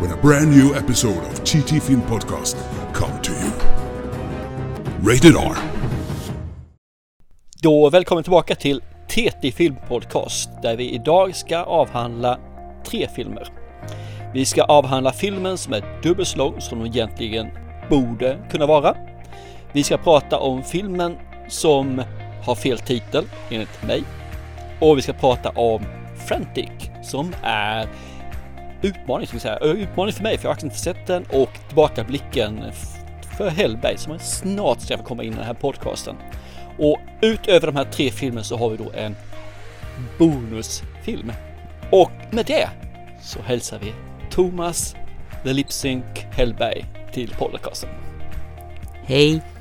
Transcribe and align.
when 0.00 0.12
a 0.12 0.16
brand 0.22 0.50
new 0.50 0.74
episode 0.74 1.24
of 1.24 1.44
TT 1.44 1.80
Film 1.80 2.02
Podcast 2.02 2.56
come 2.94 3.22
to 3.22 3.32
you. 3.32 3.50
Rated 5.12 5.36
R. 5.36 5.56
Då 7.62 7.90
välkommen 7.90 8.24
tillbaka 8.24 8.54
till 8.54 8.82
TT 9.08 9.52
Film 9.52 9.76
Podcast 9.88 10.50
där 10.62 10.76
vi 10.76 10.90
idag 10.90 11.36
ska 11.36 11.58
avhandla 11.58 12.38
tre 12.86 13.08
filmer. 13.16 13.48
Vi 14.34 14.44
ska 14.44 14.62
avhandla 14.62 15.12
filmen 15.12 15.58
som 15.58 15.72
är 15.72 16.00
dubbelt 16.02 16.28
så 16.28 16.38
lång 16.38 16.60
som 16.60 16.78
den 16.78 16.86
egentligen 16.86 17.50
borde 17.90 18.38
kunna 18.50 18.66
vara. 18.66 18.96
Vi 19.72 19.82
ska 19.82 19.96
prata 19.96 20.38
om 20.38 20.62
filmen 20.62 21.16
som 21.48 22.02
har 22.44 22.54
fel 22.54 22.78
titel 22.78 23.24
enligt 23.50 23.82
mig. 23.86 24.04
Och 24.80 24.98
vi 24.98 25.02
ska 25.02 25.12
prata 25.12 25.50
om 25.50 25.82
Frantic 26.28 26.70
som 27.02 27.34
är 27.42 27.88
utmaning, 28.84 29.26
ska 29.26 29.36
vi 29.36 29.40
säga. 29.40 29.58
Eh, 29.62 29.70
utmaning 29.70 30.12
för 30.12 30.22
mig 30.22 30.38
för 30.38 30.48
jag 30.48 30.54
har 30.54 30.64
inte 30.64 30.78
sett 30.78 31.06
den 31.06 31.24
och 31.32 31.50
tillbakablicken 31.66 32.64
för 33.38 33.50
Hellberg 33.50 33.98
som 33.98 34.18
snart 34.18 34.80
ska 34.80 34.98
få 34.98 35.04
komma 35.04 35.22
in 35.22 35.32
i 35.32 35.36
den 35.36 35.44
här 35.44 35.54
podcasten. 35.54 36.16
Och 36.78 36.98
utöver 37.20 37.66
de 37.66 37.76
här 37.76 37.84
tre 37.84 38.10
filmerna 38.10 38.44
så 38.44 38.56
har 38.56 38.70
vi 38.70 38.76
då 38.76 38.92
en 38.94 39.16
bonusfilm. 40.18 41.32
Och 41.90 42.10
med 42.30 42.46
det 42.46 42.68
så 43.22 43.42
hälsar 43.42 43.78
vi 43.78 43.92
Thomas 44.30 44.96
The 45.44 45.52
Lipsync 45.52 46.04
Hellberg 46.30 46.84
till 47.12 47.34
podcasten. 47.38 47.90
Hej! 49.06 49.53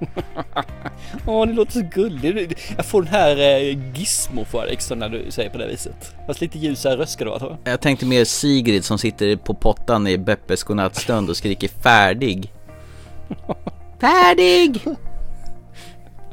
Åh, 1.26 1.46
det 1.46 1.52
låter 1.52 1.72
så 1.72 1.82
gulligt. 1.94 2.60
Jag 2.76 2.86
får 2.86 3.02
den 3.02 3.10
här 3.10 3.36
eh, 3.36 3.98
gizmo 3.98 4.44
för 4.44 4.66
extra 4.66 4.96
när 4.96 5.08
du 5.08 5.30
säger 5.30 5.50
på 5.50 5.58
det 5.58 5.66
viset. 5.66 6.14
Fast 6.26 6.40
lite 6.40 6.58
ljusare 6.58 6.96
röst 6.96 7.12
ska 7.12 7.24
du 7.24 7.30
ha. 7.30 7.58
Jag 7.64 7.80
tänkte 7.80 8.06
mer 8.06 8.24
Sigrid 8.24 8.84
som 8.84 8.98
sitter 8.98 9.36
på 9.36 9.54
pottan 9.54 10.06
i 10.06 10.18
Beppes 10.18 10.62
godnattstund 10.62 11.30
och 11.30 11.36
skriker 11.36 11.68
färdig. 11.68 12.52
färdig! 14.00 14.80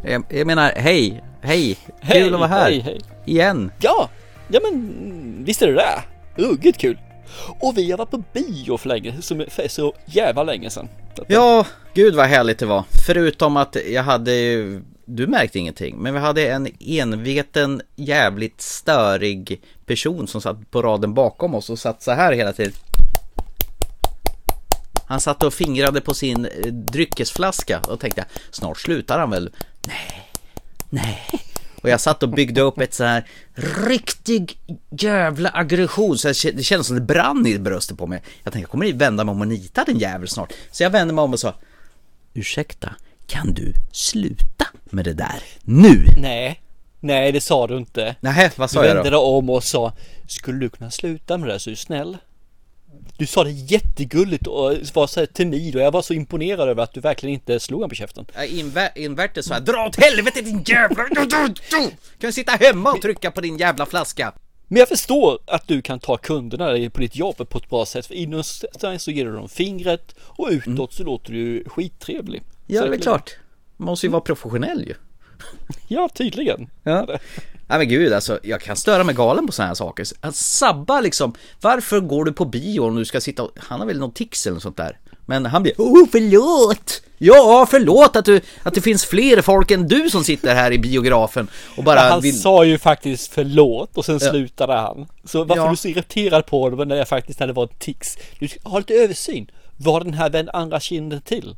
Jag, 0.03 0.23
jag 0.29 0.47
menar, 0.47 0.71
hej, 0.75 1.23
hej, 1.41 1.77
Hej, 2.01 2.21
kul 2.23 2.33
att 2.33 2.39
vara 2.39 2.49
här. 2.49 2.71
hej, 2.71 2.79
hej. 2.79 2.99
Igen. 3.25 3.71
Ja, 3.79 4.09
ja 4.47 4.59
men 4.63 5.43
visst 5.45 5.61
är 5.61 5.67
det 5.67 5.73
det. 5.73 6.03
Ruggigt 6.43 6.77
kul. 6.77 6.97
Och 7.59 7.77
vi 7.77 7.91
har 7.91 7.97
varit 7.97 8.11
på 8.11 8.23
bio 8.33 8.77
för 8.77 8.89
länge, 8.89 9.21
som 9.21 9.45
för 9.49 9.67
så 9.67 9.93
jävla 10.05 10.43
länge 10.43 10.69
sedan. 10.69 10.89
Ja, 11.27 11.65
gud 11.93 12.15
vad 12.15 12.25
härligt 12.25 12.59
det 12.59 12.65
var. 12.65 12.83
Förutom 13.07 13.57
att 13.57 13.77
jag 13.87 14.03
hade 14.03 14.33
ju, 14.33 14.81
du 15.05 15.27
märkte 15.27 15.59
ingenting, 15.59 15.97
men 15.97 16.13
vi 16.13 16.19
hade 16.19 16.47
en 16.47 16.67
enveten 16.79 17.81
jävligt 17.95 18.61
störig 18.61 19.61
person 19.85 20.27
som 20.27 20.41
satt 20.41 20.71
på 20.71 20.81
raden 20.81 21.13
bakom 21.13 21.55
oss 21.55 21.69
och 21.69 21.79
satt 21.79 22.03
så 22.03 22.11
här 22.11 22.33
hela 22.33 22.53
tiden. 22.53 22.73
Han 25.07 25.19
satt 25.19 25.43
och 25.43 25.53
fingrade 25.53 26.01
på 26.01 26.13
sin 26.13 26.45
eh, 26.45 26.65
dryckesflaska 26.73 27.79
och 27.79 27.99
tänkte 27.99 28.25
snart 28.51 28.79
slutar 28.79 29.19
han 29.19 29.29
väl. 29.29 29.51
Nej, 29.87 30.31
nej. 30.89 31.46
Och 31.87 31.91
jag 31.91 32.01
satt 32.01 32.23
och 32.23 32.29
byggde 32.29 32.61
upp 32.61 32.79
ett 32.79 32.93
så 32.93 33.03
här 33.03 33.27
riktig 33.87 34.59
jävla 34.99 35.49
aggression 35.53 36.17
så 36.17 36.27
jag- 36.27 36.55
det 36.55 36.63
kändes 36.63 36.87
som 36.87 36.95
det 36.95 37.01
brann 37.01 37.47
i 37.47 37.59
bröstet 37.59 37.97
på 37.97 38.07
mig. 38.07 38.21
Jag 38.43 38.53
tänkte 38.53 38.59
jag 38.59 38.69
kommer 38.69 38.93
vända 38.93 39.23
mig 39.23 39.31
om 39.31 39.41
och 39.41 39.47
nita 39.47 39.83
den 39.83 39.99
jävel 39.99 40.27
snart. 40.27 40.53
Så 40.71 40.83
jag 40.83 40.89
vände 40.89 41.13
mig 41.13 41.21
om 41.21 41.33
och 41.33 41.39
sa 41.39 41.53
Ursäkta, 42.33 42.95
kan 43.27 43.53
du 43.53 43.73
sluta 43.91 44.65
med 44.85 45.05
det 45.05 45.13
där 45.13 45.43
nu? 45.61 46.05
Nej, 46.17 46.61
nej 46.99 47.31
det 47.31 47.41
sa 47.41 47.67
du 47.67 47.77
inte. 47.77 48.15
Nej, 48.19 48.51
vad 48.55 48.69
Du 48.69 48.73
sa 48.73 48.85
jag 48.85 48.95
vände 48.95 49.09
då? 49.09 49.17
dig 49.17 49.25
om 49.37 49.49
och 49.49 49.63
sa 49.63 49.93
Skulle 50.27 50.59
du 50.59 50.69
kunna 50.69 50.91
sluta 50.91 51.37
med 51.37 51.49
det 51.49 51.59
så 51.59 51.69
är 51.69 51.71
du 51.71 51.75
snäll? 51.75 52.17
Du 53.17 53.25
sa 53.25 53.43
det 53.43 53.51
jättegulligt 53.51 54.47
och 54.47 54.75
var 54.93 55.07
så 55.07 55.19
här 55.19 55.27
timid 55.27 55.75
och 55.75 55.81
jag 55.81 55.91
var 55.91 56.01
så 56.01 56.13
imponerad 56.13 56.69
över 56.69 56.83
att 56.83 56.93
du 56.93 56.99
verkligen 56.99 57.33
inte 57.33 57.59
slog 57.59 57.79
honom 57.79 57.89
på 57.89 57.95
käften. 57.95 58.25
Inver- 58.35 58.97
inverter 58.97 59.41
så 59.41 59.53
här, 59.53 59.61
dra 59.61 59.87
åt 59.87 59.95
helvete 59.95 60.41
din 60.41 60.63
jävla... 60.63 61.03
Kan 61.05 61.55
du 62.19 62.31
sitta 62.31 62.51
hemma 62.51 62.91
och 62.91 63.01
trycka 63.01 63.31
på 63.31 63.41
din 63.41 63.57
jävla 63.57 63.85
flaska? 63.85 64.33
Men 64.67 64.79
jag 64.79 64.89
förstår 64.89 65.39
att 65.47 65.67
du 65.67 65.81
kan 65.81 65.99
ta 65.99 66.17
kunderna 66.17 66.89
på 66.89 67.01
ditt 67.01 67.15
jobb 67.15 67.49
på 67.49 67.57
ett 67.57 67.69
bra 67.69 67.85
sätt. 67.85 68.05
För 68.05 68.13
inåt 68.13 68.45
så 68.97 69.11
ger 69.11 69.25
du 69.25 69.31
dem 69.31 69.49
fingret 69.49 70.15
och 70.19 70.47
utåt 70.51 70.93
så 70.93 71.03
låter 71.03 71.33
du 71.33 71.63
skittrevlig. 71.67 72.39
Mm. 72.39 72.49
Ja, 72.67 72.85
det 72.89 72.95
är 72.95 72.99
klart. 72.99 73.35
Man 73.77 73.85
måste 73.85 74.05
ju 74.05 74.11
vara 74.11 74.21
professionell 74.21 74.87
ju. 74.87 74.93
Ja, 75.87 76.09
tydligen. 76.13 76.69
Ja. 76.83 77.19
Nej 77.69 77.77
men 77.77 77.87
gud 77.89 78.13
alltså, 78.13 78.39
jag 78.43 78.61
kan 78.61 78.75
störa 78.75 79.03
mig 79.03 79.15
galen 79.15 79.45
på 79.47 79.51
sådana 79.51 79.67
här 79.67 79.75
saker. 79.75 80.05
Att 80.21 80.35
sabba 80.35 81.01
liksom, 81.01 81.33
varför 81.61 81.99
går 81.99 82.25
du 82.25 82.33
på 82.33 82.45
bio 82.45 82.79
om 82.79 82.95
du 82.95 83.05
ska 83.05 83.21
sitta 83.21 83.43
och, 83.43 83.51
han 83.57 83.79
har 83.79 83.87
väl 83.87 83.99
någon 83.99 84.11
tics 84.11 84.45
eller 84.45 84.53
något 84.53 84.63
sånt 84.63 84.77
där. 84.77 84.99
Men 85.25 85.45
han 85.45 85.63
blir, 85.63 85.73
oh 85.77 86.07
förlåt! 86.11 87.01
Ja, 87.17 87.67
förlåt 87.69 88.15
att, 88.15 88.25
du, 88.25 88.41
att 88.63 88.73
det 88.73 88.81
finns 88.81 89.05
fler 89.05 89.41
folk 89.41 89.71
än 89.71 89.87
du 89.87 90.09
som 90.09 90.23
sitter 90.23 90.55
här 90.55 90.71
i 90.71 90.79
biografen 90.79 91.47
och 91.77 91.83
bara 91.83 91.99
Han 91.99 92.21
vill... 92.21 92.41
sa 92.41 92.65
ju 92.65 92.77
faktiskt 92.77 93.33
förlåt 93.33 93.97
och 93.97 94.05
sen 94.05 94.19
slutade 94.19 94.73
han. 94.73 95.07
Så 95.23 95.43
varför 95.43 95.61
Ja. 95.61 95.67
du 95.67 95.71
är 95.71 95.75
så 95.75 95.87
irriterad 95.87 96.45
på 96.45 96.61
honom 96.61 96.87
när 96.87 96.95
jag 96.95 97.07
faktiskt 97.07 97.39
hade 97.39 97.53
varit 97.53 97.79
tics. 97.79 98.17
Du 98.39 98.47
ska 98.47 98.69
ha 98.69 98.77
lite 98.77 98.93
översyn. 98.93 99.51
Var 99.77 100.03
den 100.03 100.13
här 100.13 100.29
vänd 100.29 100.49
andra 100.53 100.79
kinden 100.79 101.21
till? 101.21 101.55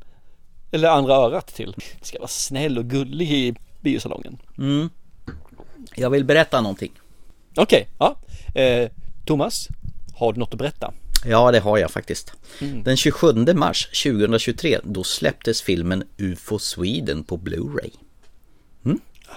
Eller 0.72 0.90
andra 0.90 1.14
örat 1.14 1.48
till? 1.56 1.74
Du 1.78 2.06
ska 2.06 2.20
vara 2.20 2.28
snäll 2.28 2.78
och 2.78 2.86
gullig 2.86 3.32
i 3.32 3.56
biosalongen. 3.82 4.38
Jag 5.96 6.10
vill 6.10 6.26
berätta 6.26 6.62
någonting. 6.62 6.92
Okej, 7.56 7.88
ja. 8.00 8.20
Eh, 8.56 8.90
Thomas, 9.26 9.68
har 10.16 10.34
du 10.34 10.40
något 10.40 10.54
att 10.54 10.60
berätta? 10.60 10.94
Ja, 11.26 11.52
det 11.52 11.60
har 11.60 11.78
jag 11.78 11.92
faktiskt. 11.92 12.34
Mm. 12.62 12.84
Den 12.84 12.98
27 12.98 13.34
mars 13.54 14.04
2023, 14.04 14.80
då 14.84 15.04
släpptes 15.04 15.62
filmen 15.62 16.04
UFO 16.18 16.60
Sweden 16.60 17.24
på 17.24 17.38
Blu-ray. 17.38 17.92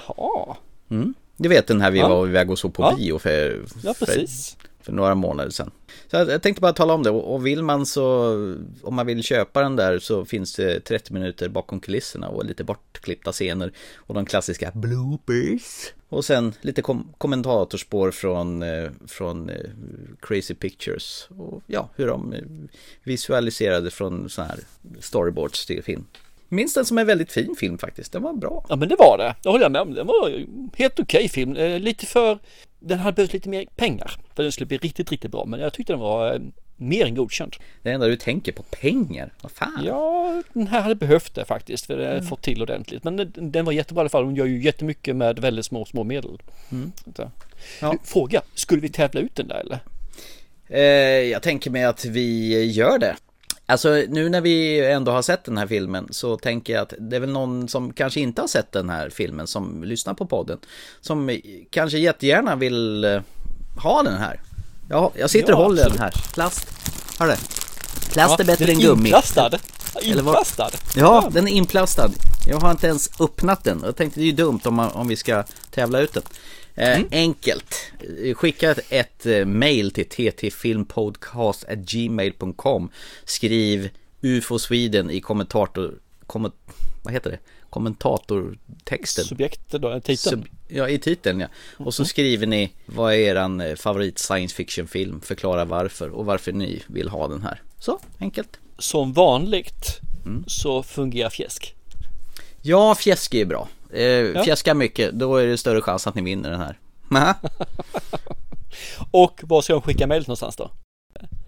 Ja, 0.08 0.56
Du 1.36 1.48
vet 1.48 1.66
den 1.66 1.80
här 1.80 1.90
vi 1.90 1.98
Ja. 1.98 2.08
var 2.08 2.26
iväg 2.28 2.50
och 2.50 2.58
såg 2.58 2.74
på 2.74 2.82
Ja. 2.82 2.94
bio 2.96 3.18
för, 3.18 3.64
ja 3.82 3.94
för 3.94 4.06
precis. 4.06 4.56
för 4.80 4.92
några 4.92 5.14
månader 5.14 5.50
sedan. 5.50 5.70
Så 6.10 6.16
jag, 6.16 6.42
tänkte 6.42 6.60
bara 6.60 6.72
tala 6.72 6.94
om 6.94 7.02
det 7.02 7.10
och 7.10 7.46
vill 7.46 7.62
man 7.62 7.86
så, 7.86 8.32
om 8.82 8.94
man 8.94 9.06
vill 9.06 9.22
köpa 9.22 9.62
den 9.62 9.76
där 9.76 9.98
så 9.98 10.24
finns 10.24 10.54
det 10.54 10.80
30 10.80 11.12
minuter 11.12 11.48
bakom 11.48 11.80
kulisserna 11.80 12.28
och 12.28 12.44
lite 12.44 12.64
bortklippta 12.64 13.32
scener 13.32 13.72
och 13.96 14.14
de 14.14 14.26
klassiska 14.26 14.70
bloopers. 14.74 15.92
Och 16.12 16.24
sen 16.24 16.54
lite 16.60 16.82
kom 16.82 17.14
kommentatorspår 17.18 18.10
från, 18.10 18.62
eh, 18.62 18.90
från 19.06 19.48
eh, 19.50 19.56
Crazy 20.20 20.54
Pictures 20.54 21.28
och 21.38 21.62
ja, 21.66 21.88
hur 21.96 22.06
de 22.06 22.32
eh, 22.32 22.40
visualiserade 23.02 23.90
från 23.90 24.30
så 24.30 24.42
här 24.42 24.58
storyboards 25.00 25.66
till 25.66 25.82
film. 25.82 26.04
Minns 26.48 26.74
den 26.74 26.84
som 26.84 26.98
en 26.98 27.06
väldigt 27.06 27.32
fin 27.32 27.54
film 27.58 27.78
faktiskt, 27.78 28.12
den 28.12 28.22
var 28.22 28.32
bra. 28.32 28.66
Ja 28.68 28.76
men 28.76 28.88
det 28.88 28.96
var 28.98 29.18
det, 29.18 29.34
det 29.42 29.48
håller 29.48 29.64
jag 29.64 29.72
med 29.72 29.80
om. 29.80 29.94
Det 29.94 30.02
var 30.02 30.46
helt 30.76 31.00
okej 31.00 31.28
film. 31.28 31.56
Eh, 31.56 31.80
lite 31.80 32.06
för, 32.06 32.38
den 32.80 32.98
hade 32.98 33.14
behövt 33.14 33.32
lite 33.32 33.48
mer 33.48 33.66
pengar 33.76 34.08
för 34.08 34.42
att 34.42 34.44
den 34.44 34.52
skulle 34.52 34.66
bli 34.66 34.78
riktigt, 34.78 35.10
riktigt 35.10 35.30
bra. 35.30 35.44
Men 35.44 35.60
jag 35.60 35.72
tyckte 35.72 35.92
den 35.92 36.00
var 36.00 36.34
eh, 36.34 36.40
mer 36.76 37.06
än 37.06 37.14
godkänd. 37.14 37.56
Det 37.82 37.90
enda 37.90 38.06
du 38.06 38.16
tänker 38.16 38.52
på, 38.52 38.62
pengar, 38.62 39.32
vad 39.42 39.52
fan. 39.52 39.82
Ja, 39.84 40.42
den 40.52 40.66
här 40.66 40.80
hade 40.80 40.94
behövt 40.94 41.34
det 41.34 41.44
faktiskt 41.44 41.86
för 41.86 41.96
det 41.96 42.12
Mm. 42.12 42.26
fått 42.26 42.42
till 42.42 42.62
ordentligt. 42.62 43.04
Men 43.04 43.16
den, 43.16 43.32
den 43.52 43.64
var 43.64 43.72
jättebra 43.72 44.00
i 44.00 44.02
alla 44.02 44.08
fall. 44.08 44.24
Hon 44.24 44.36
gör 44.36 44.46
ju 44.46 44.62
jättemycket 44.62 45.16
med 45.16 45.38
väldigt 45.38 45.64
små, 45.66 45.84
små 45.84 46.04
medel. 46.04 46.42
Mm. 46.72 46.92
Ja. 47.80 47.90
Du, 47.92 47.98
Fråga, 48.04 48.42
skulle 48.54 48.80
vi 48.82 48.88
tävla 48.88 49.20
ut 49.20 49.34
den 49.34 49.48
där 49.48 49.60
eller? 49.60 49.78
Eh, 50.68 51.30
jag 51.30 51.42
tänker 51.42 51.70
mig 51.70 51.84
att 51.84 52.04
vi 52.04 52.64
gör 52.70 52.98
det. 52.98 53.16
Alltså 53.66 54.02
nu 54.08 54.28
när 54.28 54.40
vi 54.40 54.84
ändå 54.90 55.12
har 55.12 55.22
sett 55.22 55.44
den 55.44 55.58
här 55.58 55.66
filmen 55.66 56.08
så 56.10 56.36
tänker 56.36 56.72
jag 56.72 56.82
att 56.82 56.94
det 56.98 57.16
är 57.16 57.20
väl 57.20 57.30
någon 57.32 57.68
som 57.68 57.92
kanske 57.92 58.20
inte 58.20 58.40
har 58.40 58.48
sett 58.48 58.72
den 58.72 58.90
här 58.90 59.10
filmen 59.10 59.46
som 59.46 59.84
lyssnar 59.84 60.14
på 60.14 60.26
podden. 60.26 60.58
Som 61.00 61.38
kanske 61.70 61.98
jättegärna 61.98 62.56
vill 62.56 63.04
eh, 63.04 63.20
ha 63.82 64.02
den 64.02 64.14
här. 64.18 64.40
Ja, 64.88 65.12
jag 65.14 65.30
sitter 65.30 65.52
och 65.52 65.58
Ja, 65.58 65.62
håller 65.62 65.88
den 65.90 65.98
här. 65.98 66.10
Plast. 66.34 66.66
Hör 67.18 67.26
du? 67.26 67.36
Plast 68.12 68.40
är 68.40 68.44
bättre 68.44 68.64
den 68.66 68.74
än 68.74 68.80
är 68.80 68.84
gummi. 68.86 69.08
Inplastad. 69.08 69.50
Eller 70.02 70.22
vad? 70.22 70.34
Inplastad. 70.34 70.70
Ja, 70.96 71.28
den 71.32 71.48
är 71.48 71.52
inplastad. 71.52 72.10
Jag 72.46 72.60
har 72.60 72.70
inte 72.70 72.86
ens 72.86 73.20
öppnat 73.20 73.64
den. 73.64 73.80
Jag 73.84 73.96
tänkte 73.96 74.20
det 74.20 74.24
är 74.24 74.26
ju 74.26 74.32
dumt 74.32 74.60
om, 74.64 74.74
man, 74.74 74.92
om 74.92 75.08
vi 75.08 75.16
ska 75.16 75.44
tävla 75.70 76.00
ut 76.00 76.12
den. 76.12 76.22
Eh, 76.74 77.00
Enkelt. 77.10 77.74
Skicka 78.34 78.70
ett, 78.70 78.80
ett 78.88 79.26
eh, 79.26 79.44
mail 79.44 79.90
till 79.90 80.08
ttfilmpodcast.gmail.com 80.08 82.90
Skriv 83.24 83.90
UFO 84.20 84.58
Sweden 84.58 85.10
i 85.10 85.20
kommentator... 85.20 85.94
Komment, 86.26 86.54
vad 87.02 87.14
heter 87.14 87.30
det? 87.30 87.38
Kommentatortexten. 87.70 89.24
Subjektet 89.24 89.82
då, 89.82 90.00
titeln. 90.00 90.42
Sub, 90.42 90.46
ja, 90.72 90.88
i 90.88 90.98
titeln 90.98 91.40
ja. 91.40 91.46
Och 91.78 91.94
så 91.94 92.04
skriver 92.04 92.46
ni 92.46 92.72
vad 92.86 93.12
är 93.12 93.16
eran 93.18 93.60
eh, 93.60 93.74
favorit 93.74 94.18
science 94.18 94.54
fiction 94.54 94.86
film, 94.86 95.20
förklara 95.20 95.64
varför 95.64 96.08
och 96.08 96.26
varför 96.26 96.52
ni 96.52 96.82
vill 96.86 97.08
ha 97.08 97.28
den 97.28 97.42
här. 97.42 97.62
Så, 97.78 97.98
enkelt. 98.18 98.58
Som 98.78 99.12
vanligt 99.12 100.00
så 100.46 100.82
fungerar 100.82 101.30
fjäsk. 101.30 101.74
Ja, 102.62 102.94
fjäsk 102.94 103.34
är 103.34 103.44
bra. 103.44 103.68
Eh, 103.92 104.42
Fjäska 104.42 104.74
mycket, 104.74 105.12
då 105.12 105.36
är 105.36 105.46
det 105.46 105.58
större 105.58 105.80
chans 105.80 106.06
att 106.06 106.14
ni 106.14 106.22
vinner 106.22 106.50
den 106.50 106.60
här. 106.60 106.78
Och 109.10 109.40
var 109.42 109.62
ska 109.62 109.72
de 109.72 109.82
skicka 109.82 110.06
mejlet 110.06 110.26
någonstans 110.26 110.56
då? 110.56 110.70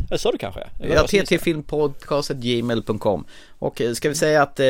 Det 0.09 0.19
sa 0.19 0.32
du 0.32 0.38
kanske? 0.38 0.61
Eller 0.81 0.94
Ja, 0.94 1.06
ttfilmpodcast.gmail.com 1.06 3.25
Och 3.59 3.81
eh, 3.81 3.93
ska 3.93 4.09
vi 4.09 4.15
säga 4.15 4.43
att 4.43 4.61
eh, 4.61 4.67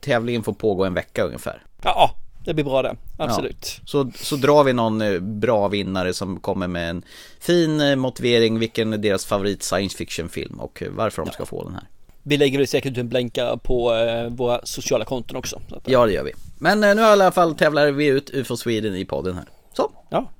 tävlingen 0.00 0.42
får 0.42 0.52
pågå 0.52 0.84
en 0.84 0.94
vecka 0.94 1.24
ungefär? 1.24 1.62
Ja, 1.82 2.14
det 2.44 2.54
blir 2.54 2.64
bra 2.64 2.82
det. 2.82 2.96
Absolut. 3.16 3.80
Så, 3.84 4.10
så 4.14 4.36
drar 4.36 4.64
vi 4.64 4.72
någon 4.72 5.00
eh, 5.02 5.18
bra 5.20 5.68
vinnare 5.68 6.12
som 6.14 6.40
kommer 6.40 6.68
med 6.68 6.90
en 6.90 7.02
fin 7.40 7.80
eh, 7.80 7.96
motivering 7.96 8.58
vilken 8.58 8.92
är 8.92 8.98
deras 8.98 9.26
favorit 9.26 9.62
science 9.62 9.96
fiction 9.96 10.28
film 10.28 10.60
och 10.60 10.82
eh, 10.82 10.88
varför 10.90 11.24
de 11.24 11.30
ska 11.32 11.46
få 11.46 11.64
den 11.64 11.74
här. 11.74 11.84
Vi 12.22 12.36
lägger 12.36 12.58
väl 12.58 12.66
säkert 12.66 12.92
ut 12.92 12.98
en 12.98 13.08
blänkare 13.08 13.58
på 13.58 13.84
våra 14.30 14.60
sociala 14.64 15.04
konton 15.04 15.36
också. 15.36 15.60
Ja, 15.84 16.06
det 16.06 16.12
gör 16.12 16.22
vi. 16.24 16.32
Men 16.58 16.80
nu 16.80 16.86
i 16.86 17.00
alla 17.00 17.32
fall 17.32 17.54
tävlar 17.54 17.90
vi 17.90 18.06
ut 18.06 18.30
UFO 18.34 18.56
Sweden 18.56 18.96
i 18.96 19.04
podden 19.04 19.34
här. 19.34 19.44
Så, 19.72 19.90
ja. 20.10 20.30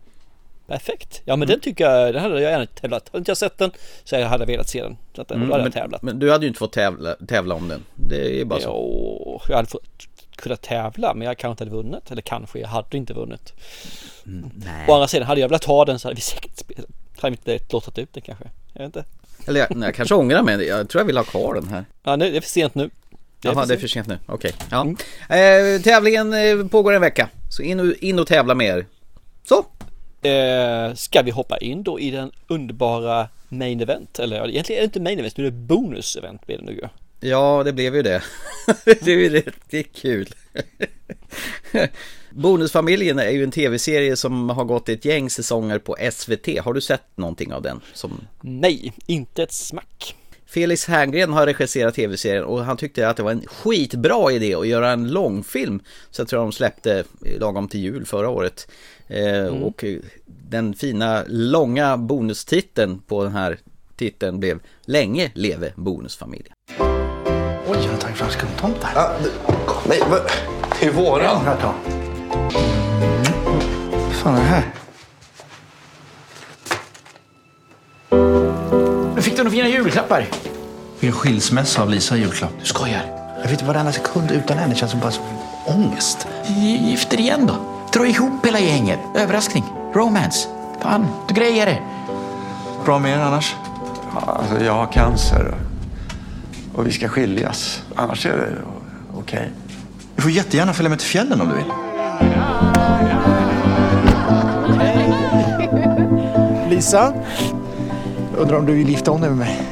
Perfekt. 0.67 1.23
Ja 1.25 1.37
men 1.37 1.49
den 1.49 1.61
tycker 1.61 1.85
jag, 1.85 2.15
den 2.15 2.23
hade 2.23 2.41
jag 2.43 2.53
gärna 2.53 2.67
tävlat. 2.67 3.09
Hade 3.09 3.19
inte 3.19 3.31
jag 3.31 3.37
sett 3.37 3.59
den 3.59 3.71
så 4.05 4.15
jag 4.17 4.29
hade 4.29 4.45
velat 4.47 4.69
se 4.69 4.83
den. 4.83 4.97
Så 5.17 5.23
att, 5.23 5.29
då 5.29 5.35
hade 5.35 5.45
jag 5.47 5.51
Mm, 5.53 5.63
men, 5.63 5.73
tävlat. 5.73 6.03
men 6.03 6.19
du 6.19 6.31
hade 6.33 6.45
ju 6.45 6.49
inte 6.49 6.59
fått 6.59 6.73
tävla, 6.73 7.17
tävla 7.29 7.55
om 7.55 7.69
den. 7.69 7.85
Det 7.95 8.41
är 8.41 8.45
bara 8.45 8.61
så. 8.61 8.69
Jo, 8.69 9.41
jag 9.49 9.57
hade 9.57 9.69
fått, 9.69 10.10
kunnat 10.41 10.63
tävla 10.63 11.15
men 11.15 11.27
jag 11.27 11.39
kanske 11.39 11.53
inte 11.53 11.65
hade 11.65 11.83
vunnit. 11.83 12.11
Eller 12.11 12.23
kanske 12.23 12.59
jag 12.59 12.69
hade 12.69 12.97
inte 12.97 13.15
vunnit. 13.15 13.53
Nej. 14.25 14.87
Å 14.89 14.95
andra 14.95 15.09
sidan, 15.09 15.27
hade 15.27 15.41
jag 15.41 15.49
velat 15.49 15.65
ha 15.65 15.85
den 15.85 15.99
så 15.99 16.09
hade 16.09 16.15
vi 16.15 16.21
säkert 16.21 16.59
spelat. 16.59 16.87
Hade 17.21 17.37
vi 17.45 17.53
inte 17.53 17.65
låtit 17.75 17.99
ut 17.99 18.13
den 18.13 18.23
kanske. 18.23 18.45
Jag 18.73 18.81
vet 18.81 18.87
inte. 18.87 19.05
Eller 19.47 19.61
jag, 19.61 19.77
nej, 19.77 19.87
jag 19.87 19.95
kanske 19.95 20.15
ångrar 20.15 20.43
mig. 20.43 20.67
Jag 20.67 20.89
tror 20.89 21.01
jag 21.01 21.07
vill 21.07 21.17
ha 21.17 21.25
kvar 21.25 21.55
den 21.55 21.69
här. 21.69 21.85
Ja, 22.03 22.17
nu, 22.17 22.31
det 22.31 22.37
är 22.37 22.41
för 22.41 22.49
sent 22.49 22.75
nu. 22.75 22.91
Jaha, 23.43 23.67
det 23.67 23.75
är 23.75 23.79
för 23.79 23.89
sent 23.89 24.07
nu. 24.07 24.19
Okej. 24.27 24.53
Ja. 24.71 24.87
Eh, 25.37 25.83
tävlingen 25.83 26.33
eh, 26.33 26.67
pågår 26.67 26.93
en 26.93 27.01
vecka. 27.01 27.29
Så 27.51 27.63
in 27.63 27.81
och, 27.81 27.87
in 27.87 28.19
och 28.19 28.27
tävla 28.27 28.55
med 28.55 28.79
er. 28.79 28.87
Så. 29.49 29.65
Eh, 30.29 30.95
ska 30.95 31.23
vi 31.23 31.31
hoppa 31.31 31.59
in 31.59 31.83
då 31.83 32.01
i 32.01 32.11
den 32.11 32.31
underbara 32.47 33.29
main 33.49 33.81
event? 33.81 34.19
Eller 34.19 34.49
egentligen 34.49 34.79
är 34.79 34.83
det 34.83 34.85
inte 34.85 35.01
main 35.01 35.19
event, 35.19 35.37
nu 35.37 35.47
är 35.47 35.51
det 35.51 35.57
bonus 35.57 36.17
event 36.17 36.47
blir 36.47 36.59
det 36.59 36.65
nu 36.65 36.73
ju. 36.73 36.89
Ja, 37.21 37.63
det 37.65 37.73
blev 37.73 37.97
ju 37.97 38.03
det. 38.03 38.23
det 38.85 39.03
är 39.07 39.17
ju 39.19 39.29
riktigt 39.29 39.93
kul. 39.93 40.35
Bonusfamiljen 42.31 43.19
är 43.19 43.31
ju 43.31 43.45
en 43.45 43.51
tv-serie 43.51 44.17
som 44.17 44.51
har 44.51 44.65
gått 44.65 44.89
ett 44.89 45.05
gäng 45.05 45.31
säsonger 45.31 45.79
på 45.79 45.97
SVT. 46.13 46.59
Har 46.61 46.75
du 46.75 46.81
sett 46.81 47.17
någonting 47.17 47.53
av 47.53 47.63
den? 47.63 47.81
Som... 47.95 48.21
Nej, 48.41 48.93
inte 49.07 49.43
ett 49.43 49.53
smack. 49.53 50.17
Felix 50.47 50.87
Herngren 50.87 51.33
har 51.33 51.47
regisserat 51.47 51.95
tv-serien 51.95 52.45
och 52.45 52.65
han 52.65 52.77
tyckte 52.77 53.09
att 53.09 53.17
det 53.17 53.23
var 53.23 53.31
en 53.31 53.47
skitbra 53.47 54.33
idé 54.33 54.55
att 54.55 54.67
göra 54.69 54.91
en 54.91 55.09
långfilm. 55.09 55.81
Så 56.11 56.21
jag 56.21 56.29
tror 56.29 56.41
de 56.41 56.53
släppte 56.53 57.05
lagom 57.41 57.69
till 57.69 57.81
jul 57.81 58.05
förra 58.07 58.29
året. 58.29 58.71
Eh, 59.07 59.47
Och 59.47 59.85
den 60.27 60.75
fina 60.75 61.25
långa 61.29 61.97
bonustiteln 61.97 62.99
på 62.99 63.25
den 63.25 63.33
här 63.33 63.59
titeln 63.97 64.41
blev 64.41 64.61
Länge 64.85 65.31
leve 65.35 65.73
bonusfamiljen. 65.77 66.53
Har 68.11 68.17
fram 68.17 68.31
skumtomtar. 68.31 68.91
Ja, 68.95 69.11
det, 69.23 69.31
nej, 69.89 70.03
vad- 70.11 70.21
det 70.81 70.87
är 70.87 70.91
våran. 70.91 71.45
Ta. 71.45 71.73
Vad 73.93 74.13
fan 74.15 74.35
är 74.37 74.41
det 74.41 74.47
här? 74.47 74.63
Du 79.17 79.23
fick 79.23 79.37
du 79.37 79.43
några 79.43 79.51
fina 79.51 79.69
julklappar? 79.69 80.21
Fick 80.99 81.09
en 81.09 81.13
skilsmässa 81.13 81.83
av 81.83 81.91
Lisa 81.91 82.17
i 82.17 82.21
julklapp. 82.21 82.51
Du 82.61 82.67
skojar. 82.67 83.03
Jag 83.37 83.43
vet 83.43 83.51
inte 83.53 83.65
varenda 83.65 83.93
sekund 83.93 84.31
utan 84.31 84.59
henne 84.59 84.75
känns 84.75 84.91
som 84.91 85.01
bara 85.01 85.11
som 85.11 85.25
ångest. 85.67 86.29
Gift 86.47 87.13
er 87.13 87.19
igen 87.21 87.47
då. 87.47 87.55
Dra 87.93 88.07
ihop 88.07 88.47
hela 88.47 88.59
gänget. 88.61 88.99
Överraskning. 89.17 89.65
Romance. 89.95 90.49
Fan, 90.83 91.07
du 91.29 91.35
grejer 91.35 91.67
det. 91.67 91.79
Bra 92.85 92.99
med 92.99 93.13
er 93.19 93.23
annars? 93.23 93.57
Ja, 94.15 94.21
Alltså, 94.33 94.65
jag 94.65 94.73
har 94.73 94.87
cancer 94.87 95.55
och 96.81 96.87
vi 96.87 96.93
ska 96.93 97.09
skiljas. 97.09 97.83
Annars 97.95 98.27
är 98.27 98.37
det 98.37 98.53
okej. 99.15 99.51
Du 100.17 100.23
får 100.23 100.31
jättegärna 100.31 100.73
följa 100.73 100.91
med 100.91 100.99
till 100.99 101.09
fjällen 101.09 101.41
om 101.41 101.49
du 101.49 101.55
vill. 101.55 101.65
Lisa? 106.71 107.15
Undrar 108.37 108.57
om 108.57 108.67
du 108.67 108.73
vill 108.73 108.89
gifta 108.89 109.11
om 109.11 109.21
dig 109.21 109.31
med 109.31 109.39
mig? 109.39 109.63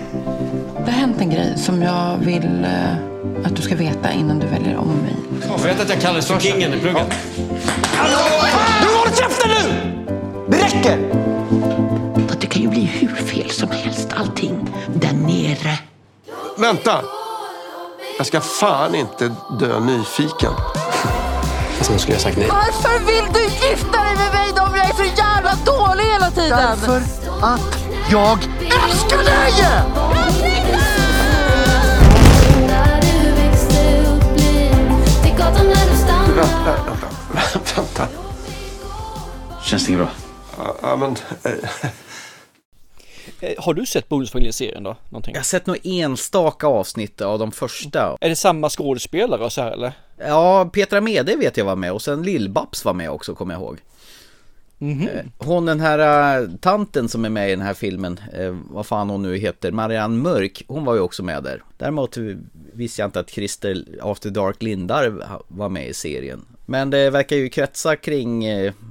Det 0.85 0.91
har 0.91 0.99
hänt 1.01 1.21
en 1.21 1.31
grej 1.31 1.53
som 1.57 1.83
jag 1.83 2.17
vill 2.19 2.65
eh, 2.65 3.47
att 3.47 3.57
du 3.57 3.63
ska 3.63 3.77
veta 3.77 4.13
innan 4.13 4.39
du 4.39 4.47
väljer 4.47 4.77
om 4.77 4.89
mig. 4.89 5.17
Vet 5.65 5.81
att 5.81 5.89
jag 5.91 6.01
kallades 6.01 6.27
för 6.27 6.41
kingen 6.41 6.75
i 6.75 6.79
plugget? 6.81 7.15
Du 8.83 8.89
håller 8.99 9.17
käften 9.17 9.51
nu! 9.51 9.75
Det 10.49 10.57
räcker! 10.57 10.99
Det 12.41 12.47
kan 12.47 12.63
ju 12.63 12.69
bli 12.69 12.85
hur 12.85 13.09
fel 13.09 13.51
som 13.51 13.71
helst 13.71 14.09
allting. 14.17 14.68
Vänta! 16.59 17.03
Jag 18.19 18.27
ska 18.27 18.41
fan 18.41 18.95
inte 18.95 19.35
dö 19.61 19.81
nyfiken. 19.81 20.53
Alltså, 21.79 21.93
då 21.93 21.99
skulle 21.99 22.15
jag 22.15 22.23
sagt 22.23 22.37
nej. 22.37 22.49
Varför 22.49 22.99
vill 22.99 23.33
du 23.33 23.43
gifta 23.43 24.03
dig 24.03 24.17
med 24.17 24.33
mig 24.33 24.53
då 24.57 24.63
om 24.63 24.75
jag 24.77 24.91
är 24.91 24.95
så 24.95 25.05
jävla 25.05 25.55
dålig 25.65 26.05
hela 26.05 26.31
tiden? 26.31 26.59
Därför 26.59 27.03
att 27.43 27.79
jag 28.11 28.39
älskar 28.61 29.19
dig! 29.19 29.53
Vänta, 36.37 36.75
vänta, 37.33 37.71
vänta. 37.77 38.07
Känns 39.63 39.87
det 39.87 39.93
inget 39.93 40.07
bra? 40.07 40.11
Ja, 40.59 40.75
Ja, 40.83 40.97
men... 40.97 41.17
eh, 43.41 43.53
Har 43.59 43.75
du 43.75 43.87
sett 43.87 44.09
bonusfamiljen-serien 44.09 44.83
då? 44.83 44.97
Någonting? 45.09 45.35
Jag 45.35 45.41
har 45.41 45.45
sett 45.45 45.67
några 45.67 45.81
enstaka 45.85 46.67
avsnitt 46.67 47.21
av 47.21 47.39
de 47.39 47.53
första. 47.53 48.17
Är 48.21 48.29
det 48.29 48.37
samma 48.37 48.71
skådespelare 48.71 49.45
och 49.45 49.53
så 49.53 49.61
här 49.63 49.73
eller? 49.73 49.93
Ja, 50.19 50.71
Petra 50.73 51.01
Mede 51.01 51.37
vet 51.37 51.57
jag 51.57 51.65
var 51.65 51.77
med 51.77 51.93
och 51.93 52.03
sen 52.03 52.25
Lill-Babs 52.25 52.85
var 52.85 52.95
med 52.95 53.11
också 53.11 53.35
kommer 53.35 53.55
jag 53.55 53.61
ihåg. 53.63 53.79
Eh, 54.81 55.25
Hon 55.39 55.67
den 55.67 55.81
här 55.81 56.41
eh, 56.43 56.49
tanten 56.61 57.09
som 57.09 57.25
är 57.25 57.29
med 57.29 57.49
i 57.49 57.51
den 57.51 57.61
här 57.61 57.75
filmen, 57.75 58.21
vad 58.71 58.87
fan 58.87 59.11
hon 59.11 59.23
nu 59.23 59.37
heter, 59.37 59.73
Marianne 59.73 60.17
Mörk, 60.23 60.63
hon 60.69 60.85
var 60.85 60.95
ju 60.95 61.01
också 61.01 61.23
med 61.23 61.43
där. 61.43 61.63
Däremot 61.79 62.17
visste 62.73 63.03
jag 63.03 63.09
inte 63.09 63.21
att 63.21 63.31
Christer 63.31 63.85
After 64.03 64.31
Dark 64.31 64.63
Lindar 64.63 65.15
var 65.49 65.69
med 65.69 65.89
i 65.89 65.95
serien. 65.95 66.45
Men 66.67 66.91
det 66.91 67.11
verkar 67.11 67.37
ju 67.37 67.49
kretsa 67.49 67.97
kring 67.97 68.45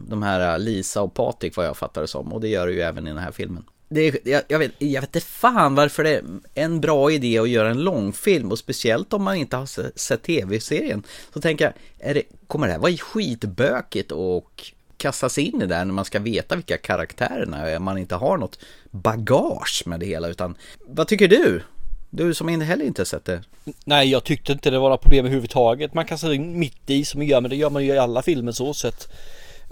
de 0.10 0.24
här 0.24 0.58
Lisa 0.60 1.02
och 1.02 1.14
Patrik 1.14 1.56
vad 1.58 1.66
jag 1.66 1.78
fattar 1.78 2.02
det 2.02 2.08
som 2.08 2.34
och 2.34 2.42
det 2.42 2.48
gör 2.48 2.68
det 2.68 2.74
ju 2.74 2.82
även 2.82 3.08
i 3.08 3.10
den 3.10 3.20
här 3.24 3.32
filmen. 3.32 3.64
Det 3.90 4.02
är, 4.02 4.18
jag, 4.24 4.44
jag, 4.48 4.60
vet, 4.60 4.72
jag 4.78 5.02
vet 5.02 5.16
inte 5.16 5.28
fan 5.28 5.76
varför 5.76 6.04
det 6.04 6.16
är 6.16 6.24
en 6.56 6.82
bra 6.82 7.12
idé 7.12 7.40
att 7.40 7.50
göra 7.50 7.70
en 7.70 7.84
långfilm 7.84 8.52
och 8.52 8.60
speciellt 8.60 9.14
om 9.14 9.24
man 9.24 9.36
inte 9.36 9.58
har 9.58 9.66
se- 9.66 9.92
sett 9.96 10.24
tv-serien. 10.24 11.04
Så 11.34 11.42
tänker 11.42 11.66
jag, 11.66 11.74
är 12.10 12.14
det, 12.14 12.24
kommer 12.48 12.68
det 12.68 12.74
här 12.74 12.80
vara 12.80 12.98
skitbökigt 12.98 14.12
och 14.12 14.72
kastas 14.98 15.38
in 15.38 15.56
i 15.56 15.60
det 15.60 15.66
där 15.66 15.86
när 15.86 15.94
man 15.94 16.06
ska 16.06 16.20
veta 16.20 16.56
vilka 16.56 16.78
karaktärerna 16.78 17.70
är, 17.70 17.80
man 17.80 17.98
inte 17.98 18.16
har 18.16 18.38
något 18.38 18.60
bagage 18.92 19.84
med 19.86 20.00
det 20.00 20.06
hela 20.06 20.28
utan 20.28 20.56
vad 20.86 21.08
tycker 21.08 21.28
du? 21.28 21.62
Du 22.10 22.34
som 22.34 22.50
inte 22.50 22.66
heller 22.66 22.86
inte 22.86 23.06
sett 23.06 23.26
det. 23.26 23.42
Nej, 23.86 24.10
jag 24.10 24.24
tyckte 24.24 24.52
inte 24.52 24.70
det 24.70 24.80
var 24.80 24.90
några 24.90 24.98
problem 24.98 25.26
överhuvudtaget. 25.26 25.94
Man 25.94 26.06
kastar 26.06 26.34
in 26.34 26.60
mitt 26.60 26.90
i 26.90 27.06
som 27.06 27.20
man 27.20 27.28
gör, 27.28 27.42
men 27.42 27.50
det 27.50 27.56
gör 27.56 27.70
man 27.70 27.86
ju 27.86 27.94
i 27.94 27.98
alla 27.98 28.22
filmer 28.22 28.52
så 28.52 28.74
sett. 28.74 29.08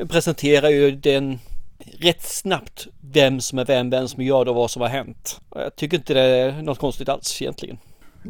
Presenterar 0.09 0.69
ju 0.69 0.91
den 0.91 1.39
rätt 1.99 2.21
snabbt 2.23 2.87
vem 3.01 3.41
som 3.41 3.59
är 3.59 3.65
vem, 3.65 3.89
vem 3.89 4.07
som 4.07 4.23
gör 4.23 4.45
det 4.45 4.51
och 4.51 4.57
vad 4.57 4.71
som 4.71 4.81
har 4.81 4.89
hänt. 4.89 5.41
Jag 5.55 5.75
tycker 5.75 5.97
inte 5.97 6.13
det 6.13 6.21
är 6.21 6.61
något 6.61 6.79
konstigt 6.79 7.09
alls 7.09 7.41
egentligen. 7.41 7.77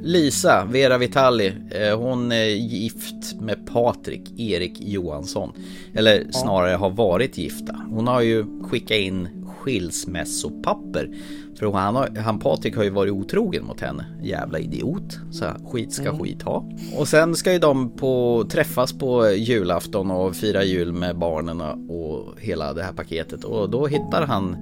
Lisa, 0.03 0.65
Vera 0.65 0.97
Vitali, 0.97 1.53
eh, 1.71 1.99
hon 1.99 2.31
är 2.31 2.45
gift 2.45 3.41
med 3.41 3.67
Patrik 3.67 4.39
Erik 4.39 4.81
Johansson. 4.81 5.53
Eller 5.95 6.31
snarare 6.31 6.75
har 6.75 6.89
varit 6.89 7.37
gifta. 7.37 7.81
Hon 7.89 8.07
har 8.07 8.21
ju 8.21 8.45
skickat 8.63 8.97
in 8.97 9.44
skilsmässopapper. 9.65 11.09
För 11.59 11.71
han, 11.71 11.95
har, 11.95 12.17
han 12.17 12.39
Patrik 12.39 12.75
har 12.75 12.83
ju 12.83 12.89
varit 12.89 13.13
otrogen 13.13 13.65
mot 13.65 13.81
henne. 13.81 14.05
Jävla 14.23 14.59
idiot. 14.59 15.19
Så 15.31 15.45
skit 15.71 15.93
ska 15.93 16.09
Mm. 16.09 16.19
skit 16.19 16.41
ha. 16.41 16.69
Och 16.97 17.07
sen 17.07 17.35
ska 17.35 17.53
ju 17.53 17.59
de 17.59 17.89
på, 17.89 18.45
träffas 18.49 18.93
på 18.93 19.29
julafton 19.29 20.11
och 20.11 20.35
fira 20.35 20.63
jul 20.63 20.93
med 20.93 21.17
barnen 21.17 21.61
och 21.61 22.39
hela 22.39 22.73
det 22.73 22.83
här 22.83 22.93
paketet. 22.93 23.43
Och 23.43 23.69
då 23.69 23.87
hittar 23.87 24.25
han 24.25 24.57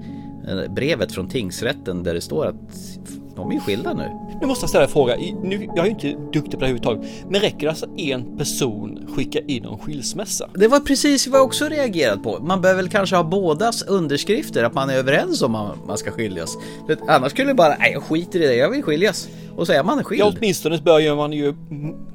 eh, 0.47 0.73
brevet 0.73 1.11
från 1.11 1.29
tingsrätten 1.29 2.03
där 2.03 2.13
det 2.13 2.21
står 2.21 2.45
att 2.45 2.99
de 3.35 3.49
är 3.49 3.53
ju 3.53 3.59
skilda 3.59 3.93
nu. 3.93 4.11
Nu 4.41 4.47
måste 4.47 4.63
jag 4.63 4.69
ställa 4.69 4.83
en 4.83 4.89
fråga. 4.89 5.15
Nu, 5.43 5.69
jag 5.75 5.77
är 5.77 5.83
ju 5.83 5.89
inte 5.89 6.07
duktig 6.33 6.51
på 6.51 6.59
det 6.59 6.65
här 6.65 6.73
överhuvudtaget. 6.73 7.05
Men 7.29 7.41
räcker 7.41 7.59
det 7.59 7.69
alltså 7.69 7.87
en 7.97 8.37
person 8.37 9.07
skicka 9.15 9.39
in 9.39 9.65
en 9.65 9.77
skilsmässa? 9.77 10.49
Det 10.53 10.67
var 10.67 10.79
precis 10.79 11.27
vad 11.27 11.39
jag 11.39 11.45
också 11.45 11.65
reagerat 11.65 12.23
på. 12.23 12.39
Man 12.39 12.61
behöver 12.61 12.81
väl 12.81 12.91
kanske 12.91 13.15
ha 13.15 13.23
bådas 13.23 13.83
underskrifter, 13.83 14.63
att 14.63 14.73
man 14.73 14.89
är 14.89 14.93
överens 14.93 15.41
om 15.41 15.51
man, 15.51 15.77
man 15.87 15.97
ska 15.97 16.11
skiljas. 16.11 16.57
Att 16.89 17.09
annars 17.09 17.31
skulle 17.31 17.47
det 17.47 17.55
bara, 17.55 17.75
nej 17.79 17.91
jag 17.91 18.03
skiter 18.03 18.41
i 18.41 18.47
det, 18.47 18.55
jag 18.55 18.69
vill 18.69 18.83
skiljas. 18.83 19.29
Och 19.55 19.67
så 19.67 19.73
är 19.73 19.83
man 19.83 20.03
skild. 20.03 20.21
Ja, 20.21 20.33
åtminstone 20.37 20.77
börjar 20.77 21.15
man 21.15 21.33
ju 21.33 21.53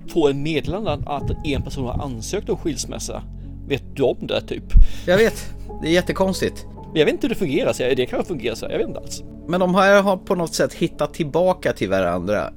få 0.08 0.28
en 0.28 0.42
meddelande 0.42 0.92
att 1.06 1.46
en 1.46 1.62
person 1.62 1.84
har 1.84 2.04
ansökt 2.04 2.48
om 2.48 2.56
skilsmässa. 2.56 3.22
Vet 3.68 3.96
du 3.96 4.02
om 4.02 4.26
det 4.26 4.40
typ? 4.40 4.64
Jag 5.06 5.18
vet, 5.18 5.54
det 5.82 5.88
är 5.88 5.92
jättekonstigt. 5.92 6.66
Jag 6.94 7.04
vet 7.04 7.14
inte 7.14 7.26
hur 7.26 7.28
det 7.28 7.38
fungerar, 7.38 7.72
så 7.72 7.82
det 7.82 8.06
kan 8.06 8.24
fungera 8.24 8.56
så, 8.56 8.66
jag 8.70 8.78
vet 8.78 8.88
inte 8.88 9.00
alls. 9.00 9.22
Men 9.48 9.60
de 9.60 9.74
här 9.74 10.02
har 10.02 10.16
på 10.16 10.34
något 10.34 10.54
sätt 10.54 10.74
hittat 10.74 11.14
tillbaka 11.14 11.72
till 11.72 11.90
varandra. 11.90 12.52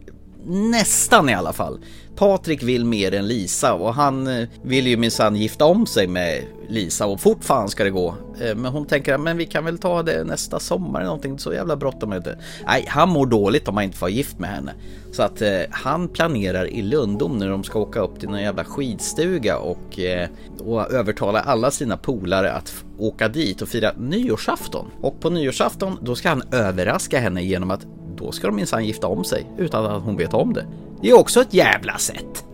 Nästan 0.45 1.29
i 1.29 1.33
alla 1.33 1.53
fall. 1.53 1.79
Patrik 2.15 2.63
vill 2.63 2.86
mer 2.86 3.13
än 3.13 3.27
Lisa 3.27 3.74
och 3.74 3.93
han 3.93 4.27
eh, 4.27 4.48
vill 4.63 4.88
ju 4.88 4.98
minsann 4.98 5.36
gifta 5.36 5.65
om 5.65 5.86
sig 5.86 6.07
med 6.07 6.43
Lisa 6.69 7.05
och 7.05 7.19
fort 7.19 7.43
fan 7.43 7.69
ska 7.69 7.83
det 7.83 7.89
gå. 7.89 8.15
Eh, 8.41 8.55
men 8.55 8.71
hon 8.71 8.86
tänker 8.86 9.17
men 9.17 9.38
vi 9.38 9.45
kan 9.45 9.65
väl 9.65 9.77
ta 9.77 10.03
det 10.03 10.24
nästa 10.24 10.60
sommar 10.60 11.00
eller 11.00 11.07
någonting, 11.07 11.39
så 11.39 11.53
jävla 11.53 11.75
bråttom 11.75 12.12
är 12.12 12.19
det. 12.19 12.39
Nej, 12.65 12.86
han 12.88 13.10
mår 13.10 13.25
dåligt 13.25 13.67
om 13.67 13.75
han 13.75 13.83
inte 13.83 13.98
får 13.98 14.05
vara 14.05 14.12
gift 14.12 14.39
med 14.39 14.50
henne. 14.50 14.74
Så 15.12 15.24
att 15.24 15.41
eh, 15.41 15.60
han 15.69 16.07
planerar 16.07 16.67
i 16.67 16.81
Lundom 16.81 17.38
när 17.38 17.50
de 17.50 17.63
ska 17.63 17.79
åka 17.79 18.00
upp 18.00 18.19
till 18.19 18.29
någon 18.29 18.41
jävla 18.41 18.63
skidstuga 18.63 19.57
och, 19.57 20.00
eh, 20.00 20.29
och 20.60 20.91
övertala 20.91 21.39
alla 21.39 21.71
sina 21.71 21.98
polare 21.98 22.53
att 22.53 22.74
åka 22.98 23.27
dit 23.27 23.62
och 23.62 23.67
fira 23.67 23.91
nyårsafton. 23.98 24.88
Och 25.01 25.19
på 25.19 25.29
nyårsafton 25.29 25.98
då 26.01 26.15
ska 26.15 26.29
han 26.29 26.43
överraska 26.51 27.19
henne 27.19 27.43
genom 27.43 27.71
att 27.71 27.86
då 28.18 28.32
ska 28.32 28.48
de 28.48 28.56
minsann 28.56 28.86
gifta 28.86 29.08
om 29.08 29.24
sig 29.24 29.46
utan 29.58 29.86
att 29.86 30.03
hon 30.03 30.18
vet 30.18 30.34
om 30.34 30.53
det. 30.53 30.65
Det 31.01 31.10
är 31.10 31.20
också 31.20 31.41
ett 31.41 31.53
jävla 31.53 31.98
sätt. 31.98 32.46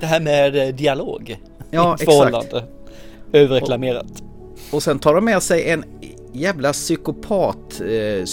Det 0.00 0.06
här 0.06 0.20
med 0.20 0.68
eh, 0.68 0.74
dialog. 0.74 1.38
Ja, 1.70 1.96
exakt. 2.00 2.54
Överreklamerat. 3.32 4.22
Och 4.72 4.82
sen 4.82 4.98
tar 4.98 5.14
de 5.14 5.24
med 5.24 5.42
sig 5.42 5.70
en 5.70 5.84
jävla 6.32 6.72
psykopat 6.72 7.80
eh, 7.80 8.24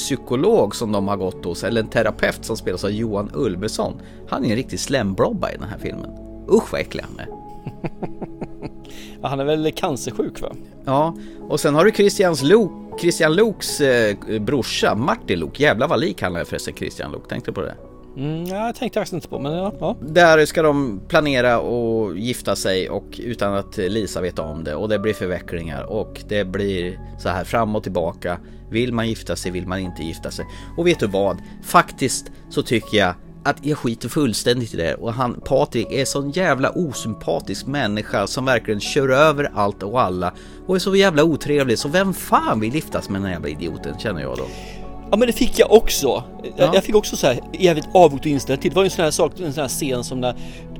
som 0.71 0.91
de 0.91 1.07
har 1.07 1.17
gått 1.17 1.45
hos, 1.45 1.63
eller 1.63 1.81
en 1.81 1.87
terapeut 1.87 2.45
som 2.45 2.57
spelas 2.57 2.83
av 2.83 2.91
Johan 2.91 3.31
Ulveson. 3.33 3.93
Han 4.27 4.45
är 4.45 4.49
en 4.49 4.55
riktig 4.55 4.79
slembrobba 4.79 5.51
i 5.51 5.57
den 5.57 5.69
här 5.69 5.77
filmen. 5.77 6.09
Usch 6.49 6.71
vad 6.71 6.81
äcklig 6.81 7.03
han 7.03 7.19
är. 7.19 7.27
Han 9.21 9.39
är 9.39 9.45
väl 9.45 9.71
cancersjuk 9.71 10.41
va? 10.41 10.51
Ja, 10.85 11.17
och 11.49 11.59
sen 11.59 11.75
har 11.75 11.85
du 11.85 11.91
Christians 11.91 12.43
Luuk, 12.43 12.71
Christian 12.99 13.35
Luuks 13.35 13.81
eh, 13.81 14.15
brorsa 14.39 14.95
Martin 14.95 15.39
Luuk. 15.39 15.59
Jävlar 15.59 15.87
vad 15.87 15.99
lik 15.99 16.21
han 16.21 16.35
är 16.35 16.43
förresten 16.43 16.73
Christian 16.73 17.11
Luuk, 17.11 17.27
tänkte 17.27 17.51
du 17.51 17.55
på 17.55 17.61
det? 17.61 17.75
Mm, 18.17 18.45
ja, 18.45 18.65
jag 18.65 18.75
tänkte 18.75 18.99
faktiskt 18.99 19.13
inte 19.13 19.27
på 19.27 19.39
men 19.39 19.53
ja. 19.53 19.73
ja. 19.79 19.95
Där 20.01 20.45
ska 20.45 20.61
de 20.61 21.01
planera 21.07 21.59
och 21.59 22.17
gifta 22.17 22.55
sig 22.55 22.89
och 22.89 23.19
utan 23.23 23.53
att 23.53 23.77
Lisa 23.77 24.21
vet 24.21 24.39
om 24.39 24.63
det 24.63 24.75
och 24.75 24.89
det 24.89 24.99
blir 24.99 25.13
förvecklingar 25.13 25.83
och 25.83 26.21
det 26.27 26.45
blir 26.45 26.99
så 27.19 27.29
här 27.29 27.43
fram 27.43 27.75
och 27.75 27.83
tillbaka. 27.83 28.39
Vill 28.69 28.93
man 28.93 29.09
gifta 29.09 29.35
sig, 29.35 29.51
vill 29.51 29.67
man 29.67 29.79
inte 29.79 30.03
gifta 30.03 30.31
sig? 30.31 30.45
Och 30.77 30.87
vet 30.87 30.99
du 30.99 31.07
vad? 31.07 31.37
Faktiskt 31.63 32.31
så 32.49 32.61
tycker 32.61 32.97
jag 32.97 33.13
att 33.43 33.65
jag 33.65 33.77
skiter 33.77 34.09
fullständigt 34.09 34.73
i 34.73 34.77
det 34.77 34.95
och 34.95 35.13
han 35.13 35.41
Patrik 35.45 35.87
är 35.91 36.05
sån 36.05 36.31
jävla 36.31 36.69
osympatisk 36.69 37.65
människa 37.67 38.27
som 38.27 38.45
verkligen 38.45 38.79
kör 38.79 39.09
över 39.09 39.51
allt 39.55 39.83
och 39.83 40.01
alla 40.01 40.33
och 40.67 40.75
är 40.75 40.79
så 40.79 40.95
jävla 40.95 41.23
otrevlig 41.23 41.79
så 41.79 41.87
vem 41.89 42.13
fan 42.13 42.59
vill 42.59 42.75
giftas 42.75 43.09
med 43.09 43.21
den 43.21 43.25
här 43.25 43.33
jävla 43.33 43.49
idioten 43.49 43.99
känner 43.99 44.21
jag 44.21 44.37
då. 44.37 44.43
Ja 45.11 45.17
men 45.17 45.27
det 45.27 45.33
fick 45.33 45.59
jag 45.59 45.71
också. 45.71 46.23
Jag, 46.43 46.53
Ja. 46.57 46.71
jag 46.73 46.83
fick 46.83 46.95
också 46.95 47.15
så 47.17 47.27
här 47.27 47.39
jävligt 47.59 47.87
avvokt 47.93 48.25
inställd 48.25 48.61
till. 48.61 48.69
Det 48.71 48.75
var 48.75 48.83
ju 48.83 48.87
en 48.87 48.91
sån 48.91 49.03
här 49.03 49.11
sak, 49.11 49.39
en 49.39 49.53
sån 49.53 49.61
här 49.61 49.69
scen 49.69 50.03
som 50.03 50.19
när 50.21 50.35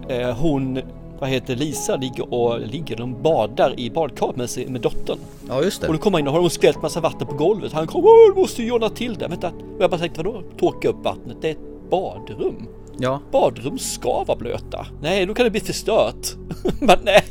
eh, 0.09 0.35
hon, 0.35 0.79
vad 1.19 1.29
heter 1.29 1.55
Lisa, 1.55 1.95
ligger 1.95 2.33
och 2.33 2.59
ligger, 2.59 2.95
de 2.97 3.21
badar 3.21 3.79
i 3.79 3.89
badkaret 3.89 4.35
med, 4.35 4.69
med 4.71 4.81
dottern. 4.81 5.17
Ja 5.49 5.61
just 5.63 5.81
det. 5.81 5.87
Och 5.87 5.93
då 5.93 5.99
kommer 5.99 6.17
han 6.17 6.21
in 6.21 6.27
och 6.27 6.33
har 6.33 6.41
hon 6.41 6.49
skvätt 6.49 6.81
massa 6.81 6.99
vatten 6.99 7.27
på 7.27 7.33
golvet. 7.35 7.73
Han 7.73 7.87
kommer, 7.87 8.07
"Åh, 8.07 8.33
du 8.35 8.41
måste 8.41 8.61
ju 8.61 8.67
göra 8.67 8.89
till 8.89 9.13
det. 9.13 9.27
Vänta, 9.27 9.47
och 9.47 9.83
jag 9.83 9.89
bara 9.89 9.99
tänkte 9.99 10.23
vadå? 10.23 10.43
Torka 10.59 10.89
upp 10.89 11.03
vattnet? 11.03 11.37
Det 11.41 11.55
badrum. 11.93 12.67
Ja. 12.99 13.21
Badrum 13.31 13.77
ska 13.77 14.23
vara 14.23 14.37
blöta. 14.37 14.87
Nej, 15.01 15.25
då 15.25 15.33
kan 15.33 15.43
det 15.43 15.51
bli 15.51 15.59
förstört. 15.59 16.27
Men 16.79 16.99
nej. 17.03 17.23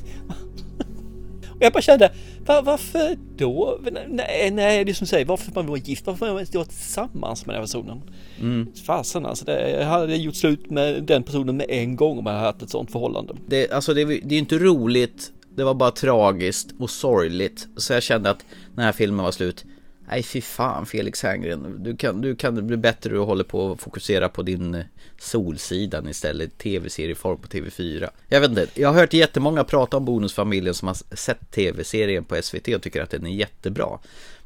Och 1.48 1.62
jag 1.62 1.72
bara 1.72 1.82
kände, 1.82 2.12
va, 2.46 2.62
varför 2.62 3.16
då? 3.36 3.78
Nej, 4.08 4.50
nej, 4.50 4.84
det 4.84 4.90
är 4.90 4.94
som 4.94 5.04
du 5.04 5.08
säger, 5.08 5.26
varför 5.26 5.52
man 5.54 5.66
vara 5.66 5.78
gift? 5.78 6.06
Varför 6.06 6.32
man 6.32 6.40
inte 6.40 6.58
vara 6.58 6.68
tillsammans 6.68 7.46
med 7.46 7.54
den 7.54 7.60
här 7.60 7.66
personen? 7.66 8.02
Mm. 8.40 8.72
Fasen 8.86 9.26
alltså, 9.26 9.44
det, 9.44 9.70
jag 9.70 9.86
hade 9.86 10.16
gjort 10.16 10.34
slut 10.34 10.70
med 10.70 11.02
den 11.02 11.22
personen 11.22 11.56
med 11.56 11.66
en 11.68 11.96
gång 11.96 12.18
om 12.18 12.26
jag 12.26 12.32
hade 12.32 12.46
haft 12.46 12.62
ett 12.62 12.70
sånt 12.70 12.92
förhållande. 12.92 13.34
Det, 13.46 13.72
alltså 13.72 13.94
det, 13.94 14.04
det 14.04 14.14
är 14.14 14.32
ju 14.32 14.38
inte 14.38 14.58
roligt, 14.58 15.32
det 15.56 15.64
var 15.64 15.74
bara 15.74 15.90
tragiskt 15.90 16.74
och 16.78 16.90
sorgligt. 16.90 17.68
Så 17.76 17.92
jag 17.92 18.02
kände 18.02 18.30
att 18.30 18.44
när 18.74 18.92
filmen 18.92 19.24
var 19.24 19.32
slut, 19.32 19.64
nej 20.12 20.22
fy 20.22 20.40
fan 20.40 20.86
Felix 20.86 21.22
Herngren, 21.22 21.82
du 21.82 21.96
kan, 21.96 22.20
du 22.20 22.36
kan 22.36 22.66
bli 22.66 22.76
bättre 22.76 23.18
och 23.18 23.26
håller 23.26 23.44
på 23.44 23.72
att 23.72 23.80
fokusera 23.82 24.28
på 24.28 24.42
din 24.42 24.74
eh, 24.74 24.84
Solsidan 25.18 26.08
istället, 26.08 26.58
tv-serieform 26.58 27.38
på 27.38 27.48
TV4. 27.48 28.08
Jag 28.28 28.40
vet 28.40 28.50
inte, 28.50 28.66
jag 28.74 28.88
har 28.88 29.00
hört 29.00 29.12
jättemånga 29.12 29.64
prata 29.64 29.96
om 29.96 30.04
Bonusfamiljen 30.04 30.74
som 30.74 30.88
har 30.88 31.16
sett 31.16 31.50
tv-serien 31.50 32.24
på 32.24 32.42
SVT 32.42 32.68
och 32.68 32.82
tycker 32.82 33.02
att 33.02 33.10
den 33.10 33.26
är 33.26 33.30
jättebra. 33.30 33.98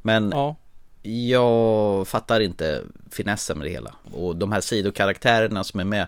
Men 0.02 0.30
Ja. 0.30 0.56
jag 1.02 2.08
fattar 2.08 2.40
inte 2.40 2.82
finessen 3.10 3.58
med 3.58 3.66
det 3.66 3.70
hela. 3.70 3.94
Och 4.12 4.36
de 4.36 4.52
här 4.52 4.60
sidokaraktärerna 4.60 5.64
som 5.64 5.80
är 5.80 5.84
med, 5.84 6.06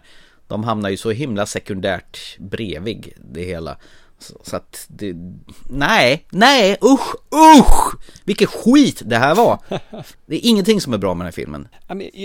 de 0.49 0.65
hamnar 0.65 0.91
ju 0.91 0.97
så 0.97 1.11
himla 1.11 1.47
sekundärt 1.47 2.39
bredvid 2.39 3.13
det 3.33 3.43
hela. 3.43 3.77
Så, 4.21 4.35
så 4.43 4.57
att 4.57 4.87
det, 4.89 5.15
nej, 5.71 6.25
nej, 6.31 6.77
usch, 6.83 7.15
usch! 7.59 7.95
Vilket 8.25 8.49
skit 8.49 9.03
det 9.05 9.17
här 9.17 9.35
var! 9.35 9.59
Det 10.27 10.37
är 10.37 10.49
ingenting 10.51 10.81
som 10.81 10.93
är 10.95 10.99
bra 10.99 11.15
med 11.15 11.25
den 11.25 11.27
här 11.27 11.33
filmen. 11.33 11.69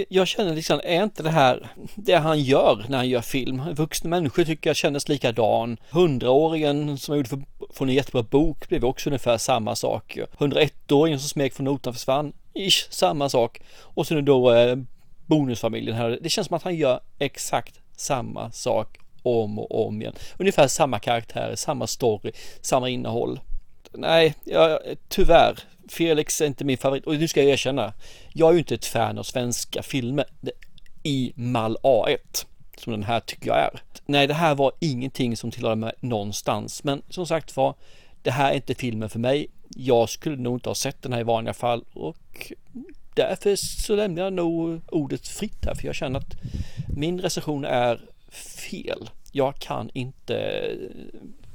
Jag- 0.09 0.27
känner 0.27 0.55
liksom, 0.55 0.81
är 0.83 1.03
inte 1.03 1.23
det 1.23 1.29
här 1.29 1.71
det 1.95 2.15
han 2.15 2.39
gör 2.39 2.85
när 2.89 2.97
han 2.97 3.09
gör 3.09 3.21
film? 3.21 3.61
Vuxna 3.75 4.09
människor 4.09 4.43
tycker 4.43 4.69
jag 4.69 4.77
kändes 4.77 5.09
likadan. 5.09 5.77
Hundraåringen 5.89 6.97
som 6.97 7.13
jag 7.13 7.17
gjorde 7.17 7.29
för, 7.29 7.41
från 7.73 7.89
en 7.89 7.95
jättebra 7.95 8.23
bok 8.23 8.69
blev 8.69 8.85
också 8.85 9.09
ungefär 9.09 9.37
samma 9.37 9.75
sak. 9.75 10.17
101-åringen 10.37 11.19
som 11.19 11.29
smek 11.29 11.53
från 11.53 11.65
notan 11.65 11.93
försvann, 11.93 12.33
ish, 12.53 12.87
samma 12.89 13.29
sak. 13.29 13.61
Och 13.81 14.07
sen 14.07 14.25
då 14.25 14.53
eh, 14.53 14.75
bonusfamiljen 15.25 15.95
här. 15.95 16.19
Det 16.21 16.29
känns 16.29 16.47
som 16.47 16.55
att 16.55 16.63
han 16.63 16.75
gör 16.75 16.99
exakt 17.19 17.79
samma 17.97 18.51
sak 18.51 18.99
om 19.23 19.59
och 19.59 19.87
om 19.87 20.01
igen. 20.01 20.13
Ungefär 20.37 20.67
samma 20.67 20.99
karaktärer, 20.99 21.55
samma 21.55 21.87
story, 21.87 22.31
samma 22.61 22.89
innehåll. 22.89 23.39
Nej, 23.91 24.35
jag, 24.43 24.79
tyvärr. 25.07 25.59
Felix 25.89 26.41
är 26.41 26.45
inte 26.45 26.65
min 26.65 26.77
favorit 26.77 27.05
och 27.05 27.15
nu 27.15 27.27
ska 27.27 27.41
jag 27.41 27.49
erkänna. 27.49 27.93
Jag 28.33 28.49
är 28.49 28.53
ju 28.53 28.59
inte 28.59 28.75
ett 28.75 28.85
fan 28.85 29.17
av 29.17 29.23
svenska 29.23 29.83
filmer 29.83 30.25
i 31.03 31.33
mall 31.35 31.77
A1 31.83 32.45
som 32.77 32.91
den 32.91 33.03
här 33.03 33.19
tycker 33.19 33.47
jag 33.47 33.57
är. 33.57 33.81
Nej, 34.05 34.27
det 34.27 34.33
här 34.33 34.55
var 34.55 34.71
ingenting 34.79 35.37
som 35.37 35.51
tillhörde 35.51 35.75
mig 35.75 35.93
någonstans. 35.99 36.83
Men 36.83 37.01
som 37.09 37.27
sagt 37.27 37.55
var, 37.55 37.75
det 38.21 38.31
här 38.31 38.51
är 38.51 38.55
inte 38.55 38.75
filmen 38.75 39.09
för 39.09 39.19
mig. 39.19 39.47
Jag 39.69 40.09
skulle 40.09 40.35
nog 40.35 40.55
inte 40.55 40.69
ha 40.69 40.75
sett 40.75 41.01
den 41.01 41.13
här 41.13 41.19
i 41.19 41.23
vanliga 41.23 41.53
fall 41.53 41.85
och 41.93 42.51
därför 43.15 43.55
så 43.55 43.95
lämnar 43.95 44.23
jag 44.23 44.33
nog 44.33 44.81
ordet 44.91 45.27
fritt 45.27 45.65
här 45.65 45.75
för 45.75 45.85
jag 45.85 45.95
känner 45.95 46.19
att 46.19 46.35
min 46.87 47.21
recension 47.21 47.65
är 47.65 48.01
fel. 48.69 49.09
Jag 49.31 49.55
kan 49.59 49.89
inte 49.93 50.37
eh, 50.37 50.77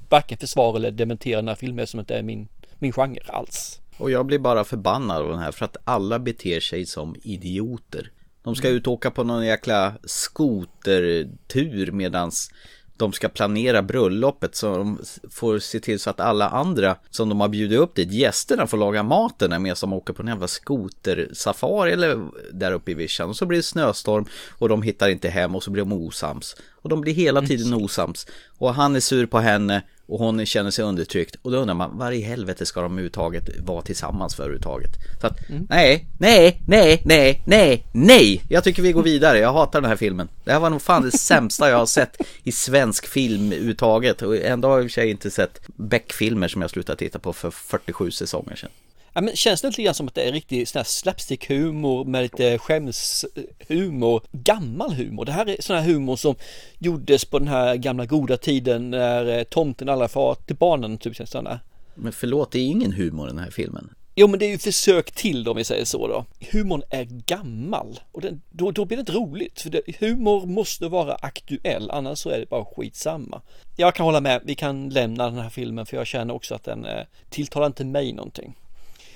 varken 0.09 0.39
försvara 0.39 0.77
eller 0.77 0.91
dementera 0.91 1.37
den 1.37 1.49
här 1.49 1.55
filmen 1.55 1.87
som 1.87 2.01
inte 2.01 2.15
är 2.15 2.23
min, 2.23 2.49
min 2.79 2.93
genre 2.93 3.23
alls. 3.29 3.81
Och 3.99 4.11
jag 4.11 4.27
blir 4.27 4.39
bara 4.39 4.65
förbannad 4.65 5.23
av 5.23 5.29
den 5.29 5.39
här 5.39 5.53
för 5.53 5.65
att 5.65 5.77
alla 5.85 6.19
beter 6.19 6.61
sig 6.61 6.87
som 6.87 7.17
idioter. 7.23 8.11
De 8.43 8.57
ska 8.57 8.69
ut 8.69 8.87
och 8.87 8.93
åka 8.93 9.11
på 9.11 9.25
någon 9.25 9.47
jäkla 9.47 9.95
skotertur 10.05 11.93
medans 11.93 12.51
de 12.99 13.13
ska 13.13 13.29
planera 13.29 13.83
bröllopet 13.83 14.57
så 14.57 14.77
de 14.77 14.99
får 15.31 15.59
se 15.59 15.81
till 15.81 16.01
så 16.01 16.11
att 16.11 16.21
alla 16.21 16.49
andra 16.49 16.97
som 17.11 17.29
de 17.29 17.41
har 17.41 17.49
bjudit 17.49 17.79
upp 17.79 17.95
dit, 17.95 18.13
gästerna 18.13 18.67
får 18.67 18.79
laga 18.79 19.03
maten 19.03 19.63
med 19.63 19.77
som 19.77 19.93
åker 19.93 20.13
på 20.13 20.23
en 20.23 20.29
jävla 20.29 20.49
skotersafari 20.49 21.93
eller 21.93 22.29
där 22.53 22.73
uppe 22.73 22.91
i 22.91 22.95
vischan. 22.95 23.29
Och 23.29 23.37
så 23.37 23.47
blir 23.47 23.59
det 23.59 23.63
snöstorm 23.63 24.25
och 24.59 24.69
de 24.69 24.83
hittar 24.83 25.09
inte 25.09 25.29
hem 25.29 25.55
och 25.55 25.63
så 25.63 25.71
blir 25.71 25.83
de 25.83 25.93
osams. 25.93 26.57
Och 26.83 26.89
de 26.89 27.01
blir 27.01 27.13
hela 27.13 27.43
tiden 27.43 27.75
osams. 27.75 28.27
Och 28.59 28.75
han 28.75 28.97
är 28.97 29.01
sur 29.01 29.27
på 29.27 29.39
henne 29.39 29.83
och 30.09 30.19
hon 30.19 30.47
känner 30.47 30.71
sig 30.71 30.85
undertryckt 30.85 31.37
och 31.43 31.51
då 31.51 31.59
undrar 31.59 31.75
man 31.75 31.99
var 31.99 32.13
i 32.13 32.21
helvete 32.21 32.67
ska 32.67 32.81
de 32.81 32.93
överhuvudtaget 32.93 33.59
vara 33.59 33.83
tillsammans 33.83 34.35
för 34.35 34.43
överhuvudtaget? 34.43 34.91
Så 35.21 35.27
att 35.27 35.39
nej, 35.69 36.07
nej, 36.19 36.63
nej, 36.67 37.03
nej, 37.05 37.43
nej, 37.47 37.85
nej! 37.93 38.43
Jag 38.49 38.65
tycker 38.65 38.83
vi 38.83 38.93
går 38.93 39.03
vidare, 39.03 39.39
jag 39.39 39.53
hatar 39.53 39.81
den 39.81 39.91
här 39.91 39.97
filmen. 39.97 40.29
Det 40.45 40.53
här 40.53 40.61
var 40.61 40.71
nog 40.71 40.83
fan 40.83 41.03
det 41.03 41.11
sämsta 41.19 41.71
jag 41.71 41.77
har 41.77 41.87
sett 41.87 42.17
i 42.43 42.53
svensk 42.53 43.07
film 43.07 43.47
överhuvudtaget 43.53 44.23
och 44.23 44.37
ändå 44.37 44.69
har 44.69 44.77
jag 44.77 44.85
i 44.85 44.87
och 44.87 44.91
för 44.91 45.01
sig 45.01 45.11
inte 45.11 45.31
sett 45.31 45.61
Beck-filmer 45.77 46.49
som 46.49 46.63
jag 46.63 46.71
slutade 46.71 46.99
titta 46.99 47.19
på 47.19 47.33
för 47.33 47.51
47 47.51 48.11
säsonger 48.11 48.57
sedan. 48.57 48.71
Ja, 49.13 49.21
men 49.21 49.37
känns 49.37 49.61
det 49.61 49.69
lite 49.69 49.83
grann 49.83 49.95
som 49.95 50.07
att 50.07 50.15
det 50.15 50.23
är 50.23 50.33
riktig 50.33 50.69
sån 50.69 50.79
här 50.79 50.85
slapstick-humor 50.85 52.05
med 52.05 52.23
lite 52.23 52.59
skämshumor, 52.59 54.23
gammal 54.33 54.95
humor. 54.95 55.25
Det 55.25 55.33
här 55.33 55.49
är 55.49 55.57
sån 55.61 55.77
här 55.77 55.85
humor 55.85 56.17
som 56.17 56.35
gjordes 56.79 57.25
på 57.25 57.39
den 57.39 57.49
här 57.49 57.77
gamla 57.77 58.07
goda 58.07 58.37
tiden 58.37 58.91
när 58.91 59.39
eh, 59.39 59.43
tomten 59.43 59.89
alla 59.89 60.09
far 60.09 60.35
till 60.35 60.57
barnen, 60.57 60.99
typ 60.99 61.29
sådana. 61.29 61.61
Men 61.95 62.13
förlåt, 62.13 62.53
det 62.53 62.59
är 62.59 62.67
ingen 62.67 62.93
humor 62.93 63.27
i 63.27 63.31
den 63.31 63.39
här 63.39 63.51
filmen. 63.51 63.91
Jo 64.21 64.29
men 64.29 64.39
det 64.39 64.47
är 64.47 64.51
ju 64.51 64.59
försök 64.59 65.11
till 65.11 65.45
då, 65.45 65.51
om 65.51 65.57
vi 65.57 65.65
säger 65.65 65.85
så 65.85 66.09
då. 66.09 66.25
Humorn 66.51 66.83
är 66.91 67.05
gammal 67.05 68.01
och 68.13 68.21
den, 68.21 68.43
då, 68.51 68.71
då 68.71 68.85
blir 68.85 68.97
det 68.97 69.01
inte 69.01 69.13
roligt. 69.13 69.61
För 69.61 69.71
det, 69.71 69.83
humor 69.99 70.47
måste 70.47 70.89
vara 70.89 71.15
aktuell, 71.15 71.91
annars 71.91 72.19
så 72.19 72.31
är 72.31 72.39
det 72.39 72.49
bara 72.49 72.65
skitsamma. 72.65 73.43
Jag 73.77 73.95
kan 73.95 74.07
hålla 74.07 74.21
med, 74.21 74.43
vi 74.45 74.55
kan 74.55 74.89
lämna 74.89 75.25
den 75.31 75.39
här 75.39 75.51
filmen 75.51 75.87
för 75.87 75.97
jag 75.97 76.07
känner 76.07 76.35
också 76.35 76.55
att 76.55 76.65
den 76.65 76.85
eh, 76.85 77.05
tilltalar 77.31 77.67
inte 77.67 77.85
mig 77.85 78.13
någonting. 78.13 78.55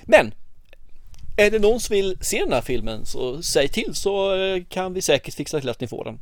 Men 0.05 0.33
är 1.37 1.51
det 1.51 1.59
någon 1.59 1.79
som 1.79 1.95
vill 1.95 2.17
se 2.21 2.39
den 2.39 2.53
här 2.53 2.61
filmen 2.61 3.05
så 3.05 3.41
säg 3.41 3.67
till 3.67 3.95
så 3.95 4.35
eh, 4.35 4.63
kan 4.69 4.93
vi 4.93 5.01
säkert 5.01 5.33
fixa 5.33 5.59
till 5.59 5.69
att 5.69 5.79
ni 5.79 5.87
får 5.87 6.03
den. 6.05 6.19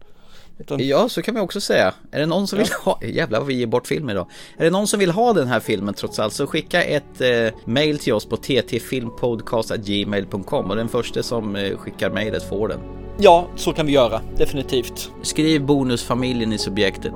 Utan, 0.60 0.80
Ja, 0.88 1.10
så 1.10 1.22
kan 1.22 1.36
vi 1.36 1.42
också 1.42 1.62
säga. 1.62 1.94
Är 2.12 2.20
det 2.20 2.26
någon 2.26 2.48
som 2.48 2.60
vill 2.60 2.68
ha, 2.84 3.00
jävlar 3.04 3.40
vad 3.40 3.48
vi 3.48 3.54
ger 3.54 3.68
bort 3.68 3.88
film 3.88 4.10
idag. 4.10 4.28
Är 4.58 4.64
det 4.64 4.70
någon 4.70 4.88
som 4.88 5.00
vill 5.00 5.12
ha 5.12 5.34
den 5.34 5.48
här 5.48 5.60
filmen 5.60 5.94
trots 5.94 6.20
allt 6.20 6.34
så 6.34 6.48
skicka 6.48 6.84
ett 6.84 7.22
eh, 7.22 7.48
mail 7.66 8.00
till 8.00 8.14
oss 8.14 8.26
på 8.26 8.38
ttfilmpodcast.gmail.com 8.38 10.70
och 10.70 10.76
den 10.76 10.90
första 10.90 11.24
som 11.24 11.56
eh, 11.56 11.78
skickar 11.78 12.10
mejlet 12.10 12.50
får 12.50 12.68
den. 12.68 12.80
ja, 13.20 13.48
så 13.56 13.74
kan 13.74 13.86
vi 13.86 13.92
göra, 13.92 14.22
definitivt. 14.38 15.12
Skriv 15.24 15.66
bonusfamiljen 15.66 16.54
i 16.54 16.58
subjektet. 16.58 17.14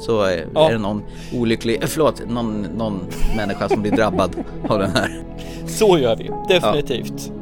Så 0.00 0.26
eh, 0.26 0.40
Ja. 0.54 0.68
är 0.68 0.72
det 0.72 0.78
någon 0.78 1.02
olycklig, 1.34 1.82
eh, 1.82 1.86
förlåt, 1.88 2.22
någon, 2.28 2.62
någon 2.62 3.00
människa 3.36 3.68
som 3.68 3.82
blir 3.82 3.92
drabbad 3.92 4.36
av 4.68 4.78
den 4.78 4.90
här. 4.90 5.22
Så 5.66 5.98
gör 5.98 6.16
vi, 6.16 6.30
definitivt. 6.54 7.12
Ja, 7.26 7.39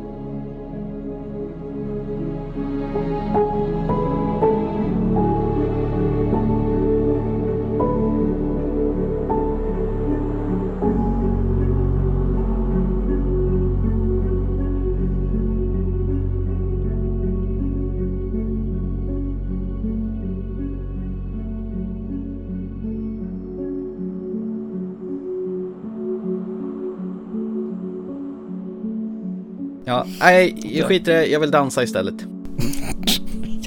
nej, 30.20 30.54
jag 30.78 30.88
skiter 30.88 31.12
det. 31.12 31.26
jag 31.26 31.40
vill 31.40 31.50
dansa 31.50 31.82
istället. 31.82 32.14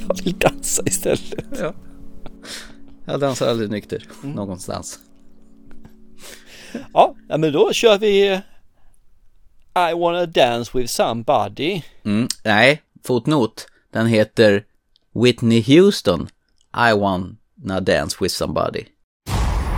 Jag 0.08 0.24
vill 0.24 0.40
dansa 0.40 0.84
istället. 0.86 1.34
Ja. 1.60 1.74
Jag 3.06 3.20
dansar 3.20 3.50
aldrig 3.50 3.70
nykter 3.70 4.04
någonstans. 4.22 5.00
Ja, 6.94 7.16
ja, 7.30 7.38
men 7.38 7.54
då 7.54 7.74
kör 7.74 7.98
vi 7.98 8.42
I 9.76 9.94
wanna 9.94 10.26
dance 10.26 10.78
with 10.78 10.92
somebody. 10.92 11.82
Mm, 12.06 12.28
nej, 12.44 12.82
fotnot. 13.08 13.68
Den 13.94 14.08
heter 14.08 14.64
Whitney 15.14 15.62
Houston. 15.62 16.28
I 16.90 16.94
wanna 16.94 17.80
dance 17.80 18.18
with 18.22 18.34
somebody. 18.34 18.86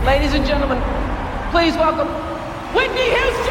Ladies 0.06 0.34
and 0.34 0.46
gentlemen, 0.46 0.78
please 1.52 1.78
welcome 1.78 2.08
Whitney 2.74 3.10
Houston! 3.10 3.43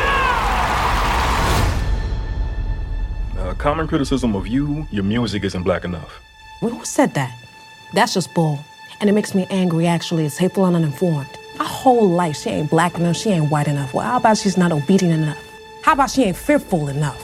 A 3.53 3.55
common 3.55 3.87
criticism 3.87 4.35
of 4.35 4.47
you, 4.47 4.87
your 4.89 5.03
music 5.03 5.43
isn't 5.43 5.61
black 5.61 5.85
enough. 5.85 6.19
Well, 6.59 6.71
who 6.73 6.83
said 6.83 7.13
that? 7.13 7.37
That's 7.93 8.11
just 8.11 8.33
bull. 8.33 8.65
And 8.99 9.07
it 9.11 9.13
makes 9.13 9.35
me 9.35 9.45
angry, 9.51 9.85
actually. 9.85 10.25
It's 10.25 10.39
hateful 10.39 10.65
and 10.65 10.75
uninformed. 10.75 11.29
My 11.59 11.65
whole 11.65 12.09
life, 12.09 12.35
she 12.35 12.49
ain't 12.49 12.71
black 12.71 12.95
enough, 12.95 13.15
she 13.15 13.29
ain't 13.29 13.51
white 13.51 13.67
enough. 13.67 13.93
Well, 13.93 14.03
how 14.03 14.17
about 14.17 14.39
she's 14.39 14.57
not 14.57 14.71
obedient 14.71 15.13
enough? 15.13 15.37
How 15.83 15.93
about 15.93 16.09
she 16.09 16.23
ain't 16.23 16.35
fearful 16.35 16.87
enough? 16.87 17.23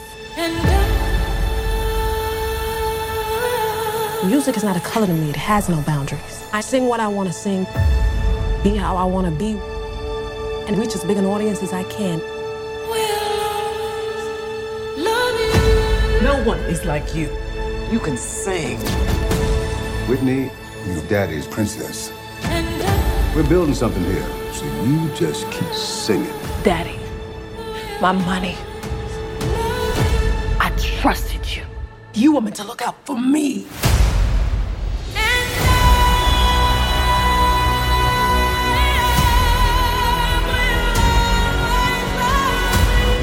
Music 4.24 4.56
is 4.56 4.62
not 4.62 4.76
a 4.76 4.80
color 4.88 5.08
to 5.08 5.12
me, 5.12 5.30
it 5.30 5.34
has 5.34 5.68
no 5.68 5.80
boundaries. 5.80 6.48
I 6.52 6.60
sing 6.60 6.86
what 6.86 7.00
I 7.00 7.08
want 7.08 7.28
to 7.28 7.32
sing, 7.32 7.64
be 8.62 8.76
how 8.76 8.96
I 8.96 9.02
want 9.02 9.26
to 9.26 9.32
be, 9.32 9.58
and 10.68 10.78
reach 10.78 10.94
as 10.94 11.02
big 11.02 11.16
an 11.16 11.26
audience 11.26 11.60
as 11.64 11.72
I 11.72 11.82
can. 11.90 12.20
No 16.22 16.44
one 16.44 16.58
is 16.60 16.84
like 16.84 17.14
you. 17.14 17.34
You 17.90 17.98
can 17.98 18.18
sing. 18.18 18.78
Whitney, 20.06 20.50
your 20.86 21.02
daddy's 21.08 21.46
princess. 21.46 22.12
We're 23.34 23.48
building 23.48 23.74
something 23.74 24.04
here, 24.04 24.52
so 24.52 24.66
you 24.84 25.08
just 25.14 25.50
keep 25.50 25.72
singing. 25.72 26.30
Daddy, 26.62 27.00
my 28.02 28.12
money. 28.12 28.54
I 30.60 30.70
trusted 30.78 31.56
you. 31.56 31.62
You 32.12 32.34
were 32.34 32.42
meant 32.42 32.56
to 32.56 32.64
look 32.64 32.82
out 32.82 32.96
for 33.06 33.18
me. 33.18 33.66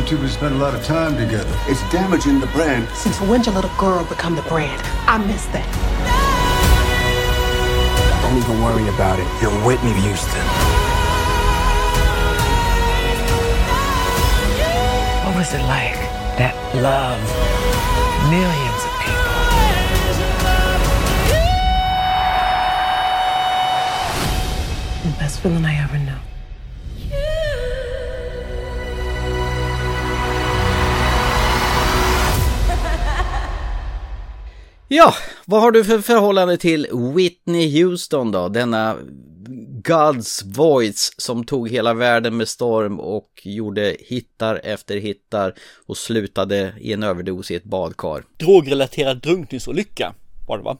Two 0.07 0.15
have 0.15 0.31
spent 0.31 0.55
a 0.55 0.57
lot 0.57 0.73
of 0.73 0.81
time 0.85 1.17
together. 1.17 1.53
It's 1.67 1.81
damaging 1.91 2.39
the 2.39 2.47
brand. 2.47 2.87
Since 2.95 3.19
when'd 3.19 3.45
your 3.45 3.55
little 3.55 3.75
girl 3.77 4.05
become 4.05 4.35
the 4.37 4.41
brand? 4.43 4.81
I 5.05 5.17
miss 5.17 5.45
that. 5.47 5.67
Don't 8.23 8.37
even 8.37 8.63
worry 8.63 8.87
about 8.87 9.19
it. 9.19 9.27
You're 9.41 9.51
Whitney 9.67 9.91
Houston. 10.07 10.47
What 15.27 15.35
was 15.35 15.53
it 15.53 15.63
like? 15.67 15.99
That 16.39 16.55
love. 16.79 17.19
Millions 18.31 18.81
of 18.87 18.93
people. 19.03 19.35
The 25.03 25.19
best 25.19 25.41
feeling 25.41 25.65
I 25.65 25.75
ever 25.83 25.86
Ja, 34.89 35.13
vad 35.45 35.61
har 35.61 35.71
du 35.71 35.83
för 35.83 35.99
förhållande 35.99 36.57
till 36.57 36.87
Whitney 37.15 37.83
Houston 37.83 38.31
då? 38.31 38.47
Denna 38.47 38.95
God's 39.83 40.53
voice 40.55 41.13
som 41.17 41.43
tog 41.45 41.69
hela 41.69 41.93
världen 41.93 42.37
med 42.37 42.47
storm 42.47 42.99
och 42.99 43.29
gjorde 43.43 43.97
hittar 43.99 44.61
efter 44.63 44.97
hittar 44.97 45.53
och 45.85 45.97
slutade 45.97 46.73
i 46.79 46.93
en 46.93 47.03
överdos 47.03 47.51
i 47.51 47.55
ett 47.55 47.63
badkar. 47.63 48.23
Drogrelaterad 48.37 49.21
drunkningsolycka 49.21 50.13
var 50.47 50.57
det 50.57 50.63
va? 50.63 50.77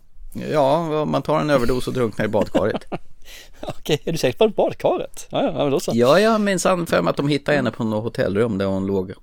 Ja, 0.51 1.05
man 1.05 1.21
tar 1.21 1.39
en 1.39 1.49
överdos 1.49 1.87
och 1.87 1.93
drunknar 1.93 2.25
i 2.25 2.27
badkaret. 2.27 2.85
Okej, 3.61 4.01
är 4.05 4.11
du 4.11 4.17
säker 4.17 4.37
på 4.37 4.47
badkaret? 4.49 5.27
Ja, 5.29 5.43
ja, 5.43 5.51
men 5.51 5.71
då 5.71 5.79
så. 5.79 5.91
Ja, 5.95 6.19
jag 6.19 6.41
minns 6.41 6.63
för 6.63 7.01
mig 7.01 7.09
att 7.09 7.17
de 7.17 7.27
hittade 7.27 7.57
henne 7.57 7.71
på 7.71 7.83
något 7.83 8.03
hotellrum 8.03 8.57
där 8.57 8.65
hon 8.65 8.85
låg. 8.85 9.13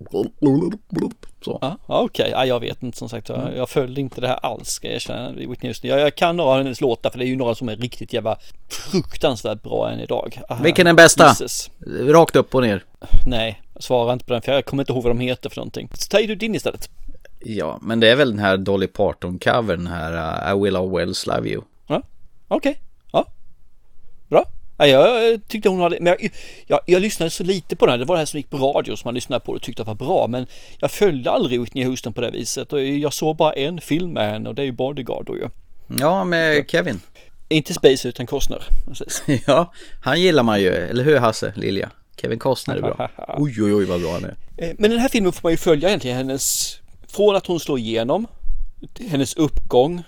Så. 1.44 1.58
Ja, 1.62 1.78
okej, 1.86 2.28
ja, 2.30 2.46
jag 2.46 2.60
vet 2.60 2.82
inte 2.82 2.98
som 2.98 3.08
sagt. 3.08 3.28
Jag, 3.28 3.56
jag 3.56 3.68
följde 3.68 4.00
inte 4.00 4.20
det 4.20 4.28
här 4.28 4.38
alls 4.42 4.68
ska 4.68 4.86
jag 4.86 4.94
erkänna. 4.94 5.30
Whitney 5.32 5.70
Houston. 5.70 5.90
Jag, 5.90 6.00
jag 6.00 6.14
kan 6.14 6.36
några 6.36 6.50
av 6.50 6.58
hennes 6.58 6.80
låtar 6.80 7.10
för 7.10 7.18
det 7.18 7.24
är 7.24 7.28
ju 7.28 7.36
några 7.36 7.54
som 7.54 7.68
är 7.68 7.76
riktigt 7.76 8.12
jävla 8.12 8.38
fruktansvärt 8.68 9.62
bra 9.62 9.90
än 9.90 10.00
idag. 10.00 10.40
Ah, 10.48 10.56
Vilken 10.62 10.86
är 10.86 10.88
den 10.88 10.96
bästa? 10.96 11.28
Jesus. 11.28 11.70
Rakt 11.86 12.36
upp 12.36 12.54
och 12.54 12.62
ner. 12.62 12.84
Nej, 13.26 13.62
jag 13.74 13.82
svarar 13.82 14.12
inte 14.12 14.24
på 14.24 14.32
den 14.32 14.42
för 14.42 14.52
jag 14.52 14.64
kommer 14.64 14.82
inte 14.82 14.92
ihåg 14.92 15.02
vad 15.02 15.10
de 15.10 15.20
heter 15.20 15.50
för 15.50 15.56
någonting. 15.56 15.88
Så 15.94 16.08
tar 16.08 16.18
du 16.18 16.34
din 16.34 16.54
istället. 16.54 16.90
Ja, 17.44 17.78
men 17.82 18.00
det 18.00 18.08
är 18.08 18.16
väl 18.16 18.30
den 18.30 18.38
här 18.38 18.56
Dolly 18.56 18.86
Parton-covern, 18.86 19.86
här 19.86 20.12
uh, 20.12 20.58
I 20.58 20.64
will 20.64 20.76
always 20.76 21.26
love 21.26 21.48
you. 21.48 21.62
Ja, 21.86 22.02
okej. 22.48 22.80
Ja, 23.12 23.26
bra. 24.28 24.44
Ja, 24.76 24.86
jag 24.86 25.48
tyckte 25.48 25.68
hon 25.68 25.80
hade, 25.80 25.96
men 26.00 26.06
jag, 26.06 26.30
jag, 26.66 26.80
jag 26.86 27.02
lyssnade 27.02 27.30
så 27.30 27.44
lite 27.44 27.76
på 27.76 27.86
den. 27.86 27.98
Det 27.98 28.04
var 28.04 28.14
det 28.14 28.18
här 28.18 28.26
som 28.26 28.38
gick 28.38 28.50
på 28.50 28.56
radio 28.56 28.96
som 28.96 29.08
man 29.08 29.14
lyssnade 29.14 29.44
på 29.44 29.52
och 29.52 29.62
tyckte 29.62 29.82
att 29.82 29.88
var 29.88 29.94
bra. 29.94 30.26
Men 30.28 30.46
jag 30.78 30.90
följde 30.90 31.30
aldrig 31.30 31.60
Whitney 31.60 31.84
Houston 31.84 32.12
på 32.12 32.20
det 32.20 32.30
viset. 32.30 32.72
Och 32.72 32.84
jag 32.84 33.12
såg 33.12 33.36
bara 33.36 33.52
en 33.52 33.80
film 33.80 34.12
med 34.12 34.30
henne 34.30 34.48
och 34.48 34.54
det 34.54 34.62
är 34.62 34.66
ju 34.66 34.72
Bodyguard 34.72 35.26
då 35.26 35.36
ju. 35.36 35.48
Ja, 35.98 36.24
med 36.24 36.70
Kevin. 36.70 37.00
Inte 37.48 37.74
Space 37.74 38.08
utan 38.08 38.26
Costner. 38.26 38.64
Ja, 39.46 39.72
han 40.02 40.20
gillar 40.20 40.42
man 40.42 40.60
ju, 40.60 40.74
eller 40.74 41.04
hur 41.04 41.18
Hasse, 41.18 41.52
Lilja? 41.56 41.90
Kevin 42.20 42.38
Costner 42.38 42.76
är 42.76 42.80
bra. 42.80 43.10
oj, 43.38 43.62
oj, 43.62 43.74
oj 43.74 43.84
vad 43.84 44.00
bra 44.00 44.12
han 44.12 44.24
är. 44.24 44.36
Eh, 44.56 44.70
Men 44.78 44.90
den 44.90 45.00
här 45.00 45.08
filmen 45.08 45.32
får 45.32 45.40
man 45.42 45.52
ju 45.52 45.56
följa 45.56 45.88
egentligen 45.88 46.16
hennes, 46.16 46.76
från 47.14 47.36
att 47.36 47.46
hon 47.46 47.60
slår 47.60 47.78
igenom, 47.78 48.26
hennes 49.00 49.34
uppgång, 49.34 50.02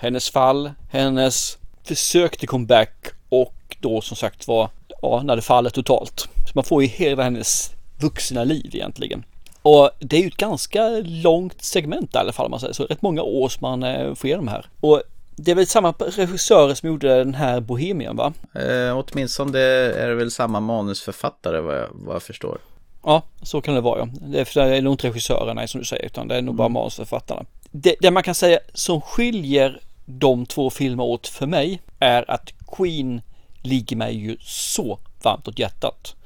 hennes 0.00 0.30
fall, 0.30 0.70
hennes 0.90 1.58
försök 1.84 2.36
till 2.36 2.48
comeback 2.48 3.06
och 3.28 3.76
då 3.80 4.00
som 4.00 4.16
sagt 4.16 4.48
var, 4.48 4.70
ja, 5.02 5.22
när 5.24 5.36
det 5.36 5.42
faller 5.42 5.70
totalt. 5.70 6.20
Så 6.20 6.52
man 6.54 6.64
får 6.64 6.82
ju 6.82 6.88
hela 6.88 7.22
hennes 7.22 7.70
vuxna 8.00 8.44
liv 8.44 8.70
egentligen. 8.72 9.24
Och 9.62 9.90
det 9.98 10.16
är 10.16 10.20
ju 10.20 10.26
ett 10.26 10.36
ganska 10.36 10.88
långt 11.04 11.62
segment 11.62 12.14
i 12.14 12.18
alla 12.18 12.32
fall 12.32 12.44
om 12.44 12.50
man 12.50 12.60
säger 12.60 12.74
så. 12.74 12.84
Rätt 12.84 13.02
många 13.02 13.22
år 13.22 13.48
som 13.48 13.58
man 13.62 13.82
eh, 13.82 14.14
får 14.14 14.26
igenom 14.26 14.48
här. 14.48 14.66
Och 14.80 15.02
det 15.36 15.50
är 15.50 15.54
väl 15.54 15.66
samma 15.66 15.92
regissörer 15.92 16.74
som 16.74 16.88
gjorde 16.88 17.18
den 17.18 17.34
här 17.34 17.60
Bohemian 17.60 18.16
va? 18.16 18.32
Eh, 18.54 18.98
åtminstone 18.98 19.58
är 19.58 20.08
det 20.08 20.14
väl 20.14 20.30
samma 20.30 20.60
manusförfattare 20.60 21.60
vad 21.60 21.76
jag, 21.76 21.88
vad 21.92 22.14
jag 22.14 22.22
förstår. 22.22 22.58
Ja, 23.02 23.22
så 23.42 23.60
kan 23.60 23.74
det 23.74 23.80
vara 23.80 23.98
ja. 23.98 24.08
Det 24.20 24.56
är, 24.56 24.82
nog 24.82 24.94
inte 24.94 25.08
regissörerna 25.08 25.66
som 25.66 25.80
du 25.80 25.84
säger 25.86 26.06
utan 26.06 26.28
det 26.28 26.36
är 26.36 26.42
nog 26.42 26.54
bara 26.54 26.68
manusförfattarna. 26.68 27.44
Det, 27.70 27.96
det 28.00 28.10
man 28.10 28.22
kan 28.22 28.34
säga 28.34 28.58
som 28.74 29.00
skiljer 29.00 29.80
de 30.04 30.46
två 30.46 30.70
filmerna 30.70 31.02
åt 31.02 31.26
för 31.26 31.46
mig 31.46 31.80
är 31.98 32.30
att 32.30 32.52
Queen 32.76 33.20
ligger 33.62 33.96
mig 33.96 34.16
ju 34.16 34.36
så 34.40 34.98
varmt 35.22 35.48
åt 35.48 35.58
hjärtat. 35.58 36.16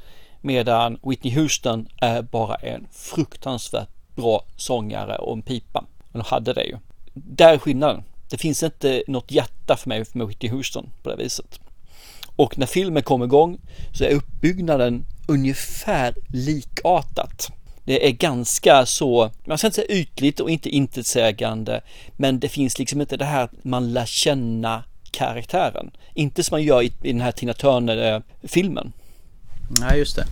Medan 0.40 0.98
Whitney 1.02 1.34
Houston 1.34 1.88
är 1.96 2.22
bara 2.22 2.54
en 2.54 2.86
fruktansvärt 2.92 3.88
bra 4.14 4.44
sångare 4.56 5.18
och 5.18 5.32
en 5.32 5.42
pipa. 5.42 5.84
Hon 6.12 6.22
hade 6.22 6.52
det 6.52 6.64
ju. 6.64 6.76
Där 7.14 7.54
är 7.54 7.58
skillnaden. 7.58 8.02
Det 8.30 8.38
finns 8.38 8.62
inte 8.62 9.02
något 9.06 9.30
hjärta 9.30 9.76
för 9.76 9.88
mig 9.88 10.04
med 10.12 10.26
Whitney 10.26 10.52
Houston 10.52 10.90
på 11.02 11.10
det 11.10 11.16
viset. 11.16 11.60
Och 12.36 12.58
när 12.58 12.66
filmen 12.66 13.02
kommer 13.02 13.24
igång 13.24 13.58
så 13.92 14.04
är 14.04 14.14
uppbyggnaden 14.14 15.04
ungefär 15.26 16.14
likartat. 16.28 17.50
Det 17.84 18.08
är 18.08 18.12
ganska 18.12 18.86
så, 18.86 19.30
man 19.44 19.58
ska 19.58 19.66
inte 19.66 19.74
säga 19.74 19.88
ytligt 19.88 20.40
och 20.40 20.50
inte 20.50 20.68
intetsägande, 20.68 21.80
men 22.16 22.40
det 22.40 22.48
finns 22.48 22.78
liksom 22.78 23.00
inte 23.00 23.16
det 23.16 23.24
här 23.24 23.44
att 23.44 23.64
man 23.64 23.92
lär 23.92 24.06
känna 24.06 24.84
karaktären. 25.10 25.90
Inte 26.14 26.42
som 26.42 26.54
man 26.54 26.62
gör 26.62 26.82
i, 26.82 26.92
i 27.02 27.12
den 27.12 27.20
här 27.20 27.32
Tina 27.32 27.52
Turner-filmen. 27.52 28.92
Nej, 29.80 29.98
just 29.98 30.16
det. 30.16 30.24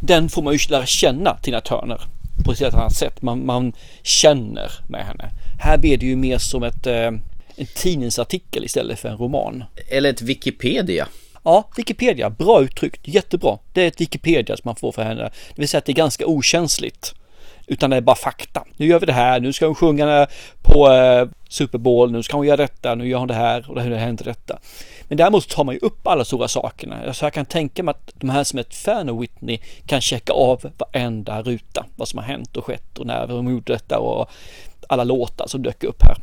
Den 0.00 0.28
får 0.28 0.42
man 0.42 0.52
ju 0.52 0.58
lära 0.68 0.86
känna 0.86 1.36
Tina 1.42 1.60
Turner 1.60 2.00
på 2.44 2.52
ett 2.52 2.60
helt 2.60 2.74
annat 2.74 2.96
sätt. 2.96 3.22
Man, 3.22 3.46
man 3.46 3.72
känner 4.02 4.72
med 4.88 5.06
henne. 5.06 5.30
Här 5.60 5.78
blir 5.78 5.96
det 5.96 6.06
ju 6.06 6.16
mer 6.16 6.38
som 6.38 6.62
ett, 6.62 6.86
eh, 6.86 7.06
en 7.56 7.66
tidningsartikel 7.74 8.64
istället 8.64 8.98
för 8.98 9.08
en 9.08 9.16
roman. 9.16 9.64
Eller 9.88 10.10
ett 10.10 10.22
Wikipedia. 10.22 11.08
Ja, 11.44 11.68
Wikipedia, 11.76 12.30
bra 12.30 12.62
uttryckt, 12.62 13.08
jättebra. 13.08 13.58
Det 13.72 13.82
är 13.82 13.88
ett 13.88 14.00
Wikipedia 14.00 14.56
som 14.56 14.62
man 14.64 14.76
får 14.76 14.92
för 14.92 15.02
henne. 15.02 15.22
Det 15.22 15.60
vill 15.60 15.68
säga 15.68 15.78
att 15.78 15.84
det 15.84 15.92
är 15.92 15.94
ganska 15.94 16.26
okänsligt. 16.26 17.14
Utan 17.66 17.90
det 17.90 17.96
är 17.96 18.00
bara 18.00 18.16
fakta. 18.16 18.64
Nu 18.76 18.86
gör 18.86 19.00
vi 19.00 19.06
det 19.06 19.12
här, 19.12 19.40
nu 19.40 19.52
ska 19.52 19.66
hon 19.66 19.74
sjunga 19.74 20.26
på 20.62 20.92
eh, 20.92 21.28
Super 21.48 21.78
Bowl, 21.78 22.12
nu 22.12 22.22
ska 22.22 22.36
hon 22.36 22.46
göra 22.46 22.56
detta, 22.56 22.94
nu 22.94 23.08
gör 23.08 23.18
hon 23.18 23.28
det 23.28 23.34
här 23.34 23.70
och 23.70 23.74
det 23.74 23.96
händer 23.96 24.24
detta. 24.24 24.58
Men 25.08 25.18
däremot 25.18 25.48
tar 25.48 25.64
man 25.64 25.74
ju 25.74 25.78
upp 25.78 26.06
alla 26.06 26.24
stora 26.24 26.48
sakerna. 26.48 27.12
Så 27.12 27.24
jag 27.24 27.32
kan 27.32 27.46
tänka 27.46 27.82
mig 27.82 27.92
att 27.92 28.10
de 28.14 28.30
här 28.30 28.44
som 28.44 28.58
är 28.58 28.60
ett 28.60 28.74
fan 28.74 29.08
av 29.08 29.18
Whitney 29.18 29.58
kan 29.86 30.00
checka 30.00 30.32
av 30.32 30.70
varenda 30.78 31.42
ruta. 31.42 31.86
Vad 31.96 32.08
som 32.08 32.18
har 32.18 32.26
hänt 32.26 32.56
och 32.56 32.64
skett 32.64 32.98
och 32.98 33.06
när 33.06 33.28
hon 33.28 33.50
gjorde 33.50 33.72
detta 33.72 33.98
och 33.98 34.30
alla 34.88 35.04
låtar 35.04 35.46
som 35.46 35.62
dök 35.62 35.84
upp 35.84 36.02
här. 36.02 36.16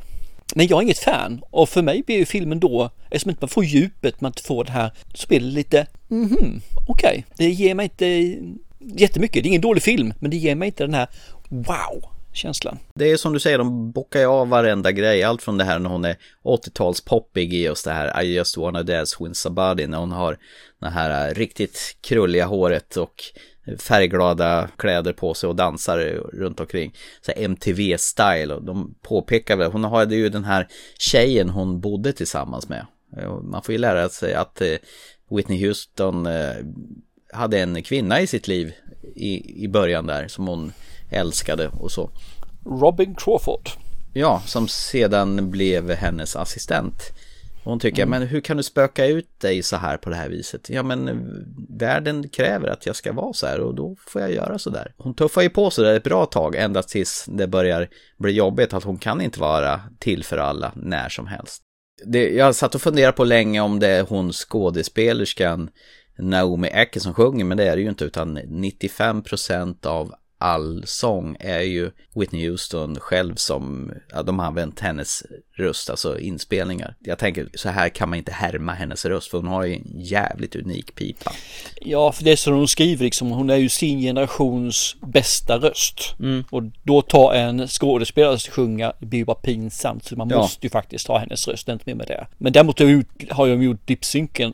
Men 0.56 0.68
jag 0.68 0.78
är 0.78 0.82
inget 0.82 1.00
fan 1.00 1.42
och 1.50 1.70
för 1.70 1.82
mig 1.82 2.04
blir 2.06 2.18
ju 2.18 2.26
filmen 2.26 2.60
då, 2.60 2.90
eftersom 3.10 3.30
inte 3.30 3.42
man 3.42 3.50
får 3.50 3.66
djupet, 3.66 4.22
man 4.22 4.30
inte 4.30 4.44
får 4.44 4.64
det 4.64 4.72
här, 4.72 4.92
så 5.14 5.28
blir 5.28 5.40
det 5.40 5.46
lite, 5.46 5.88
mhm, 6.08 6.62
okej, 6.88 7.26
okay. 7.28 7.48
det 7.48 7.50
ger 7.50 7.76
mig 7.76 7.84
inte 7.84 8.38
jättemycket, 8.80 9.44
det 9.44 9.48
är 9.48 9.50
ingen 9.50 9.62
dålig 9.62 9.84
film, 9.84 10.14
men 10.20 10.32
det 10.32 10.38
ger 10.38 10.56
mig 10.56 10.66
inte 10.66 10.84
den 10.84 10.94
här 10.94 11.08
wow 11.50 12.04
känslan. 12.34 12.80
Det 12.96 13.12
är 13.12 13.18
som 13.18 13.34
du 13.34 13.40
säger, 13.40 13.58
de 13.58 13.92
bockar 13.92 14.20
ju 14.20 14.26
av 14.26 14.50
varenda 14.50 14.92
grej. 14.92 15.24
Allt 15.24 15.42
från 15.42 15.58
det 15.58 15.64
här 15.64 15.80
när 15.80 15.90
hon 15.90 16.06
är 16.06 16.18
80-talspoppig 16.44 17.54
i 17.54 17.64
just 17.64 17.86
det 17.86 17.92
här 17.92 18.24
I 18.24 18.36
just 18.36 18.58
wanna 18.58 18.84
dance 18.84 19.18
with 19.20 19.34
somebody 19.34 19.88
när 19.88 19.98
hon 19.98 20.12
har 20.12 20.38
det 20.80 20.90
här 20.90 21.34
riktigt 21.34 21.98
krulliga 22.02 22.46
håret 22.46 22.98
och 22.98 23.24
färgglada 23.78 24.70
kläder 24.78 25.14
på 25.14 25.34
sig 25.34 25.50
och 25.50 25.56
dansar 25.56 25.98
runt 26.34 26.60
omkring. 26.60 26.94
Så 27.22 27.32
MTV-style 27.32 28.54
och 28.54 28.64
de 28.64 28.96
påpekar 29.02 29.56
väl, 29.56 29.72
hon 29.72 29.84
hade 29.84 30.16
ju 30.16 30.30
den 30.30 30.44
här 30.44 30.68
tjejen 30.98 31.50
hon 31.50 31.82
bodde 31.82 32.14
tillsammans 32.14 32.70
med. 32.70 32.86
Man 33.44 33.64
får 33.64 33.72
ju 33.72 33.78
lära 33.78 34.10
sig 34.10 34.34
att 34.34 34.62
Whitney 35.30 35.68
Houston 35.68 36.28
hade 37.34 37.60
en 37.60 37.84
kvinna 37.84 38.22
i 38.22 38.28
sitt 38.28 38.48
liv 38.48 38.74
i, 39.16 39.64
i 39.64 39.68
början 39.68 40.06
där 40.06 40.28
som 40.28 40.48
hon 40.48 40.74
älskade 41.10 41.68
och 41.68 41.92
så. 41.92 42.10
Robin 42.66 43.16
Crawford. 43.16 43.70
Ja, 44.14 44.42
som 44.46 44.68
sedan 44.68 45.52
blev 45.52 45.92
hennes 45.92 46.36
assistent. 46.36 47.12
Hon 47.64 47.80
tycker, 47.80 48.04
mm. 48.04 48.20
men 48.20 48.28
hur 48.28 48.42
kan 48.42 48.58
du 48.58 48.64
spöka 48.64 49.06
ut 49.06 49.40
dig 49.40 49.64
så 49.64 49.76
här 49.76 49.98
på 49.98 50.10
det 50.10 50.16
här 50.16 50.30
viset? 50.30 50.70
Ja, 50.70 50.84
men 50.84 51.30
världen 51.70 52.30
kräver 52.30 52.68
att 52.68 52.86
jag 52.86 52.96
ska 52.96 53.14
vara 53.14 53.34
så 53.34 53.48
här 53.48 53.60
och 53.60 53.76
då 53.76 53.96
får 54.08 54.22
jag 54.22 54.34
göra 54.34 54.60
så 54.60 54.70
där. 54.70 54.94
Hon 54.98 55.14
tuffar 55.14 55.42
ju 55.42 55.50
på 55.50 55.70
sig 55.70 55.84
där 55.84 55.96
ett 55.96 56.04
bra 56.04 56.26
tag, 56.26 56.56
ända 56.56 56.84
tills 56.84 57.26
det 57.28 57.48
börjar 57.48 57.88
bli 58.18 58.32
jobbigt 58.32 58.74
att 58.74 58.84
hon 58.84 58.98
kan 58.98 59.22
inte 59.22 59.40
vara 59.40 59.82
till 60.00 60.24
för 60.24 60.38
alla 60.38 60.72
när 60.76 61.10
som 61.10 61.28
helst. 61.28 61.64
Det, 62.06 62.30
jag 62.30 62.56
satt 62.56 62.76
och 62.76 62.82
funderade 62.82 63.18
på 63.18 63.24
länge 63.24 63.62
om 63.62 63.80
det 63.80 63.88
är 63.88 64.04
hon 64.04 64.32
skådespelerskan 64.32 65.70
Naomi 66.18 66.68
Ecke 66.68 67.00
som 67.00 67.14
sjunger, 67.14 67.46
men 67.46 67.58
det 67.58 67.64
är 67.68 67.76
det 67.76 67.82
ju 67.82 67.90
inte, 67.90 68.06
utan 68.06 68.38
95% 68.38 69.88
av 69.88 70.14
all 70.42 70.84
sång 70.86 71.38
är 71.40 71.62
ju 71.62 71.92
Whitney 72.16 72.50
Houston 72.50 73.00
själv 73.00 73.36
som, 73.36 73.92
ja, 74.12 74.24
de 74.24 74.40
har 74.40 74.46
använt 74.46 74.80
hennes 74.80 75.24
röst, 75.58 75.90
alltså 75.90 76.20
inspelningar. 76.20 76.96
Jag 77.00 77.20
tänker, 77.20 77.50
så 77.54 77.70
här 77.70 77.90
kan 77.90 78.10
man 78.10 78.18
inte 78.18 78.32
härma 78.32 78.74
hennes 78.74 79.06
röst, 79.06 79.32
för 79.32 79.38
hon 79.38 79.48
har 79.48 79.66
ju 79.66 79.76
en 79.76 79.92
jävligt 79.96 80.56
unik 80.56 80.96
pipa. 80.96 81.32
Ja, 81.82 82.12
för 82.12 82.24
det 82.24 82.32
är 82.32 82.36
som 82.36 82.54
hon 82.54 82.68
skriver 82.68 83.04
liksom, 83.04 83.32
hon 83.32 83.50
är 83.50 83.56
ju 83.56 83.70
sin 83.70 84.00
generations 84.00 84.96
bästa 85.02 85.58
röst. 85.58 86.16
Mm. 86.20 86.44
Och 86.50 86.64
då 86.84 87.02
tar 87.02 87.34
en 87.34 87.68
skådespelare 87.68 88.34
att 88.34 88.42
sjunga, 88.42 88.94
det 89.00 89.06
blir 89.06 89.20
ju 89.20 89.26
bara 89.26 89.36
pinsamt, 89.36 90.06
så 90.06 90.16
man 90.16 90.30
ja. 90.30 90.38
måste 90.38 90.66
ju 90.66 90.70
faktiskt 90.70 91.08
ha 91.08 91.18
hennes 91.18 91.48
röst, 91.48 91.66
det 91.66 91.72
är 91.72 91.74
inte 91.74 91.90
mer 91.90 91.96
med 91.96 92.08
det. 92.08 92.28
Men 92.38 92.54
däremot 92.54 92.80
har 93.30 93.48
jag 93.48 93.64
gjort 93.64 93.88
dipsynken 93.88 94.54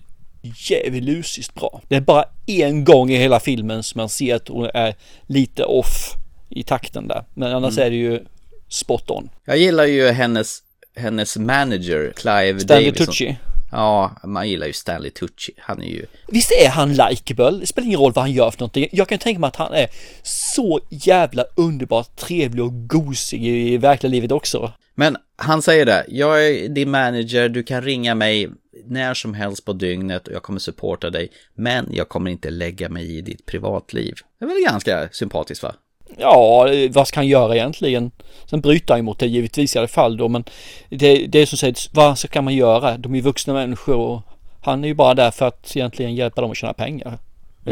djävulusiskt 0.55 1.53
bra. 1.53 1.81
Det 1.87 1.95
är 1.95 2.01
bara 2.01 2.25
en 2.45 2.83
gång 2.83 3.11
i 3.11 3.17
hela 3.17 3.39
filmen 3.39 3.83
som 3.83 3.99
man 3.99 4.09
ser 4.09 4.35
att 4.35 4.47
hon 4.47 4.69
är 4.73 4.95
lite 5.27 5.63
off 5.63 6.13
i 6.49 6.63
takten 6.63 7.07
där. 7.07 7.23
Men 7.33 7.55
annars 7.55 7.77
mm. 7.77 7.87
är 7.87 7.89
det 7.89 7.95
ju 7.97 8.25
spot 8.69 9.09
on. 9.09 9.29
Jag 9.45 9.57
gillar 9.57 9.85
ju 9.85 10.07
hennes, 10.07 10.59
hennes 10.95 11.37
manager, 11.37 12.13
Clive 12.15 12.59
Stanley 12.59 12.91
Davison. 12.91 13.05
Tucci. 13.05 13.37
Ja, 13.77 14.11
man 14.23 14.49
gillar 14.49 14.67
ju 14.67 14.73
Stanley 14.73 15.11
Tucci. 15.11 15.53
Han 15.57 15.81
är 15.81 15.87
ju... 15.87 16.05
Visst 16.27 16.51
är 16.51 16.69
han 16.69 16.93
likeable? 16.93 17.59
Det 17.59 17.67
spelar 17.67 17.85
ingen 17.85 17.99
roll 17.99 18.13
vad 18.13 18.23
han 18.23 18.31
gör 18.31 18.51
för 18.51 18.59
någonting. 18.59 18.87
Jag 18.91 19.09
kan 19.09 19.19
tänka 19.19 19.39
mig 19.39 19.47
att 19.47 19.55
han 19.55 19.73
är 19.73 19.89
så 20.23 20.79
jävla 20.89 21.45
underbart 21.55 22.15
trevlig 22.15 22.63
och 22.63 22.87
gosig 22.89 23.45
i 23.45 23.77
verkliga 23.77 24.11
livet 24.11 24.31
också. 24.31 24.71
Men 24.95 25.17
han 25.35 25.61
säger 25.61 25.85
det, 25.85 26.05
jag 26.07 26.47
är 26.47 26.69
din 26.69 26.91
manager, 26.91 27.49
du 27.49 27.63
kan 27.63 27.81
ringa 27.81 28.15
mig 28.15 28.49
när 28.85 29.13
som 29.13 29.33
helst 29.33 29.65
på 29.65 29.73
dygnet 29.73 30.27
och 30.27 30.33
jag 30.33 30.43
kommer 30.43 30.59
supporta 30.59 31.09
dig. 31.09 31.31
Men 31.55 31.87
jag 31.91 32.09
kommer 32.09 32.31
inte 32.31 32.49
lägga 32.49 32.89
mig 32.89 33.17
i 33.17 33.21
ditt 33.21 33.45
privatliv. 33.45 34.15
Det 34.39 34.45
är 34.45 34.49
väl 34.49 34.63
ganska 34.71 35.09
sympatiskt 35.11 35.63
va? 35.63 35.75
Ja, 36.17 36.67
vad 36.89 37.07
ska 37.07 37.19
han 37.19 37.27
göra 37.27 37.55
egentligen? 37.55 38.11
Sen 38.49 38.61
bryter 38.61 38.93
han 38.93 39.05
mot 39.05 39.19
det 39.19 39.27
givetvis 39.27 39.75
i 39.75 39.79
alla 39.79 39.87
fall 39.87 40.17
då, 40.17 40.27
men 40.27 40.43
det, 40.89 41.27
det 41.27 41.39
är 41.39 41.45
som 41.45 41.57
sägs, 41.57 41.89
vad 41.93 42.17
ska 42.17 42.41
man 42.41 42.55
göra? 42.55 42.97
De 42.97 43.15
är 43.15 43.21
vuxna 43.21 43.53
människor 43.53 43.95
och 43.95 44.21
han 44.61 44.83
är 44.83 44.87
ju 44.87 44.93
bara 44.93 45.13
där 45.13 45.31
för 45.31 45.47
att 45.47 45.75
egentligen 45.75 46.15
hjälpa 46.15 46.41
dem 46.41 46.51
att 46.51 46.57
tjäna 46.57 46.73
pengar. 46.73 47.17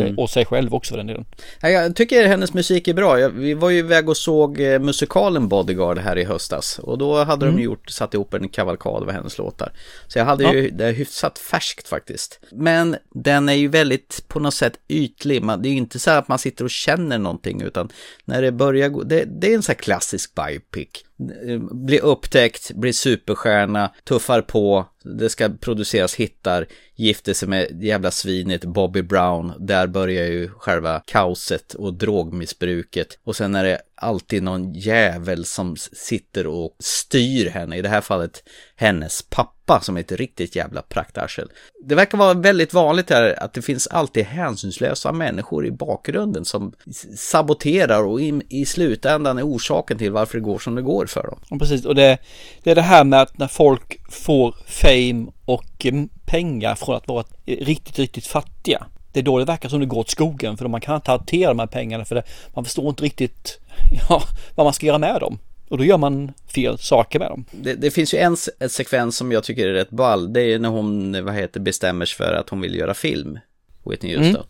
Mm. 0.02 0.20
Och 0.20 0.30
sig 0.30 0.46
själv 0.46 0.74
också 0.74 0.94
för 0.94 0.98
den 0.98 1.08
delen. 1.08 1.26
Jag 1.62 1.96
tycker 1.96 2.28
hennes 2.28 2.54
musik 2.54 2.88
är 2.88 2.94
bra. 2.94 3.28
Vi 3.28 3.54
var 3.54 3.70
ju 3.70 3.80
iväg 3.80 4.10
och 4.10 4.18
såg 4.18 4.60
eh, 4.60 4.80
musikalen 4.80 5.48
Bodyguard 5.48 5.98
här 5.98 6.18
i 6.18 6.24
höstas. 6.24 6.80
Och 6.80 6.98
då 6.98 7.24
hade 7.24 7.46
mm. 7.46 7.58
de 7.58 7.64
gjort, 7.64 7.90
satt 7.90 8.14
ihop 8.14 8.34
en 8.34 8.50
kavalkad 8.50 9.04
av 9.04 9.12
hennes 9.12 9.38
låtar. 9.38 9.72
Så 10.08 10.20
jag 10.20 10.26
hade 10.26 10.44
ja. 10.44 10.54
ju 10.54 10.70
det 10.70 10.92
hyfsat 10.92 11.40
färskt 11.40 11.88
faktiskt. 11.88 12.40
Men 12.52 12.96
den 13.14 13.50
är 13.50 13.54
ju 13.54 13.68
väldigt 13.68 14.26
på 14.28 14.40
något 14.40 14.54
sätt 14.54 14.74
ytlig. 14.88 15.46
det 15.46 15.70
är 15.70 15.72
ju 15.72 15.78
inte 15.78 16.00
så 16.00 16.12
att 16.12 16.28
man 16.28 16.40
sitter 16.40 16.64
och 16.64 16.72
känner 16.72 17.18
någonting 17.18 17.62
utan 17.62 17.90
när 18.26 18.42
det 18.42 18.52
börjar 18.52 18.90
gå, 18.90 19.04
det, 19.04 19.26
det 19.26 19.52
är 19.52 19.56
en 19.56 19.62
sån 19.62 19.74
här 19.74 19.82
klassisk 19.82 20.32
biopic 20.36 20.90
Eh, 21.20 21.60
blir 21.60 22.04
upptäckt, 22.04 22.72
blir 22.72 22.92
superstjärna, 22.92 23.92
tuffar 24.04 24.42
på, 24.42 24.86
det 25.04 25.30
ska 25.30 25.50
produceras 25.50 26.16
hittar, 26.16 26.68
gifter 26.96 27.34
sig 27.34 27.50
med 27.50 27.84
jävla 27.84 28.12
svinet 28.12 28.66
Bobby 28.66 29.02
Brown, 29.02 29.54
där 29.60 29.88
börjar 29.88 30.26
ju 30.26 30.50
själva 30.50 31.02
kaoset 31.06 31.74
och 31.74 31.94
drogmissbruket. 31.94 33.20
Och 33.24 33.36
sen 33.36 33.56
är 33.56 33.64
det 33.64 33.82
alltid 34.06 34.44
någon 34.44 34.74
jävel 34.74 35.46
som 35.46 35.76
sitter 35.78 36.48
och 36.48 36.76
styr 36.80 37.50
henne. 37.50 37.78
I 37.78 37.82
det 37.82 37.90
här 37.90 38.02
fallet 38.02 38.44
hennes 38.76 39.22
pappa 39.22 39.82
som 39.82 39.98
är 39.98 40.02
ett 40.02 40.12
riktigt 40.12 40.56
jävla 40.56 40.82
praktarsel. 40.82 41.50
Det 41.86 41.96
verkar 41.96 42.18
vara 42.18 42.34
väldigt 42.34 42.74
vanligt 42.74 43.10
här 43.10 43.44
att 43.44 43.54
det 43.54 43.62
finns 43.62 43.88
alltid 43.88 44.26
hänsynslösa 44.26 45.12
människor 45.12 45.66
i 45.66 45.72
bakgrunden 45.72 46.46
som 46.46 46.74
saboterar 47.18 48.04
och 48.04 48.22
i, 48.22 48.42
i 48.50 48.66
slutändan 48.66 49.38
är 49.38 49.48
orsaken 49.48 49.98
till 49.98 50.12
varför 50.12 50.38
det 50.38 50.44
går 50.44 50.60
som 50.60 50.76
det 50.76 50.82
går 50.82 51.06
för 51.06 51.24
dem. 51.24 51.40
Och 51.50 51.60
precis, 51.60 51.86
och 51.86 51.96
det, 51.96 52.18
det 52.64 52.72
är 52.72 52.76
det 52.76 52.82
här 52.82 53.04
med 53.04 53.22
att 53.22 53.38
när 53.38 53.48
folk 53.48 54.12
får 54.12 54.56
fame 54.68 55.32
och 55.46 55.86
mm, 55.86 56.10
pengar 56.26 56.76
från 56.76 56.96
att 56.96 57.08
vara 57.08 57.26
riktigt, 57.46 58.00
riktigt 58.00 58.28
fattiga 58.28 58.88
det 59.16 59.22
är 59.22 59.24
då 59.24 59.40
det 59.40 59.46
verkar 59.46 59.70
som 59.70 59.80
det 59.80 59.86
går 59.86 60.00
åt 60.00 60.10
skogen 60.10 60.58
för 60.58 60.68
man 60.68 60.82
kan 60.82 60.96
inte 60.96 61.12
hantera 61.12 61.50
de 61.50 61.60
här 61.60 61.68
pengarna 61.68 62.06
för 62.06 62.16
det, 62.16 62.24
man 62.54 62.64
förstår 62.64 62.90
inte 62.90 63.04
riktigt 63.04 63.60
ja, 64.10 64.24
vad 64.56 64.66
man 64.66 64.74
ska 64.74 64.86
göra 64.86 64.98
med 64.98 65.20
dem. 65.20 65.40
Och 65.70 65.78
då 65.78 65.84
gör 65.84 65.98
man 65.98 66.34
fel 66.56 66.78
saker 66.78 67.20
med 67.20 67.30
dem. 67.30 67.46
Det, 67.52 67.74
det 67.74 67.92
finns 67.92 68.14
ju 68.14 68.18
en, 68.18 68.38
en 68.60 68.70
sekvens 68.70 69.18
som 69.18 69.32
jag 69.32 69.44
tycker 69.44 69.68
är 69.68 69.74
rätt 69.74 69.90
ball. 69.90 70.34
Det 70.34 70.42
är 70.42 70.60
när 70.60 70.70
hon, 70.70 71.26
vad 71.26 71.36
heter, 71.36 71.60
bestämmer 71.60 72.06
sig 72.06 72.18
för 72.18 72.34
att 72.34 72.50
hon 72.50 72.62
vill 72.62 72.76
göra 72.76 72.94
film. 72.94 73.40
Whitney 73.86 74.18
Houston. 74.18 74.36
Mm. 74.36 74.48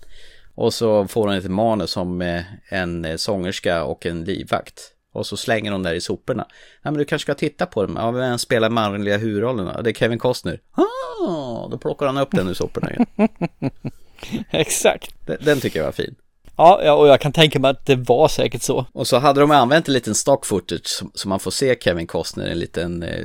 Och 0.55 0.73
så 0.73 1.07
får 1.07 1.27
hon 1.27 1.37
ett 1.37 1.51
manus 1.51 1.91
som 1.91 2.21
eh, 2.21 2.41
en 2.69 3.05
eh, 3.05 3.15
sångerska 3.15 3.83
och 3.83 4.05
en 4.05 4.23
livvakt. 4.23 4.81
Och 5.13 5.25
så 5.25 5.37
slänger 5.37 5.71
hon 5.71 5.83
där 5.83 5.93
i 5.93 6.01
soporna. 6.01 6.47
Ja, 6.81 6.91
men 6.91 6.97
du 6.97 7.05
kanske 7.05 7.25
ska 7.25 7.33
titta 7.33 7.65
på 7.65 7.85
dem. 7.85 7.95
Ja, 7.99 8.11
vem 8.11 8.37
spelar 8.37 8.69
manliga 8.69 9.17
huvudrollerna? 9.17 9.81
Det 9.81 9.89
är 9.89 9.93
Kevin 9.93 10.19
Costner. 10.19 10.59
Ah, 10.71 11.67
då 11.71 11.77
plockar 11.77 12.05
han 12.05 12.17
upp 12.17 12.31
den 12.31 12.47
ur 12.47 12.53
soporna 12.53 12.91
igen. 12.91 13.05
Exakt. 14.49 15.15
Den, 15.25 15.37
den, 15.41 15.59
tycker 15.59 15.79
jag 15.79 15.85
var 15.85 15.91
fin. 15.91 16.15
Ja, 16.57 16.93
och 16.93 17.07
jag 17.07 17.21
kan 17.21 17.31
tänka 17.31 17.59
mig 17.59 17.71
att 17.71 17.85
det 17.85 17.95
var 17.95 18.27
säkert 18.27 18.61
så. 18.61 18.85
Och 18.91 19.07
så 19.07 19.17
hade 19.17 19.39
de 19.39 19.51
använt 19.51 19.87
en 19.87 19.93
liten 19.93 20.15
stock 20.15 20.45
footage 20.45 21.03
som, 21.13 21.29
man 21.29 21.39
får 21.39 21.51
se 21.51 21.77
Kevin 21.81 22.07
Costner, 22.07 22.47
en 22.47 22.59
liten 22.59 23.03
eh, 23.03 23.23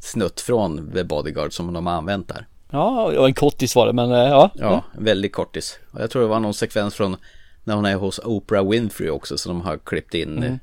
snutt 0.00 0.40
från 0.40 0.92
The 0.92 1.04
Bodyguard 1.04 1.52
som 1.52 1.72
de 1.72 1.86
har 1.86 1.94
använt 1.94 2.28
där. 2.28 2.46
Ja, 2.70 3.02
och 3.04 3.26
en 3.26 3.34
kortis 3.34 3.76
var 3.76 3.86
det, 3.86 3.92
men 3.92 4.12
eh, 4.12 4.18
ja. 4.18 4.50
Ja, 4.54 4.84
en 4.96 5.04
väldigt 5.04 5.32
kortis. 5.32 5.78
Och 5.90 6.00
jag 6.00 6.10
tror 6.10 6.22
det 6.22 6.28
var 6.28 6.40
någon 6.40 6.54
sekvens 6.54 6.94
från 6.94 7.16
när 7.64 7.74
hon 7.74 7.84
är 7.84 7.94
hos 7.94 8.20
Oprah 8.24 8.68
Winfrey 8.68 9.10
också, 9.10 9.38
så 9.38 9.48
de 9.48 9.60
har 9.60 9.78
klippt 9.78 10.14
in 10.14 10.38
mm. 10.38 10.58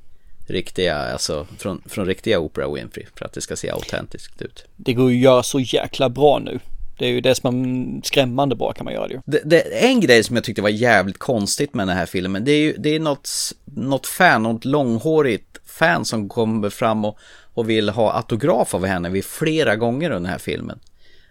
riktiga, 0.48 0.98
alltså 0.98 1.48
från, 1.58 1.82
från 1.86 2.06
riktiga 2.06 2.40
Oprah 2.40 2.74
Winfrey 2.74 3.06
för 3.16 3.26
att 3.26 3.34
det 3.34 3.42
ska 3.42 3.56
se 3.56 3.70
autentiskt 3.70 4.42
ut. 4.42 4.66
Det 4.76 4.94
går 4.94 5.12
ju 5.12 5.18
att 5.18 5.24
göra 5.24 5.44
så 5.44 5.60
jäkla 5.60 6.10
bra 6.10 6.40
nu. 6.40 6.60
Det 7.00 7.06
är 7.06 7.10
ju 7.10 7.22
det 7.22 7.36
som 7.36 7.48
är 7.48 8.02
skrämmande 8.06 8.56
bra 8.56 8.74
kan 8.74 8.86
man 8.86 8.94
göra 8.94 9.08
det 9.08 9.14
ju. 9.14 9.22
Det, 9.26 9.42
det, 9.46 9.86
en 9.86 10.00
grej 10.00 10.24
som 10.24 10.36
jag 10.36 10.46
tyckte 10.46 10.62
var 10.62 10.70
jävligt 10.70 11.18
konstigt 11.18 11.74
med 11.74 11.88
den 11.88 11.98
här 11.98 12.06
filmen, 12.06 12.46
det 12.46 12.52
är 12.52 12.62
ju 12.62 12.76
det 12.78 12.96
är 12.96 13.00
något, 13.00 13.30
något 13.66 14.08
fan, 14.08 14.44
något 14.44 14.66
långhårigt 14.66 15.58
fan 15.66 16.06
som 16.06 16.30
kommer 16.30 16.70
fram 16.70 17.06
och, 17.06 17.18
och 17.54 17.70
vill 17.70 17.90
ha 17.90 18.14
autograf 18.14 18.76
av 18.76 18.86
henne 18.86 19.10
vid 19.10 19.26
flera 19.26 19.76
gånger 19.76 20.10
under 20.10 20.20
den 20.20 20.26
här 20.26 20.38
filmen. 20.38 20.80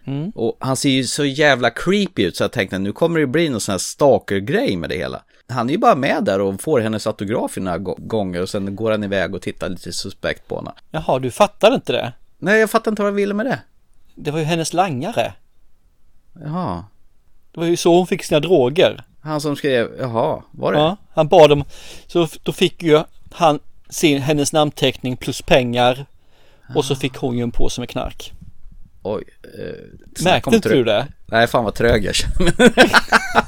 Mm. 0.05 0.29
Och 0.29 0.57
han 0.59 0.75
ser 0.75 0.89
ju 0.89 1.03
så 1.03 1.25
jävla 1.25 1.69
creepy 1.69 2.23
ut 2.23 2.37
så 2.37 2.43
jag 2.43 2.51
tänkte 2.51 2.79
nu 2.79 2.91
kommer 2.91 3.19
det 3.19 3.27
bli 3.27 3.49
någon 3.49 3.61
sån 3.61 3.73
här 3.73 3.79
stalker-grej 3.79 4.77
med 4.77 4.89
det 4.89 4.97
hela. 4.97 5.23
Han 5.49 5.69
är 5.69 5.73
ju 5.73 5.79
bara 5.79 5.95
med 5.95 6.23
där 6.23 6.41
och 6.41 6.61
får 6.61 6.79
hennes 6.79 7.07
autograf 7.07 7.57
några 7.57 7.77
gånger 7.97 8.41
och 8.41 8.49
sen 8.49 8.75
går 8.75 8.91
han 8.91 9.03
iväg 9.03 9.35
och 9.35 9.41
tittar 9.41 9.69
lite 9.69 9.91
suspekt 9.93 10.47
på 10.47 10.55
henne. 10.55 10.71
Jaha, 10.91 11.19
du 11.19 11.31
fattar 11.31 11.75
inte 11.75 11.91
det? 11.93 12.13
Nej, 12.37 12.59
jag 12.59 12.69
fattar 12.69 12.91
inte 12.91 13.01
vad 13.01 13.11
han 13.11 13.15
ville 13.15 13.33
med 13.33 13.45
det. 13.45 13.59
Det 14.15 14.31
var 14.31 14.39
ju 14.39 14.45
hennes 14.45 14.73
langare. 14.73 15.33
Jaha. 16.43 16.83
Det 17.51 17.59
var 17.59 17.67
ju 17.67 17.77
så 17.77 17.95
hon 17.97 18.07
fick 18.07 18.23
sina 18.23 18.39
droger. 18.39 19.03
Han 19.21 19.41
som 19.41 19.55
skrev, 19.55 19.89
jaha, 19.99 20.41
var 20.51 20.73
det? 20.73 20.79
Ja, 20.79 20.97
han 21.13 21.27
bad 21.27 21.49
dem. 21.49 21.63
Så 22.07 22.27
då 22.43 22.51
fick 22.51 22.83
ju 22.83 23.03
han 23.31 23.59
sin, 23.89 24.21
hennes 24.21 24.53
namnteckning 24.53 25.17
plus 25.17 25.41
pengar. 25.41 26.05
Och 26.75 26.85
så 26.85 26.95
fick 26.95 27.15
hon 27.17 27.37
ju 27.37 27.43
en 27.43 27.51
påse 27.51 27.81
med 27.81 27.89
knark. 27.89 28.33
Oj. 29.03 29.23
Eh, 29.43 30.23
Märkte 30.23 30.55
inte 30.55 30.69
du 30.69 30.83
det? 30.83 31.07
Nej, 31.25 31.47
fan 31.47 31.63
vad 31.63 31.75
trög 31.75 32.05
jag 32.05 32.15
känner 32.15 32.53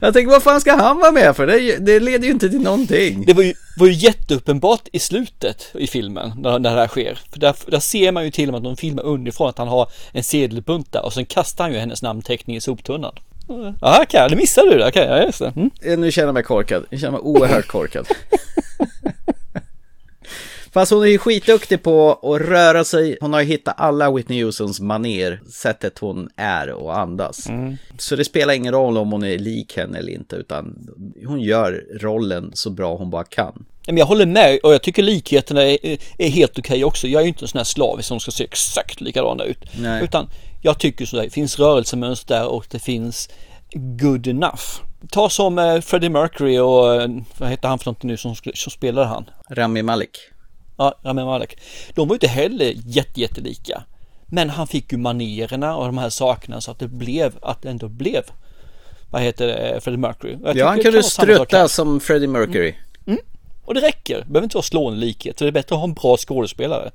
Jag 0.00 0.14
tänker, 0.14 0.30
vad 0.30 0.42
fan 0.42 0.60
ska 0.60 0.72
han 0.76 0.98
vara 0.98 1.12
med 1.12 1.36
för? 1.36 1.46
Det, 1.46 1.76
det 1.76 2.00
leder 2.00 2.24
ju 2.24 2.30
inte 2.30 2.48
till 2.48 2.60
någonting. 2.60 3.24
Det 3.26 3.32
var 3.32 3.42
ju, 3.42 3.54
var 3.76 3.86
ju 3.86 3.92
jätteuppenbart 3.92 4.88
i 4.92 4.98
slutet 4.98 5.70
i 5.74 5.86
filmen, 5.86 6.32
när, 6.36 6.58
när 6.58 6.74
det 6.74 6.80
här 6.80 6.88
sker. 6.88 7.18
För 7.32 7.40
där, 7.40 7.54
där 7.66 7.80
ser 7.80 8.12
man 8.12 8.24
ju 8.24 8.30
till 8.30 8.48
och 8.48 8.52
med 8.52 8.58
att 8.58 8.64
de 8.64 8.76
filmar 8.76 9.02
underifrån 9.02 9.48
att 9.48 9.58
han 9.58 9.68
har 9.68 9.88
en 10.12 10.24
sedelbunt 10.24 10.92
där 10.92 11.04
och 11.04 11.12
sen 11.12 11.26
kastar 11.26 11.64
han 11.64 11.72
ju 11.72 11.78
hennes 11.78 12.02
namnteckning 12.02 12.56
i 12.56 12.60
soptunnan. 12.60 13.12
Ja, 13.80 14.00
okej, 14.02 14.26
det 14.30 14.36
missade 14.36 14.74
du. 14.74 14.88
Okej, 14.88 15.06
ja, 15.08 15.22
just 15.22 15.38
det. 15.38 15.52
Mm. 15.56 16.00
Nu 16.00 16.12
känner 16.12 16.28
jag 16.28 16.34
mig 16.34 16.42
korkad. 16.42 16.84
Jag 16.90 17.00
känner 17.00 17.12
mig 17.12 17.20
oerhört 17.20 17.66
korkad. 17.66 18.06
Fast 20.78 20.92
hon 20.92 21.02
är 21.02 21.06
ju 21.06 21.18
skitduktig 21.18 21.82
på 21.82 22.18
att 22.22 22.40
röra 22.40 22.84
sig. 22.84 23.18
Hon 23.20 23.32
har 23.32 23.40
ju 23.40 23.46
hittat 23.46 23.74
alla 23.78 24.10
Whitney 24.10 24.44
Houstons 24.44 24.80
maner, 24.80 25.40
sättet 25.52 25.98
hon 25.98 26.28
är 26.36 26.72
och 26.72 26.98
andas. 26.98 27.48
Mm. 27.48 27.76
Så 27.98 28.16
det 28.16 28.24
spelar 28.24 28.54
ingen 28.54 28.72
roll 28.72 28.98
om 28.98 29.12
hon 29.12 29.24
är 29.24 29.38
lik 29.38 29.76
henne 29.76 29.98
eller 29.98 30.12
inte, 30.12 30.36
utan 30.36 30.88
hon 31.26 31.40
gör 31.40 31.84
rollen 32.00 32.50
så 32.54 32.70
bra 32.70 32.96
hon 32.96 33.10
bara 33.10 33.24
kan. 33.24 33.64
Men 33.86 33.96
jag 33.96 34.06
håller 34.06 34.26
med 34.26 34.58
och 34.62 34.74
jag 34.74 34.82
tycker 34.82 35.02
likheterna 35.02 35.62
är, 35.62 35.98
är 36.18 36.28
helt 36.28 36.58
okej 36.58 36.74
okay 36.74 36.84
också. 36.84 37.08
Jag 37.08 37.20
är 37.20 37.24
ju 37.24 37.28
inte 37.28 37.44
en 37.44 37.48
sån 37.48 37.58
här 37.58 37.64
slavisk 37.64 38.08
som 38.08 38.20
ska 38.20 38.30
se 38.30 38.44
exakt 38.44 39.00
likadana 39.00 39.44
ut. 39.44 39.58
Nej. 39.78 40.04
Utan 40.04 40.30
jag 40.62 40.78
tycker 40.78 41.06
så 41.06 41.16
det 41.16 41.30
finns 41.30 41.58
rörelsemönster 41.58 42.48
och 42.48 42.66
det 42.70 42.78
finns 42.78 43.28
good 43.72 44.26
enough. 44.26 44.64
Ta 45.10 45.30
som 45.30 45.58
eh, 45.58 45.80
Freddie 45.80 46.08
Mercury 46.08 46.58
och 46.58 47.02
eh, 47.02 47.08
vad 47.38 47.50
heter 47.50 47.68
han 47.68 47.78
för 47.78 47.86
någonting 47.86 48.10
nu 48.10 48.16
som, 48.16 48.34
som 48.34 48.70
spelade 48.70 49.06
han? 49.06 49.30
Rami 49.50 49.82
Malek. 49.82 50.10
Ja, 50.78 50.94
Rami 51.02 51.24
Malek. 51.24 51.58
De 51.94 52.08
var 52.08 52.14
ju 52.14 52.16
inte 52.16 52.28
heller 52.28 52.72
jätte, 52.76 53.20
jättelika. 53.20 53.82
Men 54.26 54.50
han 54.50 54.66
fick 54.66 54.92
ju 54.92 54.98
manerna 54.98 55.76
och 55.76 55.86
de 55.86 55.98
här 55.98 56.10
sakerna 56.10 56.60
så 56.60 56.70
att 56.70 56.78
det 56.78 56.88
blev, 56.88 57.38
att 57.42 57.62
det 57.62 57.70
ändå 57.70 57.88
blev, 57.88 58.22
vad 59.10 59.22
heter 59.22 59.46
det, 59.46 59.80
Freddie 59.80 59.98
Mercury. 59.98 60.36
Ja, 60.54 60.68
han 60.68 60.82
kunde 60.82 61.02
strutta 61.02 61.68
som 61.68 62.00
Freddie 62.00 62.26
Mercury. 62.26 62.68
Mm. 62.68 62.78
Mm. 63.06 63.18
Och 63.64 63.74
det 63.74 63.80
räcker, 63.80 64.18
det 64.18 64.24
behöver 64.24 64.44
inte 64.44 64.56
vara 64.56 64.62
slående 64.62 65.00
likhet. 65.00 65.38
Så 65.38 65.44
det 65.44 65.50
är 65.50 65.52
bättre 65.52 65.74
att 65.74 65.80
ha 65.80 65.88
en 65.88 65.94
bra 65.94 66.16
skådespelare. 66.16 66.90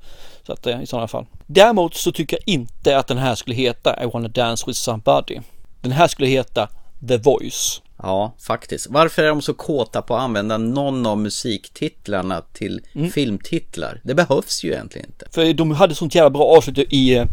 Så 0.46 0.52
att 0.52 0.66
eh, 0.66 0.82
i 0.82 0.86
sådana 0.86 1.08
fall. 1.08 1.26
Däremot 1.46 1.94
så 1.94 2.12
tycker 2.12 2.36
jag 2.36 2.54
inte 2.54 2.98
att 2.98 3.06
den 3.06 3.18
här 3.18 3.34
skulle 3.34 3.56
heta 3.56 4.04
I 4.04 4.06
wanna 4.06 4.28
dance 4.28 4.64
with 4.66 4.78
somebody. 4.78 5.40
Den 5.80 5.92
här 5.92 6.08
skulle 6.08 6.28
heta 6.28 6.68
The 7.08 7.16
Voice. 7.16 7.82
Ja, 8.04 8.34
faktiskt. 8.38 8.86
Varför 8.90 9.22
är 9.22 9.28
de 9.28 9.42
så 9.42 9.54
kåta 9.54 10.02
på 10.02 10.16
att 10.16 10.22
använda 10.22 10.58
någon 10.58 11.06
av 11.06 11.18
musiktitlarna 11.18 12.42
till 12.52 12.80
mm. 12.94 13.10
filmtitlar? 13.10 14.00
Det 14.04 14.14
behövs 14.14 14.64
ju 14.64 14.72
egentligen 14.72 15.06
inte. 15.06 15.26
För 15.30 15.52
de 15.52 15.70
hade 15.70 15.94
sånt 15.94 16.14
jävla 16.14 16.30
bra 16.30 16.44
avslut 16.44 16.78
i, 16.78 17.24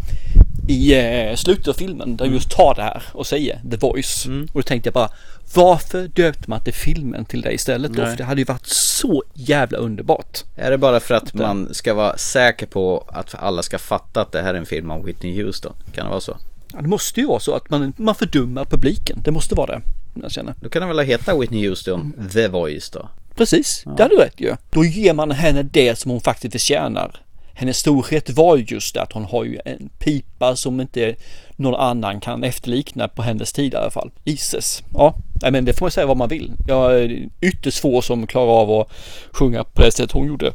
i 0.67 0.93
eh, 0.93 1.35
slutet 1.35 1.67
av 1.67 1.73
filmen 1.73 2.17
där 2.17 2.25
mm. 2.25 2.35
just 2.35 2.51
tar 2.51 2.75
det 2.75 2.81
här 2.81 3.03
och 3.13 3.27
säger 3.27 3.61
The 3.71 3.77
Voice. 3.77 4.25
Mm. 4.25 4.47
Och 4.53 4.61
då 4.61 4.61
tänkte 4.61 4.87
jag 4.87 4.93
bara, 4.93 5.09
varför 5.53 6.07
döpte 6.07 6.49
man 6.49 6.59
inte 6.59 6.71
filmen 6.71 7.25
till 7.25 7.41
det 7.41 7.53
istället 7.53 7.93
då? 7.93 8.05
För 8.05 8.15
det 8.15 8.23
hade 8.23 8.41
ju 8.41 8.45
varit 8.45 8.67
så 8.67 9.23
jävla 9.33 9.77
underbart. 9.77 10.43
Är 10.55 10.71
det 10.71 10.77
bara 10.77 10.99
för 10.99 11.15
att 11.15 11.33
man 11.33 11.73
ska 11.73 11.93
vara 11.93 12.17
säker 12.17 12.65
på 12.65 13.05
att 13.07 13.35
alla 13.35 13.63
ska 13.63 13.79
fatta 13.79 14.21
att 14.21 14.31
det 14.31 14.41
här 14.41 14.53
är 14.53 14.57
en 14.57 14.65
film 14.65 14.91
om 14.91 15.05
Whitney 15.05 15.43
Houston? 15.43 15.73
Kan 15.93 16.05
det 16.05 16.09
vara 16.09 16.21
så? 16.21 16.37
Ja, 16.73 16.81
det 16.81 16.87
måste 16.87 17.19
ju 17.19 17.27
vara 17.27 17.39
så 17.39 17.55
att 17.55 17.69
man, 17.69 17.93
man 17.97 18.15
fördummar 18.15 18.65
publiken. 18.65 19.21
Det 19.23 19.31
måste 19.31 19.55
vara 19.55 19.67
det. 19.67 19.81
Jag 20.13 20.31
känner. 20.31 20.53
Då 20.61 20.69
kan 20.69 20.81
den 20.81 20.89
väl 20.95 21.05
heta 21.05 21.37
Whitney 21.39 21.67
Houston. 21.67 22.29
The 22.33 22.47
Voice 22.47 22.89
då? 22.89 23.09
Precis, 23.35 23.83
ja. 23.85 23.91
det 23.91 24.03
hade 24.03 24.15
du 24.15 24.21
rätt 24.21 24.41
ju. 24.41 24.55
Då 24.69 24.85
ger 24.85 25.13
man 25.13 25.31
henne 25.31 25.63
det 25.63 25.99
som 25.99 26.11
hon 26.11 26.21
faktiskt 26.21 26.51
förtjänar. 26.51 27.21
Hennes 27.53 27.77
storhet 27.77 28.29
var 28.29 28.57
just 28.57 28.93
det 28.93 29.01
att 29.01 29.11
hon 29.11 29.25
har 29.25 29.43
ju 29.43 29.59
en 29.65 29.89
pipa 29.99 30.55
som 30.55 30.81
inte 30.81 31.15
någon 31.55 31.75
annan 31.75 32.19
kan 32.19 32.43
efterlikna 32.43 33.07
på 33.07 33.21
hennes 33.21 33.53
tid 33.53 33.73
i 33.73 33.75
alla 33.75 33.91
fall. 33.91 34.11
Isis. 34.23 34.83
Ja, 34.93 35.15
men 35.51 35.65
det 35.65 35.73
får 35.73 35.85
man 35.85 35.91
säga 35.91 36.05
vad 36.05 36.17
man 36.17 36.29
vill. 36.29 36.51
Jag 36.67 36.99
är 36.99 37.29
ytterst 37.41 37.79
få 37.79 38.01
som 38.01 38.27
klarar 38.27 38.51
av 38.51 38.71
att 38.71 38.87
sjunga 39.31 39.63
på 39.63 39.81
det 39.81 39.91
sätt 39.91 40.11
hon 40.11 40.27
gjorde. 40.27 40.51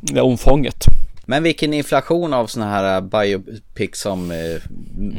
Det 0.00 0.20
omfånget. 0.20 0.84
Men 1.30 1.42
vilken 1.42 1.74
inflation 1.74 2.34
av 2.34 2.46
sådana 2.46 2.70
här 2.70 2.94
äh, 2.94 3.00
biopics 3.00 4.00
som 4.00 4.30
eh, 4.30 4.36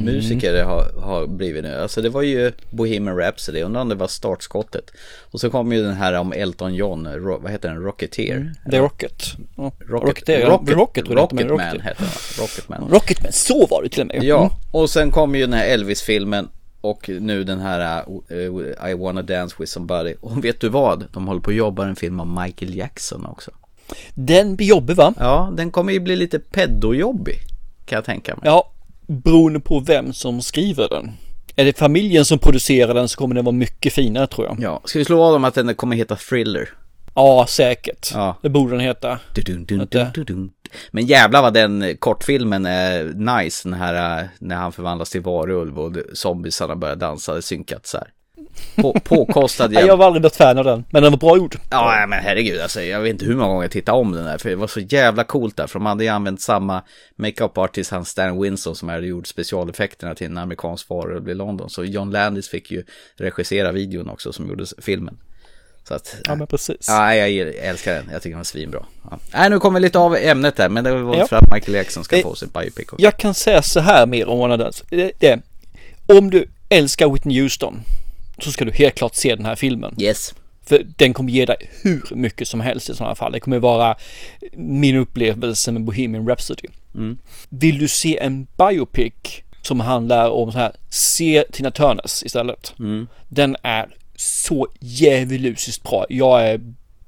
musiker 0.02 0.54
mm. 0.56 0.68
har, 0.68 1.02
har 1.02 1.28
blivit 1.28 1.64
nu. 1.64 1.76
Alltså 1.76 2.02
det 2.02 2.10
var 2.10 2.22
ju 2.22 2.52
Bohemian 2.70 3.18
Rhapsody, 3.18 3.62
undrar 3.62 3.82
om 3.82 3.90
det 3.90 3.96
var 3.96 4.08
startskottet. 4.08 4.92
Och 5.32 5.40
så 5.40 5.50
kom 5.50 5.74
ju 5.74 5.84
den 5.84 5.94
här 5.94 6.14
om 6.14 6.34
Elton 6.34 6.76
John, 6.76 7.08
ro, 7.08 7.40
vad 7.42 7.52
heter 7.52 7.70
den, 7.70 7.84
Rocketeer? 7.84 8.36
Mm. 8.36 8.54
The 8.72 8.80
Rocket. 8.80 9.24
Ja. 9.58 9.64
Rocket, 9.64 9.90
Rocketeer, 9.90 10.50
Rocket, 10.50 10.76
Rocket, 10.76 11.10
Rocket, 11.10 11.42
Rocket 11.42 11.48
Man 11.50 11.82
heter 11.82 12.04
den, 12.04 12.44
Rocketman. 12.44 12.90
Rocketman, 12.92 13.32
så 13.32 13.68
var 13.68 13.84
det 13.84 13.90
till 13.90 14.02
och 14.02 14.08
med. 14.08 14.24
Ja, 14.24 14.40
mm. 14.40 14.52
och 14.72 14.90
sen 14.90 15.12
kom 15.12 15.36
ju 15.36 15.42
den 15.42 15.54
här 15.54 15.66
Elvis-filmen 15.66 16.50
och 16.82 17.10
nu 17.10 17.44
den 17.44 17.60
här 17.60 18.06
uh, 18.32 18.92
I 18.92 18.94
wanna 18.94 19.22
dance 19.22 19.56
with 19.60 19.72
somebody. 19.72 20.16
Och 20.22 20.46
vet 20.46 20.60
du 20.60 20.70
vad? 20.70 21.06
De 21.14 21.28
håller 21.28 21.42
på 21.42 21.50
att 21.50 21.56
jobba 21.56 21.88
en 21.88 21.96
film 21.96 22.20
om 22.20 22.44
Michael 22.44 22.76
Jackson 22.76 23.26
också. 23.26 23.52
Den 24.14 24.56
blir 24.56 24.68
jobbig 24.68 24.96
va? 24.96 25.14
Ja, 25.20 25.54
den 25.58 25.72
kommer 25.72 25.94
ju 25.94 26.00
bli 26.00 26.16
lite 26.16 26.40
pedojobbig. 26.40 27.36
Kan 27.86 27.96
jag 27.96 28.06
tänka 28.06 28.36
mig. 28.36 28.42
Ja, 28.46 28.72
beroende 29.08 29.60
på 29.60 29.80
vem 29.80 30.14
som 30.14 30.42
skriver 30.42 30.90
den. 30.90 31.12
Är 31.56 31.66
det 31.66 31.78
familjen 31.78 32.26
som 32.26 32.40
producerar 32.40 32.94
den 32.94 33.10
så 33.10 33.18
kommer 33.18 33.36
den 33.36 33.46
vara 33.46 33.56
mycket 33.56 33.94
finare 33.94 34.28
tror 34.28 34.48
jag. 34.48 34.58
Ja, 34.62 34.82
ska 34.86 35.00
vi 35.00 35.06
slå 35.06 35.24
av 35.24 35.34
dem 35.34 35.44
att 35.44 35.54
den 35.54 35.76
kommer 35.76 35.96
heta 35.96 36.16
Thriller? 36.16 36.70
Ja, 37.16 37.46
säkert. 37.50 38.12
Ja. 38.14 38.38
Det 38.42 38.50
borde 38.50 38.72
den 38.72 38.80
heta. 38.80 39.20
Dun, 39.36 39.66
dun, 39.66 39.88
dun. 40.14 40.52
Men 40.92 41.06
jävlar 41.06 41.42
vad 41.42 41.54
den 41.54 41.98
kortfilmen 42.00 42.66
är 42.66 43.04
nice, 43.04 43.70
den 43.70 43.80
här, 43.80 44.30
när 44.40 44.56
han 44.56 44.72
förvandlas 44.72 45.10
till 45.10 45.22
varulv 45.22 45.80
och 45.80 45.98
zombiesarna 46.14 46.76
börjar 46.76 46.96
dansa, 46.96 47.32
det 47.32 47.40
är 47.40 47.42
synkat 47.42 47.88
så 47.88 47.98
här. 47.98 48.08
På, 48.76 48.94
påkostad 49.04 49.72
Nej, 49.72 49.86
jag 49.86 49.98
var 49.98 50.06
aldrig 50.06 50.24
något 50.24 50.36
fan 50.36 50.58
av 50.58 50.64
den, 50.66 50.86
men 50.90 51.04
den 51.04 51.12
var 51.12 51.20
bra 51.20 51.38
gjord. 51.38 51.56
Ja, 51.70 52.06
men 52.10 52.20
herregud, 52.24 52.62
alltså, 52.62 52.82
jag 52.82 53.00
vet 53.02 53.10
inte 53.10 53.26
hur 53.26 53.36
många 53.36 53.48
gånger 53.48 53.64
jag 53.64 53.72
tittade 53.72 53.98
om 53.98 54.12
den 54.12 54.26
där, 54.26 54.38
för 54.38 54.50
det 54.50 54.56
var 54.56 54.68
så 54.68 54.80
jävla 54.80 55.24
coolt 55.24 55.58
där, 55.58 55.68
för 55.68 55.80
de 55.80 55.86
hade 55.86 56.04
ju 56.04 56.10
använt 56.10 56.42
samma 56.42 56.82
makeup 57.16 57.58
artist, 57.58 57.92
han 57.92 58.06
Stan 58.06 58.42
Winston, 58.42 58.76
som 58.76 58.90
hade 58.90 59.08
gjort 59.08 59.28
specialeffekterna 59.28 60.16
till 60.16 60.28
en 60.28 60.38
amerikansk 60.38 60.90
varulv 60.90 61.30
i 61.30 61.34
London. 61.34 61.70
Så 61.70 61.84
John 61.84 62.12
Landis 62.12 62.50
fick 62.50 62.72
ju 62.72 62.84
regissera 63.16 63.72
videon 63.72 64.10
också, 64.10 64.34
som 64.34 64.48
gjorde 64.50 64.66
filmen. 64.82 65.18
Så 65.88 65.94
att, 65.94 66.16
Ja, 66.24 66.36
men 66.36 66.48
precis. 66.48 66.86
Ja, 66.88 67.16
jag 67.16 67.56
älskar 67.56 67.94
den. 67.94 68.10
Jag 68.12 68.22
tycker 68.22 68.30
den 68.34 68.40
var 68.40 68.44
svinbra. 68.44 68.86
Ja. 69.12 69.20
Nej, 69.34 69.50
nu 69.50 69.60
kommer 69.60 69.80
vi 69.80 69.84
lite 69.84 70.00
av 70.00 70.16
ämnet 70.16 70.56
där, 70.56 70.70
men 70.70 70.84
det 70.84 70.92
var 71.02 71.16
Ja. 71.18 71.28
för 71.28 71.36
att 71.36 71.54
Michael 71.54 71.74
Jackson 71.76 72.04
ska 72.04 72.16
Eh, 72.18 72.24
få 72.24 72.36
sin 72.36 72.50
biopic. 72.50 72.88
Jag 72.98 73.18
kan 73.18 73.34
säga 73.34 73.62
så 73.62 73.80
här 73.80 74.06
mer 74.06 74.28
om 74.28 74.40
One 74.40 74.54
of 74.54 74.60
Dance. 74.60 74.84
Det, 74.90 75.12
det, 75.20 75.40
om 76.06 76.30
du 76.30 76.46
älskar 76.70 77.10
Whitney 77.10 77.42
Houston 77.42 77.82
så 78.44 78.52
ska 78.52 78.66
du 78.66 78.72
helt 78.72 78.96
klart 78.96 79.16
se 79.16 79.36
den 79.36 79.46
här 79.46 79.56
filmen. 79.56 79.96
Yes. 80.00 80.34
För 80.66 80.86
den 80.98 81.14
kommer 81.14 81.32
ge 81.32 81.46
dig 81.46 81.70
hur 81.84 82.16
mycket 82.16 82.48
som 82.48 82.62
helst 82.62 82.90
i 82.90 82.96
sådana 82.96 83.16
fall. 83.16 83.32
Det 83.32 83.40
kommer 83.40 83.60
vara 83.60 83.96
min 84.54 84.96
upplevelse 84.96 85.72
med 85.72 85.84
Bohemian 85.84 86.28
Rhapsody. 86.28 86.68
Mm. 86.96 87.18
Vill 87.50 87.80
du 87.80 87.88
se 87.88 88.18
en 88.18 88.48
biopic 88.58 89.14
som 89.62 89.80
handlar 89.80 90.30
om 90.30 90.52
så 90.52 90.58
här, 90.58 90.72
se 90.90 91.44
Tina 91.52 91.72
Turners 91.72 92.24
istället. 92.24 92.74
Mm. 92.80 93.08
Den 93.30 93.56
är 93.64 93.90
så 94.16 94.68
djävulusiskt 94.80 95.84
bra. 95.84 96.06
Jag 96.10 96.48
är, 96.48 96.62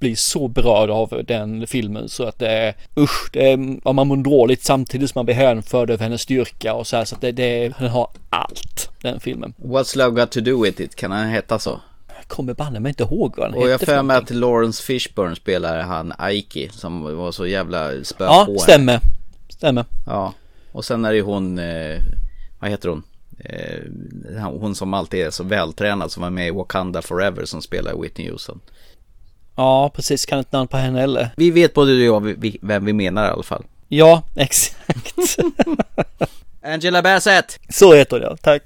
blir 0.03 0.15
så 0.15 0.47
berörd 0.47 0.89
av 0.89 1.23
den 1.27 1.67
filmen 1.67 2.09
så 2.09 2.23
att 2.23 2.39
det 2.39 2.47
är 2.47 2.75
usch, 2.97 3.29
det 3.33 3.51
är, 3.51 3.79
ja, 3.83 3.93
man 3.93 4.07
mår 4.07 4.17
dåligt 4.17 4.63
samtidigt 4.63 5.09
som 5.09 5.19
man 5.19 5.25
blir 5.25 5.35
hänförd 5.35 5.89
över 5.89 6.03
hennes 6.03 6.21
styrka 6.21 6.73
och 6.73 6.87
så 6.87 6.97
här 6.97 7.05
så 7.05 7.15
att 7.15 7.21
det, 7.21 7.31
det 7.31 7.73
den 7.79 7.89
har 7.89 8.09
allt 8.29 8.89
den 9.01 9.19
filmen. 9.19 9.53
What's 9.57 9.97
Love 9.97 10.21
Got 10.21 10.31
To 10.31 10.39
Do 10.39 10.63
With 10.63 10.81
It, 10.81 10.95
kan 10.95 11.11
han 11.11 11.27
heta 11.27 11.59
så? 11.59 11.81
Jag 12.07 12.27
kommer 12.27 12.53
banne 12.53 12.79
mig 12.79 12.89
inte 12.89 13.03
ihåg 13.03 13.33
vad 13.37 13.51
den 13.51 13.61
Och 13.61 13.69
jag 13.69 13.81
för 13.81 14.03
mig 14.03 14.17
att 14.17 14.29
Lawrence 14.29 14.83
Fishburne 14.83 15.35
spelar 15.35 15.81
han 15.81 16.13
Aiki 16.17 16.69
som 16.69 17.17
var 17.17 17.31
så 17.31 17.47
jävla 17.47 18.03
spö 18.03 18.25
Ja, 18.25 18.45
på 18.45 18.59
stämmer. 18.59 18.99
Stämmer. 19.49 19.85
Ja, 20.05 20.33
och 20.71 20.85
sen 20.85 21.05
är 21.05 21.09
det 21.09 21.15
ju 21.15 21.23
hon, 21.23 21.59
eh, 21.59 21.99
vad 22.59 22.69
heter 22.69 22.89
hon? 22.89 23.03
Eh, 23.39 24.43
hon 24.43 24.75
som 24.75 24.93
alltid 24.93 25.19
är 25.19 25.29
så 25.29 25.43
vältränad 25.43 26.11
som 26.11 26.23
var 26.23 26.29
med 26.29 26.47
i 26.47 26.51
Wakanda 26.51 27.01
Forever 27.01 27.45
som 27.45 27.61
spelar 27.61 28.01
Whitney 28.01 28.29
Houston. 28.29 28.59
Ja, 29.55 29.91
precis. 29.95 30.25
Kan 30.25 30.39
inte 30.39 30.57
namn 30.57 30.67
på 30.67 30.77
henne 30.77 30.99
heller. 30.99 31.29
Vi 31.35 31.51
vet 31.51 31.73
både 31.73 31.91
du 31.91 32.09
och 32.09 32.29
jag 32.29 32.57
vem 32.61 32.85
vi 32.85 32.93
menar 32.93 33.27
i 33.27 33.29
alla 33.29 33.43
fall. 33.43 33.63
Ja, 33.87 34.23
exakt. 34.35 35.15
Angela 36.65 37.01
Bassett! 37.01 37.59
Så 37.69 37.93
heter 37.93 38.19
hon 38.19 38.29
ja, 38.29 38.37
tack. 38.41 38.63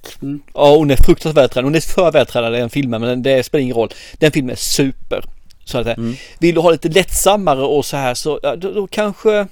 Ja, 0.54 0.76
hon 0.76 0.92
är 0.92 0.96
fruktansvärt 0.96 1.44
vältränad. 1.44 1.66
Hon 1.66 1.76
är 1.76 1.80
för 1.80 2.12
vältränad 2.12 2.56
i 2.56 2.58
den 2.58 2.70
filmen, 2.70 3.02
men 3.02 3.24
det 3.24 3.44
spelar 3.44 3.62
ingen 3.62 3.76
roll. 3.76 3.90
Den 4.20 4.32
filmen 4.32 4.52
är 4.52 4.56
super. 4.56 5.24
Så 5.66 5.78
att, 5.78 5.88
mm. 5.88 6.16
Vill 6.40 6.56
du 6.56 6.62
ha 6.62 6.72
lite 6.72 6.90
lättsammare 6.90 7.62
och 7.62 7.86
så 7.86 7.98
här 7.98 8.14
så, 8.14 8.40
ja, 8.44 8.56
då, 8.56 8.72
då 8.72 8.88
kanske 8.88 9.48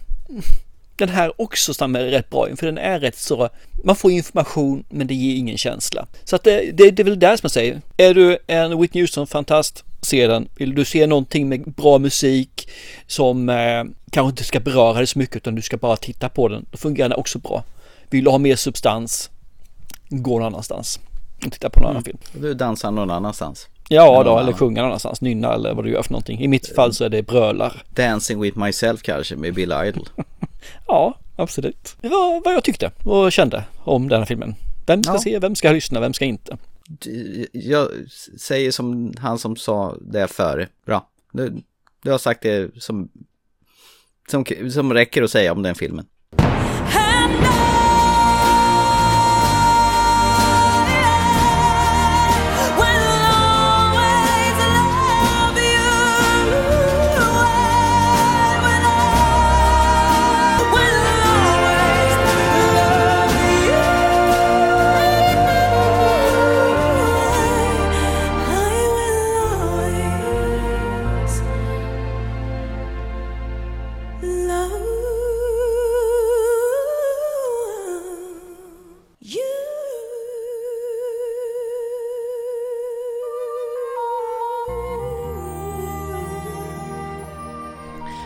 den 0.95 1.09
här 1.09 1.41
också 1.41 1.73
stämmer 1.73 2.03
rätt 2.03 2.29
bra 2.29 2.49
in, 2.49 2.57
för 2.57 2.65
den 2.65 2.77
är 2.77 2.99
rätt 2.99 3.17
så, 3.17 3.49
man 3.83 3.95
får 3.95 4.11
information 4.11 4.83
men 4.89 5.07
det 5.07 5.13
ger 5.13 5.35
ingen 5.35 5.57
känsla. 5.57 6.05
Så 6.23 6.35
att 6.35 6.43
det, 6.43 6.71
det, 6.71 6.91
det 6.91 7.01
är 7.01 7.03
väl 7.03 7.19
där 7.19 7.37
som 7.37 7.41
jag 7.43 7.51
säger, 7.51 7.81
är 7.97 8.13
du 8.13 8.37
en 8.47 8.81
Whitney 8.81 9.03
Houston-fantast, 9.03 9.83
se 10.05 10.27
den. 10.27 10.47
Vill 10.55 10.75
du 10.75 10.85
se 10.85 11.07
någonting 11.07 11.49
med 11.49 11.63
bra 11.73 11.97
musik 11.99 12.69
som 13.07 13.49
eh, 13.49 13.83
kanske 14.11 14.29
inte 14.29 14.43
ska 14.43 14.59
beröra 14.59 14.93
dig 14.93 15.07
så 15.07 15.19
mycket 15.19 15.35
utan 15.35 15.55
du 15.55 15.61
ska 15.61 15.77
bara 15.77 15.95
titta 15.97 16.29
på 16.29 16.47
den, 16.47 16.65
då 16.71 16.77
fungerar 16.77 17.09
den 17.09 17.19
också 17.19 17.39
bra. 17.39 17.63
Vill 18.09 18.23
du 18.23 18.29
ha 18.31 18.37
mer 18.37 18.55
substans, 18.55 19.29
gå 20.09 20.39
någon 20.39 20.47
annanstans 20.47 20.99
och 21.45 21.51
titta 21.51 21.69
på 21.69 21.79
någon 21.79 21.89
annan 21.89 22.03
film. 22.03 22.17
Du 22.33 22.53
dansar 22.53 22.91
någon 22.91 23.11
annanstans. 23.11 23.67
Ja 23.89 24.23
då, 24.23 24.39
eller 24.39 24.53
sjunga 24.53 24.81
någon 24.81 24.89
annanstans, 24.89 25.21
nynna 25.21 25.53
eller 25.53 25.73
vad 25.73 25.85
du 25.85 25.91
gör 25.91 26.03
för 26.03 26.11
någonting. 26.11 26.39
I 26.41 26.47
mitt 26.47 26.75
fall 26.75 26.93
så 26.93 27.03
är 27.03 27.09
det 27.09 27.23
brölar. 27.23 27.83
Dancing 27.89 28.41
with 28.41 28.57
myself 28.57 29.01
kanske 29.01 29.35
med 29.35 29.53
Bill 29.53 29.73
Idol. 29.85 30.09
Ja, 30.87 31.13
absolut. 31.35 31.95
Det 32.01 32.07
var 32.09 32.41
vad 32.45 32.53
jag 32.53 32.63
tyckte 32.63 32.91
och 33.03 33.31
kände 33.31 33.63
om 33.83 34.07
den 34.09 34.19
här 34.19 34.25
filmen. 34.25 34.55
Vem 34.85 35.03
ska 35.03 35.13
Ja. 35.13 35.19
se, 35.19 35.39
vem 35.39 35.55
ska 35.55 35.71
lyssna, 35.71 35.99
vem 35.99 36.13
ska 36.13 36.25
inte? 36.25 36.57
Jag 37.51 37.89
säger 38.37 38.71
som 38.71 39.13
han 39.19 39.39
som 39.39 39.55
sa 39.55 39.97
det 40.01 40.27
före. 40.27 40.69
Bra. 40.85 41.09
Du, 41.31 41.63
du 42.03 42.11
har 42.11 42.17
sagt 42.17 42.41
det 42.41 42.83
som, 42.83 43.09
som, 44.27 44.45
som 44.71 44.93
räcker 44.93 45.23
att 45.23 45.31
säga 45.31 45.51
om 45.51 45.63
den 45.63 45.75
filmen. 45.75 46.05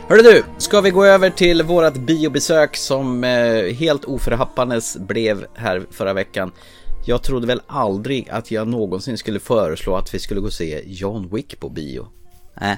Hörru 0.10 0.22
du, 0.22 0.44
ska 0.58 0.82
vi 0.82 0.90
gå 0.90 1.06
över 1.06 1.30
till 1.30 1.64
vårat 1.64 1.94
biobesök 1.94 2.76
som 2.76 3.24
eh, 3.24 3.74
helt 3.74 4.06
oförhappandes 4.06 4.98
blev 4.98 5.46
här 5.56 5.86
förra 5.92 6.14
veckan. 6.14 6.52
Jag 7.06 7.24
trodde 7.24 7.48
väl 7.48 7.62
aldrig 7.68 8.30
att 8.30 8.52
jag 8.52 8.68
någonsin 8.68 9.18
skulle 9.18 9.40
föreslå 9.40 9.96
att 9.96 10.14
vi 10.14 10.20
skulle 10.20 10.42
gå 10.42 10.48
och 10.48 10.54
se 10.54 10.82
John 10.86 11.30
Wick 11.34 11.60
på 11.60 11.70
bio. 11.70 12.08
Nej. 12.62 12.78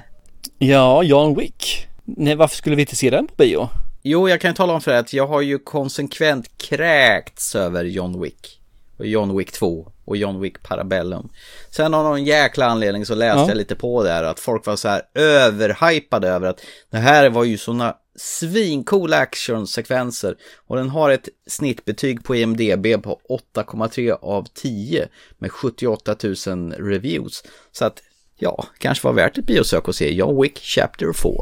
Ja, 0.58 1.02
John 1.02 1.38
Wick. 1.38 1.86
Nej, 2.04 2.34
varför 2.34 2.56
skulle 2.56 2.76
vi 2.76 2.82
inte 2.82 2.96
se 2.96 3.10
den 3.10 3.26
på 3.26 3.34
bio? 3.36 3.68
Jo, 4.02 4.28
jag 4.28 4.40
kan 4.40 4.50
ju 4.50 4.54
tala 4.54 4.72
om 4.72 4.80
för 4.80 4.90
dig 4.90 5.00
att 5.00 5.12
jag 5.12 5.26
har 5.26 5.40
ju 5.40 5.58
konsekvent 5.58 6.58
kräkts 6.58 7.56
över 7.56 7.84
John 7.84 8.22
Wick. 8.22 8.61
Och 8.98 9.06
John 9.06 9.36
Wick 9.36 9.52
2 9.52 9.92
och 10.04 10.16
John 10.16 10.40
Wick 10.40 10.62
Parabellum. 10.62 11.28
Sen 11.70 11.94
av 11.94 12.04
någon 12.04 12.24
jäkla 12.24 12.66
anledning 12.66 13.06
så 13.06 13.14
läste 13.14 13.40
Ja. 13.40 13.48
jag 13.48 13.56
lite 13.56 13.74
på 13.74 14.02
där 14.02 14.24
att 14.24 14.40
folk 14.40 14.66
var 14.66 14.76
så 14.76 14.88
här 14.88 15.02
överhypade 15.14 16.28
över 16.28 16.46
att 16.48 16.60
det 16.90 16.98
här 16.98 17.30
var 17.30 17.44
ju 17.44 17.58
såna 17.58 17.96
svincoola 18.16 19.16
actionsekvenser 19.16 20.36
och 20.66 20.76
den 20.76 20.88
har 20.88 21.10
ett 21.10 21.28
snittbetyg 21.46 22.24
på 22.24 22.36
IMDB 22.36 23.02
på 23.02 23.20
8,3 23.54 24.12
av 24.22 24.46
10 24.54 25.08
med 25.38 25.52
78 25.52 26.16
000 26.46 26.72
reviews. 26.72 27.42
Så 27.72 27.84
att 27.84 28.02
ja, 28.38 28.64
kanske 28.78 29.06
var 29.06 29.14
värt 29.14 29.38
ett 29.38 29.46
biosök 29.46 29.88
att 29.88 29.96
se 29.96 30.14
John 30.14 30.42
Wick 30.42 30.58
Chapter 30.58 31.12
4. 31.12 31.32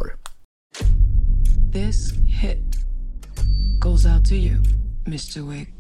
This 1.72 2.12
hit 2.42 2.58
goes 3.80 4.06
out 4.06 4.28
to 4.28 4.34
you, 4.34 4.56
Mr. 5.06 5.50
Wick. 5.50 5.79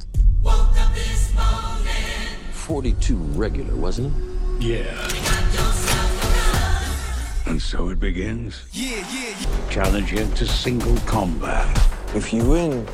42 2.70 3.16
regular, 3.34 3.74
wasn't 3.74 4.14
it? 4.16 4.62
Yeah. 4.62 4.94
And 7.46 7.60
so 7.60 7.88
it 7.88 7.98
begins. 7.98 8.64
Yeah, 8.72 9.04
yeah. 9.12 9.68
Challenge 9.70 10.08
him 10.08 10.32
to 10.34 10.46
single 10.46 10.96
combat. 10.98 11.66
If 12.14 12.32
you 12.32 12.44
win, 12.44 12.86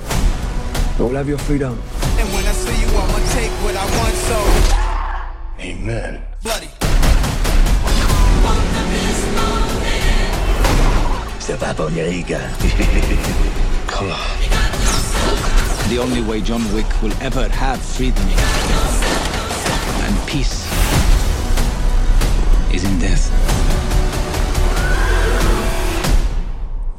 you'll 0.98 1.14
have 1.14 1.28
your 1.28 1.36
freedom. 1.36 1.72
And 1.72 2.28
when 2.32 2.46
I 2.46 2.52
see 2.52 2.80
you, 2.80 2.88
I'ma 2.88 3.18
take 3.34 3.50
what 3.62 3.76
I 3.76 3.84
want, 3.98 4.14
so 4.14 4.38
Amen. 5.60 6.22
bloody. 6.42 6.70
Step 11.38 11.62
up 11.62 11.80
on 11.80 11.94
your 11.94 12.08
ego. 12.08 12.38
Come 13.88 14.10
on. 14.10 14.65
The 15.88 15.98
only 16.00 16.20
way 16.20 16.40
John 16.40 16.62
Wick 16.74 17.02
will 17.02 17.12
ever 17.22 17.48
have 17.48 17.80
freedom 17.80 18.26
and 20.04 20.26
peace 20.26 20.66
is 22.74 22.84
in 22.84 22.98
death. 22.98 23.30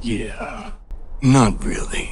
Yeah. 0.01 0.71
Not 1.21 1.65
really. 1.65 2.07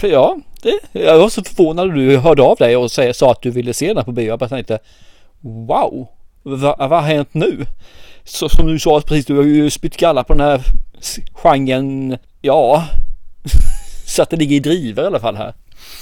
Ja, 0.00 0.36
det, 0.62 0.78
jag 0.92 1.18
var 1.18 1.28
så 1.28 1.44
förvånad 1.44 1.88
när 1.88 1.94
du 1.94 2.16
hörde 2.16 2.42
av 2.42 2.56
dig 2.56 2.76
och 2.76 2.90
säga, 2.90 3.14
sa 3.14 3.30
att 3.30 3.42
du 3.42 3.50
ville 3.50 3.74
se 3.74 3.86
den 3.86 3.96
här 3.96 4.04
på 4.04 4.12
bio. 4.12 4.26
Jag 4.26 4.38
bara 4.38 4.48
tänkte, 4.48 4.78
wow, 5.40 6.08
vad, 6.42 6.78
vad 6.78 6.90
har 6.90 7.00
hänt 7.00 7.34
nu? 7.34 7.66
Så 8.24 8.48
som 8.48 8.66
du 8.66 8.78
sa 8.78 9.00
precis, 9.00 9.26
du 9.26 9.36
har 9.36 9.44
ju 9.44 9.70
spytt 9.70 9.96
galla 9.96 10.24
på 10.24 10.32
den 10.32 10.46
här 10.46 10.62
genren, 11.32 12.18
ja, 12.42 12.88
så 14.06 14.22
att 14.22 14.30
det 14.30 14.36
ligger 14.36 14.56
i 14.56 14.60
driver 14.60 15.02
i 15.02 15.06
alla 15.06 15.20
fall 15.20 15.36
här. 15.36 15.54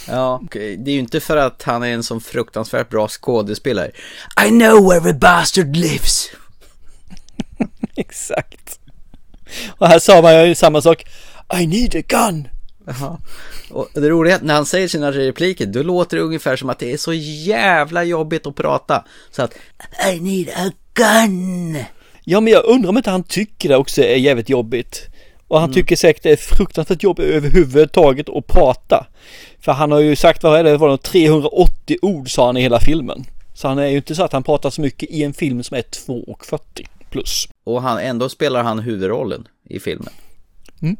Ja, 0.09 0.43
det 0.53 0.91
är 0.91 0.93
ju 0.93 0.99
inte 0.99 1.20
för 1.20 1.36
att 1.36 1.62
han 1.62 1.82
är 1.82 1.88
en 1.93 2.03
sån 2.03 2.20
fruktansvärt 2.20 2.88
bra 2.88 3.09
skådespelare. 3.09 3.91
I 4.47 4.49
know 4.49 4.88
where 4.88 5.12
the 5.12 5.18
bastard 5.18 5.76
lives. 5.76 6.28
Exakt. 7.97 8.80
Och 9.78 9.86
här 9.86 9.99
sa 9.99 10.22
man 10.22 10.49
ju 10.49 10.55
samma 10.55 10.82
sak. 10.82 11.05
I 11.61 11.66
need 11.66 11.97
a 11.97 12.03
gun. 12.09 12.49
Jaha. 12.86 13.18
Och 13.70 13.88
det 13.95 14.09
roliga 14.09 14.34
är 14.34 14.36
att 14.36 14.43
när 14.43 14.55
han 14.55 14.66
säger 14.66 14.88
sina 14.88 15.12
repliker, 15.12 15.66
då 15.66 15.82
låter 15.82 16.16
det 16.16 16.22
ungefär 16.22 16.57
som 16.57 16.70
att 16.70 16.78
det 16.78 16.93
är 16.93 16.97
så 16.97 17.12
jävla 17.12 18.05
jobbigt 18.05 18.47
att 18.47 18.57
prata. 18.57 19.05
Så 19.30 19.43
att 19.43 19.55
I 20.12 20.20
need 20.20 20.49
a 20.49 20.70
gun. 20.95 21.84
Ja, 22.24 22.41
men 22.41 22.53
jag 22.53 22.64
undrar 22.64 22.91
om 22.91 22.97
inte 22.97 23.11
han 23.11 23.22
tycker 23.22 23.68
det 23.68 23.76
också 23.76 24.03
är 24.03 24.16
jävligt 24.16 24.49
jobbigt. 24.49 25.09
Och 25.51 25.61
han 25.61 25.70
mm. 25.70 25.74
tycker 25.74 25.96
säkert 25.96 26.22
det 26.22 26.30
är 26.30 26.36
fruktansvärt 26.36 27.03
jobbigt 27.03 27.26
överhuvudtaget 27.26 28.28
att 28.28 28.46
prata. 28.46 29.07
För 29.61 29.72
han 29.72 29.92
har 29.92 30.01
ju 30.01 30.16
sagt, 30.16 30.42
vad 30.42 30.59
är 30.59 30.64
det, 30.64 30.76
var 30.76 30.88
det 30.88 30.98
380 30.98 31.96
ord 32.03 32.34
sa 32.34 32.46
han 32.46 32.57
i 32.57 32.61
hela 32.61 32.80
filmen. 32.80 33.24
Så 33.55 33.68
han 33.68 33.78
är 33.78 33.86
ju 33.86 33.96
inte 33.96 34.14
så 34.14 34.22
att 34.22 34.32
han 34.32 34.42
pratar 34.42 34.70
så 34.70 34.80
mycket 34.80 35.11
i 35.11 35.24
en 35.24 35.32
film 35.32 35.62
som 35.62 35.76
är 35.76 35.82
2.40 35.82 36.61
plus. 37.11 37.48
Och 37.64 37.82
han, 37.82 37.98
ändå 37.98 38.28
spelar 38.28 38.62
han 38.62 38.78
huvudrollen 38.78 39.48
i 39.68 39.80
filmen. 39.80 40.12
Mm. 40.82 40.96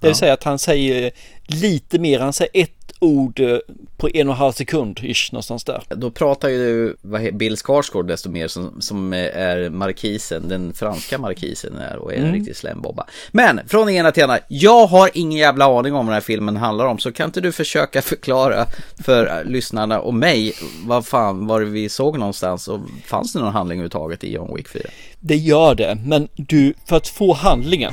Det 0.00 0.06
vill 0.06 0.10
ja. 0.10 0.14
säga 0.14 0.32
att 0.32 0.44
han 0.44 0.58
säger 0.58 1.10
lite 1.46 1.98
mer, 1.98 2.20
han 2.20 2.32
säger 2.32 2.50
ett 2.54 2.79
ord 3.00 3.40
eh, 3.40 3.58
på 3.96 4.08
en 4.14 4.28
och 4.28 4.34
en 4.34 4.38
halv 4.38 4.52
sekund 4.52 5.00
ish 5.02 5.32
någonstans 5.32 5.64
där. 5.64 5.82
Då 5.88 6.10
pratar 6.10 6.48
ju 6.48 6.94
Bill 7.32 7.56
Skarsgård 7.56 8.08
desto 8.08 8.30
mer 8.30 8.48
som, 8.48 8.80
som 8.80 9.12
är 9.12 9.70
markisen, 9.70 10.48
den 10.48 10.72
franska 10.72 11.18
markisen 11.18 11.76
är 11.76 11.96
och 11.96 12.12
är 12.12 12.16
en 12.16 12.22
mm. 12.22 12.34
riktig 12.34 12.56
slembobba. 12.56 13.06
Men 13.32 13.60
från 13.68 13.88
ena 13.88 14.12
till 14.12 14.22
andra, 14.22 14.38
jag 14.48 14.86
har 14.86 15.10
ingen 15.14 15.38
jävla 15.38 15.78
aning 15.78 15.94
om 15.94 16.06
vad 16.06 16.06
den 16.06 16.14
här 16.14 16.20
filmen 16.20 16.56
handlar 16.56 16.86
om 16.86 16.98
så 16.98 17.12
kan 17.12 17.26
inte 17.28 17.40
du 17.40 17.52
försöka 17.52 18.02
förklara 18.10 18.66
för 19.04 19.44
lyssnarna 19.44 20.00
och 20.00 20.14
mig 20.14 20.52
vad 20.86 21.06
fan 21.06 21.46
var 21.46 21.60
det 21.60 21.66
vi 21.66 21.88
såg 21.88 22.18
någonstans 22.18 22.68
och 22.68 22.80
fanns 23.04 23.32
det 23.32 23.40
någon 23.40 23.52
handling 23.52 23.78
överhuvudtaget 23.78 24.24
i 24.24 24.32
John 24.32 24.56
Wick 24.56 24.68
4? 24.68 24.82
Det 25.20 25.36
gör 25.36 25.74
det, 25.74 25.98
men 26.04 26.28
du, 26.36 26.74
för 26.86 26.96
att 26.96 27.08
få 27.08 27.34
handlingen 27.34 27.92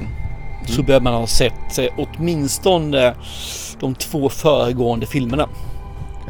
så 0.67 0.73
mm. 0.73 0.85
behöver 0.85 1.03
man 1.03 1.13
ha 1.13 1.27
sett 1.27 1.79
eh, 1.79 1.85
åtminstone 1.97 3.13
de 3.79 3.95
två 3.95 4.29
föregående 4.29 5.05
filmerna. 5.05 5.49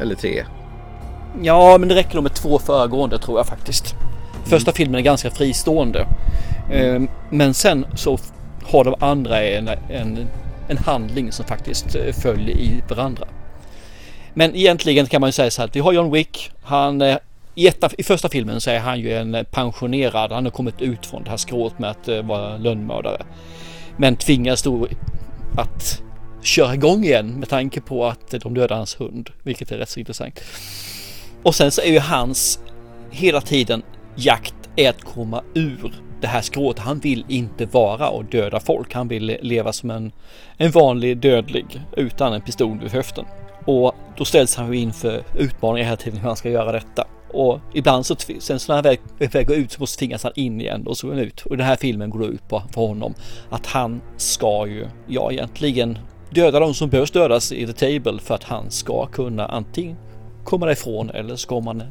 Eller 0.00 0.14
tre. 0.14 0.44
Ja, 1.42 1.78
men 1.78 1.88
det 1.88 1.94
räcker 1.94 2.14
nog 2.14 2.22
med 2.22 2.34
två 2.34 2.58
föregående 2.58 3.18
tror 3.18 3.38
jag 3.38 3.46
faktiskt. 3.46 3.94
Första 4.44 4.70
mm. 4.70 4.76
filmen 4.76 4.98
är 4.98 5.02
ganska 5.02 5.30
fristående. 5.30 6.06
Mm. 6.72 7.08
Men 7.30 7.54
sen 7.54 7.86
så 7.94 8.18
har 8.64 8.84
de 8.84 8.94
andra 9.00 9.42
en, 9.42 9.68
en, 9.88 10.28
en 10.68 10.78
handling 10.78 11.32
som 11.32 11.44
faktiskt 11.46 11.94
eh, 11.94 12.12
följer 12.12 12.56
i 12.56 12.82
varandra. 12.88 13.26
Men 14.34 14.54
egentligen 14.54 15.06
kan 15.06 15.20
man 15.20 15.28
ju 15.28 15.32
säga 15.32 15.50
så 15.50 15.62
här 15.62 15.68
att 15.68 15.76
vi 15.76 15.80
har 15.80 15.92
John 15.92 16.12
Wick. 16.12 16.50
Han 16.62 17.02
i, 17.58 17.66
etta, 17.66 17.90
I 17.98 18.02
första 18.02 18.28
filmen 18.28 18.60
så 18.60 18.70
är 18.70 18.78
han 18.78 19.00
ju 19.00 19.12
en 19.12 19.44
pensionerad, 19.50 20.32
han 20.32 20.44
har 20.44 20.50
kommit 20.50 20.82
ut 20.82 21.06
från 21.06 21.24
det 21.24 21.30
här 21.30 21.36
skrået 21.36 21.78
med 21.78 21.90
att 21.90 22.08
vara 22.24 22.56
lönnmördare. 22.56 23.22
Men 24.00 24.16
tvingas 24.16 24.62
då 24.62 24.86
att 25.56 26.02
köra 26.42 26.74
igång 26.74 27.04
igen 27.04 27.26
med 27.26 27.48
tanke 27.48 27.80
på 27.80 28.06
att 28.06 28.30
de 28.30 28.54
dödar 28.54 28.76
hans 28.76 29.00
hund, 29.00 29.30
vilket 29.42 29.72
är 29.72 29.78
rätt 29.78 29.88
så 29.88 30.00
intressant. 30.00 30.40
Och 31.42 31.54
sen 31.54 31.70
så 31.70 31.80
är 31.80 31.92
ju 31.92 31.98
hans 31.98 32.60
hela 33.10 33.40
tiden 33.40 33.82
jakt 34.16 34.54
är 34.76 34.90
att 34.90 35.04
komma 35.04 35.42
ur 35.54 35.92
det 36.20 36.26
här 36.26 36.40
skrået. 36.40 36.78
Han 36.78 36.98
vill 36.98 37.24
inte 37.28 37.66
vara 37.66 38.08
och 38.08 38.24
döda 38.24 38.60
folk. 38.60 38.94
Han 38.94 39.08
vill 39.08 39.38
leva 39.42 39.72
som 39.72 39.90
en, 39.90 40.12
en 40.56 40.70
vanlig 40.70 41.16
dödlig 41.16 41.66
utan 41.96 42.32
en 42.32 42.40
pistol 42.40 42.78
vid 42.78 42.92
höften. 42.92 43.24
Och 43.64 43.94
då 44.16 44.24
ställs 44.24 44.56
han 44.56 44.72
ju 44.72 44.78
inför 44.78 45.22
utmaningar 45.36 45.84
hela 45.84 45.96
tiden 45.96 46.18
hur 46.18 46.26
han 46.26 46.36
ska 46.36 46.50
göra 46.50 46.72
detta. 46.72 47.04
Och 47.30 47.60
ibland 47.74 48.06
så, 48.06 48.16
sen 48.38 48.60
så 48.60 48.72
när 48.72 48.74
han 48.74 48.98
väl, 49.18 49.28
väl 49.28 49.44
går 49.44 49.56
ut 49.56 49.72
så 49.72 49.80
måste 49.80 49.98
tvingas 49.98 50.22
han 50.22 50.32
in 50.36 50.60
igen 50.60 50.86
och 50.86 50.98
så 50.98 51.06
går 51.06 51.14
han 51.14 51.24
ut. 51.24 51.46
Och 51.46 51.56
den 51.56 51.66
här 51.66 51.76
filmen 51.76 52.10
går 52.10 52.24
ut 52.24 52.48
på 52.48 52.62
för 52.72 52.80
honom 52.80 53.14
att 53.50 53.66
han 53.66 54.00
ska 54.16 54.66
ju, 54.66 54.86
ja 55.06 55.32
egentligen 55.32 55.98
döda 56.30 56.60
de 56.60 56.74
som 56.74 56.90
behövs 56.90 57.10
dödas 57.10 57.52
i 57.52 57.66
the 57.66 57.72
table 57.72 58.18
för 58.22 58.34
att 58.34 58.44
han 58.44 58.70
ska 58.70 59.06
kunna 59.06 59.46
antingen 59.46 59.96
komma 60.44 60.66
därifrån 60.66 61.10
eller 61.10 61.36
ska 61.36 61.60
man 61.60 61.82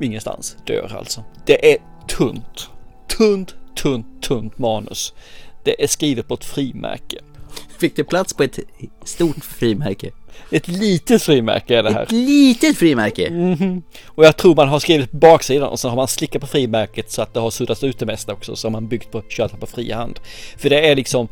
ingenstans 0.00 0.56
dör 0.66 0.96
alltså. 0.98 1.24
Det 1.46 1.72
är 1.72 1.78
tunt, 2.08 2.70
tunt, 3.18 3.54
tunt, 3.74 4.22
tunt 4.22 4.58
manus. 4.58 5.14
Det 5.64 5.82
är 5.82 5.86
skrivet 5.86 6.28
på 6.28 6.34
ett 6.34 6.44
frimärke. 6.44 7.18
Fick 7.80 7.96
det 7.96 8.04
plats 8.04 8.34
på 8.34 8.42
ett 8.42 8.58
stort 9.04 9.44
frimärke? 9.44 10.10
Ett 10.50 10.68
litet 10.68 11.22
frimärke 11.22 11.78
är 11.78 11.82
det 11.82 11.92
här. 11.92 12.02
Ett 12.02 12.12
litet 12.12 12.78
frimärke? 12.78 13.26
Mm. 13.26 13.82
Och 14.06 14.24
jag 14.24 14.36
tror 14.36 14.54
man 14.54 14.68
har 14.68 14.78
skrivit 14.78 15.10
baksidan 15.10 15.68
och 15.68 15.80
sen 15.80 15.90
har 15.90 15.96
man 15.96 16.08
slickat 16.08 16.40
på 16.40 16.46
frimärket 16.46 17.10
så 17.10 17.22
att 17.22 17.34
det 17.34 17.40
har 17.40 17.50
suddats 17.50 17.84
ut 17.84 17.98
det 17.98 18.06
mesta 18.06 18.32
också. 18.32 18.56
Så 18.56 18.66
har 18.66 18.72
man 18.72 18.88
byggt 18.88 19.10
på, 19.10 19.22
kört 19.28 19.60
på 19.60 19.66
fria 19.66 19.96
hand. 19.96 20.20
För 20.56 20.70
det 20.70 20.88
är 20.88 20.96
liksom 20.96 21.28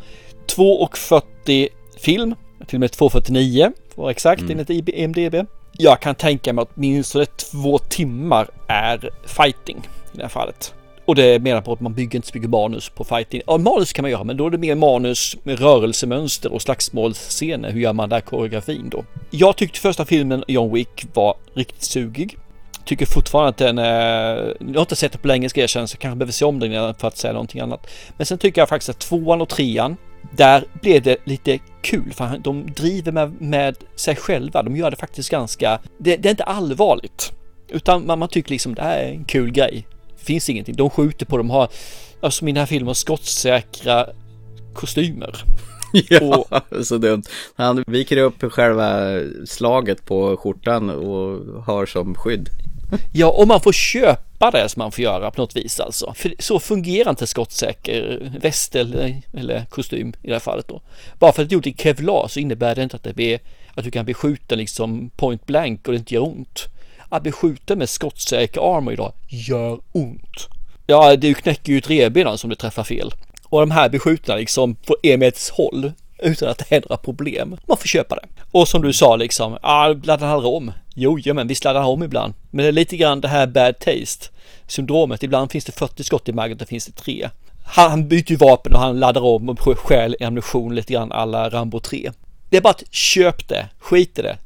2,40 0.46 1.68
film, 1.98 2.34
till 2.66 2.76
och 2.76 2.80
med 2.80 2.90
2.49 2.90 3.72
för 3.94 4.02
vara 4.02 4.10
exakt 4.10 4.42
mm. 4.42 4.58
enligt 4.58 4.88
IMDB. 4.88 5.34
Jag 5.72 6.00
kan 6.00 6.14
tänka 6.14 6.52
mig 6.52 6.62
att 6.62 6.70
åtminstone 6.76 7.26
två 7.26 7.78
timmar 7.78 8.48
är 8.68 9.10
fighting 9.26 9.76
i 10.12 10.16
det 10.16 10.22
här 10.22 10.28
fallet. 10.28 10.74
Och 11.06 11.14
det 11.14 11.42
menar 11.42 11.60
på 11.60 11.72
att 11.72 11.80
man 11.80 11.94
bygger 11.94 12.16
inte 12.16 12.28
så 12.28 12.32
mycket 12.34 12.50
manus 12.50 12.88
på 12.88 13.04
fighting. 13.04 13.42
Ja, 13.46 13.58
manus 13.58 13.92
kan 13.92 14.02
man 14.02 14.10
göra, 14.10 14.24
men 14.24 14.36
då 14.36 14.46
är 14.46 14.50
det 14.50 14.58
mer 14.58 14.74
manus 14.74 15.36
med 15.42 15.60
rörelsemönster 15.60 16.52
och 16.52 16.62
slagsmålsscener. 16.62 17.70
Hur 17.70 17.80
gör 17.80 17.92
man 17.92 18.08
där 18.08 18.20
koreografin 18.20 18.88
då? 18.88 19.04
Jag 19.30 19.56
tyckte 19.56 19.80
första 19.80 20.04
filmen 20.04 20.44
John 20.48 20.72
Wick 20.74 21.06
var 21.14 21.34
riktigt 21.54 21.82
sugig. 21.82 22.38
Tycker 22.84 23.06
fortfarande 23.06 23.48
att 23.48 23.56
den 23.56 23.78
är... 23.78 24.56
Jag 24.60 24.74
har 24.74 24.80
inte 24.80 24.96
sett 24.96 25.12
det 25.12 25.18
på 25.18 25.28
länge 25.28 25.48
ska 25.48 25.60
jag 25.60 25.70
känna, 25.70 25.86
så 25.86 25.94
jag 25.94 26.00
kanske 26.00 26.16
behöver 26.16 26.32
se 26.32 26.44
om 26.44 26.60
den 26.60 26.94
för 26.94 27.08
att 27.08 27.16
säga 27.16 27.32
någonting 27.32 27.60
annat. 27.60 27.86
Men 28.16 28.26
sen 28.26 28.38
tycker 28.38 28.60
jag 28.60 28.68
faktiskt 28.68 28.90
att 28.90 28.98
tvåan 28.98 29.40
och 29.40 29.48
trean 29.48 29.96
där 30.36 30.64
blev 30.82 31.02
det 31.02 31.16
lite 31.24 31.58
kul 31.82 32.12
för 32.12 32.38
de 32.38 32.72
driver 32.76 33.12
med, 33.12 33.40
med 33.40 33.76
sig 33.96 34.16
själva. 34.16 34.62
De 34.62 34.76
gör 34.76 34.90
det 34.90 34.96
faktiskt 34.96 35.30
ganska, 35.30 35.78
det, 35.98 36.16
det 36.16 36.28
är 36.28 36.30
inte 36.30 36.44
allvarligt. 36.44 37.32
Utan 37.68 38.06
man, 38.06 38.18
man, 38.18 38.28
tycker 38.28 38.50
liksom 38.50 38.74
det 38.74 38.82
här 38.82 38.98
är 38.98 39.12
en 39.12 39.24
kul 39.24 39.50
grej. 39.50 39.86
Finns 40.26 40.50
ingenting. 40.50 40.76
De 40.76 40.90
skjuter 40.90 41.26
på, 41.26 41.36
de 41.36 41.50
har, 41.50 41.68
alltså 42.20 42.44
i 42.44 42.46
den 42.46 42.56
här 42.56 42.66
filmen, 42.66 42.94
skottsäkra 42.94 44.06
kostymer. 44.74 45.44
Ja, 46.08 46.44
och, 46.70 46.86
så 46.86 46.98
dumt. 46.98 47.22
Han 47.56 47.84
viker 47.86 48.16
upp 48.16 48.52
själva 48.52 49.20
slaget 49.46 50.04
på 50.04 50.36
skjortan 50.36 50.90
och 50.90 51.62
har 51.64 51.86
som 51.86 52.14
skydd. 52.14 52.48
Ja, 53.12 53.30
och 53.30 53.48
man 53.48 53.60
får 53.60 53.72
köpa 53.72 54.50
det 54.50 54.68
som 54.68 54.80
man 54.80 54.92
får 54.92 55.04
göra 55.04 55.30
på 55.30 55.40
något 55.40 55.56
vis 55.56 55.80
alltså. 55.80 56.14
För 56.16 56.34
så 56.38 56.60
fungerar 56.60 57.10
inte 57.10 57.26
skottsäker 57.26 58.32
väst 58.40 58.76
eller, 58.76 59.22
eller 59.32 59.64
kostym 59.70 60.08
i 60.22 60.26
det 60.26 60.32
här 60.32 60.40
fallet 60.40 60.68
då. 60.68 60.80
Bara 61.18 61.32
för 61.32 61.42
att 61.42 61.48
det 61.48 61.52
är 61.52 61.56
gjort 61.56 61.66
i 61.66 61.74
kevlar 61.78 62.28
så 62.28 62.40
innebär 62.40 62.74
det 62.74 62.82
inte 62.82 62.96
att 62.96 63.02
det 63.02 63.14
blir 63.14 63.38
att 63.74 63.84
du 63.84 63.90
kan 63.90 64.04
bli 64.04 64.14
skjuten 64.14 64.58
liksom 64.58 65.10
point 65.16 65.46
blank 65.46 65.88
och 65.88 65.92
det 65.92 65.98
inte 65.98 66.14
gör 66.14 66.22
ont. 66.22 66.64
Att 67.08 67.22
bli 67.22 67.32
skjuten 67.32 67.78
med 67.78 67.88
skottsäker 67.88 68.76
armor 68.76 68.92
idag 68.92 69.12
gör 69.28 69.80
ont. 69.92 70.48
Ja, 70.86 71.16
du 71.16 71.34
knäcker 71.34 71.72
ju 71.72 71.78
ett 71.78 71.90
revben 71.90 72.38
som 72.38 72.50
du 72.50 72.56
träffar 72.56 72.84
fel. 72.84 73.14
Och 73.44 73.60
de 73.60 73.70
här 73.70 73.88
blir 73.88 74.00
skjutna 74.00 74.36
liksom 74.36 74.74
på 74.74 74.96
en 75.02 75.20
meters 75.20 75.50
håll 75.50 75.92
utan 76.18 76.48
att 76.48 76.58
det 76.58 76.76
är 76.76 76.80
några 76.80 76.96
problem. 76.96 77.56
Man 77.66 77.76
får 77.76 77.88
köpa 77.88 78.14
det. 78.14 78.26
Och 78.50 78.68
som 78.68 78.82
du 78.82 78.92
sa 78.92 79.16
liksom, 79.16 79.52
ja, 79.52 79.58
ah, 79.62 79.88
laddar 80.02 80.26
han 80.26 80.44
om. 80.44 80.72
Jo, 80.94 81.18
men 81.34 81.48
visst 81.48 81.64
laddar 81.64 81.80
han 81.80 81.90
om 81.90 82.02
ibland. 82.02 82.34
Men 82.50 82.62
det 82.62 82.68
är 82.68 82.72
lite 82.72 82.96
grann 82.96 83.20
det 83.20 83.28
här 83.28 83.46
bad 83.46 83.78
taste 83.78 84.26
syndromet. 84.66 85.22
Ibland 85.22 85.52
finns 85.52 85.64
det 85.64 85.72
40 85.72 86.04
skott 86.04 86.28
i 86.28 86.32
magen, 86.32 86.58
och 86.60 86.68
finns 86.68 86.86
det 86.86 86.92
tre. 86.92 87.28
Han 87.64 88.08
byter 88.08 88.30
ju 88.30 88.36
vapen 88.36 88.74
och 88.74 88.80
han 88.80 89.00
laddar 89.00 89.24
om 89.24 89.48
och 89.48 89.78
stjäl 89.78 90.16
ammunition 90.20 90.74
lite 90.74 90.92
grann 90.92 91.12
alla 91.12 91.48
Rambo 91.48 91.80
3. 91.80 92.10
Det 92.50 92.56
är 92.56 92.60
bara 92.60 92.70
att 92.70 92.94
köp 92.94 93.48
det, 93.48 93.68
skit 93.78 94.18
i 94.18 94.22
det. 94.22 94.38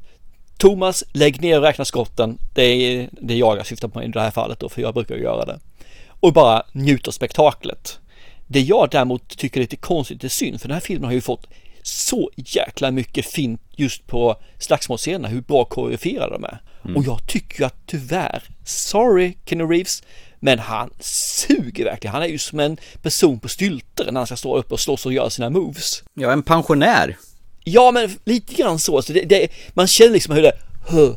Thomas, 0.61 1.03
lägg 1.11 1.41
ner 1.41 1.57
och 1.57 1.63
räkna 1.63 1.85
skotten. 1.85 2.37
Det 2.53 2.61
är 2.63 3.09
det 3.11 3.35
jag 3.35 3.57
jag 3.57 3.65
syftar 3.65 3.87
på 3.87 4.03
i 4.03 4.07
det 4.07 4.21
här 4.21 4.31
fallet 4.31 4.59
då, 4.59 4.69
för 4.69 4.81
jag 4.81 4.93
brukar 4.93 5.15
göra 5.15 5.45
det. 5.45 5.59
Och 6.07 6.33
bara 6.33 6.63
njut 6.71 7.07
av 7.07 7.11
spektaklet. 7.11 7.99
Det 8.47 8.61
jag 8.61 8.89
däremot 8.91 9.37
tycker 9.37 9.59
är 9.59 9.61
lite 9.61 9.75
konstigt, 9.75 10.23
är 10.23 10.27
synd, 10.27 10.61
för 10.61 10.67
den 10.67 10.75
här 10.75 10.81
filmen 10.81 11.05
har 11.05 11.13
ju 11.13 11.21
fått 11.21 11.47
så 11.83 12.31
jäkla 12.35 12.91
mycket 12.91 13.25
fint 13.25 13.61
just 13.71 14.07
på 14.07 14.35
slagsmålscenerna, 14.59 15.27
hur 15.27 15.41
bra 15.41 15.65
koreograferade 15.65 16.33
de 16.33 16.43
är. 16.43 16.61
Mm. 16.83 16.97
Och 16.97 17.03
jag 17.03 17.27
tycker 17.27 17.59
ju 17.59 17.65
att 17.65 17.77
tyvärr, 17.85 18.43
sorry 18.65 19.33
Kenny 19.45 19.63
Reeves, 19.63 20.03
men 20.39 20.59
han 20.59 20.89
suger 20.99 21.85
verkligen. 21.85 22.13
Han 22.13 22.23
är 22.23 22.27
ju 22.27 22.37
som 22.37 22.59
en 22.59 22.77
person 23.01 23.39
på 23.39 23.49
stylter 23.49 24.11
när 24.11 24.19
han 24.19 24.27
ska 24.27 24.35
stå 24.35 24.57
upp 24.57 24.71
och 24.71 24.79
slåss 24.79 25.05
och 25.05 25.13
göra 25.13 25.29
sina 25.29 25.49
moves. 25.49 26.03
Ja, 26.13 26.31
en 26.31 26.43
pensionär. 26.43 27.17
Ja, 27.63 27.91
men 27.91 28.19
lite 28.25 28.53
grann 28.53 28.79
så. 28.79 29.01
så 29.01 29.13
det, 29.13 29.21
det, 29.21 29.47
man 29.73 29.87
känner 29.87 30.11
liksom 30.11 30.35
hur 30.35 30.41
det, 30.41 30.53
hö, 30.87 31.13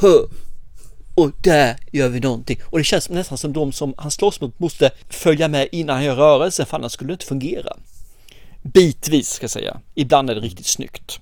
hö. 0.00 0.18
och 1.14 1.30
där 1.42 1.76
gör 1.92 2.08
vi 2.08 2.20
någonting. 2.20 2.58
Och 2.64 2.78
det 2.78 2.84
känns 2.84 3.08
nästan 3.08 3.38
som 3.38 3.52
de 3.52 3.72
som 3.72 3.94
han 3.96 4.10
slåss 4.10 4.40
mot 4.40 4.58
måste 4.58 4.90
följa 5.08 5.48
med 5.48 5.68
innan 5.72 5.96
han 5.96 6.04
gör 6.04 6.16
rörelsen 6.16 6.66
för 6.66 6.76
annars 6.76 6.92
skulle 6.92 7.08
det 7.08 7.12
inte 7.12 7.26
fungera. 7.26 7.76
Bitvis 8.62 9.30
ska 9.30 9.44
jag 9.44 9.50
säga. 9.50 9.80
Ibland 9.94 10.30
är 10.30 10.34
det 10.34 10.40
riktigt 10.40 10.66
snyggt. 10.66 11.20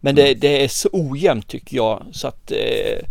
Men 0.00 0.14
det, 0.14 0.34
det 0.34 0.64
är 0.64 0.68
så 0.68 0.88
ojämnt 0.92 1.48
tycker 1.48 1.76
jag 1.76 2.06
så 2.12 2.28
att 2.28 2.50
eh, 2.50 3.04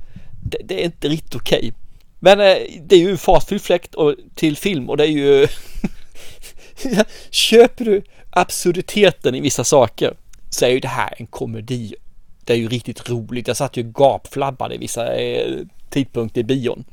det, 0.43 0.57
det, 0.63 0.81
är 0.81 0.85
inte 0.85 1.09
riktigt 1.09 1.35
okej. 1.35 1.57
Okay. 1.57 1.71
Men 2.19 2.39
eh, 2.39 2.57
det 2.81 2.95
är 2.95 2.99
ju 2.99 3.17
fartfylld 3.17 3.61
fläkt 3.61 3.95
och 3.95 4.15
till 4.35 4.57
film 4.57 4.89
och 4.89 4.97
det 4.97 5.03
är 5.03 5.11
ju 5.11 5.47
Köper 7.29 7.85
du 7.85 8.01
absurditeten 8.29 9.35
i 9.35 9.41
vissa 9.41 9.63
saker 9.63 10.13
så 10.49 10.65
är 10.65 10.69
ju 10.69 10.79
det 10.79 10.87
här 10.87 11.13
en 11.17 11.27
komedi. 11.27 11.95
Det 12.43 12.53
är 12.53 12.57
ju 12.57 12.67
riktigt 12.67 13.09
roligt. 13.09 13.47
Jag 13.47 13.57
satt 13.57 13.77
ju 13.77 13.83
gapflabbade 13.83 14.75
i 14.75 14.77
vissa 14.77 15.15
eh, 15.15 15.57
tidpunkter 15.89 16.41
i 16.41 16.43
bion. 16.43 16.83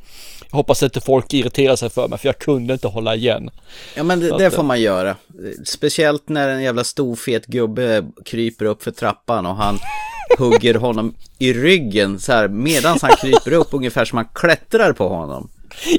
Jag 0.50 0.56
hoppas 0.56 0.82
inte 0.82 1.00
folk 1.00 1.34
irriterar 1.34 1.76
sig 1.76 1.90
för 1.90 2.08
mig 2.08 2.18
för 2.18 2.28
jag 2.28 2.38
kunde 2.38 2.72
inte 2.72 2.88
hålla 2.88 3.14
igen. 3.14 3.50
Ja 3.96 4.02
men 4.02 4.20
det, 4.20 4.38
det 4.38 4.50
får 4.50 4.62
man 4.62 4.80
göra. 4.80 5.16
Speciellt 5.64 6.28
när 6.28 6.48
en 6.48 6.62
jävla 6.62 6.84
stor 6.84 7.16
fet 7.16 7.46
gubbe 7.46 8.04
kryper 8.24 8.64
upp 8.64 8.82
för 8.82 8.90
trappan 8.90 9.46
och 9.46 9.56
han 9.56 9.78
hugger 10.38 10.74
honom 10.74 11.14
i 11.38 11.52
ryggen 11.52 12.20
så 12.20 12.32
här 12.32 12.48
medan 12.48 12.98
han 13.02 13.10
kryper 13.20 13.52
upp 13.52 13.68
ungefär 13.70 14.04
som 14.04 14.16
han 14.16 14.28
klättrar 14.32 14.92
på 14.92 15.08
honom. 15.08 15.50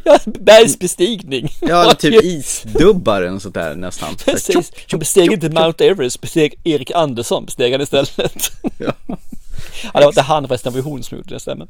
Ja, 0.04 0.20
bergsbestigning. 0.26 1.50
Ja, 1.62 1.94
typ 1.94 2.24
isdubbaren 2.24 3.40
sånt 3.40 3.54
där 3.54 3.76
nästan. 3.76 4.16
Precis, 4.16 4.72
han 4.92 5.00
besteg 5.00 5.32
inte 5.32 5.50
Mount 5.50 5.86
Everest, 5.86 6.22
besteg 6.22 6.54
Erik 6.64 6.92
Andersson, 6.92 7.46
besteg 7.46 7.72
han 7.72 7.82
istället. 7.82 8.52
Ja. 8.78 8.94
Ja, 9.84 10.00
det 10.00 10.06
var 10.06 10.08
inte 10.08 10.22
han 10.22 10.48
förresten, 10.48 10.74
det 10.74 10.82
var 10.82 10.92
hon 10.92 11.04
som 11.04 11.18
gjorde 11.18 11.34
det, 11.34 11.40
stämmer. 11.40 11.68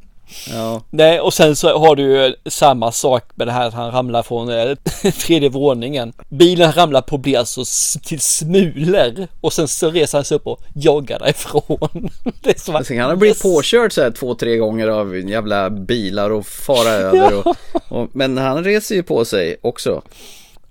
Ja. 0.49 0.81
Nej, 0.89 1.19
och 1.19 1.33
sen 1.33 1.55
så 1.55 1.77
har 1.77 1.95
du 1.95 2.03
ju 2.03 2.35
samma 2.45 2.91
sak 2.91 3.23
med 3.35 3.47
det 3.47 3.51
här 3.51 3.67
att 3.67 3.73
han 3.73 3.91
ramlar 3.91 4.23
från 4.23 4.49
eh, 4.49 4.75
tredje 5.11 5.49
våningen. 5.49 6.13
Bilen 6.29 6.73
ramlar 6.73 7.01
på 7.01 7.17
blir 7.17 7.37
alltså 7.37 7.63
till 8.03 8.19
smulor 8.19 9.27
och 9.41 9.53
sen 9.53 9.67
så 9.67 9.91
reser 9.91 10.17
han 10.17 10.25
sig 10.25 10.35
upp 10.35 10.47
och 10.47 10.61
joggar 10.75 11.19
därifrån. 11.19 12.09
det 12.43 12.49
är 12.49 12.59
som 12.59 12.75
att, 12.75 12.87
sen 12.87 12.97
kan 12.97 13.09
han 13.09 13.19
bli 13.19 13.27
yes. 13.27 13.41
påkörd 13.41 13.93
så 13.93 14.01
här 14.01 14.11
två, 14.11 14.35
tre 14.35 14.57
gånger 14.57 14.87
av 14.87 15.17
jävla 15.17 15.69
bilar 15.69 16.29
och 16.29 16.45
fara 16.45 16.89
över. 16.89 17.33
Och, 17.47 17.55
och, 17.89 18.09
men 18.13 18.37
han 18.37 18.63
reser 18.63 18.95
ju 18.95 19.03
på 19.03 19.25
sig 19.25 19.57
också. 19.61 20.01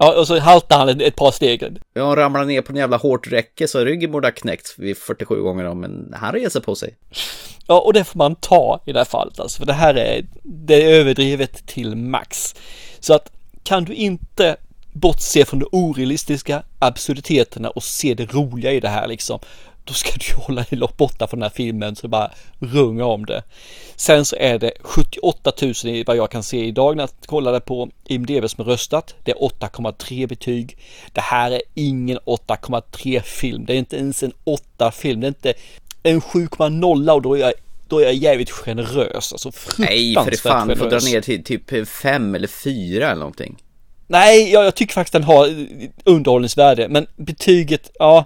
Ja, 0.04 0.20
och 0.20 0.26
så 0.26 0.38
haltar 0.38 0.78
han 0.78 1.00
ett 1.00 1.16
par 1.16 1.30
steg. 1.30 1.78
Ja, 1.94 2.06
han 2.06 2.16
ramlar 2.16 2.44
ner 2.44 2.62
på 2.62 2.72
en 2.72 2.76
jävla 2.76 2.96
hårt 2.96 3.32
räcke 3.32 3.68
så 3.68 3.84
ryggen 3.84 4.12
borde 4.12 4.26
ha 4.26 4.32
knäckt 4.32 4.74
vid 4.78 4.96
47 4.96 5.42
gånger 5.42 5.64
om, 5.64 5.80
men 5.80 6.14
han 6.16 6.32
reser 6.32 6.60
på 6.60 6.74
sig. 6.74 6.94
Ja, 7.66 7.80
och 7.80 7.92
det 7.92 8.04
får 8.04 8.18
man 8.18 8.34
ta 8.34 8.82
i 8.86 8.92
det 8.92 8.98
här 8.98 9.04
fallet 9.04 9.40
alltså, 9.40 9.58
för 9.58 9.66
det 9.66 9.72
här 9.72 9.94
är, 9.94 10.26
det 10.42 10.82
är 10.82 10.94
överdrivet 11.00 11.66
till 11.66 11.96
max. 11.96 12.54
Så 13.00 13.14
att 13.14 13.32
kan 13.62 13.84
du 13.84 13.94
inte 13.94 14.56
bortse 14.92 15.44
från 15.44 15.60
de 15.60 15.68
orealistiska 15.72 16.62
absurditeterna 16.78 17.70
och 17.70 17.82
se 17.82 18.14
det 18.14 18.34
roliga 18.34 18.72
i 18.72 18.80
det 18.80 18.88
här 18.88 19.08
liksom, 19.08 19.38
då 19.84 19.94
ska 19.94 20.10
du 20.18 20.42
hålla 20.42 20.62
dig 20.62 20.78
långt 20.78 20.96
borta 20.96 21.26
från 21.26 21.40
den 21.40 21.50
här 21.50 21.56
filmen 21.56 21.96
så 21.96 22.08
bara 22.08 22.30
runga 22.58 23.04
om 23.04 23.26
det. 23.26 23.42
Sen 23.96 24.24
så 24.24 24.36
är 24.36 24.58
det 24.58 24.72
78 24.80 25.52
000 25.62 25.72
i 25.84 26.04
vad 26.06 26.16
jag 26.16 26.30
kan 26.30 26.42
se 26.42 26.64
idag 26.64 26.96
när 26.96 27.02
jag 27.02 27.10
kollade 27.26 27.60
på 27.60 27.90
IMDB 28.04 28.50
som 28.50 28.64
är 28.64 28.70
röstat. 28.70 29.14
Det 29.24 29.30
är 29.30 29.36
8,3 29.36 30.26
betyg. 30.26 30.78
Det 31.12 31.20
här 31.20 31.50
är 31.50 31.62
ingen 31.74 32.18
8,3 32.18 33.20
film. 33.20 33.64
Det 33.66 33.72
är 33.72 33.76
inte 33.76 33.96
ens 33.96 34.22
en 34.22 34.32
8 34.44 34.90
film. 34.90 35.20
Det 35.20 35.26
är 35.26 35.28
inte 35.28 35.54
en 36.02 36.20
7,0 36.20 37.10
och 37.10 37.22
då 37.22 37.36
är 37.36 37.40
jag 37.40 37.52
då 37.88 37.98
är 37.98 38.04
jag 38.04 38.14
jävligt 38.14 38.50
generös. 38.50 39.32
Alltså 39.32 39.52
Nej, 39.78 40.14
för 40.14 40.36
fan, 40.36 40.68
du 40.68 40.76
får 40.76 40.90
dra 40.90 40.98
ner 40.98 41.20
till 41.20 41.44
typ 41.44 41.88
5 41.88 42.34
eller 42.34 42.48
4 42.48 43.06
eller 43.06 43.20
någonting. 43.20 43.56
Nej, 44.06 44.52
jag, 44.52 44.64
jag 44.64 44.74
tycker 44.74 44.94
faktiskt 44.94 45.12
den 45.12 45.24
har 45.24 45.66
underhållningsvärde, 46.04 46.88
men 46.88 47.06
betyget, 47.16 47.90
ja, 47.98 48.24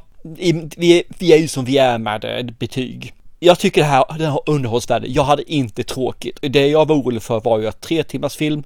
vi, 0.76 1.03
vi 1.18 1.33
är 1.33 1.39
ju 1.39 1.49
som 1.49 1.64
vi 1.64 1.79
är 1.79 1.99
med 1.99 2.24
eh, 2.24 2.55
betyg. 2.59 3.14
Jag 3.39 3.59
tycker 3.59 3.81
det 3.81 3.87
här, 3.87 4.05
den 4.18 4.31
har 4.31 4.43
underhållsvärde. 4.47 5.07
Jag 5.07 5.24
hade 5.24 5.53
inte 5.53 5.85
tråkigt. 5.85 6.39
Det 6.41 6.66
jag 6.66 6.89
var 6.89 6.97
orolig 6.97 7.22
för 7.22 7.41
var 7.41 7.59
ju 7.59 7.66
att 7.66 7.81
tre 7.81 8.05
timmars 8.05 8.37
film 8.37 8.62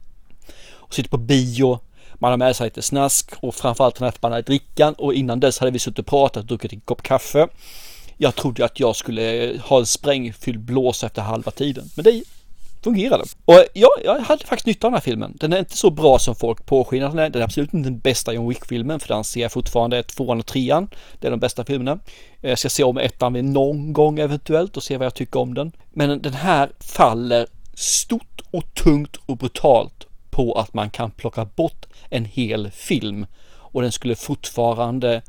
och 0.70 0.94
sitta 0.94 1.08
på 1.08 1.16
bio. 1.16 1.78
Man 2.14 2.30
har 2.30 2.38
med 2.38 2.56
sig 2.56 2.66
lite 2.66 2.82
snask 2.82 3.30
och 3.40 3.54
framförallt 3.54 3.96
den 3.96 4.04
här 4.04 4.12
förbannade 4.12 4.42
drickan 4.42 4.94
och 4.94 5.14
innan 5.14 5.40
dess 5.40 5.58
hade 5.58 5.72
vi 5.72 5.78
suttit 5.78 5.98
och 5.98 6.06
pratat 6.06 6.36
och 6.42 6.46
druckit 6.46 6.72
en 6.72 6.80
kopp 6.80 7.02
kaffe. 7.02 7.48
Jag 8.16 8.34
trodde 8.34 8.64
att 8.64 8.80
jag 8.80 8.96
skulle 8.96 9.50
eh, 9.50 9.60
ha 9.60 9.78
en 9.78 9.86
sprängfylld 9.86 10.60
blås 10.60 11.04
efter 11.04 11.22
halva 11.22 11.50
tiden, 11.50 11.90
men 11.96 12.04
det 12.04 12.22
fungerade. 12.82 13.24
Och 13.44 13.64
ja, 13.72 13.88
jag 14.04 14.18
hade 14.18 14.44
faktiskt 14.44 14.66
nytta 14.66 14.86
av 14.86 14.90
den 14.90 14.96
här 14.96 15.02
filmen. 15.02 15.36
Den 15.40 15.52
är 15.52 15.58
inte 15.58 15.76
så 15.76 15.90
bra 15.90 16.18
som 16.18 16.34
folk 16.34 16.66
påskinar 16.66 17.08
den 17.08 17.18
är. 17.18 17.30
Den 17.30 17.42
är 17.42 17.44
absolut 17.44 17.74
inte 17.74 17.88
den 17.88 17.98
bästa 17.98 18.32
John 18.32 18.48
Wick-filmen 18.48 19.00
för 19.00 19.08
den 19.08 19.24
ser 19.24 19.40
jag 19.40 19.52
fortfarande 19.52 20.02
tvåan 20.02 20.38
och 20.38 20.46
trean. 20.46 20.88
Det 21.20 21.26
är 21.26 21.30
de 21.30 21.40
bästa 21.40 21.64
filmerna. 21.64 21.98
Jag 22.40 22.58
ska 22.58 22.68
se 22.68 22.84
om 22.84 22.98
ettan 22.98 23.32
vid 23.32 23.44
någon 23.44 23.92
gång 23.92 24.18
eventuellt 24.18 24.76
och 24.76 24.82
se 24.82 24.96
vad 24.96 25.06
jag 25.06 25.14
tycker 25.14 25.40
om 25.40 25.54
den. 25.54 25.72
Men 25.90 26.22
den 26.22 26.34
här 26.34 26.70
faller 26.80 27.46
stort 27.74 28.40
och 28.50 28.74
tungt 28.74 29.16
och 29.26 29.36
brutalt 29.36 30.06
på 30.30 30.52
att 30.52 30.74
man 30.74 30.90
kan 30.90 31.10
plocka 31.10 31.44
bort 31.44 31.86
en 32.10 32.24
hel 32.24 32.70
film 32.70 33.26
och 33.72 33.82
den 33.82 33.92
skulle 33.92 34.14
fortfarande 34.14 35.22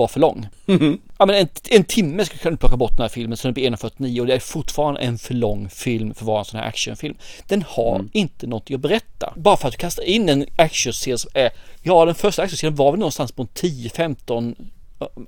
var 0.00 0.08
för 0.08 0.20
lång. 0.20 0.48
Mm. 0.66 0.98
Ja, 1.18 1.26
men 1.26 1.36
en, 1.36 1.48
en 1.70 1.84
timme 1.84 2.24
skulle 2.24 2.38
kunna 2.38 2.56
plocka 2.56 2.76
bort 2.76 2.96
den 2.96 3.02
här 3.02 3.08
filmen 3.08 3.36
så 3.36 3.48
den 3.48 3.54
blir 3.54 3.70
1.49 3.70 4.20
och 4.20 4.26
det 4.26 4.34
är 4.34 4.38
fortfarande 4.38 5.00
en 5.00 5.18
för 5.18 5.34
lång 5.34 5.68
film 5.68 6.14
för 6.14 6.22
att 6.22 6.26
vara 6.26 6.38
en 6.38 6.44
sån 6.44 6.60
här 6.60 6.66
actionfilm. 6.66 7.16
Den 7.46 7.64
har 7.68 7.94
mm. 7.94 8.10
inte 8.12 8.46
något 8.46 8.70
att 8.70 8.80
berätta. 8.80 9.32
Bara 9.36 9.56
för 9.56 9.68
att 9.68 9.72
du 9.72 9.78
kastar 9.78 10.02
in 10.02 10.28
en 10.28 10.46
actionscen 10.56 11.18
som 11.18 11.30
är, 11.34 11.50
ja 11.82 12.04
den 12.04 12.14
första 12.14 12.42
actionscenen 12.42 12.74
var 12.74 12.92
väl 12.92 12.98
någonstans 12.98 13.32
på 13.32 13.44
10-15, 13.44 14.54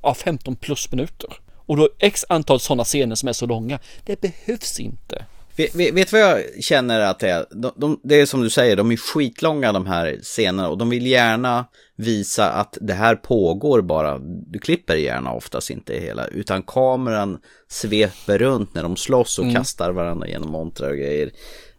ja 0.02 0.14
15 0.14 0.56
plus 0.56 0.92
minuter. 0.92 1.30
Och 1.66 1.76
då 1.76 1.88
x 1.98 2.24
antal 2.28 2.60
sådana 2.60 2.84
scener 2.84 3.14
som 3.14 3.28
är 3.28 3.32
så 3.32 3.46
långa. 3.46 3.78
Det 4.04 4.20
behövs 4.20 4.80
inte. 4.80 5.24
Vet, 5.56 5.74
vet, 5.74 5.94
vet 5.94 6.12
vad 6.12 6.20
jag 6.20 6.42
känner 6.60 7.00
att 7.00 7.18
det 7.18 7.30
är? 7.30 7.46
De, 7.50 7.72
de, 7.76 8.00
det 8.04 8.20
är 8.20 8.26
som 8.26 8.42
du 8.42 8.50
säger, 8.50 8.76
de 8.76 8.92
är 8.92 8.96
skitlånga 8.96 9.72
de 9.72 9.86
här 9.86 10.18
scenerna 10.22 10.68
och 10.68 10.78
de 10.78 10.90
vill 10.90 11.06
gärna 11.06 11.64
visa 11.96 12.50
att 12.50 12.78
det 12.80 12.94
här 12.94 13.16
pågår 13.16 13.82
bara. 13.82 14.18
Du 14.46 14.58
klipper 14.58 14.94
gärna 14.94 15.32
oftast 15.32 15.70
inte 15.70 15.94
hela, 15.94 16.26
utan 16.26 16.62
kameran 16.62 17.38
sveper 17.68 18.38
runt 18.38 18.74
när 18.74 18.82
de 18.82 18.96
slåss 18.96 19.38
och 19.38 19.44
mm. 19.44 19.56
kastar 19.56 19.92
varandra 19.92 20.28
genom 20.28 20.50
montrar 20.50 20.90
och 20.90 20.96
grejer. 20.96 21.30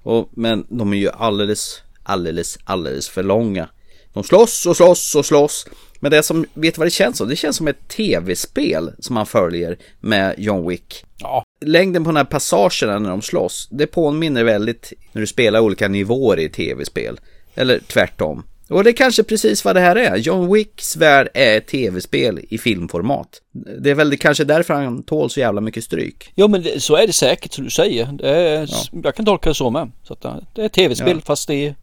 Och, 0.04 0.30
men 0.32 0.66
de 0.70 0.94
är 0.94 0.98
ju 0.98 1.10
alldeles, 1.10 1.82
alldeles, 2.04 2.58
alldeles 2.64 3.10
för 3.10 3.24
långa. 3.24 3.70
De 4.14 4.24
slåss 4.24 4.66
och 4.66 4.78
slåss 4.78 5.16
och 5.16 5.26
slåss. 5.26 5.66
Men 6.00 6.12
det 6.12 6.24
som, 6.24 6.46
vet 6.54 6.76
du 6.76 6.80
vad 6.80 6.88
det 6.88 6.92
känns 6.92 7.18
som? 7.18 7.30
Det 7.30 7.36
känns 7.36 7.58
som 7.58 7.68
ett 7.68 7.88
tv-spel 7.88 8.92
som 9.00 9.14
man 9.14 9.26
följer 9.26 9.78
med 10.00 10.36
John 10.38 10.68
Wick. 10.68 11.06
Ja. 11.20 11.44
Längden 11.66 12.04
på 12.04 12.10
den 12.10 12.18
här 12.18 12.24
passagerna 12.24 13.00
när 13.00 13.10
de 13.10 13.22
slåss, 13.22 13.68
det 13.72 13.88
påminner 13.88 14.44
väldigt 14.44 14.94
när 15.12 15.22
du 15.22 15.28
spelar 15.28 15.60
olika 15.60 15.88
nivåer 15.88 16.40
i 16.40 16.50
tv-spel. 16.50 17.20
Eller 17.56 17.80
tvärtom. 17.80 18.44
Och 18.70 18.84
det 18.84 18.90
är 18.90 18.94
kanske 18.94 19.24
precis 19.24 19.66
vad 19.66 19.76
det 19.76 19.82
här 19.82 19.96
är. 19.96 20.16
John 20.16 20.54
Wicks 20.54 20.96
värld 20.96 21.30
är 21.34 21.58
ett 21.58 21.68
tv-spel 21.68 22.40
i 22.50 22.58
filmformat. 22.58 23.42
Det 23.80 23.92
är 23.92 23.96
väl 23.96 24.10
det 24.10 24.18
kanske 24.18 24.44
därför 24.44 24.74
han 24.74 25.04
tål 25.04 25.30
så 25.30 25.40
jävla 25.40 25.62
mycket 25.62 25.84
stryk. 25.84 26.32
Jo 26.36 26.48
men 26.48 26.64
det, 26.64 26.84
så 26.84 26.96
är 26.96 27.08
det 27.08 27.14
säkert 27.14 27.54
som 27.54 27.64
du 27.64 27.70
säger. 27.70 28.26
Är, 28.26 28.68
ja. 28.72 29.02
Jag 29.04 29.16
kan 29.16 29.26
tolka 29.26 29.50
det 29.50 29.56
så 29.56 29.70
med. 29.70 29.92
Så 30.04 30.14
att, 30.14 30.26
det 30.56 30.64
är 30.64 30.70
tv-spel 30.70 31.18
ja. 31.18 31.22
fast 31.26 31.48
det 31.48 31.56
är 31.56 31.76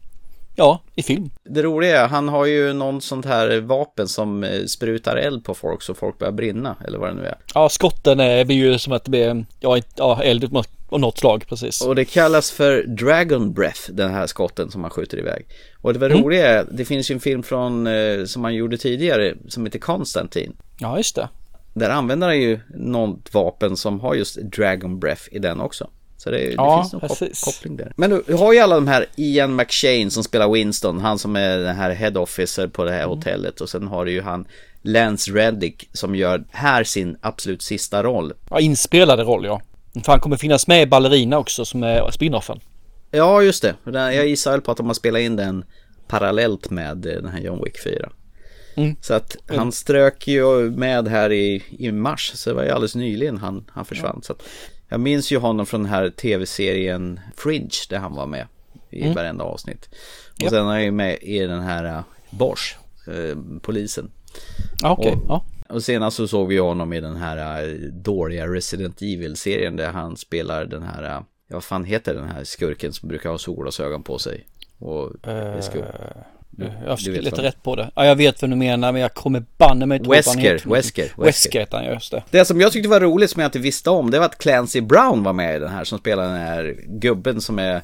Ja, 0.55 0.81
i 0.95 1.03
film. 1.03 1.29
Det 1.43 1.63
roliga 1.63 2.01
är, 2.01 2.07
han 2.07 2.29
har 2.29 2.45
ju 2.45 2.73
någon 2.73 3.01
sånt 3.01 3.25
här 3.25 3.61
vapen 3.61 4.07
som 4.07 4.43
eh, 4.43 4.65
sprutar 4.65 5.15
eld 5.15 5.45
på 5.45 5.53
folk 5.53 5.81
så 5.81 5.93
folk 5.93 6.17
börjar 6.19 6.31
brinna, 6.31 6.75
eller 6.87 6.97
vad 6.97 7.09
det 7.09 7.13
nu 7.13 7.25
är. 7.25 7.37
Ja, 7.53 7.69
skotten 7.69 8.19
är 8.19 8.51
ju 8.51 8.77
som 8.77 8.93
att 8.93 9.03
det 9.03 9.11
blir, 9.11 9.45
ja, 9.59 9.79
ja 9.95 10.23
eld 10.23 10.57
av 10.89 10.99
något 10.99 11.17
slag, 11.17 11.45
precis. 11.47 11.81
Och 11.81 11.95
det 11.95 12.05
kallas 12.05 12.51
för 12.51 12.83
Dragon 12.83 13.53
Breath, 13.53 13.91
den 13.91 14.11
här 14.11 14.27
skotten 14.27 14.71
som 14.71 14.81
man 14.81 14.91
skjuter 14.91 15.17
iväg. 15.17 15.45
Och 15.81 15.93
det 15.93 15.99
var 15.99 16.09
mm. 16.09 16.23
roliga 16.23 16.47
är, 16.47 16.65
det 16.71 16.85
finns 16.85 17.11
ju 17.11 17.13
en 17.13 17.19
film 17.19 17.43
från, 17.43 17.87
eh, 17.87 18.25
som 18.25 18.41
man 18.41 18.55
gjorde 18.55 18.77
tidigare, 18.77 19.35
som 19.47 19.65
heter 19.65 19.79
Konstantin. 19.79 20.53
Ja, 20.79 20.97
just 20.97 21.15
det. 21.15 21.29
Där 21.73 21.89
använder 21.89 22.27
han 22.27 22.41
ju 22.41 22.59
något 22.69 23.33
vapen 23.33 23.77
som 23.77 23.99
har 23.99 24.15
just 24.15 24.35
Dragon 24.41 24.99
Breath 24.99 25.23
i 25.31 25.39
den 25.39 25.61
också. 25.61 25.89
Så 26.23 26.31
det, 26.31 26.37
det 26.37 26.53
ja, 26.53 26.83
finns 26.83 26.93
någon 26.93 27.29
koppling 27.45 27.77
där. 27.77 27.93
Men 27.95 28.09
du, 28.09 28.23
du 28.27 28.33
har 28.33 28.53
ju 28.53 28.59
alla 28.59 28.75
de 28.75 28.87
här 28.87 29.05
Ian 29.15 29.55
McShane 29.55 30.09
som 30.09 30.23
spelar 30.23 30.49
Winston, 30.49 30.99
han 30.99 31.19
som 31.19 31.35
är 31.35 31.57
den 31.57 31.75
här 31.75 31.91
head 31.91 32.19
officer 32.19 32.67
på 32.67 32.83
det 32.83 32.91
här 32.91 33.03
mm. 33.03 33.09
hotellet 33.09 33.61
och 33.61 33.69
sen 33.69 33.87
har 33.87 34.05
du 34.05 34.11
ju 34.11 34.21
han 34.21 34.47
Lance 34.81 35.31
Reddick 35.31 35.89
som 35.93 36.15
gör 36.15 36.43
här 36.49 36.83
sin 36.83 37.17
absolut 37.21 37.61
sista 37.61 38.03
roll. 38.03 38.33
Ja, 38.49 38.59
inspelade 38.59 39.23
roll 39.23 39.45
ja. 39.45 39.61
För 40.05 40.11
han 40.11 40.19
kommer 40.19 40.37
finnas 40.37 40.67
med 40.67 40.81
i 40.81 40.85
Ballerina 40.85 41.37
också 41.37 41.65
som 41.65 41.83
är 41.83 42.11
spinoffen. 42.11 42.59
Ja, 43.11 43.41
just 43.41 43.61
det. 43.61 43.75
Jag 43.93 44.27
gissar 44.27 44.51
väl 44.51 44.61
på 44.61 44.71
att 44.71 44.77
de 44.77 44.87
har 44.87 44.93
spelat 44.93 45.21
in 45.21 45.35
den 45.35 45.65
parallellt 46.07 46.69
med 46.69 46.97
den 46.97 47.27
här 47.27 47.39
John 47.39 47.63
Wick 47.63 47.83
4. 47.83 48.11
Mm. 48.75 48.95
Så 49.01 49.13
att 49.13 49.37
han 49.47 49.71
strök 49.71 50.27
ju 50.27 50.71
med 50.71 51.07
här 51.07 51.31
i, 51.31 51.63
i 51.69 51.91
mars, 51.91 52.31
så 52.35 52.49
det 52.49 52.55
var 52.55 52.63
ju 52.63 52.69
alldeles 52.69 52.95
nyligen 52.95 53.37
han, 53.37 53.65
han 53.71 53.85
försvann. 53.85 54.15
Ja. 54.15 54.21
Så 54.21 54.33
att 54.33 54.43
jag 54.91 54.99
minns 54.99 55.31
ju 55.31 55.37
honom 55.37 55.65
från 55.65 55.83
den 55.83 55.91
här 55.91 56.09
tv-serien 56.09 57.19
Fringe 57.35 57.69
där 57.89 57.97
han 57.99 58.15
var 58.15 58.25
med. 58.27 58.47
i 58.89 59.01
Mm. 59.01 59.13
varenda 59.13 59.43
avsnitt. 59.43 59.89
Och 60.33 60.41
Ja. 60.41 60.49
sen 60.49 60.59
är 60.59 60.69
han 60.71 60.83
ju 60.83 60.91
med 60.91 61.17
i 61.21 61.39
den 61.39 61.61
här 61.61 61.97
uh, 61.97 62.01
Bosch, 62.29 62.77
eh, 63.07 63.37
polisen. 63.61 64.11
Ja, 64.81 64.91
okej, 64.91 65.11
Och, 65.11 65.23
ja. 65.27 65.45
och 65.69 65.83
senast 65.83 66.17
så 66.17 66.27
såg 66.27 66.47
vi 66.47 66.57
honom 66.57 66.93
i 66.93 67.01
den 67.01 67.15
här 67.15 67.63
uh, 67.65 67.91
dåliga 67.91 68.47
Resident 68.47 69.01
Evil-serien 69.01 69.75
där 69.75 69.91
han 69.91 70.17
spelar 70.17 70.65
den 70.65 70.83
här, 70.83 71.03
uh, 71.03 71.09
ja, 71.09 71.25
vad 71.47 71.63
fan 71.63 71.83
heter 71.83 72.13
den 72.13 72.27
här 72.27 72.43
skurken 72.43 72.93
som 72.93 73.09
brukar 73.09 73.29
ha 73.29 73.37
solglasögon 73.37 74.03
på 74.03 74.19
sig? 74.19 74.45
Och 74.79 75.11
skur. 75.61 75.85
Du- 76.51 76.71
Jag 76.85 76.97
vet 77.13 77.23
leta 77.23 77.43
rätt 77.43 77.63
på 77.63 77.75
det. 77.75 77.91
Ja, 77.95 78.05
jag 78.05 78.15
vet 78.15 78.41
vad 78.41 78.51
du 78.51 78.55
menar, 78.55 78.91
men 78.91 79.01
jag 79.01 79.13
kommer 79.13 79.43
banne 79.57 79.85
mig 79.85 79.99
Wesker. 79.99 80.41
Wesker, 80.41 80.69
Wesker. 80.69 81.11
Wesker 81.17 81.59
heter 81.59 81.77
han, 81.77 81.85
just 81.85 82.11
det. 82.11 82.23
Det 82.29 82.45
som 82.45 82.61
jag 82.61 82.71
tyckte 82.71 82.89
var 82.89 82.99
roligt 82.99 83.29
som 83.29 83.41
jag 83.41 83.47
inte 83.47 83.59
visste 83.59 83.89
om 83.89 84.11
det 84.11 84.19
var 84.19 84.25
att 84.25 84.37
Clancy 84.37 84.81
Brown 84.81 85.23
var 85.23 85.33
med 85.33 85.55
i 85.55 85.59
den 85.59 85.69
här 85.69 85.83
som 85.83 85.99
spelar 85.99 86.23
den 86.23 86.37
här 86.41 86.75
gubben 86.87 87.41
som 87.41 87.59
är 87.59 87.81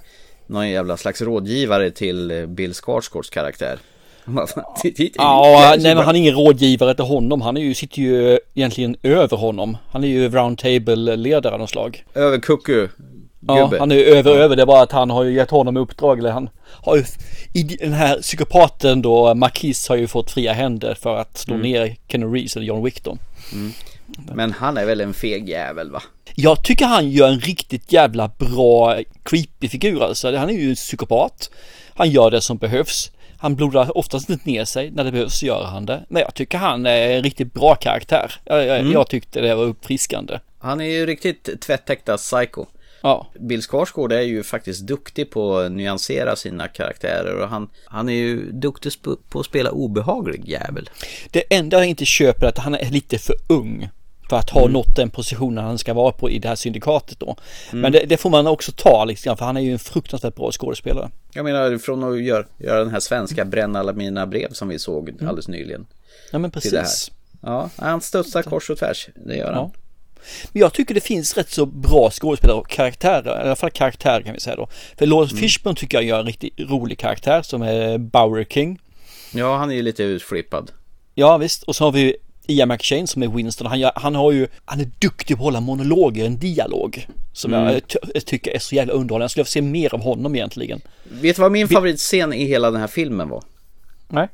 någon 0.47 0.69
jävla 0.69 0.97
slags 0.97 1.21
rådgivare 1.21 1.91
till 1.91 2.31
eh, 2.31 2.45
Bill 2.45 2.73
Skarsgårds 2.73 3.29
karaktär. 3.29 3.77
Ja, 5.15 5.75
nej 5.79 5.95
men 5.95 6.03
han 6.05 6.15
är 6.15 6.19
ingen 6.19 6.33
rådgivare 6.35 6.95
till 6.95 7.05
honom. 7.05 7.41
Han 7.41 7.57
är 7.57 7.61
ju, 7.61 7.73
sitter 7.73 8.01
ju 8.01 8.39
egentligen 8.53 8.95
över 9.03 9.37
honom. 9.37 9.77
Han 9.91 10.03
är 10.03 10.07
ju 10.07 10.29
round 10.29 10.57
table-ledare 10.57 11.53
av 11.53 11.59
något 11.59 11.69
slag. 11.69 12.03
Över 12.15 12.37
kucku 13.47 13.59
Ja, 13.59 13.65
gubbe. 13.67 13.79
han 13.79 13.91
är 13.91 13.95
ju 13.95 14.03
över 14.03 14.31
över. 14.31 14.55
Det 14.55 14.61
är 14.61 14.65
bara 14.65 14.81
att 14.81 14.91
han 14.91 15.09
har 15.09 15.23
ju 15.23 15.33
gett 15.33 15.49
honom 15.51 15.77
uppdrag. 15.77 16.19
Eller 16.19 16.31
han 16.31 16.49
har 16.65 16.95
ju, 16.95 17.03
i 17.53 17.63
den 17.63 17.93
här 17.93 18.21
psykopaten 18.21 19.01
då, 19.01 19.33
Marquis 19.35 19.89
har 19.89 19.95
ju 19.95 20.07
fått 20.07 20.31
fria 20.31 20.53
händer 20.53 20.93
för 20.93 21.17
att 21.17 21.37
slå 21.37 21.55
Mm. 21.55 21.67
ner 21.71 21.95
Kenny 22.07 22.25
Reeves 22.25 22.55
eller 22.55 22.65
John 22.65 22.83
Wick 22.83 23.03
då. 23.03 23.17
Mm. 23.53 23.71
Men 24.33 24.51
han 24.51 24.77
är 24.77 24.85
väl 24.85 25.01
en 25.01 25.13
feg 25.13 25.49
jävel 25.49 25.91
va? 25.91 26.01
Jag 26.35 26.63
tycker 26.63 26.85
han 26.85 27.09
gör 27.11 27.27
en 27.27 27.39
riktigt 27.39 27.91
jävla 27.91 28.27
bra 28.37 28.97
creepy 29.23 29.67
figur 29.67 30.03
alltså. 30.03 30.35
Han 30.35 30.49
är 30.49 30.53
ju 30.53 30.69
en 30.69 30.75
psykopat. 30.75 31.49
Han 31.93 32.09
gör 32.11 32.31
det 32.31 32.41
som 32.41 32.57
behövs. 32.57 33.11
Han 33.39 33.55
blodar 33.55 33.97
oftast 33.97 34.29
inte 34.29 34.49
ner 34.49 34.65
sig. 34.65 34.91
När 34.91 35.03
det 35.03 35.11
behövs 35.11 35.43
gör 35.43 35.63
han 35.63 35.85
det. 35.85 36.03
Men 36.09 36.21
jag 36.21 36.33
tycker 36.33 36.57
han 36.57 36.85
är 36.85 37.09
en 37.09 37.23
riktigt 37.23 37.53
bra 37.53 37.75
karaktär. 37.75 38.33
Jag, 38.45 38.65
jag, 38.65 38.79
Mm. 38.79 38.91
jag 38.91 39.09
tyckte 39.09 39.41
det 39.41 39.55
var 39.55 39.63
uppfriskande. 39.63 40.39
Han 40.59 40.81
är 40.81 40.85
ju 40.85 41.05
riktigt 41.05 41.61
tvättäkta 41.61 42.17
psycho. 42.17 42.65
Ja. 43.01 43.27
Bill 43.39 43.61
Skarsgård 43.61 44.11
är 44.11 44.21
ju 44.21 44.43
faktiskt 44.43 44.81
duktig 44.87 45.31
på 45.31 45.57
att 45.57 45.71
nyansera 45.71 46.35
sina 46.35 46.67
karaktärer 46.67 47.41
och 47.41 47.49
han, 47.49 47.69
han 47.85 48.09
är 48.09 48.13
ju 48.13 48.51
duktig 48.51 48.91
på 49.29 49.39
att 49.39 49.45
spela 49.45 49.71
obehaglig 49.71 50.49
jävel. 50.49 50.89
Det 51.31 51.43
enda 51.55 51.77
jag 51.77 51.85
inte 51.87 52.05
köper 52.05 52.45
är 52.45 52.49
att 52.49 52.57
han 52.57 52.75
är 52.75 52.89
lite 52.91 53.17
för 53.17 53.35
ung. 53.49 53.89
För 54.29 54.37
att 54.37 54.49
ha 54.49 54.61
Mm. 54.61 54.73
nått 54.73 54.95
den 54.95 55.09
positionen 55.09 55.63
han 55.63 55.77
ska 55.77 55.93
vara 55.93 56.11
på 56.11 56.29
i 56.29 56.39
det 56.39 56.47
här 56.47 56.55
syndikatet 56.55 57.19
då. 57.19 57.35
Mm. 57.71 57.81
Men 57.81 57.91
det, 57.91 58.05
det 58.05 58.17
får 58.17 58.29
man 58.29 58.47
också 58.47 58.71
ta 58.75 59.05
liksom, 59.05 59.37
för 59.37 59.45
han 59.45 59.57
är 59.57 59.61
ju 59.61 59.71
en 59.71 59.79
fruktansvärt 59.79 60.35
bra 60.35 60.51
skådespelare. 60.51 61.09
Jag 61.33 61.45
menar 61.45 61.77
från 61.77 62.03
att 62.03 62.21
göra, 62.21 62.45
göra 62.57 62.79
den 62.79 62.89
här 62.91 62.99
svenska 62.99 63.45
bränna 63.45 63.79
alla 63.79 63.93
mina 63.93 64.27
brev 64.27 64.51
som 64.51 64.67
vi 64.67 64.79
såg 64.79 65.09
alldeles 65.21 65.47
nyligen. 65.47 65.87
Ja 66.31 66.39
men 66.39 66.51
precis. 66.51 67.11
Ja, 67.41 67.69
han 67.75 68.01
studsar 68.01 68.43
kors 68.43 68.69
och 68.69 68.77
tvärs. 68.77 69.07
Det 69.15 69.35
gör 69.35 69.53
han. 69.53 69.71
Ja. 69.73 69.79
Men 70.51 70.61
jag 70.61 70.73
tycker 70.73 70.93
det 70.93 71.01
finns 71.01 71.37
rätt 71.37 71.49
så 71.49 71.65
bra 71.65 72.09
skådespelare 72.11 72.57
och 72.57 72.69
karaktärer, 72.69 73.39
i 73.43 73.45
alla 73.45 73.55
fall 73.55 73.71
karaktärer 73.71 74.21
kan 74.21 74.33
vi 74.33 74.39
säga 74.39 74.55
då. 74.55 74.67
För 74.97 75.05
Lawrence 75.05 75.33
Mm. 75.33 75.41
Fishburne 75.41 75.75
tycker 75.75 75.97
jag 75.97 76.03
gör 76.03 76.19
en 76.19 76.25
riktigt 76.25 76.53
rolig 76.59 76.99
karaktär 76.99 77.41
som 77.41 77.61
är 77.61 77.97
Bower 77.97 78.43
King. 78.45 78.79
Ja, 79.33 79.57
han 79.57 79.71
är 79.71 79.75
ju 79.75 79.81
lite 79.81 80.03
utflippad. 80.03 80.71
Ja 81.15 81.37
visst, 81.37 81.63
och 81.63 81.75
så 81.75 81.83
har 81.83 81.91
vi 81.91 82.15
Ian 82.47 82.69
McShane 82.69 83.07
som 83.07 83.23
är 83.23 83.27
Winston. 83.27 83.67
Han, 83.67 83.91
han 83.95 84.15
har 84.15 84.31
ju, 84.31 84.47
han 84.65 84.79
är 84.79 84.89
duktig 84.99 85.37
på 85.37 85.41
att 85.43 85.45
hålla 85.45 85.59
monologer, 85.61 86.25
en 86.25 86.39
dialog. 86.39 87.07
Som 87.33 87.53
Mm. 87.53 87.73
jag, 87.73 87.87
ty- 87.87 87.99
jag 88.13 88.25
tycker 88.25 88.51
är 88.51 88.59
så 88.59 88.75
jävla 88.75 88.93
underhållande. 88.93 89.23
Jag 89.23 89.31
skulle 89.31 89.41
vilja 89.41 89.51
se 89.51 89.61
mer 89.61 89.93
av 89.93 90.01
honom 90.01 90.35
egentligen. 90.35 90.81
Vet 91.03 91.35
du 91.35 91.41
vad 91.41 91.51
min 91.51 91.67
favoritscen 91.67 92.33
i 92.33 92.45
hela 92.45 92.71
den 92.71 92.79
här 92.81 92.87
filmen 92.87 93.29
var? 93.29 93.43
Nej. 94.07 94.27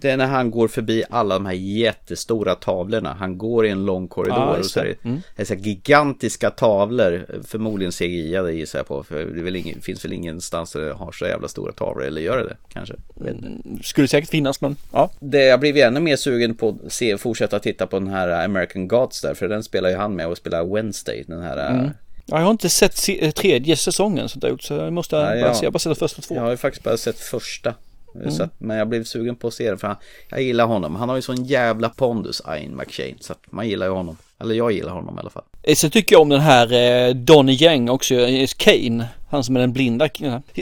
Det 0.00 0.10
är 0.10 0.16
när 0.16 0.26
han 0.26 0.50
går 0.50 0.68
förbi 0.68 1.04
alla 1.10 1.34
de 1.34 1.46
här 1.46 1.52
jättestora 1.52 2.54
tavlorna. 2.54 3.16
Han 3.18 3.38
går 3.38 3.66
i 3.66 3.70
en 3.70 3.84
lång 3.86 4.08
korridor 4.08 4.38
Ja, 4.38 4.56
och 4.58 4.64
så 4.66 4.80
är 4.80 4.84
det. 4.84 4.90
det, 5.02 5.08
Mm. 5.08 5.20
det 5.36 5.42
är 5.42 5.46
så 5.46 5.54
gigantiska 5.54 6.50
tavlor. 6.50 7.26
Förmodligen 7.46 7.92
CGI-ade 7.92 8.52
gissar 8.52 8.78
jag 8.78 8.86
på. 8.88 9.02
För 9.04 9.24
det 9.24 9.42
väl 9.42 9.56
ingen, 9.56 9.80
finns 9.80 10.04
väl 10.04 10.12
ingenstans 10.12 10.72
där 10.72 10.80
det 10.80 10.92
har 10.92 11.12
så 11.12 11.24
jävla 11.26 11.48
stora 11.48 11.72
tavlor. 11.72 12.04
Eller 12.04 12.20
gör 12.20 12.38
det 12.38 12.44
det 12.44 12.56
kanske? 12.72 12.94
Inte. 13.28 13.48
Skulle 13.84 14.08
säkert 14.08 14.30
finnas 14.30 14.60
men 14.60 14.76
ja. 14.92 15.10
Det, 15.20 15.44
jag 15.44 15.60
blev 15.60 15.76
ju 15.76 15.82
ännu 15.82 16.00
mer 16.00 16.16
sugen 16.16 16.54
på 16.54 16.76
att 16.86 16.92
se, 16.92 17.18
fortsätta 17.18 17.58
titta 17.58 17.86
på 17.86 17.98
den 17.98 18.08
här 18.08 18.44
American 18.44 18.88
Gods 18.88 19.20
där. 19.20 19.34
För 19.34 19.48
den 19.48 19.62
spelar 19.62 19.88
ju 19.88 19.96
han 19.96 20.14
med 20.16 20.26
och 20.26 20.36
spelar 20.36 20.74
Wednesday. 20.74 21.24
Den 21.26 21.42
här... 21.42 21.70
Mm. 21.70 21.90
Ja, 22.28 22.38
Jag 22.38 22.44
har 22.44 22.50
inte 22.50 22.68
sett 22.68 22.96
se- 22.96 23.24
eh, 23.24 23.30
tredje 23.30 23.76
säsongen 23.76 24.28
det 24.36 24.46
har 24.46 24.50
gjort 24.50 24.62
så 24.62 24.74
jag 24.74 24.92
måste 24.92 25.16
Nej, 25.16 25.40
bara 25.40 25.48
ja. 25.50 25.54
se. 25.54 25.64
Jag 25.64 25.68
har 25.68 25.72
bara 25.72 25.78
sett 25.78 25.90
de 25.90 26.08
första 26.08 26.22
två. 26.22 26.34
Jag 26.34 26.42
har 26.42 26.50
ju 26.50 26.56
faktiskt 26.56 26.84
bara 26.84 26.96
sett 26.96 27.18
första. 27.18 27.74
Mm. 28.20 28.30
Så 28.30 28.42
att, 28.42 28.50
men 28.58 28.76
jag 28.76 28.88
blev 28.88 29.04
sugen 29.04 29.36
på 29.36 29.48
att 29.48 29.54
se 29.54 29.68
den 29.68 29.78
för 29.78 29.86
han, 29.88 29.96
jag 30.28 30.42
gillar 30.42 30.66
honom. 30.66 30.96
Han 30.96 31.08
har 31.08 31.16
ju 31.16 31.22
sån 31.22 31.44
jävla 31.44 31.88
pondus, 31.88 32.42
Ian 32.48 32.76
McShane. 32.76 33.14
Så 33.20 33.32
att 33.32 33.38
man 33.50 33.68
gillar 33.68 33.86
ju 33.86 33.92
honom. 33.92 34.16
Eller 34.40 34.54
jag 34.54 34.72
gillar 34.72 34.92
honom 34.92 35.16
i 35.16 35.20
alla 35.20 35.30
fall. 35.30 35.42
Eh, 35.62 35.74
Så 35.74 35.90
tycker 35.90 36.14
jag 36.14 36.22
om 36.22 36.28
den 36.28 36.40
här 36.40 36.72
eh, 37.08 37.14
Donnie 37.14 37.54
Yang 37.64 37.88
också, 37.90 38.14
eh, 38.14 38.48
Kane, 38.56 39.08
han 39.30 39.44
som 39.44 39.56
är 39.56 39.60
den 39.60 39.72
blinda. 39.72 40.08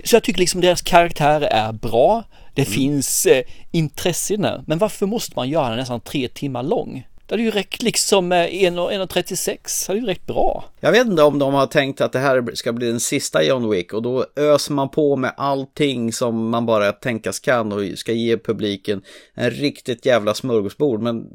Så 0.04 0.16
jag 0.16 0.22
tycker 0.22 0.40
liksom 0.40 0.60
deras 0.60 0.82
karaktärer 0.82 1.46
är 1.46 1.72
bra. 1.72 2.24
Det 2.54 2.62
Mm. 2.62 2.72
finns 2.74 3.26
eh, 3.26 3.42
intresse 3.70 4.34
i 4.34 4.36
den 4.36 4.44
här. 4.44 4.62
Men 4.66 4.78
varför 4.78 5.06
måste 5.06 5.32
man 5.36 5.48
göra 5.48 5.68
den 5.68 5.78
nästan 5.78 6.00
tre 6.00 6.28
timmar 6.28 6.62
lång? 6.62 7.06
Det 7.26 7.34
hade 7.34 7.42
ju 7.42 7.50
räckt 7.50 7.82
liksom 7.82 8.32
eh, 8.32 8.36
1.36, 8.36 9.88
hade 9.88 10.00
ju 10.00 10.06
räckt 10.06 10.26
bra. 10.26 10.64
Jag 10.80 10.92
vet 10.92 11.06
inte 11.06 11.22
om 11.22 11.38
de 11.38 11.54
har 11.54 11.66
tänkt 11.66 12.00
att 12.00 12.12
det 12.12 12.18
här 12.18 12.54
ska 12.54 12.72
bli 12.72 12.86
den 12.86 13.00
sista 13.00 13.42
John 13.42 13.70
Wick 13.70 13.92
och 13.92 14.02
då 14.02 14.26
öser 14.36 14.72
man 14.72 14.88
på 14.88 15.16
med 15.16 15.34
allting 15.36 16.12
som 16.12 16.48
man 16.48 16.66
bara 16.66 16.92
tänkas 16.92 17.40
kan 17.40 17.72
och 17.72 17.98
ska 17.98 18.12
ge 18.12 18.38
publiken 18.38 19.02
en 19.34 19.50
riktigt 19.50 20.06
jävla 20.06 20.34
smörgåsbord. 20.34 21.00
Men 21.00 21.26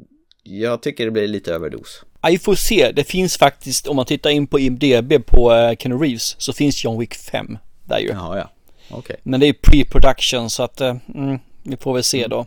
jag 0.42 0.82
tycker 0.82 1.04
det 1.04 1.10
blir 1.10 1.28
lite 1.28 1.54
överdos. 1.54 2.02
Ja, 2.20 2.28
vi 2.28 2.38
får 2.38 2.54
se. 2.54 2.92
Det 2.92 3.04
finns 3.04 3.36
faktiskt, 3.36 3.86
om 3.86 3.96
man 3.96 4.06
tittar 4.06 4.30
in 4.30 4.46
på 4.46 4.60
IMDB 4.60 5.12
på 5.26 5.54
eh, 5.54 5.76
Keanu 5.76 6.04
Reeves, 6.04 6.36
så 6.38 6.52
finns 6.52 6.84
John 6.84 6.98
Wick 7.00 7.14
5 7.14 7.58
där 7.84 7.98
ju. 7.98 8.08
Ja, 8.08 8.38
ja. 8.38 8.50
Okej. 8.90 9.16
Men 9.22 9.40
det 9.40 9.46
är 9.46 9.52
pre-production 9.52 10.48
så 10.48 10.62
att 10.62 10.80
eh, 10.80 10.96
mm, 11.14 11.38
vi 11.62 11.76
får 11.76 11.94
väl 11.94 12.04
se 12.04 12.26
då. 12.26 12.46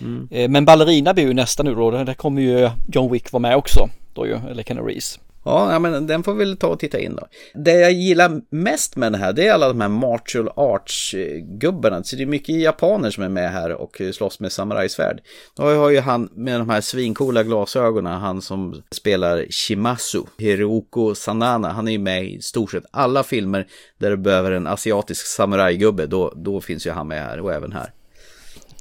Mm. 0.00 0.52
Men 0.52 0.64
Ballerina 0.64 1.14
blir 1.14 1.24
ju 1.24 1.34
nästa 1.34 1.62
nu 1.62 1.74
då. 1.74 1.90
Där 1.90 2.14
kommer 2.14 2.42
ju 2.42 2.70
John 2.92 3.12
Wick 3.12 3.32
vara 3.32 3.40
med 3.40 3.56
också. 3.56 3.88
Då 4.14 4.26
ju, 4.26 4.38
eller 4.50 4.62
Keanu 4.62 4.82
Reeves. 4.82 5.18
Ja, 5.48 5.78
men 5.78 6.06
den 6.06 6.22
får 6.22 6.34
vi 6.34 6.38
väl 6.38 6.56
ta 6.56 6.66
och 6.66 6.78
titta 6.78 6.98
in 6.98 7.16
då. 7.16 7.26
Det 7.54 7.72
jag 7.72 7.92
gillar 7.92 8.40
mest 8.50 8.96
med 8.96 9.12
det 9.12 9.18
här, 9.18 9.32
det 9.32 9.46
är 9.46 9.52
alla 9.52 9.68
de 9.68 9.80
här 9.80 9.88
martial 9.88 10.48
arts-gubbarna. 10.56 12.02
Så 12.02 12.16
det 12.16 12.22
är 12.22 12.26
mycket 12.26 12.60
japaner 12.60 13.10
som 13.10 13.24
är 13.24 13.28
med 13.28 13.52
här 13.52 13.72
och 13.72 14.00
slåss 14.12 14.40
med 14.40 14.52
samurajsvärd. 14.52 15.20
Då 15.56 15.62
har 15.62 15.90
ju 15.90 16.00
han 16.00 16.28
med 16.34 16.60
de 16.60 16.70
här 16.70 16.80
svincoola 16.80 17.42
glasögonen, 17.42 18.20
han 18.20 18.42
som 18.42 18.82
spelar 18.90 19.46
Shimasu, 19.50 20.22
Hiroko 20.38 21.14
Sanana. 21.14 21.68
Han 21.68 21.88
är 21.88 21.92
ju 21.92 21.98
med 21.98 22.24
i 22.24 22.40
stort 22.40 22.70
sett 22.70 22.84
alla 22.90 23.22
filmer 23.22 23.66
där 23.98 24.10
du 24.10 24.16
behöver 24.16 24.52
en 24.52 24.66
asiatisk 24.66 25.26
samurajgubbe. 25.26 26.06
Då, 26.06 26.32
då 26.36 26.60
finns 26.60 26.86
ju 26.86 26.90
han 26.90 27.08
med 27.08 27.22
här 27.22 27.40
och 27.40 27.52
även 27.52 27.72
här. 27.72 27.92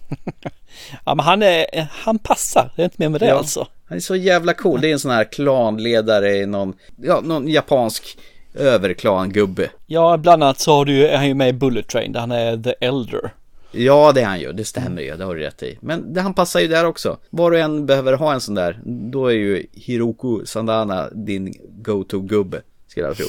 Ja 1.05 1.15
men 1.15 1.25
han 1.25 1.43
är, 1.43 1.87
han 1.91 2.19
passar. 2.19 2.71
Det 2.75 2.81
är 2.81 2.83
inte 2.83 2.95
mer 2.99 3.09
med 3.09 3.21
det 3.21 3.27
Ja. 3.27 3.35
alltså. 3.35 3.67
Han 3.87 3.95
är 3.95 4.01
så 4.01 4.15
jävla 4.15 4.53
cool. 4.53 4.81
Det 4.81 4.87
är 4.89 4.93
en 4.93 4.99
sån 4.99 5.11
här 5.11 5.23
klanledare 5.23 6.35
i 6.37 6.45
någon, 6.45 6.73
ja, 7.01 7.21
någon 7.23 7.47
japansk 7.47 8.17
överklan-gubbe. 8.53 9.69
Ja, 9.85 10.17
bland 10.17 10.43
annat 10.43 10.59
så 10.59 10.71
har 10.73 10.85
du, 10.85 11.07
är 11.07 11.17
han 11.17 11.27
ju 11.27 11.33
med 11.33 11.49
i 11.49 11.53
Bullet 11.53 11.87
Train 11.87 12.11
där 12.11 12.19
han 12.19 12.31
är 12.31 12.57
The 12.63 12.73
Elder. 12.79 13.33
Ja, 13.71 14.11
det 14.11 14.21
är 14.21 14.25
han 14.25 14.39
ju. 14.39 14.51
Det 14.51 14.65
stämmer 14.65 15.01
ju. 15.01 15.15
Det 15.15 15.23
har 15.23 15.35
du 15.35 15.41
rätt 15.41 15.63
i. 15.63 15.77
Men 15.81 16.13
det, 16.13 16.21
han 16.21 16.33
passar 16.33 16.59
ju 16.59 16.67
där 16.67 16.85
också. 16.85 17.17
Var 17.29 17.51
du 17.51 17.59
än 17.59 17.85
behöver 17.85 18.13
ha 18.13 18.33
en 18.33 18.41
sån 18.41 18.55
där, 18.55 18.79
då 18.85 19.27
är 19.27 19.33
ju 19.33 19.65
Hiroko 19.73 20.45
Sandana 20.45 21.09
din 21.09 21.53
go-to-gubbe, 21.81 22.61
skulle 22.87 23.05
jag 23.05 23.17
tro. 23.17 23.25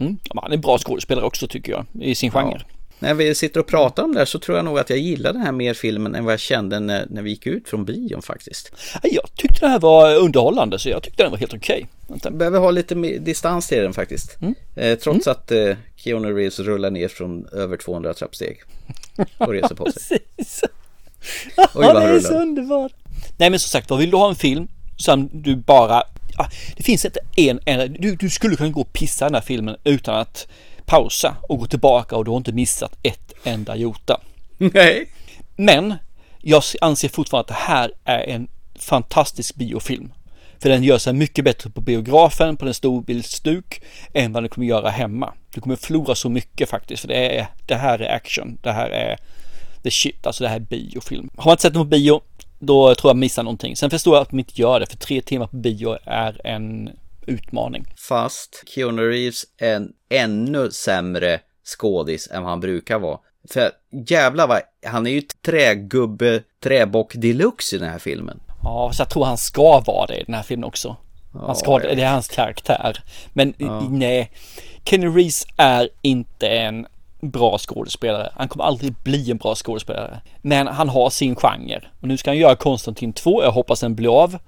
Mm. 0.00 0.16
Ja, 0.22 0.40
han 0.42 0.50
är 0.50 0.54
en 0.54 0.60
bra 0.60 0.78
skådespelare 0.78 1.24
också 1.24 1.46
tycker 1.46 1.72
jag, 1.72 1.86
i 2.02 2.14
sin 2.14 2.30
genre. 2.30 2.62
När 3.04 3.14
vi 3.14 3.34
sitter 3.34 3.60
och 3.60 3.66
pratar 3.66 4.02
om 4.02 4.12
det 4.12 4.18
här 4.18 4.26
så 4.26 4.38
tror 4.38 4.58
jag 4.58 4.64
nog 4.64 4.78
att 4.78 4.90
jag 4.90 4.98
gillar 4.98 5.32
den 5.32 5.42
här 5.42 5.52
mer 5.52 5.74
filmen 5.74 6.14
än 6.14 6.24
vad 6.24 6.32
jag 6.32 6.40
kände 6.40 6.80
när, 6.80 7.06
när 7.10 7.22
vi 7.22 7.30
gick 7.30 7.46
ut 7.46 7.68
från 7.68 7.84
bion 7.84 8.22
faktiskt. 8.22 8.72
Ja, 8.94 9.00
Jag 9.12 9.34
tyckte 9.36 9.60
det 9.60 9.68
här 9.68 9.78
var 9.78 10.16
underhållande 10.16 10.78
så 10.78 10.88
jag 10.88 11.02
tyckte 11.02 11.22
den 11.22 11.30
var 11.30 11.38
helt 11.38 11.54
okej. 11.54 11.86
Jag 12.22 12.36
behöver 12.36 12.58
ha 12.58 12.70
lite 12.70 12.94
distans 13.18 13.68
till 13.68 13.78
den 13.82 13.92
faktiskt. 13.92 14.36
Eh, 14.74 14.98
trots 14.98 15.26
att 15.26 15.52
eh, 15.52 15.76
Keanu 15.96 16.32
Reeves 16.32 16.58
rullar 16.60 16.90
ner 16.90 17.08
från 17.08 17.46
över 17.52 17.76
200 17.76 18.14
trappsteg. 18.14 18.58
Och 19.38 19.52
reser 19.52 19.74
på 19.74 19.90
sig. 20.00 20.18
Ja, 21.56 21.68
det 21.74 21.86
är 21.86 22.08
rullar. 22.08 22.20
så 22.20 22.34
underbart. 22.40 22.92
Nej 23.36 23.50
men 23.50 23.58
som 23.60 23.68
sagt 23.68 23.90
vad 23.90 23.98
vill 23.98 24.10
du 24.10 24.16
ha 24.16 24.28
en 24.28 24.36
film 24.36 24.68
som 24.96 25.30
du 25.32 25.56
bara, 25.56 26.02
ja, 26.38 26.48
det 26.76 26.82
finns 26.82 27.04
inte 27.04 27.20
en, 27.36 27.60
en 27.64 27.92
du, 27.98 28.16
du 28.16 28.30
skulle 28.30 28.56
kunna 28.56 28.70
gå 28.70 28.80
och 28.80 28.92
pissa 28.92 29.24
den 29.24 29.34
här 29.34 29.40
filmen 29.42 29.76
utan 29.84 30.14
att 30.14 30.46
pausa 30.86 31.36
och 31.42 31.58
gå 31.58 31.66
tillbaka 31.66 32.16
och 32.16 32.24
du 32.24 32.30
har 32.30 32.38
inte 32.38 32.52
missat 32.52 32.96
ett 33.02 33.32
enda 33.44 33.76
jota. 33.76 34.20
Nej. 34.58 35.10
Men 35.56 35.94
jag 36.40 36.62
anser 36.80 37.08
fortfarande 37.08 37.40
att 37.40 37.58
det 37.58 37.72
här 37.72 37.92
är 38.04 38.34
en 38.34 38.48
fantastisk 38.74 39.54
biofilm. 39.54 40.12
För 40.58 40.68
den 40.68 40.82
gör 40.82 40.98
sig 40.98 41.12
mycket 41.12 41.44
bättre 41.44 41.70
på 41.70 41.80
biografen, 41.80 42.56
på 42.56 42.66
en 42.66 42.74
storbildsduk, 42.74 43.82
än 44.12 44.32
vad 44.32 44.42
den 44.42 44.50
kommer 44.50 44.66
göra 44.66 44.90
hemma. 44.90 45.32
Du 45.54 45.60
kommer 45.60 45.76
förlora 45.76 46.14
så 46.14 46.28
mycket 46.28 46.70
faktiskt, 46.70 47.00
för 47.00 47.08
det, 47.08 47.38
är, 47.38 47.46
det 47.66 47.74
här 47.74 47.98
är 47.98 48.14
action. 48.14 48.58
Det 48.62 48.72
här 48.72 48.90
är 48.90 49.18
the 49.82 49.90
shit, 49.90 50.26
alltså 50.26 50.44
det 50.44 50.48
här 50.48 50.56
är 50.56 50.60
biofilm. 50.60 51.30
Har 51.36 51.44
man 51.44 51.52
inte 51.52 51.62
sett 51.62 51.72
den 51.72 51.82
på 51.82 51.88
bio, 51.88 52.20
då 52.58 52.94
tror 52.94 53.10
jag 53.10 53.16
missar 53.16 53.42
någonting. 53.42 53.76
Sen 53.76 53.90
förstår 53.90 54.14
jag 54.14 54.22
att 54.22 54.30
de 54.30 54.38
inte 54.38 54.60
gör 54.60 54.80
det, 54.80 54.86
för 54.86 54.96
tre 54.96 55.20
timmar 55.20 55.46
på 55.46 55.56
bio 55.56 55.96
är 56.04 56.46
en 56.46 56.90
utmaning. 57.26 57.86
Fast 57.96 58.62
Keanu 58.66 59.02
Reeves 59.10 59.44
är 59.58 59.76
en 59.76 59.92
ännu 60.08 60.70
sämre 60.70 61.40
skådis 61.64 62.28
än 62.30 62.42
vad 62.42 62.50
han 62.50 62.60
brukar 62.60 62.98
vara. 62.98 63.18
För 63.50 63.70
jävla 64.08 64.46
vad, 64.46 64.60
han 64.86 65.06
är 65.06 65.10
ju 65.10 65.20
trägubbe, 65.20 66.42
träbock 66.62 67.14
deluxe 67.14 67.76
i 67.76 67.78
den 67.78 67.90
här 67.90 67.98
filmen. 67.98 68.40
Ja, 68.62 68.90
så 68.92 69.00
jag 69.00 69.10
tror 69.10 69.24
han 69.24 69.38
ska 69.38 69.80
vara 69.80 70.06
det 70.06 70.20
i 70.20 70.24
den 70.24 70.34
här 70.34 70.42
filmen 70.42 70.64
också. 70.64 70.96
Han 71.32 71.56
ska, 71.56 71.78
det 71.78 72.02
är 72.02 72.10
hans 72.10 72.28
karaktär. 72.28 72.98
Men 73.32 73.54
ja. 73.58 73.86
nej, 73.90 74.30
Kenny 74.84 75.06
Reeves 75.06 75.46
är 75.56 75.88
inte 76.02 76.48
en 76.48 76.86
bra 77.30 77.58
skådespelare. 77.58 78.32
Han 78.34 78.48
kommer 78.48 78.64
aldrig 78.64 78.94
bli 79.02 79.30
en 79.30 79.36
bra 79.36 79.54
skådespelare. 79.54 80.20
Men 80.42 80.66
han 80.66 80.88
har 80.88 81.10
sin 81.10 81.36
genre. 81.36 81.80
Och 82.00 82.08
nu 82.08 82.16
ska 82.16 82.30
han 82.30 82.38
göra 82.38 82.56
Konstantin 82.56 83.12
2. 83.12 83.42
Jag 83.42 83.52
hoppas 83.52 83.80
den 83.80 83.94
blir 83.94 84.22
av. 84.22 84.38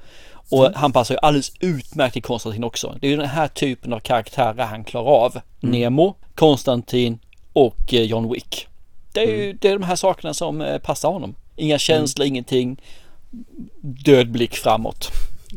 Och 0.51 0.71
han 0.75 0.93
passar 0.93 1.15
ju 1.15 1.19
alldeles 1.23 1.53
utmärkt 1.61 2.17
i 2.17 2.21
Konstantin 2.21 2.65
också. 2.65 2.97
Det 3.01 3.07
är 3.07 3.11
ju 3.11 3.17
den 3.17 3.27
här 3.27 3.49
typen 3.49 3.93
av 3.93 4.01
karaktärer 4.01 4.65
han 4.65 4.85
klarar 4.85 5.07
av. 5.07 5.41
Mm. 5.63 5.81
Nemo, 5.81 6.15
Konstantin 6.35 7.19
och 7.53 7.95
eh, 7.95 8.03
John 8.03 8.33
Wick. 8.33 8.69
Det 9.13 9.21
är 9.21 9.27
ju 9.27 9.45
mm. 9.45 9.59
det 9.61 9.69
är 9.69 9.73
de 9.73 9.83
här 9.83 9.97
sakerna 9.97 10.35
som 10.35 10.61
eh, 10.61 10.79
passar 10.79 11.09
honom. 11.09 11.35
Inga 11.57 11.79
känslor, 11.79 12.25
mm. 12.25 12.33
ingenting. 12.33 12.83
Död 13.81 14.31
blick 14.31 14.55
framåt. 14.55 15.09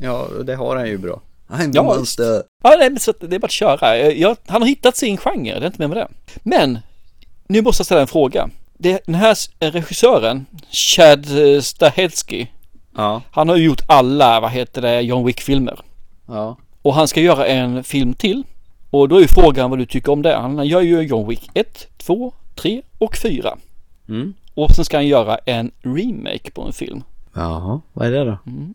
Ja, 0.02 0.28
det 0.44 0.56
har 0.56 0.76
han 0.76 0.88
ju 0.88 0.98
bra. 0.98 1.22
I'm 1.50 1.72
ja, 1.74 1.84
monster. 1.84 2.44
Ja, 2.64 2.78
det 2.78 2.86
är, 2.86 3.28
det 3.28 3.36
är 3.36 3.40
bara 3.40 3.46
att 3.46 3.52
köra. 3.52 3.98
Jag, 3.98 4.38
han 4.48 4.62
har 4.62 4.70
hittat 4.70 4.98
sin 4.98 5.18
genre, 5.18 5.60
det 5.60 5.66
är 5.66 5.68
inte 5.68 5.82
mer 5.82 5.88
med 5.88 5.98
det. 5.98 6.08
Men, 6.44 6.80
nu 7.50 7.62
måste 7.62 7.82
jag 7.82 7.86
ställa 7.86 8.02
en 8.02 8.08
fråga. 8.08 8.50
Det, 8.78 9.06
den 9.06 9.16
här 9.16 9.38
regissören, 9.72 10.46
Chad 10.72 11.54
eh, 11.56 11.62
Stahelski, 11.62 12.52
ja. 12.96 13.22
han 13.32 13.50
har 13.50 13.56
ju 13.56 13.64
gjort 13.66 13.82
alla, 13.88 14.40
vad 14.40 14.52
heter 14.52 14.82
det, 14.82 15.02
John 15.02 15.26
Wick-filmer. 15.26 15.80
Ja. 16.28 16.58
Och 16.82 16.94
han 16.94 17.08
ska 17.08 17.22
göra 17.22 17.48
en 17.48 17.84
film 17.84 18.14
till. 18.14 18.44
Och 18.90 19.10
då 19.10 19.16
är 19.16 19.22
ju 19.22 19.28
frågan 19.28 19.70
vad 19.70 19.80
du 19.80 19.86
tycker 19.86 20.12
om 20.12 20.22
det. 20.22 20.36
Han 20.36 20.68
gör 20.68 20.82
ju 20.82 21.02
John 21.02 21.28
Wick 21.30 21.50
1, 21.54 21.88
2, 21.98 22.34
3 22.56 22.82
och 22.98 23.18
4. 23.18 23.58
Mm. 24.10 24.34
Och 24.54 24.72
sen 24.72 24.86
ska 24.86 24.98
han 24.98 25.08
göra 25.08 25.38
en 25.38 25.72
remake 25.82 26.52
på 26.52 26.62
en 26.62 26.74
film. 26.74 27.04
Jaha, 27.34 27.82
vad 27.94 28.08
är 28.08 28.12
det 28.12 28.26
då? 28.26 28.38
Mm. 28.46 28.74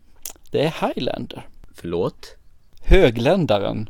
Det 0.51 0.65
är 0.65 0.87
Highlander. 0.87 1.47
Förlåt? 1.73 2.35
Högländaren. 2.81 3.89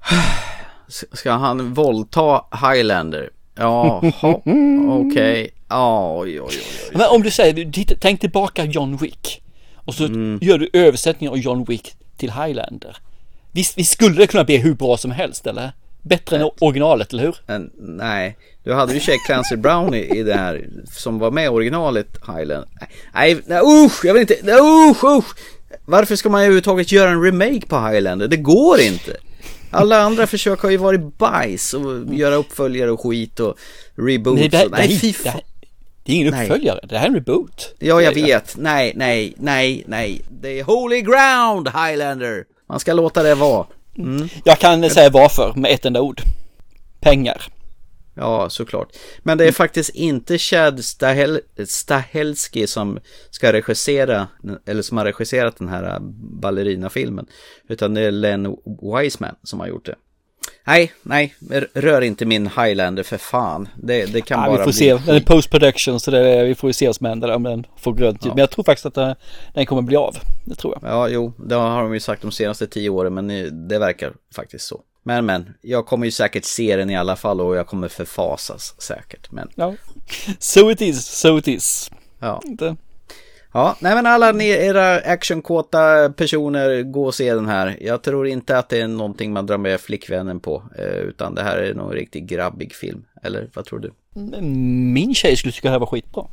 Ska 0.88 1.32
han 1.32 1.74
våldta 1.74 2.44
Highlander? 2.62 3.30
Jaha, 3.54 3.98
okej. 4.04 4.40
Okay. 4.88 5.50
Oj, 5.70 6.40
oj, 6.40 6.40
oj, 6.40 6.56
oj. 6.90 6.92
Men 6.92 7.06
om 7.10 7.22
du 7.22 7.30
säger, 7.30 7.96
tänk 8.00 8.20
tillbaka 8.20 8.64
John 8.64 8.96
Wick. 8.96 9.42
Och 9.74 9.94
så 9.94 10.04
mm. 10.04 10.38
gör 10.42 10.58
du 10.58 10.70
översättning 10.72 11.30
av 11.30 11.38
John 11.38 11.64
Wick 11.64 11.94
till 12.16 12.30
Highlander. 12.30 12.96
Visst, 13.52 13.78
visst 13.78 13.92
skulle 13.92 14.26
kunna 14.26 14.44
bli 14.44 14.56
hur 14.56 14.74
bra 14.74 14.96
som 14.96 15.10
helst 15.10 15.46
eller? 15.46 15.72
Bättre 16.02 16.36
än 16.36 16.50
originalet, 16.60 17.12
eller 17.12 17.22
hur? 17.22 17.36
En, 17.46 17.70
nej, 17.78 18.36
du 18.64 18.72
hade 18.72 18.94
ju 18.94 19.00
Check 19.00 19.26
Clancy 19.26 19.56
Brown 19.56 19.94
i, 19.94 20.18
i 20.18 20.22
det 20.22 20.34
här 20.34 20.68
som 20.92 21.18
var 21.18 21.30
med 21.30 21.44
i 21.44 21.48
originalet 21.48 22.18
Highland. 22.26 22.66
Nej, 23.14 23.36
nej 23.46 23.60
usch, 23.60 24.04
jag 24.04 24.14
vill 24.14 24.20
inte, 24.20 24.34
usch, 24.60 25.04
usch. 25.04 25.36
Varför 25.84 26.16
ska 26.16 26.28
man 26.28 26.40
överhuvudtaget 26.40 26.92
göra 26.92 27.10
en 27.10 27.22
remake 27.22 27.66
på 27.66 27.88
Highlander? 27.88 28.28
Det 28.28 28.36
går 28.36 28.80
inte. 28.80 29.16
Alla 29.70 30.00
andra 30.00 30.26
försök 30.26 30.60
har 30.60 30.70
ju 30.70 30.76
varit 30.76 31.18
bajs 31.18 31.74
och 31.74 32.14
göra 32.14 32.34
uppföljare 32.34 32.90
och 32.90 33.00
skit 33.00 33.40
och 33.40 33.58
reboots. 33.94 34.40
Nej, 34.40 34.48
det, 34.48 34.64
och, 34.64 34.70
nej, 34.70 34.98
fy 34.98 35.12
det, 35.24 35.34
det 36.02 36.12
är 36.12 36.16
ingen 36.16 36.34
uppföljare, 36.34 36.78
nej. 36.82 36.88
det 36.88 36.98
här 36.98 37.04
är 37.04 37.08
en 37.08 37.14
reboot. 37.14 37.74
Ja, 37.78 38.02
jag 38.02 38.14
vet. 38.14 38.56
Nej, 38.56 38.92
nej, 38.96 39.34
nej, 39.36 39.84
nej. 39.86 40.22
Det 40.30 40.60
är 40.60 40.64
holy 40.64 41.00
ground, 41.00 41.68
Highlander. 41.68 42.44
Man 42.68 42.80
ska 42.80 42.92
låta 42.92 43.22
det 43.22 43.34
vara. 43.34 43.66
Mm. 43.98 44.28
Jag 44.44 44.58
kan 44.58 44.90
säga 44.90 45.10
varför 45.10 45.52
med 45.56 45.70
ett 45.70 45.84
enda 45.84 46.00
ord. 46.00 46.20
Pengar. 47.00 47.46
Ja, 48.20 48.50
såklart. 48.50 48.88
Men 49.22 49.38
det 49.38 49.44
är 49.44 49.52
faktiskt 49.52 49.90
inte 49.90 50.38
Chad 50.38 50.84
Stahel 50.84 51.40
Stahelski 51.66 52.66
som 52.66 52.98
ska 53.30 53.52
regissera, 53.52 54.28
eller 54.66 54.82
som 54.82 54.96
har 54.96 55.04
regisserat 55.04 55.56
den 55.56 55.68
här 55.68 55.98
ballerinafilmen. 56.40 57.26
Utan 57.68 57.94
det 57.94 58.00
är 58.00 58.10
Len 58.10 58.56
Wiseman 58.82 59.34
som 59.42 59.60
har 59.60 59.66
gjort 59.66 59.86
det. 59.86 59.94
Nej, 60.66 60.92
nej, 61.02 61.34
rör 61.74 62.00
inte 62.00 62.26
min 62.26 62.46
Highlander 62.46 63.02
för 63.02 63.16
fan. 63.16 63.68
Det, 63.76 64.04
det 64.04 64.20
kan 64.20 64.40
ja, 64.40 64.46
bara 64.46 64.56
vi 64.56 64.62
får 64.64 64.64
bli 64.64 64.72
se, 64.72 64.94
den 65.06 65.16
är 65.16 65.20
post 65.20 65.50
production 65.50 66.00
så 66.00 66.10
det, 66.10 66.44
vi 66.44 66.54
får 66.54 66.70
ju 66.70 66.74
se 66.74 66.86
vad 66.86 66.96
som 66.96 67.06
händer 67.06 67.30
om 67.30 67.42
den 67.42 67.66
får 67.76 67.92
grönt 67.92 68.24
ja. 68.24 68.28
Men 68.28 68.38
jag 68.38 68.50
tror 68.50 68.64
faktiskt 68.64 68.86
att 68.86 69.18
den 69.54 69.66
kommer 69.66 69.82
bli 69.82 69.96
av. 69.96 70.16
Det 70.44 70.54
tror 70.54 70.78
jag. 70.80 70.90
Ja, 70.92 71.08
jo, 71.08 71.32
det 71.38 71.54
har 71.54 71.82
de 71.82 71.94
ju 71.94 72.00
sagt 72.00 72.22
de 72.22 72.32
senaste 72.32 72.66
tio 72.66 72.90
åren, 72.90 73.14
men 73.14 73.28
det 73.68 73.78
verkar 73.78 74.12
faktiskt 74.34 74.66
så. 74.66 74.80
Men 75.02 75.26
men, 75.26 75.54
jag 75.60 75.86
kommer 75.86 76.06
ju 76.06 76.10
säkert 76.10 76.44
se 76.44 76.76
den 76.76 76.90
i 76.90 76.96
alla 76.96 77.16
fall 77.16 77.40
och 77.40 77.56
jag 77.56 77.66
kommer 77.66 77.88
förfasas 77.88 78.74
säkert. 78.78 79.30
Men... 79.32 79.48
Ja, 79.54 79.74
so 80.38 80.70
it 80.70 80.80
is, 80.80 81.06
so 81.06 81.38
it 81.38 81.48
is. 81.48 81.90
Ja. 82.18 82.42
Det. 82.44 82.76
Ja, 83.52 83.76
nej 83.80 83.94
men 83.94 84.06
alla 84.06 84.32
ni, 84.32 84.48
era 84.48 84.96
actionkåta 84.96 86.10
personer, 86.10 86.82
gå 86.82 87.04
och 87.04 87.14
se 87.14 87.34
den 87.34 87.46
här. 87.46 87.76
Jag 87.80 88.02
tror 88.02 88.26
inte 88.26 88.58
att 88.58 88.68
det 88.68 88.80
är 88.80 88.88
någonting 88.88 89.32
man 89.32 89.46
drar 89.46 89.58
med 89.58 89.80
flickvännen 89.80 90.40
på, 90.40 90.62
eh, 90.78 90.84
utan 90.84 91.34
det 91.34 91.42
här 91.42 91.56
är 91.56 91.74
nog 91.74 91.86
en 91.86 91.92
riktigt 91.92 92.24
grabbig 92.24 92.74
film. 92.74 93.04
Eller 93.22 93.50
vad 93.54 93.64
tror 93.64 93.78
du? 93.78 93.92
Min 94.92 95.14
tjej 95.14 95.36
skulle 95.36 95.52
tycka 95.52 95.68
det 95.68 95.72
här 95.72 95.78
var 95.78 95.86
skitbra. 95.86 96.26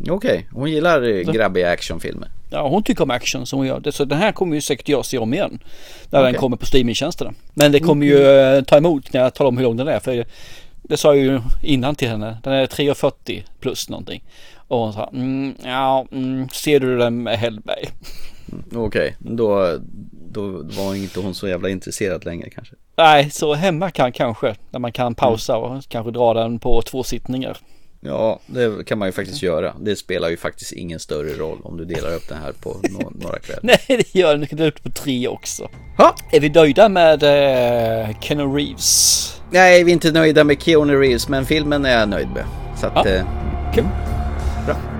Okej, 0.00 0.14
okay. 0.14 0.42
hon 0.52 0.70
gillar 0.70 1.24
så. 1.24 1.32
grabbiga 1.32 1.70
actionfilmer. 1.70 2.28
Ja, 2.50 2.68
hon 2.68 2.82
tycker 2.82 3.02
om 3.02 3.10
action 3.10 3.46
som 3.46 3.58
hon 3.58 3.66
gör. 3.66 3.80
Det, 3.80 3.92
så 3.92 4.04
den 4.04 4.18
här 4.18 4.32
kommer 4.32 4.54
ju 4.54 4.60
säkert 4.60 4.88
jag 4.88 5.06
se 5.06 5.18
om 5.18 5.34
igen. 5.34 5.58
När 6.10 6.20
okay. 6.20 6.32
den 6.32 6.40
kommer 6.40 6.56
på 6.56 6.66
streamingtjänsterna. 6.66 7.34
Men 7.54 7.72
det 7.72 7.80
kommer 7.80 8.06
ju 8.06 8.26
mm. 8.26 8.64
ta 8.64 8.76
emot 8.76 9.12
när 9.12 9.20
jag 9.20 9.34
talar 9.34 9.48
om 9.48 9.56
hur 9.56 9.64
lång 9.64 9.76
den 9.76 9.88
är. 9.88 9.98
För 9.98 10.24
det 10.82 10.96
sa 10.96 11.14
jag 11.14 11.24
ju 11.24 11.40
innan 11.62 11.94
till 11.94 12.08
henne. 12.08 12.38
Den 12.42 12.52
är 12.52 12.66
3.40 12.66 13.42
plus 13.60 13.88
någonting. 13.88 14.24
Och 14.68 14.78
hon 14.78 14.92
sa, 14.92 15.10
mm, 15.12 15.54
ja, 15.64 16.06
mm, 16.12 16.48
ser 16.48 16.80
du 16.80 16.98
den 16.98 17.22
med 17.22 17.38
Hellberg? 17.38 17.88
Mm, 18.52 18.64
Okej, 18.86 19.16
okay. 19.20 19.34
då, 19.36 19.78
då 20.32 20.62
var 20.62 20.94
inte 20.94 21.20
hon 21.20 21.34
så 21.34 21.48
jävla 21.48 21.68
intresserad 21.68 22.24
längre 22.24 22.50
kanske. 22.50 22.74
Nej, 22.96 23.30
så 23.30 23.54
hemma 23.54 23.90
kan 23.90 24.12
kanske, 24.12 24.54
när 24.70 24.80
man 24.80 24.92
kan 24.92 25.14
pausa 25.14 25.56
och 25.56 25.82
kanske 25.88 26.10
dra 26.10 26.34
den 26.34 26.58
på 26.58 26.82
två 26.82 27.02
sittningar. 27.02 27.58
Ja, 28.00 28.40
det 28.46 28.86
kan 28.86 28.98
man 28.98 29.08
ju 29.08 29.12
faktiskt 29.12 29.42
göra. 29.42 29.74
Det 29.80 29.96
spelar 29.96 30.28
ju 30.28 30.36
faktiskt 30.36 30.72
ingen 30.72 30.98
större 30.98 31.28
roll 31.28 31.58
om 31.62 31.76
du 31.76 31.84
delar 31.84 32.14
upp 32.14 32.28
den 32.28 32.38
här 32.38 32.52
på 32.52 32.76
no 32.82 33.12
några 33.20 33.38
kvällar. 33.38 33.60
Nej, 33.62 33.78
det 33.88 34.14
gör 34.14 34.34
det. 34.34 34.40
Du 34.40 34.46
kan 34.46 34.58
dela 34.58 34.68
upp 34.68 34.82
på 34.82 34.90
tre 34.90 35.28
också. 35.28 35.68
Ha? 35.96 36.14
Är 36.32 36.40
vi 36.40 36.50
nöjda 36.50 36.88
med 36.88 37.22
uh, 37.22 38.20
Keanu 38.20 38.56
Reeves? 38.56 39.40
Nej, 39.50 39.84
vi 39.84 39.90
är 39.90 39.92
inte 39.92 40.12
nöjda 40.12 40.44
med 40.44 40.62
Keanu 40.62 41.00
Reeves, 41.00 41.28
men 41.28 41.46
filmen 41.46 41.84
är 41.84 41.98
jag 41.98 42.08
nöjd 42.08 42.28
med. 42.28 42.44
Så 42.80 42.86
att... 42.86 43.06
Ja. 43.06 43.14
Uh, 43.14 43.24
cool. 43.74 43.84
Bra. 44.66 44.97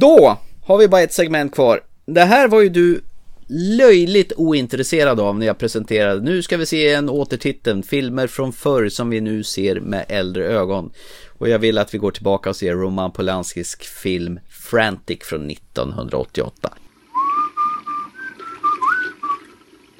Då 0.00 0.38
har 0.64 0.78
vi 0.78 0.88
bara 0.88 1.00
ett 1.00 1.12
segment 1.12 1.54
kvar. 1.54 1.80
Det 2.06 2.24
här 2.24 2.48
var 2.48 2.60
ju 2.60 2.68
du 2.68 3.00
löjligt 3.48 4.32
ointresserad 4.36 5.20
av 5.20 5.38
när 5.38 5.46
jag 5.46 5.58
presenterade. 5.58 6.20
Nu 6.20 6.42
ska 6.42 6.56
vi 6.56 6.66
se 6.66 6.92
en 6.92 7.08
återtiteln, 7.08 7.82
filmer 7.82 8.26
från 8.26 8.52
förr 8.52 8.88
som 8.88 9.10
vi 9.10 9.20
nu 9.20 9.42
ser 9.42 9.80
med 9.80 10.04
äldre 10.08 10.44
ögon. 10.44 10.92
Och 11.38 11.48
jag 11.48 11.58
vill 11.58 11.78
att 11.78 11.94
vi 11.94 11.98
går 11.98 12.10
tillbaka 12.10 12.50
och 12.50 12.56
ser 12.56 12.74
Roman 12.74 13.12
Polanskis 13.12 13.76
film 14.02 14.40
Frantic 14.48 15.18
från 15.22 15.50
1988. 15.50 16.72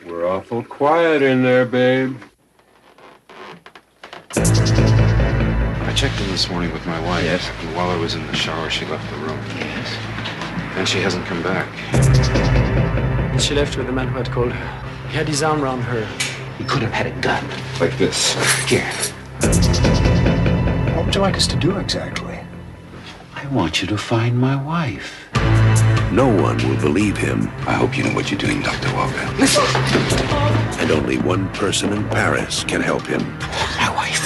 We're 0.07 0.37
awful 0.37 0.65
quiet 0.79 1.23
in 1.23 1.43
there, 1.43 1.65
babe. 1.65 2.15
I 5.83 5.93
checked 5.95 6.21
in 6.21 6.29
this 6.29 6.49
morning 6.51 6.73
with 6.73 6.87
my 6.87 7.01
wife. 7.01 7.25
Yes. 7.25 7.51
And 7.63 7.75
while 7.75 7.91
I 7.91 7.97
was 7.97 8.15
in 8.15 8.27
the 8.27 8.35
shower, 8.37 8.71
she 8.71 8.85
left 8.87 9.09
the 9.11 9.17
room. 9.19 9.39
Yes. 9.57 9.97
And 10.77 10.89
she 10.89 11.01
hasn't 11.01 11.27
come 11.27 11.43
back. 11.43 11.69
She 13.41 13.55
left 13.55 13.77
with 13.77 13.87
the 13.87 13.93
man 13.93 14.09
who 14.09 14.19
had 14.19 14.31
called 14.31 14.53
her. 14.53 15.09
He 15.09 15.17
had 15.17 15.27
his 15.27 15.43
arm 15.43 15.63
around 15.63 15.81
her. 15.83 16.07
He 16.59 16.65
could 16.65 16.83
have 16.83 16.93
had 16.93 17.07
a 17.07 17.21
gun. 17.21 17.45
Like 17.81 17.97
this. 17.99 18.35
Here. 18.69 18.93
What 20.95 21.07
would 21.07 21.15
you 21.15 21.21
like 21.23 21.37
us 21.37 21.47
to 21.49 21.57
do 21.57 21.79
exactly? 21.79 22.39
I 23.35 23.47
want 23.49 23.81
you 23.81 23.89
to 23.89 23.97
find 23.99 24.39
my 24.39 24.57
wife. 24.63 25.29
no 26.13 26.29
one 26.29 26.59
will 26.69 26.81
believe 26.81 27.17
him. 27.17 27.49
I 27.67 27.73
hope 27.73 27.97
you 27.97 28.05
know 28.05 28.15
what 28.15 28.31
you're 28.31 28.39
doing, 28.39 28.61
Dr. 28.63 28.93
Walker. 28.95 29.27
And 30.81 30.91
only 30.91 31.19
one 31.19 31.49
person 31.55 31.93
in 31.93 32.07
Paris 32.11 32.63
can 32.65 32.81
help 32.81 33.07
him. 33.07 33.23
My 33.79 33.91
wife. 33.97 34.20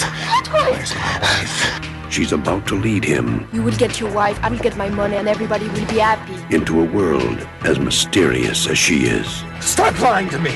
Where's 0.70 0.94
my 0.94 1.18
wife? 1.20 2.10
She's 2.10 2.32
about 2.32 2.66
to 2.68 2.74
lead 2.76 3.04
him 3.04 3.48
You 3.52 3.62
will 3.62 3.76
get 3.76 3.98
your 4.00 4.12
wife, 4.12 4.38
I 4.42 4.48
will 4.48 4.58
get 4.58 4.76
my 4.76 4.88
money, 4.88 5.16
and 5.16 5.28
everybody 5.28 5.66
will 5.68 5.86
be 5.86 5.98
happy. 5.98 6.54
into 6.54 6.80
a 6.80 6.84
world 6.84 7.38
as 7.64 7.78
mysterious 7.78 8.68
as 8.68 8.78
she 8.78 8.96
is. 9.18 9.42
Stop 9.60 10.00
lying 10.00 10.28
to 10.30 10.38
me! 10.38 10.52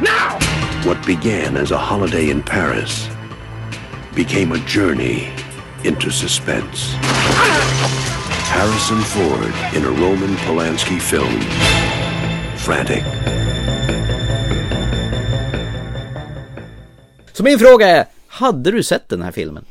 Now! 0.00 0.38
What 0.84 1.04
began 1.06 1.56
as 1.56 1.70
a 1.70 1.78
holiday 1.78 2.30
in 2.30 2.42
Paris 2.42 3.08
became 4.14 4.52
a 4.52 4.58
journey 4.66 5.28
into 5.84 6.10
suspense. 6.10 6.94
Harrison 8.54 9.00
Ford 9.02 9.54
in 9.76 9.84
a 9.84 9.90
Roman 9.90 10.34
Polanski 10.36 10.98
film, 11.00 11.40
Frantic. 12.56 13.04
Så 17.32 17.42
min 17.42 17.58
fråga 17.58 17.86
är, 17.88 18.04
hade 18.32 18.70
du 18.70 18.82
sett 18.82 19.08
den 19.08 19.22
här 19.22 19.32
filmen? 19.32 19.64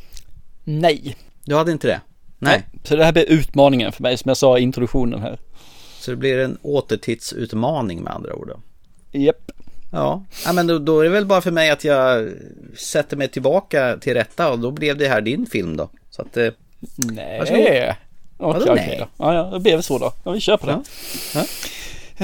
Nej. 0.64 1.16
Du 1.46 1.56
hade 1.56 1.72
inte 1.72 1.88
det? 1.88 2.02
Nej. 2.40 2.64
Så 2.84 2.96
det 2.96 3.06
här 3.06 3.12
blir 3.12 3.32
utmaningen 3.32 3.92
för 3.92 4.04
mig 4.04 4.18
som 4.18 4.30
jag 4.30 4.38
sa 4.38 4.58
i 4.58 4.62
introduktionen 4.62 5.22
här. 5.22 5.40
Så 6.00 6.12
det 6.12 6.18
blir 6.18 6.38
en 6.38 6.58
återtittsutmaning 6.62 8.04
med 8.04 8.14
andra 8.14 8.36
ord 8.36 8.48
då? 8.48 8.60
Japp. 9.20 9.52
Ja, 9.92 10.26
ja 10.46 10.54
men 10.54 10.68
då, 10.68 10.80
då 10.80 11.00
är 11.00 11.04
det 11.04 11.10
väl 11.10 11.26
bara 11.26 11.42
för 11.42 11.52
mig 11.52 11.70
att 11.70 11.84
jag 11.84 12.30
sätter 12.78 13.18
mig 13.18 13.28
tillbaka 13.28 13.98
till 13.98 14.14
rätta 14.14 14.52
och 14.52 14.60
då 14.60 14.72
blev 14.72 14.98
det 14.98 15.08
här 15.08 15.22
din 15.22 15.46
film 15.46 15.78
då. 15.78 15.90
Så 16.10 16.22
att... 16.22 16.38
Eh, 16.38 16.50
nej. 16.98 17.40
varsågod. 17.40 17.62
Okej, 17.62 17.96
Vadå 18.38 18.60
okej 18.60 18.76
nej? 18.88 18.98
då. 19.00 19.08
Ja, 19.18 19.34
ja, 19.34 19.44
det 19.44 19.60
blev 19.60 19.82
så 19.82 19.98
då. 19.98 20.14
Ja, 20.24 20.32
vi 20.32 20.40
kör 20.40 20.58
på 20.58 20.66
det. 20.66 20.82
Ja. 21.34 21.46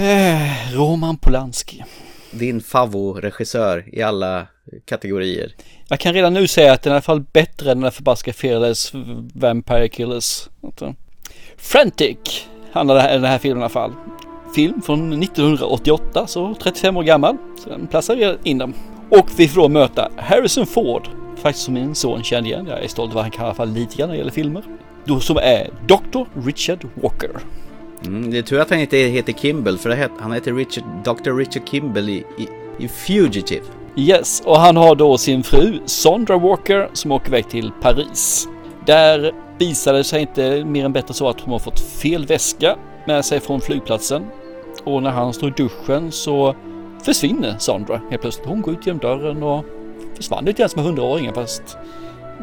Eh, 0.01 0.73
Roman 0.73 1.17
Polanski. 1.17 1.83
Din 2.31 2.61
favoritregissör 2.61 3.85
i 3.95 4.01
alla 4.01 4.47
kategorier. 4.85 5.55
Jag 5.87 5.99
kan 5.99 6.13
redan 6.13 6.33
nu 6.33 6.47
säga 6.47 6.73
att 6.73 6.81
den 6.81 6.91
är 6.91 6.95
i 6.95 6.97
alla 6.97 7.01
fall 7.01 7.23
bättre 7.33 7.71
än 7.71 7.81
den 7.81 7.91
förbaskade 7.91 8.37
Fearless 8.37 8.91
Vampire 9.33 9.87
Killers. 9.87 10.49
Alltså. 10.63 10.95
Frantic 11.57 12.47
handlar 12.71 12.95
det 12.95 13.01
här, 13.01 13.13
den 13.13 13.23
här 13.23 13.37
filmen 13.37 13.59
i 13.59 13.61
alla 13.61 13.69
fall. 13.69 13.91
Film 14.55 14.81
från 14.81 15.23
1988, 15.23 16.27
så 16.27 16.55
35 16.55 16.97
år 16.97 17.03
gammal. 17.03 17.37
Så 17.63 17.69
den 17.69 17.87
platsar 17.87 18.37
in 18.43 18.57
den. 18.57 18.73
Och 19.09 19.27
vi 19.37 19.47
får 19.47 19.61
då 19.61 19.69
möta 19.69 20.11
Harrison 20.17 20.65
Ford. 20.65 21.09
Faktiskt 21.37 21.65
som 21.65 21.73
min 21.73 21.95
son 21.95 22.23
kände 22.23 22.49
igen. 22.49 22.67
Jag 22.69 22.83
är 22.83 22.87
stolt 22.87 23.11
över 23.11 23.15
vad 23.15 23.23
han 23.23 23.31
kan 23.31 23.43
i 23.43 23.45
alla 23.45 23.55
fall 23.55 23.69
lite 23.69 23.95
grann 23.95 24.09
när 24.09 24.15
det 24.15 24.19
gäller 24.19 24.31
filmer. 24.31 24.63
Då 25.05 25.19
som 25.19 25.37
är 25.37 25.69
Dr. 25.87 26.45
Richard 26.45 26.87
Walker. 26.93 27.31
Mm, 28.05 28.31
det 28.31 28.37
är 28.37 28.41
tur 28.41 28.59
att 28.59 28.69
han 28.69 28.79
inte 28.79 28.97
heter 28.97 29.33
Kimball 29.33 29.77
för 29.77 29.89
det 29.89 29.95
het, 29.95 30.11
han 30.19 30.31
heter 30.31 30.53
Richard, 30.53 30.83
Dr. 31.03 31.31
Richard 31.31 31.69
Kimball 31.69 32.09
i, 32.09 32.23
i, 32.37 32.47
i 32.79 32.87
Fugitive. 32.87 33.65
Yes, 33.99 34.41
och 34.45 34.57
han 34.57 34.77
har 34.77 34.95
då 34.95 35.17
sin 35.17 35.43
fru 35.43 35.79
Sandra 35.85 36.37
Walker 36.37 36.89
som 36.93 37.11
åker 37.11 37.27
iväg 37.27 37.49
till 37.49 37.71
Paris. 37.81 38.47
Där 38.85 39.31
visar 39.59 39.93
det 39.93 40.03
sig 40.03 40.21
inte 40.21 40.65
mer 40.65 40.85
än 40.85 40.93
bättre 40.93 41.13
så 41.13 41.29
att 41.29 41.41
hon 41.41 41.51
har 41.51 41.59
fått 41.59 41.79
fel 41.79 42.25
väska 42.25 42.75
med 43.07 43.25
sig 43.25 43.39
från 43.39 43.61
flygplatsen. 43.61 44.25
Och 44.83 45.03
när 45.03 45.09
han 45.09 45.33
står 45.33 45.49
i 45.49 45.53
duschen 45.57 46.11
så 46.11 46.55
försvinner 47.03 47.55
Sandra 47.59 48.01
helt 48.09 48.21
plötsligt. 48.21 48.47
Hon 48.47 48.61
går 48.61 48.73
ut 48.73 48.85
genom 48.85 48.99
dörren 48.99 49.43
och 49.43 49.65
försvann 50.15 50.45
lite 50.45 50.61
grann 50.61 50.69
som 50.69 50.83
hundraåringen 50.83 51.33
fast 51.33 51.77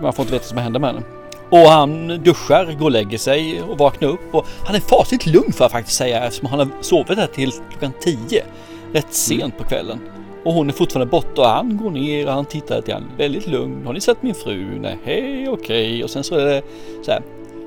man 0.03 0.13
får 0.13 0.23
inte 0.23 0.33
veta 0.33 0.43
vad 0.43 0.49
som 0.49 0.59
händer 0.59 0.81
med 0.81 0.91
henne. 0.91 1.03
Och 1.51 1.71
han 1.71 2.09
duschar, 2.09 2.77
går 2.79 2.85
och 2.85 2.91
lägger 2.91 3.19
sig 3.19 3.63
och 3.63 3.79
vaknar 3.79 4.09
upp 4.09 4.35
och 4.35 4.47
han 4.67 4.77
är 4.77 4.81
fasligt 4.81 5.27
lugn 5.27 5.53
för 5.53 5.65
att 5.65 5.73
faktiskt 5.73 5.97
säga 5.97 6.25
eftersom 6.25 6.49
han 6.49 6.59
har 6.59 6.69
sovit 6.81 7.19
här 7.19 7.27
till 7.27 7.53
klockan 7.71 7.93
10. 8.01 8.45
Rätt 8.93 9.15
sent 9.15 9.59
på 9.59 9.65
kvällen. 9.65 10.01
Och 10.45 10.53
hon 10.53 10.69
är 10.69 10.73
fortfarande 10.73 11.11
borta 11.11 11.43
och 11.43 11.49
han 11.49 11.77
går 11.77 11.91
ner 11.91 12.27
och 12.27 12.33
han 12.33 12.45
tittar 12.45 12.77
lite 12.77 12.91
grann 12.91 13.11
väldigt 13.19 13.47
lugn. 13.47 13.87
Har 13.87 13.93
ni 13.93 14.01
sett 14.01 14.23
min 14.23 14.35
fru? 14.35 14.79
Nej, 14.81 14.99
hej, 15.05 15.49
okej. 15.49 16.05
Och 16.05 16.11
sen 16.11 16.25
så 16.25 16.35
är 16.35 16.45
det 16.45 16.63
så 17.03 17.11
här. 17.11 17.23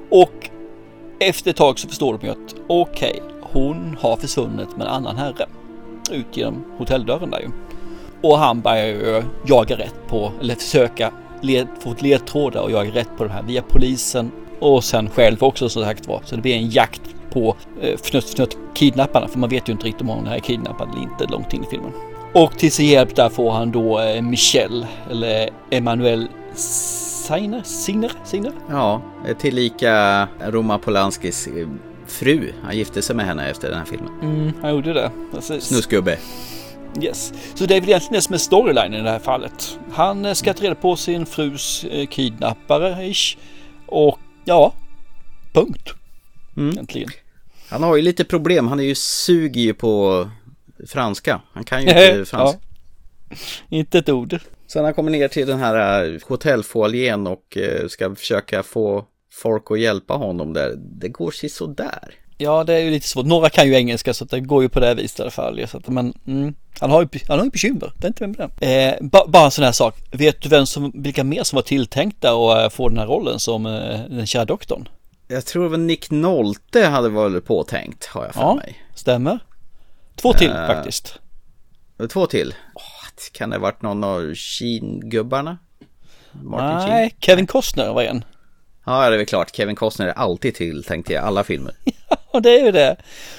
Och 0.10 0.50
efter 1.20 1.52
ett 1.52 1.58
tag 1.58 1.80
så 1.80 1.88
förstår 1.88 2.18
de 2.18 2.26
ju 2.26 2.32
att 2.32 2.56
okej, 2.68 3.22
hon 3.42 3.98
har 4.00 4.18
försvunnit 4.18 4.78
med 4.78 4.88
en 4.88 4.94
annan 4.94 5.16
herre. 5.16 5.46
Ut 6.12 6.38
genom 6.38 6.64
hotelldörren 6.78 7.30
där 7.30 7.40
ju. 7.40 7.50
Och 8.22 8.38
han 8.38 8.62
börjar 8.62 8.86
ju 8.86 9.24
jaga 9.48 9.78
rätt 9.78 10.08
på, 10.08 10.32
eller 10.42 10.56
försöka 10.56 11.12
led, 11.42 11.68
få 11.80 11.92
ett 11.92 12.02
ledtrådar 12.02 12.62
och 12.62 12.72
jaga 12.72 12.92
rätt 12.92 13.10
på 13.18 13.24
det 13.24 13.30
här 13.30 13.44
via 13.44 13.62
polisen 13.62 14.32
och 14.60 14.84
sen 14.84 15.10
själv 15.10 15.44
också 15.44 15.70
som 15.70 15.84
sagt 15.84 16.08
var. 16.08 16.22
Så 16.26 16.36
det 16.36 16.42
blir 16.42 16.56
en 16.56 16.70
jakt 16.70 17.02
på 17.30 17.56
eh, 17.82 17.94
fnutt, 17.98 18.30
fnutt 18.30 18.58
kidnapparna 18.74 19.28
för 19.28 19.40
man 19.40 19.50
vet 19.50 19.70
ju 19.70 19.74
inte 19.74 19.86
riktigt 19.86 20.02
om 20.02 20.08
hon 20.08 20.28
är 20.28 20.40
kidnappad 20.40 20.90
eller 20.90 21.02
inte 21.02 21.26
långt 21.26 21.54
in 21.54 21.64
i 21.64 21.68
filmen. 21.70 21.92
Och 22.38 22.58
till 22.58 22.72
sin 22.72 22.88
hjälp 22.88 23.16
där 23.16 23.30
får 23.30 23.52
han 23.52 23.72
då 23.72 24.00
eh, 24.00 24.22
Michelle 24.22 24.88
eller 25.12 25.50
Emanuel 25.70 26.28
Seiner? 26.56 27.64
Siner? 27.64 28.12
Siner? 28.26 28.52
Ja, 28.70 29.02
tillika 29.40 30.28
Roma 30.40 30.78
Polanskis 30.80 31.48
eh, 31.48 31.68
fru. 32.08 32.54
Han 32.64 32.78
gifte 32.78 33.02
sig 33.02 33.16
med 33.16 33.26
henne 33.26 33.50
efter 33.50 33.70
den 33.70 33.78
här 33.78 33.86
filmen. 33.86 34.10
Mm, 34.22 34.54
han 34.62 34.72
gjorde 34.72 34.94
det. 34.94 35.12
Precis. 35.34 35.64
Snusgubbe. 35.64 36.18
Yes. 37.02 37.34
Så 37.56 37.66
det 37.66 37.76
är 37.76 37.82
väl 37.82 37.90
egentligen 37.90 38.14
det 38.14 38.22
som 38.22 38.34
är 38.34 38.38
storyline 38.38 38.94
i 38.94 39.02
det 39.02 39.10
här 39.10 39.20
fallet. 39.20 39.80
Han 39.92 40.26
eh, 40.26 40.34
ska 40.34 40.54
ta 40.54 40.64
reda 40.64 40.76
på 40.76 40.96
sin 40.96 41.26
frus 41.26 41.86
kidnappare 42.10 43.08
ish. 43.08 43.38
Och 43.86 44.20
ja, 44.46 44.74
punkt. 45.54 45.94
Mm. 46.58 46.70
Egentligen. 46.70 47.10
Han 47.70 47.84
har 47.84 47.96
ju 47.96 48.02
lite 48.02 48.24
problem. 48.24 48.68
Han 48.68 48.80
är 48.80 48.84
ju 48.84 48.96
suger 48.96 49.62
ju 49.62 49.74
på 49.74 50.26
franska. 50.88 51.42
Han 51.54 51.64
kan 51.64 51.82
ju 51.82 51.88
inte 51.90 52.26
franska. 52.26 52.60
ja. 52.60 53.36
Inte 53.70 53.98
ett 54.00 54.10
ord. 54.10 54.40
Sen 54.68 54.86
han 54.86 54.94
kommer 54.94 55.12
ner 55.12 55.28
till 55.28 55.48
den 55.48 55.60
här 55.60 56.06
eh, 56.06 56.20
hotellfoajén 56.28 57.28
och 57.28 57.58
eh, 57.58 57.88
ska 57.88 58.16
försöka 58.16 58.64
få 58.64 59.06
folk 59.32 59.72
att 59.72 59.80
hjälpa 59.80 60.14
honom 60.14 60.54
där. 60.54 60.74
Det 60.78 61.10
går 61.10 61.32
sig 61.32 61.50
sådär. 61.50 62.14
Ja, 62.38 62.64
det 62.64 62.74
är 62.74 62.80
ju 62.80 62.92
lite 62.92 63.08
svårt. 63.08 63.26
Några 63.26 63.50
kan 63.50 63.68
ju 63.68 63.74
engelska 63.76 64.14
så 64.14 64.26
det 64.26 64.40
går 64.40 64.64
ju 64.64 64.70
på 64.70 64.80
det 64.80 64.94
viset 64.94 65.20
i 65.20 65.22
alla 65.22 65.32
fall. 65.32 65.68
Så 65.68 65.78
att, 65.78 65.88
men 65.88 66.14
mm, 66.28 66.56
han 66.80 66.92
har 66.92 67.02
ju, 67.02 67.08
han 67.28 67.38
har 67.38 67.46
ju 67.46 67.52
bekymmer. 67.52 67.94
Det 67.98 68.06
är 68.06 68.08
inte 68.08 68.28
med 68.28 68.52
det. 68.60 68.86
Eh, 68.86 69.08
ba, 69.08 69.28
bara 69.28 69.46
en 69.46 69.52
sån 69.52 69.66
här 69.66 69.72
sak. 69.72 69.96
Vet 70.12 70.42
du 70.42 70.50
vem 70.50 70.66
som, 70.66 70.92
vilka 70.96 71.24
mer 71.24 71.44
som 71.44 71.56
var 71.56 71.64
tilltänkta 71.64 72.32
att 72.32 72.74
få 72.74 72.90
den 72.90 72.98
här 72.98 73.08
rollen 73.08 73.40
som 73.40 73.66
eh, 73.66 74.00
den 74.10 74.26
kära 74.28 74.46
doktorn? 74.46 74.90
Jag 75.28 75.46
tror 75.46 75.70
var 75.70 75.78
Nick 75.78 76.12
Nolte 76.12 76.86
hade 76.86 77.10
varit 77.10 77.46
påtänkt, 77.46 78.06
har 78.06 78.26
jag 78.26 78.34
för 78.34 78.42
ja, 78.42 78.56
mig. 78.56 78.76
stämmer. 78.96 79.40
Två 80.22 80.34
till 80.34 80.51
eh, 80.51 80.68
faktiskt. 80.68 81.20
Två 82.09 82.26
till? 82.26 82.55
Oh, 82.74 82.82
kan 83.32 83.49
det 83.49 83.55
ha 83.55 83.61
varit 83.61 83.82
någon 83.82 84.03
av 84.03 84.34
Sheen-gubbarna? 84.36 85.57
Nej, 86.43 86.88
Sheen? 86.88 87.11
Kevin 87.20 87.47
Costner 87.47 87.93
var 87.93 88.03
en. 88.03 88.24
Ja, 88.86 89.09
det 89.09 89.15
är 89.15 89.18
väl 89.18 89.26
klart. 89.26 89.55
Kevin 89.55 89.76
Costner 89.76 90.07
är 90.07 90.13
alltid 90.13 90.55
tilltänkt 90.55 91.09
i 91.09 91.15
alla 91.15 91.43
filmer. 91.43 91.74
Ja, 92.32 92.39
det 92.39 92.59
är 92.59 92.65
ju 92.65 92.72
det. 92.72 92.95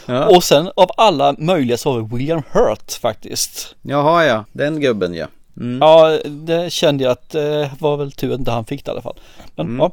Ja. 0.06 0.26
Och 0.36 0.44
sen 0.44 0.70
av 0.76 0.90
alla 0.96 1.34
möjliga 1.38 1.76
så 1.76 1.92
var 1.92 2.00
det 2.00 2.16
William 2.16 2.42
Hurt 2.52 2.92
faktiskt. 2.92 3.74
Jaha, 3.82 4.24
ja. 4.24 4.44
Den 4.52 4.80
gubben, 4.80 5.14
ja. 5.14 5.26
Mm. 5.56 5.78
Ja, 5.80 6.18
det 6.24 6.72
kände 6.72 7.04
jag 7.04 7.10
att 7.10 7.30
det 7.30 7.62
eh, 7.62 7.70
var 7.78 7.96
väl 7.96 8.12
tur 8.12 8.32
att 8.32 8.38
inte 8.38 8.50
han 8.50 8.64
fick 8.64 8.84
det 8.84 8.88
i 8.88 8.92
alla 8.92 9.02
fall. 9.02 9.18
Men, 9.56 9.66
mm. 9.66 9.78
ja. 9.80 9.92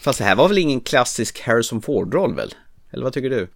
Fast 0.00 0.18
det 0.18 0.24
här 0.24 0.34
var 0.34 0.48
väl 0.48 0.58
ingen 0.58 0.80
klassisk 0.80 1.40
Harrison 1.40 1.82
Ford-roll 1.82 2.34
väl? 2.34 2.54
Eller 2.90 3.04
vad 3.04 3.12
tycker 3.12 3.30
du? 3.30 3.40
Uh, 3.40 3.48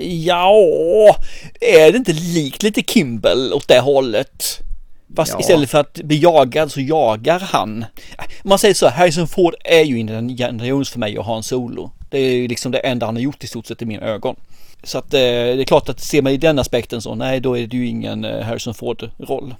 ja, 0.00 1.16
är 1.60 1.92
det 1.92 1.98
inte 1.98 2.12
likt 2.12 2.62
lite 2.62 2.82
Kimball 2.82 3.52
åt 3.52 3.68
det 3.68 3.80
hållet? 3.80 4.60
Fast 5.16 5.32
ja. 5.32 5.40
istället 5.40 5.70
för 5.70 5.78
att 5.78 5.94
bli 5.94 6.18
jagad 6.22 6.72
så 6.72 6.80
jagar 6.80 7.40
han. 7.40 7.84
Om 8.18 8.48
man 8.48 8.58
säger 8.58 8.74
så, 8.74 8.88
Harrison 8.88 9.28
Ford 9.28 9.54
är 9.64 9.82
ju 9.82 9.98
Indiana 9.98 10.66
Jones 10.66 10.90
för 10.90 10.98
mig 10.98 11.18
och 11.18 11.24
Han 11.24 11.42
Solo. 11.42 11.90
Det 12.10 12.18
är 12.18 12.34
ju 12.34 12.48
liksom 12.48 12.72
det 12.72 12.78
enda 12.78 13.06
han 13.06 13.16
har 13.16 13.22
gjort 13.22 13.44
i 13.44 13.46
stort 13.46 13.66
sett 13.66 13.82
i 13.82 13.84
mina 13.84 14.06
ögon. 14.06 14.36
Så 14.82 14.98
att 14.98 15.14
eh, 15.14 15.20
det 15.20 15.62
är 15.62 15.64
klart 15.64 15.88
att 15.88 16.00
ser 16.00 16.22
man 16.22 16.32
i 16.32 16.36
den 16.36 16.58
aspekten 16.58 17.02
så, 17.02 17.14
nej 17.14 17.40
då 17.40 17.58
är 17.58 17.66
det 17.66 17.76
ju 17.76 17.86
ingen 17.86 18.24
eh, 18.24 18.42
Harrison 18.42 18.74
Ford-roll. 18.74 19.54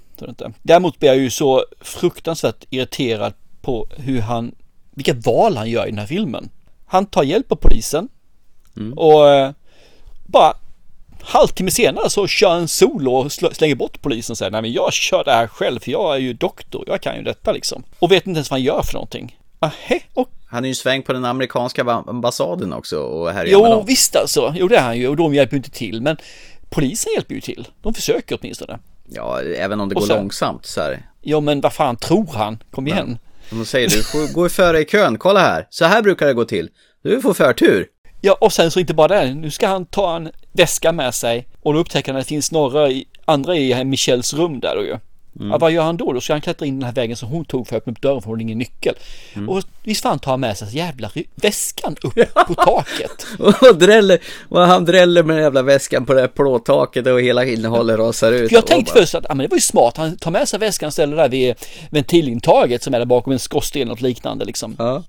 Däremot 0.61 0.99
blir 0.99 1.09
jag 1.09 1.17
ju 1.17 1.29
så 1.29 1.65
fruktansvärt 1.81 2.65
irriterad 2.69 3.33
på 3.61 3.87
hur 3.97 4.21
han, 4.21 4.55
vilka 4.91 5.13
val 5.13 5.57
han 5.57 5.69
gör 5.69 5.85
i 5.85 5.89
den 5.89 5.99
här 5.99 6.07
filmen. 6.07 6.49
Han 6.85 7.05
tar 7.05 7.23
hjälp 7.23 7.51
av 7.51 7.55
polisen 7.55 8.09
mm. 8.77 8.93
och 8.93 9.29
eh, 9.29 9.51
bara 10.25 10.53
halvtimme 11.21 11.71
senare 11.71 12.09
så 12.09 12.27
kör 12.27 12.49
han 12.49 12.67
solo 12.67 13.11
och 13.11 13.31
slänger 13.31 13.75
bort 13.75 14.01
polisen 14.01 14.33
och 14.33 14.37
säger 14.37 14.51
nej 14.51 14.61
men 14.61 14.73
jag 14.73 14.93
kör 14.93 15.23
det 15.23 15.31
här 15.31 15.47
själv 15.47 15.79
för 15.79 15.91
jag 15.91 16.15
är 16.15 16.19
ju 16.19 16.33
doktor, 16.33 16.83
jag 16.87 17.01
kan 17.01 17.15
ju 17.15 17.23
detta 17.23 17.51
liksom. 17.51 17.83
Och 17.99 18.11
vet 18.11 18.27
inte 18.27 18.37
ens 18.37 18.49
vad 18.49 18.59
han 18.59 18.65
gör 18.65 18.81
för 18.81 18.93
någonting. 18.93 19.39
Ahä, 19.59 19.99
och... 20.13 20.29
Han 20.47 20.65
är 20.65 20.69
ju 20.69 20.75
sväng 20.75 21.01
på 21.01 21.13
den 21.13 21.25
amerikanska 21.25 21.83
ambassaden 22.07 22.73
också 22.73 22.99
och 22.99 23.31
här 23.31 23.45
Jo 23.45 23.63
med 23.63 23.85
visst 23.87 24.15
alltså, 24.15 24.53
jo 24.57 24.67
det 24.67 24.77
är 24.77 24.81
han 24.81 24.97
ju 24.97 25.07
och 25.07 25.15
de 25.15 25.33
hjälper 25.33 25.53
ju 25.53 25.57
inte 25.57 25.71
till 25.71 26.01
men 26.01 26.17
polisen 26.69 27.13
hjälper 27.15 27.35
ju 27.35 27.41
till. 27.41 27.67
De 27.81 27.93
försöker 27.93 28.37
åtminstone. 28.41 28.79
Ja, 29.09 29.41
även 29.41 29.79
om 29.79 29.89
det 29.89 29.95
och 29.95 30.01
går 30.01 30.07
sen, 30.07 30.17
långsamt 30.17 30.65
så 30.65 30.81
här. 30.81 31.09
Ja 31.21 31.39
men 31.39 31.61
vad 31.61 31.73
fan 31.73 31.95
tror 31.95 32.27
han? 32.33 32.63
Kom 32.71 32.87
igen. 32.87 33.17
Ja. 33.49 33.57
De 33.57 33.65
säger 33.65 33.89
du 33.89 34.33
gå 34.33 34.49
före 34.49 34.79
i 34.79 34.85
kön, 34.85 35.17
kolla 35.17 35.39
här, 35.39 35.67
så 35.69 35.85
här 35.85 36.01
brukar 36.01 36.27
det 36.27 36.33
gå 36.33 36.45
till. 36.45 36.69
Du 37.03 37.21
får 37.21 37.33
förtur. 37.33 37.87
Ja, 38.25 38.37
och 38.41 38.53
sen 38.53 38.71
så 38.71 38.79
inte 38.79 38.93
bara 38.93 39.07
det. 39.07 39.33
Nu 39.33 39.51
ska 39.51 39.67
han 39.67 39.85
ta 39.85 40.15
en 40.15 40.31
väska 40.51 40.91
med 40.91 41.15
sig 41.15 41.47
och 41.61 41.73
då 41.73 41.79
upptäcker 41.79 42.11
han 42.11 42.19
att 42.19 42.25
det 42.25 42.29
finns 42.29 42.51
några 42.51 42.89
i, 42.89 43.05
andra 43.25 43.55
i 43.55 43.83
Michelles 43.83 44.33
rum 44.33 44.59
där 44.59 44.75
då 44.75 44.83
ju. 44.83 44.97
Mm. 45.39 45.51
Ja, 45.51 45.57
vad 45.57 45.71
gör 45.71 45.83
han 45.83 45.97
då? 45.97 46.13
Då 46.13 46.21
ska 46.21 46.33
han 46.33 46.41
klättra 46.41 46.65
in 46.65 46.79
den 46.79 46.83
här 46.85 46.93
vägen 46.93 47.17
som 47.17 47.29
hon 47.29 47.45
tog 47.45 47.67
för 47.67 47.75
att 47.75 47.81
öppna 47.81 47.91
upp 47.91 48.01
dörren 48.01 48.21
för 48.21 48.29
hon 48.29 48.37
har 48.37 48.41
ingen 48.41 48.57
nyckel. 48.57 48.95
Mm. 49.33 49.49
Och 49.49 49.63
visst 49.83 50.01
fan 50.01 50.19
tar 50.19 50.31
han 50.31 50.39
med 50.39 50.57
sig 50.57 50.77
jävla 50.77 51.11
väskan 51.35 51.95
upp 52.03 52.33
på 52.47 52.53
taket. 52.55 53.25
och, 53.69 53.75
dräller, 53.75 54.19
och 54.49 54.61
han 54.61 54.85
dräller 54.85 55.23
med 55.23 55.35
den 55.35 55.43
jävla 55.43 55.61
väskan 55.61 56.05
på 56.05 56.13
det 56.13 56.21
här 56.21 56.27
plåttaket 56.27 57.07
och 57.07 57.21
hela 57.21 57.45
innehållet 57.45 57.99
rasar 57.99 58.31
ut. 58.31 58.49
För 58.49 58.55
jag 58.55 58.67
tänkte 58.67 58.93
bara... 58.93 59.01
först 59.01 59.15
att 59.15 59.25
ja, 59.29 59.35
men 59.35 59.43
det 59.43 59.47
var 59.47 59.57
ju 59.57 59.61
smart. 59.61 59.97
Han 59.97 60.17
tar 60.17 60.31
med 60.31 60.49
sig 60.49 60.59
väskan 60.59 60.87
och 60.87 60.93
ställer 60.93 61.17
där 61.17 61.29
vid 61.29 61.55
ventilintaget 61.89 62.83
som 62.83 62.93
är 62.93 62.99
där 62.99 63.05
bakom 63.05 63.33
en 63.33 63.39
skorsten 63.39 63.91
och 63.91 64.01
liknande 64.01 64.45
liksom. 64.45 64.75
Ja. 64.79 65.03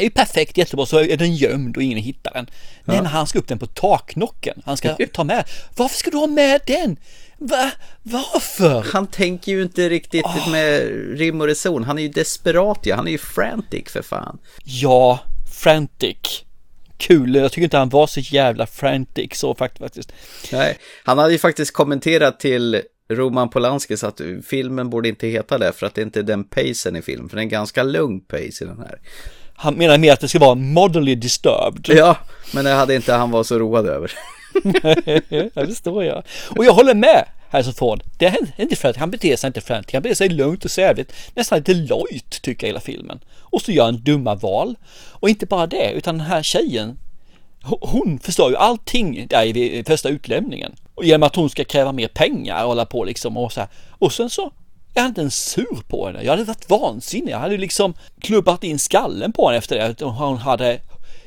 Är 0.00 0.04
ju 0.04 0.10
perfekt, 0.10 0.56
jättebra, 0.56 0.86
så 0.86 0.98
är 0.98 1.16
den 1.16 1.34
gömd 1.34 1.76
och 1.76 1.82
ingen 1.82 1.98
hittar 1.98 2.32
den. 2.34 2.46
Men 2.84 2.96
ja. 2.96 3.04
han 3.04 3.26
ska 3.26 3.38
upp 3.38 3.48
den 3.48 3.58
på 3.58 3.66
taknocken. 3.66 4.62
Han 4.64 4.76
ska 4.76 4.96
ta 5.12 5.24
med. 5.24 5.44
Varför 5.76 5.96
ska 5.96 6.10
du 6.10 6.16
ha 6.16 6.26
med 6.26 6.60
den? 6.66 6.96
Va? 7.38 7.70
Varför? 8.02 8.82
Han 8.92 9.06
tänker 9.06 9.52
ju 9.52 9.62
inte 9.62 9.88
riktigt 9.88 10.24
oh. 10.24 10.50
med 10.50 10.82
rim 11.18 11.40
och 11.40 11.46
reson. 11.46 11.84
Han 11.84 11.98
är 11.98 12.02
ju 12.02 12.08
desperat 12.08 12.78
ja. 12.82 12.96
Han 12.96 13.06
är 13.08 13.12
ju 13.12 13.18
frantic 13.18 13.88
för 13.88 14.02
fan. 14.02 14.38
Ja, 14.64 15.18
frantic. 15.54 16.44
Kul, 16.96 17.34
jag 17.34 17.52
tycker 17.52 17.64
inte 17.64 17.78
han 17.78 17.88
var 17.88 18.06
så 18.06 18.20
jävla 18.20 18.66
frantic 18.66 19.30
så 19.34 19.54
faktiskt. 19.54 20.12
Nej, 20.52 20.78
han 21.04 21.18
hade 21.18 21.32
ju 21.32 21.38
faktiskt 21.38 21.72
kommenterat 21.72 22.40
till 22.40 22.82
Roman 23.10 23.50
Polanski 23.50 23.96
så 23.96 24.06
att 24.06 24.20
filmen 24.46 24.90
borde 24.90 25.08
inte 25.08 25.26
heta 25.26 25.58
det 25.58 25.72
för 25.72 25.86
att 25.86 25.94
det 25.94 26.02
inte 26.02 26.18
är 26.18 26.22
den 26.22 26.44
pacen 26.44 26.96
i 26.96 27.02
filmen. 27.02 27.28
För 27.28 27.36
det 27.36 27.40
är 27.40 27.44
en 27.44 27.48
ganska 27.48 27.82
lugn 27.82 28.20
pace 28.20 28.64
i 28.64 28.66
den 28.66 28.78
här. 28.78 28.98
Han 29.62 29.74
menar 29.74 29.98
mer 29.98 30.12
att 30.12 30.20
det 30.20 30.28
ska 30.28 30.38
vara 30.38 30.54
moderly 30.54 31.14
disturbed. 31.14 31.88
Ja, 31.88 32.16
men 32.52 32.64
det 32.64 32.70
hade 32.70 32.94
inte 32.94 33.12
han 33.12 33.30
varit 33.30 33.46
så 33.46 33.58
road 33.58 33.86
över. 33.86 34.12
jag 35.54 35.68
förstår 35.68 36.04
jag. 36.04 36.22
Och 36.56 36.64
jag 36.64 36.72
håller 36.72 36.94
med 36.94 37.24
Harrison 37.50 37.74
Ford. 37.74 38.02
Det 38.18 38.26
är 38.26 38.36
inte 38.56 38.76
för 38.76 38.88
att 38.88 38.96
han 38.96 39.10
beter 39.10 39.36
sig 39.36 39.46
inte 39.46 39.60
frantic, 39.60 39.92
han 39.92 40.02
beter 40.02 40.14
sig 40.14 40.28
lugnt 40.28 40.64
och 40.64 40.70
sävligt. 40.70 41.12
Nästan 41.34 41.58
lite 41.58 41.74
lojt 41.74 42.42
tycker 42.42 42.66
jag 42.66 42.68
hela 42.68 42.80
filmen. 42.80 43.20
Och 43.40 43.62
så 43.62 43.72
gör 43.72 43.84
han 43.84 43.96
dumma 43.96 44.34
val. 44.34 44.74
Och 45.10 45.28
inte 45.28 45.46
bara 45.46 45.66
det, 45.66 45.92
utan 45.92 46.18
den 46.18 46.26
här 46.26 46.42
tjejen 46.42 46.98
hon 47.62 48.18
förstår 48.22 48.50
ju 48.50 48.56
allting 48.56 49.26
där 49.30 49.56
i 49.56 49.84
första 49.86 50.08
utlämningen. 50.08 50.72
Och 50.94 51.04
genom 51.04 51.26
att 51.26 51.36
hon 51.36 51.50
ska 51.50 51.64
kräva 51.64 51.92
mer 51.92 52.08
pengar 52.08 52.62
och 52.62 52.68
hålla 52.68 52.86
på 52.86 53.04
liksom 53.04 53.36
och 53.36 53.52
så 53.52 53.60
här. 53.60 53.68
Och 53.90 54.12
sen 54.12 54.30
så 54.30 54.52
är 54.94 55.00
han 55.00 55.08
inte 55.08 55.20
ens 55.20 55.36
sur 55.36 55.82
på 55.88 56.06
henne. 56.06 56.22
Jag 56.22 56.32
hade 56.32 56.44
varit 56.44 56.70
vansinnig. 56.70 57.32
Jag 57.32 57.38
hade 57.38 57.56
liksom 57.56 57.94
klubbat 58.20 58.64
in 58.64 58.78
skallen 58.78 59.32
på 59.32 59.46
henne 59.46 59.58
efter 59.58 59.94
det. 59.98 60.04
Hon 60.04 60.38
hade 60.38 60.80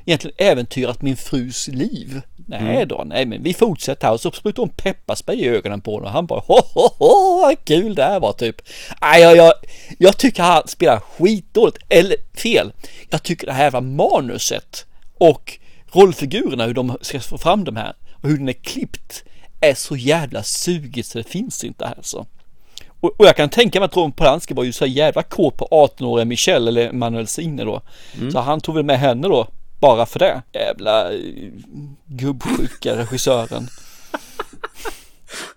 egentligen 0.06 0.36
äventyrat 0.38 1.02
min 1.02 1.18
frus 1.18 1.68
liv. 1.68 2.22
Nej 2.48 2.76
mm. 2.76 2.88
då, 2.88 3.04
nej 3.06 3.26
men 3.26 3.44
vi 3.44 3.54
fortsätter 3.54 4.08
här 4.08 4.14
och 4.14 4.22
så 4.22 4.32
sprutar 4.32 4.64
hon 4.64 4.70
pepparspray 4.70 5.38
i 5.38 5.48
ögonen 5.48 5.82
på 5.82 5.92
honom 5.92 6.06
och 6.06 6.12
han 6.12 6.26
bara 6.26 6.40
ho, 6.40 6.60
ho, 6.74 6.90
ho 6.98 7.42
vad 7.42 7.66
kul 7.66 7.96
det 7.96 8.04
här 8.04 8.20
var 8.20 8.34
typ. 8.34 8.62
Nej, 9.02 9.22
jag, 9.22 9.38
jag, 9.38 9.54
jag 9.98 10.18
tycker 10.18 10.44
han 10.44 10.68
spelar 10.68 11.00
skitdåligt, 11.00 11.78
eller 11.90 12.16
fel. 12.38 12.72
Jag 13.10 13.24
tycker 13.24 13.48
det 13.48 13.54
här 13.54 13.72
var 13.72 13.82
manuset 13.82 14.86
och 15.18 15.60
rollfigurerna, 15.92 16.66
hur 16.66 16.74
de 16.74 16.98
ska 17.02 17.20
få 17.20 17.38
fram 17.38 17.64
de 17.64 17.76
här 17.76 17.94
och 18.12 18.30
hur 18.30 18.38
den 18.38 18.50
är 18.50 18.54
klippt 18.54 19.24
är 19.62 19.74
så 19.74 19.96
jävla 19.96 20.44
sugigt 20.44 21.08
så 21.08 21.18
det 21.18 21.30
finns 21.30 21.64
inte 21.64 21.86
här 21.86 22.00
så. 22.02 22.26
Och, 23.04 23.20
och 23.20 23.26
jag 23.26 23.36
kan 23.36 23.50
tänka 23.50 23.80
mig 23.80 23.86
att 23.86 23.98
Roman 23.98 24.12
Polanski 24.12 24.54
var 24.54 24.64
ju 24.64 24.72
så 24.72 24.86
jävla 24.86 25.24
kåt 25.24 25.58
på 25.58 25.68
18-åriga 25.72 26.26
Michelle 26.26 26.68
eller 26.70 26.92
Manuel 26.92 27.28
Sine 27.28 27.64
då. 27.64 27.82
Mm. 28.18 28.32
Så 28.32 28.40
han 28.40 28.62
tog 28.62 28.76
väl 28.76 28.86
med 28.86 29.00
henne 29.00 29.28
då 29.28 29.48
bara 29.80 30.06
för 30.06 30.20
det. 30.20 30.42
Jävla 30.54 31.14
eh, 31.14 31.20
gubbsjuka 32.06 32.98
regissören. 32.98 33.68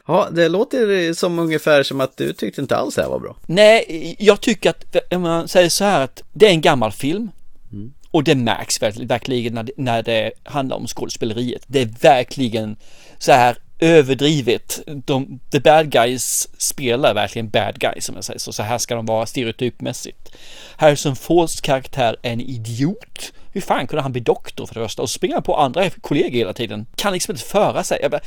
Ja, 0.06 0.28
det 0.32 0.48
låter 0.48 1.12
som 1.14 1.38
ungefär 1.38 1.82
som 1.82 2.00
att 2.00 2.16
du 2.16 2.32
tyckte 2.32 2.60
inte 2.60 2.76
alls 2.76 2.94
det 2.94 3.02
här 3.02 3.08
var 3.08 3.18
bra. 3.18 3.36
Nej, 3.46 4.16
jag 4.18 4.40
tycker 4.40 4.70
att, 4.70 4.96
om 5.10 5.22
man 5.22 5.48
säger 5.48 5.68
så 5.68 5.84
här 5.84 6.00
att 6.00 6.22
det 6.32 6.46
är 6.46 6.50
en 6.50 6.60
gammal 6.60 6.92
film. 6.92 7.30
Mm. 7.72 7.92
Och 8.10 8.24
det 8.24 8.34
märks 8.34 8.82
verkligen 8.82 9.54
när 9.54 9.62
det, 9.62 9.72
när 9.76 10.02
det 10.02 10.32
handlar 10.44 10.76
om 10.76 10.86
skådespeleriet. 10.86 11.62
Det 11.66 11.82
är 11.82 11.88
verkligen 12.00 12.76
så 13.18 13.32
här 13.32 13.56
överdrivet. 13.78 14.80
De, 14.86 15.40
the 15.50 15.60
bad 15.60 15.90
guys 15.90 16.48
spelar 16.58 17.14
verkligen 17.14 17.48
bad 17.48 17.78
guys 17.78 18.04
som 18.04 18.14
jag 18.14 18.24
säger 18.24 18.40
så. 18.40 18.52
Så 18.52 18.62
här 18.62 18.78
ska 18.78 18.94
de 18.94 19.06
vara 19.06 19.26
stereotypmässigt. 19.26 20.36
Harrison 20.76 21.16
Fords 21.16 21.60
karaktär 21.60 22.16
är 22.22 22.32
en 22.32 22.40
idiot. 22.40 23.32
Hur 23.52 23.60
fan 23.60 23.86
kunde 23.86 24.02
han 24.02 24.12
bli 24.12 24.20
doktor 24.20 24.66
för 24.66 24.74
det 24.74 24.80
första 24.80 25.02
och 25.02 25.10
springa 25.10 25.40
på 25.40 25.56
andra 25.56 25.90
kollegor 25.90 26.38
hela 26.38 26.52
tiden? 26.52 26.86
Kan 26.96 27.12
liksom 27.12 27.32
inte 27.32 27.44
föra 27.44 27.84
sig. 27.84 27.98
Jag 28.02 28.10
bara, 28.10 28.20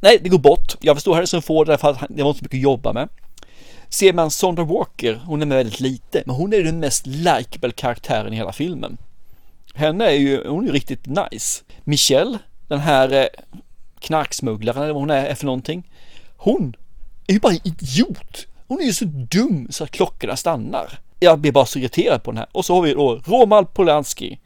nej, 0.00 0.18
det 0.22 0.28
går 0.28 0.38
bort. 0.38 0.76
Jag 0.80 0.96
förstår 0.96 1.14
Harrison 1.14 1.42
Ford 1.42 1.66
därför 1.66 1.90
att 1.90 1.98
det 2.08 2.22
var 2.22 2.30
inte 2.30 2.38
så 2.38 2.44
mycket 2.44 2.58
att 2.58 2.62
jobba 2.62 2.92
med. 2.92 3.08
Ser 3.88 4.12
man 4.12 4.30
Sondra 4.30 4.64
Walker, 4.64 5.20
hon 5.24 5.42
är 5.42 5.46
med 5.46 5.56
väldigt 5.56 5.80
lite, 5.80 6.22
men 6.26 6.36
hon 6.36 6.52
är 6.52 6.62
den 6.62 6.80
mest 6.80 7.06
likable 7.06 7.72
karaktären 7.72 8.32
i 8.32 8.36
hela 8.36 8.52
filmen. 8.52 8.96
Henne 9.74 10.04
är 10.04 10.16
ju, 10.16 10.48
hon 10.48 10.62
är 10.62 10.66
ju 10.66 10.72
riktigt 10.72 11.06
nice. 11.06 11.62
Michelle, 11.84 12.38
den 12.68 12.78
här 12.78 13.12
eh, 13.12 13.26
knarksmugglaren 14.00 14.82
eller 14.82 14.92
vad 14.92 15.02
hon 15.02 15.10
är 15.10 15.34
för 15.34 15.46
någonting. 15.46 15.90
Hon 16.36 16.76
är 17.26 17.32
ju 17.32 17.40
bara 17.40 17.52
en 17.52 17.60
idiot. 17.64 18.46
Hon 18.66 18.80
är 18.80 18.84
ju 18.84 18.92
så 18.92 19.04
dum 19.04 19.66
så 19.70 19.84
att 19.84 19.90
klockorna 19.90 20.36
stannar. 20.36 20.98
Jag 21.20 21.38
blir 21.38 21.52
bara 21.52 21.66
så 21.66 21.78
irriterad 21.78 22.22
på 22.22 22.30
den 22.30 22.38
här. 22.38 22.46
Och 22.52 22.64
så 22.64 22.74
har 22.74 22.82
vi 22.82 22.94
då 22.94 23.20
Roman 23.24 23.66
Polanski 23.66 24.38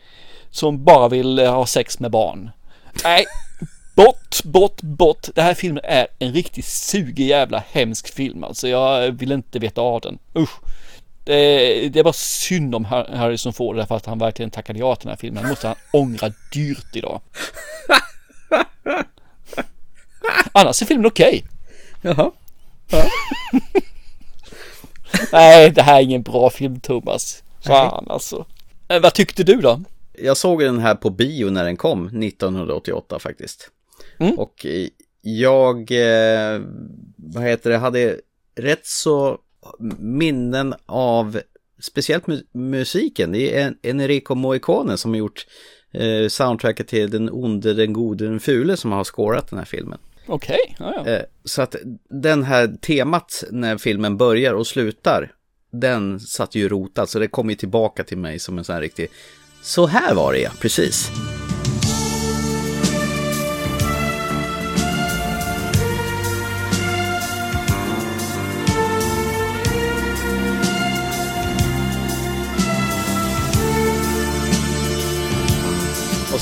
som 0.51 0.85
bara 0.85 1.09
vill 1.09 1.39
eh, 1.39 1.55
ha 1.55 1.67
sex 1.67 2.01
med 2.01 2.11
barn. 2.11 2.51
Nej, 3.05 3.25
bort, 3.97 4.45
bort, 4.45 4.83
bort. 4.83 5.29
Det 5.35 5.43
här 5.43 5.55
filmen 5.55 5.85
är 5.85 6.07
en 6.19 6.33
riktigt 6.33 6.65
sugig 6.65 7.27
jävla 7.27 7.65
hemsk 7.71 8.15
film 8.15 8.45
alltså. 8.45 8.69
Jag 8.69 9.11
vill 9.11 9.33
inte 9.33 9.59
veta 9.59 9.81
av 9.81 10.01
den. 10.01 10.19
Usch. 10.37 10.61
Det 11.25 11.89
det 11.89 11.99
är 11.99 12.05
bara 12.05 12.13
synd 12.13 12.75
om 12.75 12.85
Harrison 12.85 13.53
Ford 13.53 13.77
därför 13.77 13.97
att 13.97 14.07
han 14.07 14.19
verkligen 14.19 14.51
tackade 14.51 14.79
ja 14.79 14.97
till 14.97 15.07
den 15.07 15.13
här 15.13 15.21
filmen. 15.21 15.43
Det 15.43 15.49
måste 15.49 15.67
han 15.67 15.77
ångra 15.93 16.33
dyrt 16.53 16.97
idag. 16.97 17.21
Annars 20.53 20.83
är 20.83 20.87
filmen 20.87 21.07
okej. 21.07 21.45
Okay. 21.99 22.13
Jaha. 22.13 22.31
Ja. 22.91 23.05
Nej, 25.33 25.71
det 25.71 25.83
här 25.83 25.99
är 25.99 26.03
ingen 26.03 26.23
bra 26.23 26.51
film 26.51 26.81
Thomas. 26.81 27.43
Fan 27.67 28.07
alltså. 28.09 28.47
Eh, 28.89 29.01
vad 29.01 29.15
tyckte 29.15 29.45
du 29.45 29.55
då? 29.55 29.81
Jag 30.13 30.37
såg 30.37 30.61
den 30.61 30.79
här 30.79 30.95
på 30.95 31.11
bio 31.11 31.51
när 31.51 31.65
den 31.65 31.77
kom 31.77 32.07
1988 32.07 33.19
faktiskt. 33.19 33.71
Mm. 34.19 34.39
Och 34.39 34.67
jag, 35.21 35.91
eh, 35.91 36.61
vad 37.17 37.45
heter 37.45 37.71
det, 37.71 37.77
hade 37.77 38.21
rätt 38.57 38.87
så 38.87 39.39
minnen 39.99 40.75
av 40.87 41.41
speciellt 41.81 42.27
mu 42.27 42.43
musiken. 42.53 43.33
Det 43.33 43.57
är 43.57 43.75
Enrico 43.83 44.35
Morricone 44.35 44.97
som 44.97 45.11
har 45.11 45.19
gjort 45.19 45.47
eh, 45.93 46.29
soundtracket 46.29 46.89
till 46.89 47.11
Den 47.11 47.31
onde, 47.33 47.75
den 47.75 47.93
gode, 47.93 48.25
den 48.25 48.41
fule 48.41 48.77
som 48.77 48.93
har 48.93 49.05
skårat 49.05 49.51
den 49.51 49.59
här 49.59 49.67
filmen. 49.67 49.99
Okej, 50.27 50.59
okay. 50.79 50.87
ja, 50.87 51.03
ja. 51.07 51.13
Eh, 51.13 51.23
så 51.45 51.63
att 51.63 51.77
den 52.11 52.43
här 52.43 52.77
temat 52.81 53.45
när 53.51 53.79
filmen 53.79 54.17
börjar 54.17 54.55
och 54.55 54.67
slutar, 54.67 55.33
den 55.73 56.21
satt 56.21 56.55
ju 56.55 56.69
rotad, 56.69 57.09
så 57.09 57.19
det 57.19 57.29
kom 57.29 57.51
ju 57.51 57.57
tillbaka 57.57 58.05
till 58.05 58.19
mig 58.19 58.39
som 58.39 58.59
en 58.59 58.65
sån 58.65 58.75
här 58.75 58.83
riktig, 58.83 59.09
så 59.63 59.87
här 59.87 60.15
var 60.15 60.33
det 60.33 60.39
ja, 60.39 60.51
precis. 60.61 61.11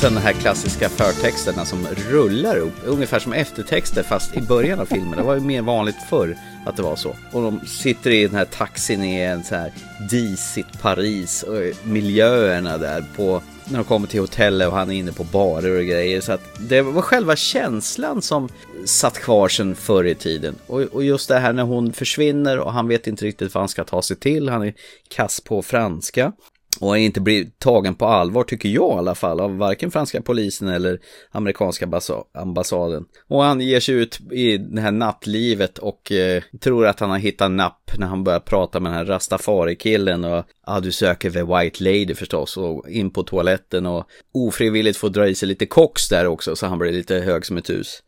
Sen 0.03 0.14
de 0.14 0.20
här 0.20 0.32
klassiska 0.32 0.88
förtexterna 0.88 1.64
som 1.64 1.86
rullar 1.86 2.57
upp, 2.57 2.74
ungefär 2.84 3.18
som 3.18 3.32
eftertexter 3.32 4.03
fast 4.03 4.36
i 4.36 4.40
början 4.40 4.80
av 4.80 4.86
filmen. 4.86 5.16
Det 5.16 5.22
var 5.22 5.34
ju 5.34 5.40
mer 5.40 5.62
vanligt 5.62 5.96
förr 6.11 6.36
att 6.66 6.76
det 6.76 6.82
var 6.82 6.96
så. 6.96 7.16
Och 7.32 7.42
de 7.42 7.61
sitter 7.66 8.11
i 8.11 8.26
den 8.26 8.36
här 8.36 8.44
taxin 8.44 9.05
i 9.05 9.20
en 9.20 9.44
så 9.44 9.55
här 9.55 9.72
disigt 10.11 10.82
Paris 10.82 11.42
och 11.42 11.86
miljöerna 11.86 12.78
där 12.78 13.05
på 13.16 13.42
när 13.68 13.78
de 13.78 13.84
kommer 13.84 14.07
till 14.07 14.20
hotellet 14.20 14.68
och 14.68 14.74
han 14.74 14.90
är 14.90 14.94
inne 14.94 15.12
på 15.12 15.24
barer 15.24 15.78
och 15.78 15.84
grejer. 15.84 16.20
Så 16.20 16.32
att 16.32 16.59
det 16.59 16.82
var 16.82 17.03
själva 17.03 17.36
känslan 17.36 18.22
som 18.22 18.48
satt 18.84 19.18
kvar 19.18 19.48
sen 19.48 19.74
förr 19.74 20.05
i 20.05 20.14
tiden. 20.14 20.55
Och, 20.66 20.80
och 20.80 21.05
just 21.05 21.28
det 21.28 21.38
här 21.38 21.53
när 21.53 21.62
hon 21.62 21.92
försvinner 21.92 22.59
och 22.59 22.72
han 22.72 22.88
vet 22.88 23.07
inte 23.07 23.24
riktigt 23.24 23.55
vad 23.55 23.62
han 23.62 23.68
ska 23.68 23.84
ta 23.84 24.03
sig 24.03 24.16
till. 24.16 24.48
Han 24.48 24.62
är 24.62 24.74
kass 25.09 25.40
på 25.40 25.62
franska 25.62 26.32
och 26.80 26.98
inte 26.98 27.20
blir 27.20 27.46
tagen 27.58 27.94
på 27.94 28.06
allvar 28.06 28.44
tycker 28.44 28.68
jag 28.68 28.94
i 28.94 28.98
alla 28.98 29.14
fall 29.14 29.40
av 29.40 29.56
varken 29.56 29.90
franska 29.90 30.22
polisen 30.22 30.68
eller 30.68 31.00
amerikanska 31.30 31.88
ambassaden. 32.34 33.04
Och 33.28 33.42
han 33.42 33.60
ger 33.60 33.80
sig 33.80 33.94
ut 33.94 34.20
i 34.32 34.58
det 34.58 34.80
här 34.80 34.92
nattlivet 34.92 35.78
och 35.78 36.12
eh, 36.12 36.42
tror 36.60 36.86
att 36.86 37.00
han 37.00 37.10
har 37.10 37.18
hittat 37.18 37.50
napp 37.50 37.90
när 37.98 38.06
han 38.06 38.24
börjar 38.24 38.40
prata 38.40 38.80
med 38.80 38.92
den 38.92 38.98
här 38.98 39.04
rastafari-killen 39.04 40.24
och 40.24 40.44
ja, 40.66 40.80
du 40.80 40.92
söker 40.92 41.30
The 41.30 41.42
White 41.42 41.84
Lady 41.84 42.14
förstås 42.14 42.56
och 42.56 42.90
in 42.90 43.10
på 43.10 43.22
toaletten 43.22 43.86
och 43.86 44.06
ofrivilligt 44.34 44.98
får 44.98 45.08
dra 45.08 45.28
i 45.28 45.34
sig 45.34 45.48
lite 45.48 45.66
koks 45.66 46.08
där 46.08 46.26
också 46.26 46.56
så 46.56 46.66
han 46.66 46.78
blir 46.78 46.92
lite 46.92 47.14
hög 47.14 47.46
som 47.46 47.56
ett 47.56 47.70
hus. 47.70 48.02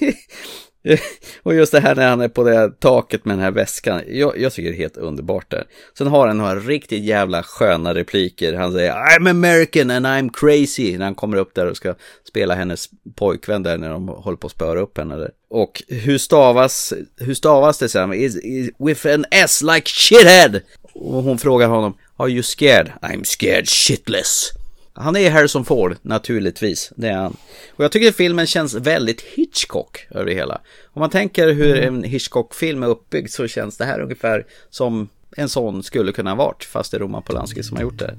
och 1.42 1.54
just 1.54 1.72
det 1.72 1.80
här 1.80 1.94
när 1.94 2.08
han 2.08 2.20
är 2.20 2.28
på 2.28 2.44
det 2.44 2.54
här 2.54 2.68
taket 2.68 3.24
med 3.24 3.36
den 3.36 3.44
här 3.44 3.50
väskan. 3.50 4.02
Jag, 4.08 4.38
jag 4.38 4.52
tycker 4.52 4.70
det 4.70 4.76
är 4.76 4.78
helt 4.78 4.96
underbart 4.96 5.50
där. 5.50 5.64
Sen 5.98 6.06
har 6.06 6.26
han 6.26 6.38
några 6.38 6.54
riktigt 6.54 7.04
jävla 7.04 7.42
sköna 7.42 7.94
repliker. 7.94 8.54
Han 8.54 8.72
säger 8.72 8.92
I'm 8.92 9.30
American 9.30 9.90
and 9.90 10.06
I'm 10.06 10.30
crazy. 10.32 10.98
När 10.98 11.04
han 11.04 11.14
kommer 11.14 11.36
upp 11.36 11.54
där 11.54 11.66
och 11.66 11.76
ska 11.76 11.94
spela 12.28 12.54
hennes 12.54 12.88
pojkvän 13.14 13.62
där 13.62 13.78
när 13.78 13.90
de 13.90 14.08
håller 14.08 14.36
på 14.36 14.46
att 14.46 14.52
spöra 14.52 14.80
upp 14.80 14.98
henne 14.98 15.16
där. 15.16 15.30
Och 15.50 15.82
hur 15.88 16.18
stavas, 16.18 16.92
hur 17.16 17.34
stavas 17.34 17.78
det 17.78 17.88
sen? 17.88 18.12
Is, 18.12 18.36
is, 18.36 18.70
with 18.78 19.06
an 19.06 19.24
S 19.30 19.62
like 19.62 19.90
shithead. 19.90 20.60
Och 20.92 21.22
hon 21.22 21.38
frågar 21.38 21.68
honom 21.68 21.94
Are 22.16 22.30
you 22.30 22.42
scared? 22.42 22.92
I'm 23.02 23.24
scared 23.24 23.68
shitless. 23.68 24.52
Han 24.96 25.16
är 25.16 25.30
Harrison 25.30 25.64
Ford, 25.64 25.96
naturligtvis. 26.02 26.92
Det 26.96 27.08
är 27.08 27.16
han. 27.16 27.36
Och 27.70 27.84
jag 27.84 27.92
tycker 27.92 28.12
filmen 28.12 28.46
känns 28.46 28.74
väldigt 28.74 29.20
Hitchcock 29.20 30.06
över 30.10 30.26
det 30.26 30.34
hela. 30.34 30.60
Om 30.92 31.00
man 31.00 31.10
tänker 31.10 31.52
hur 31.52 31.78
en 31.78 32.04
Hitchcock-film 32.04 32.82
är 32.82 32.86
uppbyggd 32.86 33.30
så 33.30 33.48
känns 33.48 33.76
det 33.76 33.84
här 33.84 34.00
ungefär 34.00 34.46
som 34.70 35.08
en 35.36 35.48
sån 35.48 35.82
skulle 35.82 36.12
kunna 36.12 36.30
ha 36.30 36.36
varit, 36.36 36.64
fast 36.64 36.90
det 36.90 36.96
är 36.96 36.98
Roman 36.98 37.22
Polanski 37.22 37.62
som 37.62 37.76
har 37.76 37.82
gjort 37.82 37.98
det. 37.98 38.14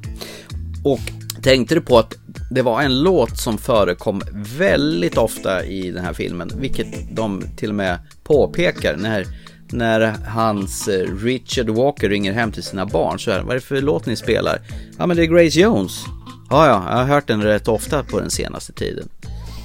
Och 0.84 1.00
tänkte 1.44 1.76
du 1.76 1.82
på 1.82 2.00
att 2.00 2.16
det 2.52 2.62
var 2.62 2.82
en 2.82 3.02
låt 3.04 3.38
som 3.38 3.58
förekom 3.58 4.22
väldigt 4.58 5.18
ofta 5.18 5.66
i 5.66 5.92
den 5.92 6.06
här 6.06 6.14
filmen, 6.14 6.52
vilket 6.56 6.88
de 7.12 7.44
till 7.58 7.70
och 7.70 7.76
med 7.76 8.00
påpekar 8.24 8.98
när 8.98 9.26
när 9.72 10.16
hans 10.28 10.88
eh, 10.88 11.16
Richard 11.24 11.70
Walker 11.70 12.10
ringer 12.10 12.34
hem 12.34 12.52
till 12.52 12.64
sina 12.64 12.86
barn 12.86 13.20
så 13.20 13.32
här, 13.32 13.42
vad 13.42 13.50
är 13.50 13.56
det 13.56 13.62
för 13.62 13.82
låt 13.82 14.06
ni 14.06 14.16
spelar? 14.16 14.62
Ja 14.98 15.06
men 15.06 15.18
det 15.18 15.24
är 15.24 15.28
Grace 15.28 15.60
Jones. 15.60 16.06
Ja, 16.50 16.68
ja, 16.68 16.90
jag 16.90 16.98
har 16.98 17.06
hört 17.06 17.28
den 17.28 17.44
rätt 17.44 17.68
ofta 17.68 18.04
på 18.04 18.20
den 18.20 18.30
senaste 18.30 18.74
tiden. 18.74 19.10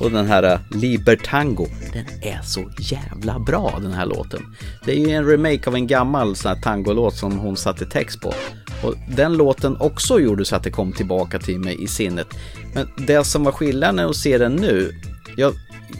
Och 0.00 0.10
den 0.10 0.26
här 0.26 0.42
eh, 0.42 0.60
Libertango, 0.70 1.66
den 1.92 2.06
är 2.22 2.42
så 2.42 2.70
jävla 2.78 3.38
bra 3.38 3.78
den 3.82 3.92
här 3.92 4.06
låten. 4.06 4.56
Det 4.84 4.92
är 4.92 4.96
ju 4.96 5.10
en 5.10 5.26
remake 5.26 5.70
av 5.70 5.74
en 5.74 5.86
gammal 5.86 6.36
sån 6.36 6.48
här 6.48 6.60
tangolåt 6.60 7.14
som 7.14 7.38
hon 7.38 7.56
satte 7.56 7.86
text 7.86 8.20
på. 8.20 8.34
Och 8.82 8.94
den 9.16 9.36
låten 9.36 9.76
också 9.80 10.20
gjorde 10.20 10.44
så 10.44 10.56
att 10.56 10.62
det 10.62 10.70
kom 10.70 10.92
tillbaka 10.92 11.38
till 11.38 11.58
mig 11.58 11.82
i 11.82 11.86
sinnet. 11.86 12.26
Men 12.74 12.88
det 13.06 13.24
som 13.24 13.44
var 13.44 13.52
skillnaden 13.52 14.08
att 14.08 14.16
se 14.16 14.38
den 14.38 14.56
nu, 14.56 14.92
jag, 15.36 15.54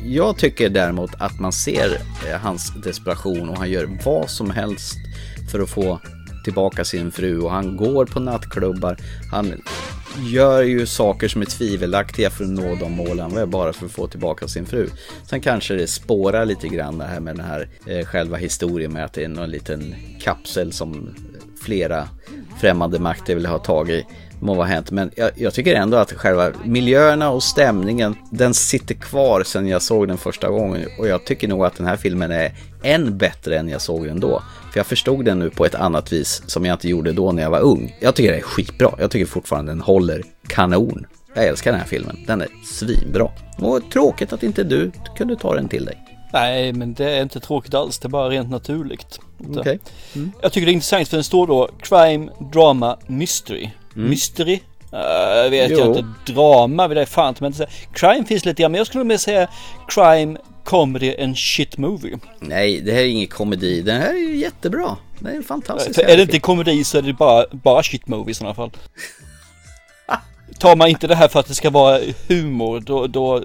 jag 0.05 0.39
tycker 0.39 0.69
däremot 0.69 1.11
att 1.19 1.41
man 1.41 1.53
ser 1.53 2.01
eh, 2.29 2.41
hans 2.41 2.73
desperation 2.85 3.49
och 3.49 3.59
han 3.59 3.71
gör 3.71 3.99
vad 4.05 4.31
som 4.31 4.51
helst 4.51 4.97
för 5.51 5.61
att 5.61 5.71
få 5.71 6.01
tillbaka 6.45 6.85
sin 6.85 7.13
fru 7.13 7.41
och 7.41 7.51
han 7.51 7.77
går 7.77 8.07
på 8.07 8.21
nattklubbar. 8.21 8.97
Han 9.31 9.63
gör 10.19 10.63
ju 10.63 10.87
saker 10.87 11.29
som 11.29 11.43
är 11.43 11.47
tvivelaktiga 11.47 12.31
för 12.31 12.45
att 12.45 12.51
nå 12.51 12.75
de 12.75 12.93
målen, 12.93 13.51
bara 13.51 13.73
för 13.73 13.87
att 13.87 13.93
få 13.93 14.07
tillbaka 14.07 14.49
sin 14.49 14.67
fru. 14.67 14.89
Sen 15.31 15.41
kanske 15.41 15.75
det 15.75 15.87
spårar 15.87 16.45
lite 16.45 16.69
grann 16.69 16.99
det 16.99 17.05
här 17.05 17.21
med 17.21 17.37
den 17.37 17.45
här 17.45 17.69
eh, 17.87 18.07
själva 18.07 18.37
historien 18.37 18.93
med 18.93 19.05
att 19.05 19.13
det 19.13 19.25
är 19.25 19.29
någon 19.29 19.51
liten 19.51 19.95
kapsel 20.21 20.73
som 20.73 21.15
flera 21.63 22.09
främmande 22.61 22.99
makter 22.99 23.35
vill 23.35 23.47
ha 23.47 23.59
tag 23.59 23.91
i. 23.91 24.07
Må 24.41 24.55
vara 24.55 24.67
hänt, 24.67 24.91
men 24.91 25.11
jag, 25.17 25.31
jag, 25.35 25.55
tycker 25.55 25.75
ändå 25.75 25.97
att 25.97 26.13
själva 26.13 26.53
miljöerna 26.65 27.31
och 27.31 27.43
stämningen, 27.43 28.15
den 28.31 28.55
sitter 28.55 28.95
kvar 28.95 29.43
sen 29.43 29.69
jag 29.69 29.83
såg 29.83 30.09
den 30.09 30.19
första 30.19 30.49
gången 30.49 30.89
och 30.99 31.09
jag 31.09 31.25
tycker 31.25 31.49
nog 31.49 31.65
att 31.65 31.77
den 31.77 31.87
här 31.87 31.97
filmen 31.97 32.31
är 32.31 32.53
än 32.83 33.19
bättre 33.19 33.59
än 33.59 33.69
jag 33.69 33.81
såg 33.81 34.07
den 34.07 34.21
då. 34.21 34.43
För 34.73 34.79
jag 34.79 34.87
förstod 34.87 35.25
den 35.25 35.39
nu 35.39 35.51
på 35.51 35.67
ett 35.67 35.75
annat 35.75 36.13
vis 36.13 36.43
som 36.47 36.65
jag 36.65 36.75
inte 36.75 36.89
gjorde 36.89 37.13
då 37.13 37.33
när 37.33 37.43
jag 37.43 37.51
var 37.51 37.61
ung. 37.61 37.97
Jag 38.01 38.15
tycker 38.15 38.33
det 38.33 38.39
är 38.39 38.43
skitbra. 38.43 38.95
Jag 38.99 39.11
tycker 39.11 39.27
fortfarande 39.27 39.73
den 39.73 39.81
håller 39.81 40.23
kanon. 40.47 41.07
Jag 41.35 41.47
älskar 41.47 41.71
den 41.71 41.81
här 41.81 41.87
filmen. 41.87 42.25
Den 42.27 42.41
är 42.41 42.49
svinbra. 42.65 43.29
Och 43.59 43.91
tråkigt 43.93 44.33
att 44.33 44.43
inte 44.43 44.65
du 44.65 44.93
kunde 45.17 45.37
ta 45.37 45.55
den 45.55 45.69
till 45.69 45.85
dig. 45.85 45.99
Nej, 46.33 46.73
men 46.73 46.95
det 46.95 47.11
är 47.11 47.23
inte 47.23 47.41
tråkigt 47.41 47.75
alls. 47.75 47.99
Det 47.99 48.07
är 48.07 48.11
bara 48.11 48.29
rent 48.29 48.51
naturligt. 48.51 49.21
Okay. 49.49 49.79
Mm. 50.15 50.33
Jag 50.43 50.53
tycker 50.53 50.67
det 50.67 50.73
är 50.73 50.75
intressant 50.75 51.09
för 51.09 51.17
den 51.17 51.25
står 51.25 51.47
då 51.47 51.71
Crime, 51.83 52.31
Drama, 52.53 52.99
Mystery. 53.07 53.71
Mm. 53.97 54.11
Mystery? 54.11 54.61
Uh, 54.93 55.51
vet 55.51 55.71
jo. 55.71 55.79
jag 55.79 55.89
inte. 55.89 56.33
Drama 56.33 56.89
vill 56.89 56.99
jag 56.99 57.09
fan 57.09 57.35
inte 57.41 57.53
säga. 57.53 57.69
Crime 57.93 58.25
finns 58.25 58.45
lite 58.45 58.63
grann, 58.63 58.73
men 58.73 58.79
jag 58.79 58.87
skulle 58.87 59.05
mer 59.05 59.17
säga 59.17 59.49
Crime, 59.89 60.39
Comedy 60.65 61.15
and 61.19 61.39
Shit 61.39 61.79
Movie. 61.79 62.19
Nej, 62.41 62.81
det 62.81 62.93
här 62.93 63.01
är 63.01 63.07
ingen 63.07 63.29
komedi. 63.29 63.83
Den 63.83 64.01
här 64.01 64.15
är 64.15 64.19
ju 64.19 64.37
jättebra. 64.37 64.97
Det 65.19 65.31
är 65.31 65.35
en 65.35 65.43
fantastisk 65.43 65.95
För 65.95 66.03
Är 66.03 66.17
det 66.17 66.23
inte 66.23 66.41
komedi 66.41 66.85
så 66.85 66.99
är 66.99 67.03
det 67.03 67.13
bara, 67.13 67.45
bara 67.51 67.83
shit 67.83 68.09
movie 68.09 68.31
i 68.31 68.35
sådana 68.35 68.55
fall. 68.55 68.71
Tar 70.59 70.77
man 70.77 70.89
inte 70.89 71.07
det 71.07 71.15
här 71.15 71.29
för 71.29 71.41
att 71.41 71.47
det 71.47 71.55
ska 71.55 71.71
vara 71.71 72.01
humor, 72.29 72.81
då, 72.81 73.07
då, 73.07 73.43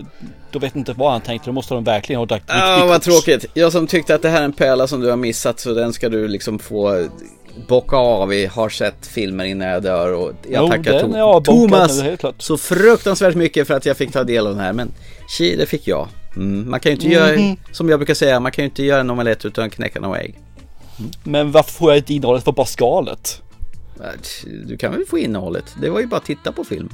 då 0.52 0.60
vet 0.60 0.76
inte 0.76 0.94
vad 0.94 1.12
han 1.12 1.22
tänkte. 1.22 1.50
Då 1.50 1.54
måste 1.54 1.74
de 1.74 1.84
verkligen 1.84 2.20
ha 2.20 2.26
dragit 2.26 2.44
Ja, 2.48 2.86
vad 2.88 3.02
tråkigt. 3.02 3.46
Jag 3.54 3.72
som 3.72 3.88
tyckte 3.88 4.16
att 4.16 4.22
det 4.22 4.30
här 4.30 4.42
är 4.42 4.46
en 4.46 4.54
pärla 4.54 4.88
som 4.88 5.02
du 5.02 5.10
har 5.10 5.18
missat, 5.18 5.60
så 5.60 5.74
den 5.74 5.94
ska 5.94 6.10
du 6.10 6.28
liksom 6.28 6.60
få 6.60 7.08
bocka 7.68 7.96
av 7.96 8.34
i 8.34 8.46
har 8.46 8.70
sett 8.70 9.08
filmer 9.08 9.46
innan 9.46 9.68
jag 9.68 9.84
dör 9.84 10.14
och 10.14 10.32
jag 10.50 10.64
jo, 10.64 10.68
tackar 10.68 11.00
to 11.00 11.42
Thomas 11.42 12.02
nu, 12.02 12.18
så 12.38 12.58
fruktansvärt 12.58 13.36
mycket 13.36 13.68
för 13.68 13.74
att 13.74 13.86
jag 13.86 13.98
fick 13.98 14.14
ta 14.14 14.24
del 14.24 14.48
av 14.48 14.54
den 14.54 14.64
här 14.64 14.74
men 14.74 14.92
tji, 15.38 15.56
det 15.56 15.66
fick 15.66 15.88
jag. 15.88 16.08
Mm, 16.38 16.70
man 16.70 16.80
kan 16.80 16.90
ju 16.90 16.96
inte 16.96 17.08
mm. 17.08 17.18
göra, 17.18 17.38
mhm. 17.38 17.58
som 17.72 17.90
jag 17.90 18.00
brukar 18.00 18.14
säga, 18.14 18.40
man 18.40 18.52
kan 18.52 18.64
ju 18.64 18.70
inte 18.70 18.84
göra 18.84 19.02
en 19.02 19.10
omelett 19.10 19.46
utan 19.46 19.66
att 19.66 19.72
knäcka 19.72 20.00
några 20.00 20.20
ägg. 20.20 20.40
Mm. 21.00 21.12
Men 21.24 21.52
varför 21.52 21.72
får 21.72 21.92
jag 21.92 21.98
inte 21.98 22.14
innehållet? 22.14 22.44
För 22.44 22.52
bara 22.52 22.66
skalet? 22.66 23.42
Du 24.66 24.78
kan 24.78 24.92
väl 24.92 25.06
få 25.06 25.18
innehållet? 25.18 25.66
Det 25.82 25.90
var 25.90 26.00
ju 26.00 26.08
bara 26.08 26.18
att 26.18 26.26
titta 26.26 26.52
på 26.52 26.64
film. 26.64 26.90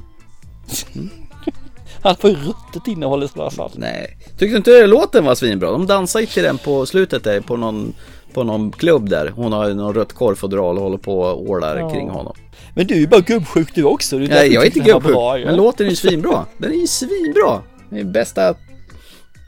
Mm. 0.95 1.09
Han 2.01 2.15
får 2.15 2.29
ju 2.29 2.35
ruttet 2.35 2.87
innehållet 2.87 3.37
i 3.37 3.39
alla 3.39 3.51
fall. 3.51 3.71
Nej. 3.75 4.17
Tyckte 4.25 4.45
du 4.45 4.55
inte 4.55 4.87
låten 4.87 5.25
var 5.25 5.35
svinbra? 5.35 5.71
De 5.71 5.87
dansar 5.87 6.19
ju 6.19 6.25
till 6.25 6.43
den 6.43 6.57
på 6.57 6.85
slutet 6.85 7.23
där 7.23 7.41
på 7.41 7.57
någon, 7.57 7.93
på 8.33 8.43
någon 8.43 8.71
klubb 8.71 9.09
där. 9.09 9.27
Hon 9.35 9.53
har 9.53 9.69
någon 9.69 9.93
rött 9.95 10.13
korvfodral 10.13 10.77
och 10.77 10.83
håller 10.83 10.97
på 10.97 11.19
och 11.19 11.49
ålar 11.49 11.77
ja. 11.77 11.89
kring 11.89 12.09
honom. 12.09 12.35
Men 12.75 12.87
du 12.87 12.93
är 12.93 12.99
ju 12.99 13.07
bara 13.07 13.21
gubbsjuk 13.21 13.75
du 13.75 13.83
också. 13.83 14.17
Du 14.17 14.25
är 14.25 14.29
Nej, 14.29 14.53
jag 14.53 14.63
är 14.63 14.65
inte 14.65 14.79
gubbsjuk. 14.79 15.45
Men 15.45 15.55
låten 15.55 15.85
är 15.85 15.89
ju 15.89 15.95
svinbra. 15.95 16.45
Den 16.57 16.71
är 16.71 16.75
ju 16.75 16.87
svinbra. 16.87 17.61
Det 17.89 17.99
är 17.99 18.03
bästa 18.03 18.55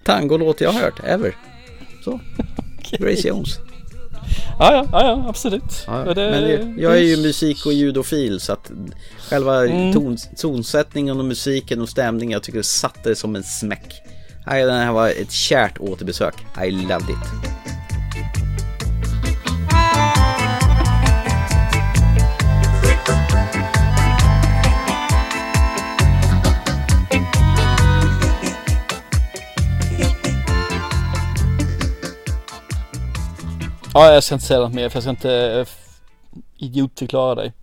tangolåt 0.06 0.62
jag 0.62 0.72
har 0.72 0.82
hört, 0.82 1.00
ever. 1.04 1.36
Så, 2.04 2.20
Grace 2.92 3.28
Jones. 3.28 3.60
Ja, 4.60 4.88
ja, 4.92 5.04
ja, 5.04 5.26
absolut. 5.30 5.84
Ja, 5.88 6.14
det, 6.14 6.32
men 6.32 6.44
det, 6.44 6.82
jag 6.82 6.98
är 6.98 7.02
ju 7.02 7.18
musik 7.18 7.66
och 7.66 7.74
ljudofil 7.74 8.40
så 8.40 8.54
att 8.54 8.72
själva 9.30 9.66
mm. 9.66 9.94
ton, 9.94 10.18
tonsättningen 10.38 11.20
och 11.20 11.26
musiken 11.26 11.82
och 11.82 11.90
stämningen, 11.90 12.32
jag 12.32 12.44
tycker 12.44 12.60
det 12.60 12.64
satte 12.64 13.16
som 13.16 13.36
en 13.36 13.44
smäck. 13.44 14.02
Nej, 14.48 14.66
den 14.66 14.76
här 14.76 14.92
var 14.92 15.10
ett 15.10 15.32
kärt 15.32 15.80
återbesök. 15.80 16.36
I 16.66 16.72
loved 16.72 17.10
it. 17.10 17.75
Ja, 33.96 34.14
jag 34.14 34.24
ska 34.24 34.36
inte 34.36 34.46
säga 34.46 34.60
något 34.60 34.74
mer 34.74 34.90
för 34.90 34.96
jag 34.96 35.04
ska 35.04 35.10
inte 35.10 35.60
uh, 35.60 35.68
idiotförklara 36.58 37.36
dig. 37.36 37.54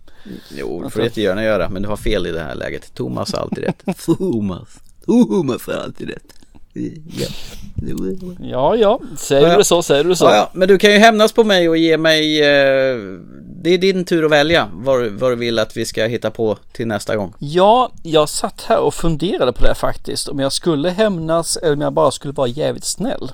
Jo, 0.57 0.83
det 0.83 0.89
får 0.89 0.99
du 0.99 1.05
jättegärna 1.05 1.43
göra, 1.43 1.69
men 1.69 1.81
du 1.81 1.87
har 1.87 1.97
fel 1.97 2.27
i 2.27 2.31
det 2.31 2.39
här 2.39 2.55
läget. 2.55 2.93
Thomas 2.93 3.33
har 3.33 3.39
alltid 3.39 3.63
rätt. 3.63 3.83
Thomas. 4.05 4.67
Thomas 5.05 5.67
har 5.67 5.73
alltid 5.73 6.09
rätt. 6.09 6.33
Ja, 8.39 8.75
ja, 8.75 8.75
ja. 8.75 8.99
säger 9.17 9.47
ja, 9.47 9.57
du 9.57 9.63
så, 9.63 9.83
säger 9.83 10.03
du 10.03 10.15
så. 10.15 10.25
Ja, 10.25 10.35
ja, 10.35 10.49
men 10.53 10.67
du 10.67 10.77
kan 10.77 10.91
ju 10.91 10.97
hämnas 10.97 11.31
på 11.31 11.43
mig 11.43 11.69
och 11.69 11.77
ge 11.77 11.97
mig, 11.97 12.41
eh, 12.41 12.97
det 13.63 13.69
är 13.69 13.77
din 13.77 14.05
tur 14.05 14.25
att 14.25 14.31
välja 14.31 14.69
vad, 14.73 15.07
vad 15.07 15.31
du 15.31 15.35
vill 15.35 15.59
att 15.59 15.77
vi 15.77 15.85
ska 15.85 16.05
hitta 16.05 16.31
på 16.31 16.57
till 16.71 16.87
nästa 16.87 17.15
gång. 17.15 17.33
Ja, 17.39 17.91
jag 18.03 18.29
satt 18.29 18.61
här 18.61 18.79
och 18.79 18.93
funderade 18.93 19.53
på 19.53 19.63
det 19.63 19.75
faktiskt, 19.75 20.27
om 20.27 20.39
jag 20.39 20.53
skulle 20.53 20.89
hämnas 20.89 21.57
eller 21.57 21.73
om 21.73 21.81
jag 21.81 21.93
bara 21.93 22.11
skulle 22.11 22.33
vara 22.33 22.47
jävligt 22.47 22.85
snäll. 22.85 23.31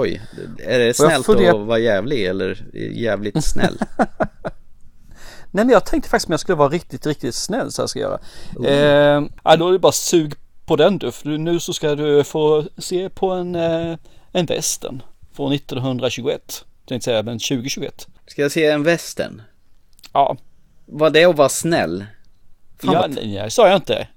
Oj, 0.00 0.20
är 0.66 0.78
det 0.78 0.94
snällt 0.94 1.26
fundera... 1.26 1.50
att 1.60 1.66
vara 1.66 1.78
jävlig 1.78 2.26
eller 2.26 2.64
jävligt 2.92 3.44
snäll? 3.44 3.78
Nej 5.50 5.64
men 5.64 5.68
jag 5.68 5.86
tänkte 5.86 6.10
faktiskt 6.10 6.28
om 6.28 6.32
jag 6.32 6.40
skulle 6.40 6.56
vara 6.56 6.68
riktigt, 6.68 7.06
riktigt 7.06 7.34
snäll 7.34 7.72
så 7.72 7.82
här 7.82 7.86
ska 7.86 7.98
jag 8.00 8.10
göra. 8.10 8.20
Oh. 8.56 8.66
Eh, 8.66 9.22
ja, 9.44 9.56
då 9.56 9.68
är 9.68 9.72
det 9.72 9.78
bara 9.78 9.92
sug 9.92 10.34
på 10.66 10.76
den 10.76 10.98
du, 10.98 11.12
för 11.12 11.28
nu 11.28 11.60
så 11.60 11.72
ska 11.72 11.94
du 11.94 12.24
få 12.24 12.64
se 12.78 13.08
på 13.08 13.30
en, 13.30 13.54
eh, 13.54 13.96
en 14.32 14.46
västern 14.46 15.02
från 15.32 15.52
1921. 15.52 16.64
Tänkte 16.88 17.04
säga, 17.04 17.22
men 17.22 17.38
2021. 17.38 18.06
Ska 18.26 18.42
jag 18.42 18.52
se 18.52 18.66
en 18.66 18.82
västern? 18.82 19.42
Ja. 20.12 20.36
Var 20.86 21.10
det 21.10 21.24
att 21.24 21.36
vara 21.36 21.48
snäll? 21.48 22.04
Fan, 22.78 22.92
Ja, 22.94 23.00
vad- 23.00 23.10
nej, 23.10 23.34
nej, 23.34 23.50
sa 23.50 23.68
jag 23.68 23.76
inte. 23.76 24.08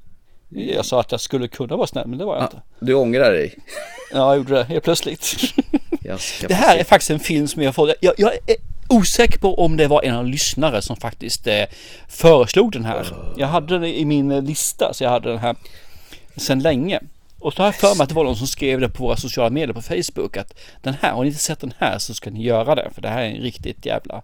Jag 0.49 0.86
sa 0.86 0.99
att 0.99 1.12
jag 1.12 1.22
skulle 1.22 1.48
kunna 1.48 1.76
vara 1.76 1.88
snäll, 1.88 2.08
men 2.08 2.18
det 2.20 2.26
var 2.26 2.36
jag 2.36 2.45
inte. 2.45 2.62
Du 2.80 2.94
ångrar 2.94 3.32
dig? 3.32 3.56
Ja, 4.12 4.18
jag 4.18 4.38
gjorde 4.38 4.54
det 4.54 4.64
helt 4.64 4.84
plötsligt. 4.84 5.36
Det 6.48 6.54
här 6.54 6.78
är 6.78 6.84
faktiskt 6.84 7.12
en 7.12 7.20
film 7.20 7.48
som 7.48 7.62
jag 7.62 7.76
får. 7.76 7.94
Jag, 8.02 8.14
jag 8.18 8.34
är 8.34 8.56
osäker 8.88 9.40
på 9.40 9.56
om 9.56 9.78
det 9.78 9.88
var 9.88 10.04
en 10.04 10.16
av 10.16 10.26
lyssnare 10.26 10.82
som 10.82 10.96
faktiskt 10.96 11.48
eh, 11.48 11.64
föreslog 12.08 12.72
den 12.72 12.86
här. 12.86 13.08
Jag 13.38 13.48
hade 13.48 13.74
den 13.74 13.84
i 13.84 14.06
min 14.06 14.32
eh, 14.32 14.42
lista, 14.42 14.94
så 14.94 15.04
jag 15.04 15.12
hade 15.12 15.30
den 15.30 15.40
här 15.40 15.56
sedan 16.36 16.60
länge. 16.60 17.00
Och 17.40 17.54
så 17.54 17.62
har 17.62 17.68
jag 17.68 17.76
för 17.76 17.96
mig 17.96 18.04
att 18.04 18.10
det 18.10 18.16
var 18.16 18.24
någon 18.24 18.36
som 18.36 18.48
skrev 18.48 18.80
det 18.80 18.90
på 18.90 19.04
våra 19.04 19.18
sociala 19.18 19.50
medier 19.50 19.74
på 19.74 19.82
Facebook 19.82 20.38
att 20.38 20.54
den 20.82 20.96
här, 21.02 21.12
har 21.12 21.22
ni 21.22 21.28
inte 21.28 21.42
sett 21.42 21.60
den 21.60 21.74
här 21.78 22.00
så 22.00 22.14
ska 22.14 22.30
ni 22.30 22.44
göra 22.44 22.76
det. 22.76 22.90
För 22.94 23.02
det 23.02 23.10
här 23.10 23.22
är 23.22 23.30
en 23.30 23.42
riktigt 23.42 23.86
jävla 23.86 24.22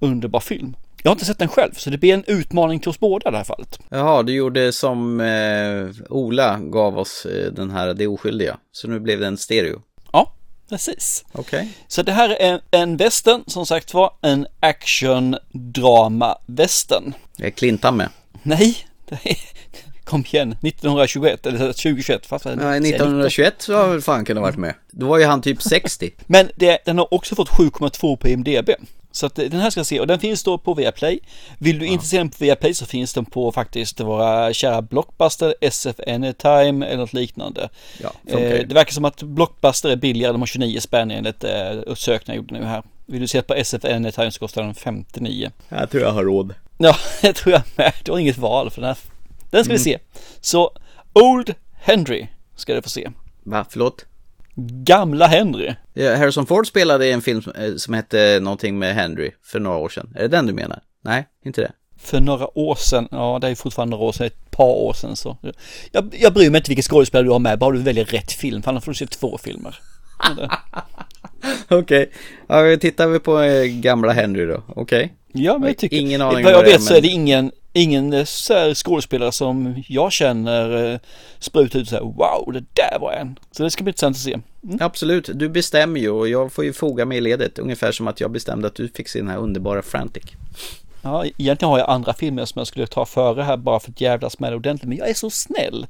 underbar 0.00 0.40
film. 0.40 0.76
Jag 1.04 1.10
har 1.10 1.14
inte 1.14 1.24
sett 1.24 1.38
den 1.38 1.48
själv, 1.48 1.72
så 1.72 1.90
det 1.90 1.98
blir 1.98 2.14
en 2.14 2.24
utmaning 2.26 2.80
till 2.80 2.88
oss 2.88 3.00
båda 3.00 3.28
i 3.28 3.32
det 3.32 3.36
här 3.36 3.44
fallet. 3.44 3.78
Jaha, 3.88 4.22
du 4.22 4.32
gjorde 4.32 4.72
som 4.72 5.20
eh, 5.20 6.12
Ola 6.12 6.58
gav 6.58 6.98
oss 6.98 7.26
eh, 7.26 7.52
den 7.52 7.70
här 7.70 7.94
Det 7.94 8.06
oskyldiga. 8.06 8.56
Så 8.72 8.88
nu 8.88 9.00
blev 9.00 9.20
det 9.20 9.26
en 9.26 9.38
stereo. 9.38 9.82
Ja, 10.12 10.34
precis. 10.68 11.24
Okej. 11.32 11.68
Så 11.88 12.02
det 12.02 12.12
här 12.12 12.30
är 12.30 12.60
en, 12.70 12.96
western, 12.96 13.44
som 13.46 13.66
sagt 13.66 13.94
var, 13.94 14.12
en 14.20 14.46
action 14.60 15.36
drama 15.52 16.38
western. 16.46 17.12
Är 17.38 17.50
Clintan 17.50 17.96
med? 17.96 18.08
Nej, 18.42 18.76
det 19.08 19.18
är, 19.24 19.36
kom 20.04 20.24
igen, 20.32 20.52
1921 20.52 21.46
eller 21.46 21.58
2021. 21.58 22.26
Fast 22.26 22.42
säger 22.42 22.56
1921 22.56 23.54
så 23.58 23.74
har 23.74 23.88
väl 23.88 24.00
fan 24.00 24.24
kunnat 24.24 24.42
varit 24.42 24.56
med. 24.56 24.74
Då 24.90 25.06
var 25.06 25.18
ju 25.18 25.24
han 25.24 25.42
typ 25.42 25.62
60. 25.62 26.10
Men 26.26 26.50
det, 26.56 26.78
den 26.84 26.98
har 26.98 27.14
också 27.14 27.34
fått 27.34 27.48
7,2 27.48 28.16
på 28.16 28.28
IMDB. 28.28 28.70
Så 29.12 29.26
att 29.26 29.34
den 29.34 29.60
här 29.60 29.70
ska 29.70 29.78
jag 29.80 29.86
se 29.86 30.00
och 30.00 30.06
den 30.06 30.18
finns 30.20 30.42
då 30.42 30.58
på 30.58 30.74
Viaplay. 30.74 31.18
Vill 31.58 31.78
du 31.78 31.86
inte 31.86 32.06
se 32.06 32.18
den 32.18 32.30
på 32.30 32.36
Viaplay 32.40 32.74
så 32.74 32.86
finns 32.86 33.14
den 33.14 33.24
på 33.24 33.52
faktiskt 33.52 34.00
våra 34.00 34.52
kära 34.52 34.82
Blockbuster, 34.82 35.54
SF 35.60 35.96
Anytime 36.06 36.86
eller 36.86 36.96
något 36.96 37.12
liknande. 37.12 37.68
Ja, 38.02 38.12
eh, 38.26 38.38
det 38.66 38.74
verkar 38.74 38.92
som 38.92 39.04
att 39.04 39.22
Blockbuster 39.22 39.88
är 39.90 39.96
billigare, 39.96 40.32
de 40.32 40.40
har 40.42 40.46
29 40.46 40.80
spänn 40.80 41.10
enligt 41.10 41.44
eh, 41.44 41.94
sökningar 41.94 42.36
jag 42.36 42.36
gjorde 42.36 42.54
nu 42.54 42.64
här. 42.64 42.82
Vill 43.06 43.20
du 43.20 43.26
se 43.28 43.42
på 43.42 43.54
SF 43.54 43.84
Anytime 43.84 44.30
så 44.30 44.38
kostar 44.38 44.62
den 44.62 44.74
59. 44.74 45.50
Jag 45.68 45.90
tror 45.90 46.02
jag 46.02 46.12
har 46.12 46.24
råd. 46.24 46.54
Ja, 46.78 46.96
det 47.22 47.32
tror 47.32 47.52
jag 47.52 47.62
med. 47.76 47.92
Du 48.04 48.12
har 48.12 48.18
inget 48.18 48.38
val 48.38 48.70
för 48.70 48.80
den 48.80 48.88
här. 48.88 48.98
Den 49.50 49.64
ska 49.64 49.72
vi 49.74 49.78
Mm. 49.78 49.84
se. 49.84 49.98
Så 50.40 50.70
Old 51.12 51.54
Henry 51.74 52.26
ska 52.56 52.74
du 52.74 52.82
få 52.82 52.88
se. 52.88 53.10
Va, 53.42 53.64
förlåt? 53.70 54.04
Gamla 54.84 55.26
Henry. 55.26 55.74
Ja, 55.94 56.16
Harrison 56.16 56.46
Ford 56.46 56.66
spelade 56.66 57.06
i 57.06 57.12
en 57.12 57.22
film 57.22 57.42
som, 57.42 57.52
eh, 57.52 57.74
som 57.76 57.94
hette 57.94 58.38
någonting 58.42 58.78
med 58.78 58.94
Henry 58.94 59.30
för 59.42 59.60
några 59.60 59.76
år 59.78 59.88
sedan. 59.88 60.12
Är 60.16 60.20
det 60.22 60.28
den 60.28 60.46
du 60.46 60.52
menar? 60.52 60.80
Nej, 61.04 61.26
inte 61.44 61.60
det. 61.60 61.72
För 61.98 62.20
några 62.20 62.58
år 62.58 62.74
sedan, 62.74 63.08
ja 63.10 63.38
det 63.40 63.48
är 63.48 63.54
fortfarande 63.54 63.90
några 63.96 64.04
år 64.08 64.12
sedan, 64.12 64.26
ett 64.26 64.50
par 64.50 64.64
år 64.74 64.92
sedan 64.92 65.16
så. 65.16 65.36
Jag, 65.92 66.14
jag 66.20 66.32
bryr 66.34 66.50
mig 66.50 66.58
inte 66.58 66.70
vilken 66.70 66.82
skådespelare 66.82 67.26
du 67.26 67.30
har 67.30 67.38
med, 67.38 67.58
bara 67.58 67.70
du 67.72 67.78
väljer 67.82 68.04
rätt 68.04 68.32
film, 68.32 68.62
för 68.62 68.70
annars 68.70 68.84
får 68.84 68.92
du 68.92 68.96
se 68.96 69.06
två 69.06 69.38
filmer. 69.38 69.78
Okej. 71.68 72.10
Ja, 72.48 72.60
vi 72.62 72.78
tittar 72.78 73.06
vi 73.08 73.18
på 73.18 73.40
eh, 73.40 73.64
gamla 73.64 74.12
Henry 74.12 74.46
då. 74.46 74.62
Okej. 74.76 75.12
Ja, 75.32 75.58
men 75.58 75.68
jag 75.68 75.78
tycker, 75.78 75.96
Ingen 75.96 76.22
aning 76.22 76.44
vad 76.44 76.52
jag 76.52 76.62
vet 76.62 76.82
så 76.82 76.90
är 76.90 76.94
men- 76.94 77.02
det 77.02 77.08
ingen, 77.08 77.52
ingen 77.72 78.12
eh, 78.12 78.24
så 78.24 78.74
skådespelare 78.74 79.32
som 79.32 79.82
jag 79.88 80.12
känner 80.12 80.92
eh, 80.92 80.98
sprutar 81.38 81.78
ut 81.78 81.88
så 81.88 81.94
här, 81.94 82.02
wow, 82.02 82.52
det 82.52 82.64
där 82.74 82.98
var 83.00 83.12
en. 83.12 83.38
Så 83.50 83.62
det 83.62 83.70
ska 83.70 83.84
bli 83.84 83.90
intressant 83.90 84.16
att 84.16 84.22
se. 84.22 84.38
Absolut, 84.80 85.30
du 85.34 85.48
bestämmer 85.48 86.00
ju 86.00 86.10
och 86.10 86.28
jag 86.28 86.52
får 86.52 86.64
ju 86.64 86.72
foga 86.72 87.04
mig 87.04 87.18
i 87.18 87.20
ledet. 87.20 87.58
Ungefär 87.58 87.92
som 87.92 88.08
att 88.08 88.20
jag 88.20 88.30
bestämde 88.30 88.68
att 88.68 88.74
du 88.74 88.88
fick 88.88 89.08
se 89.08 89.18
den 89.18 89.28
här 89.28 89.38
underbara 89.38 89.82
Frantic. 89.82 90.24
Ja, 91.02 91.24
egentligen 91.24 91.70
har 91.70 91.78
jag 91.78 91.90
andra 91.90 92.14
filmer 92.14 92.44
som 92.44 92.58
jag 92.58 92.66
skulle 92.66 92.86
ta 92.86 93.04
före 93.06 93.42
här 93.42 93.56
bara 93.56 93.80
för 93.80 93.90
att 93.90 94.00
jävlas 94.00 94.38
med 94.38 94.52
det 94.52 94.56
ordentligt, 94.56 94.88
men 94.88 94.98
jag 94.98 95.08
är 95.08 95.14
så 95.14 95.30
snäll. 95.30 95.86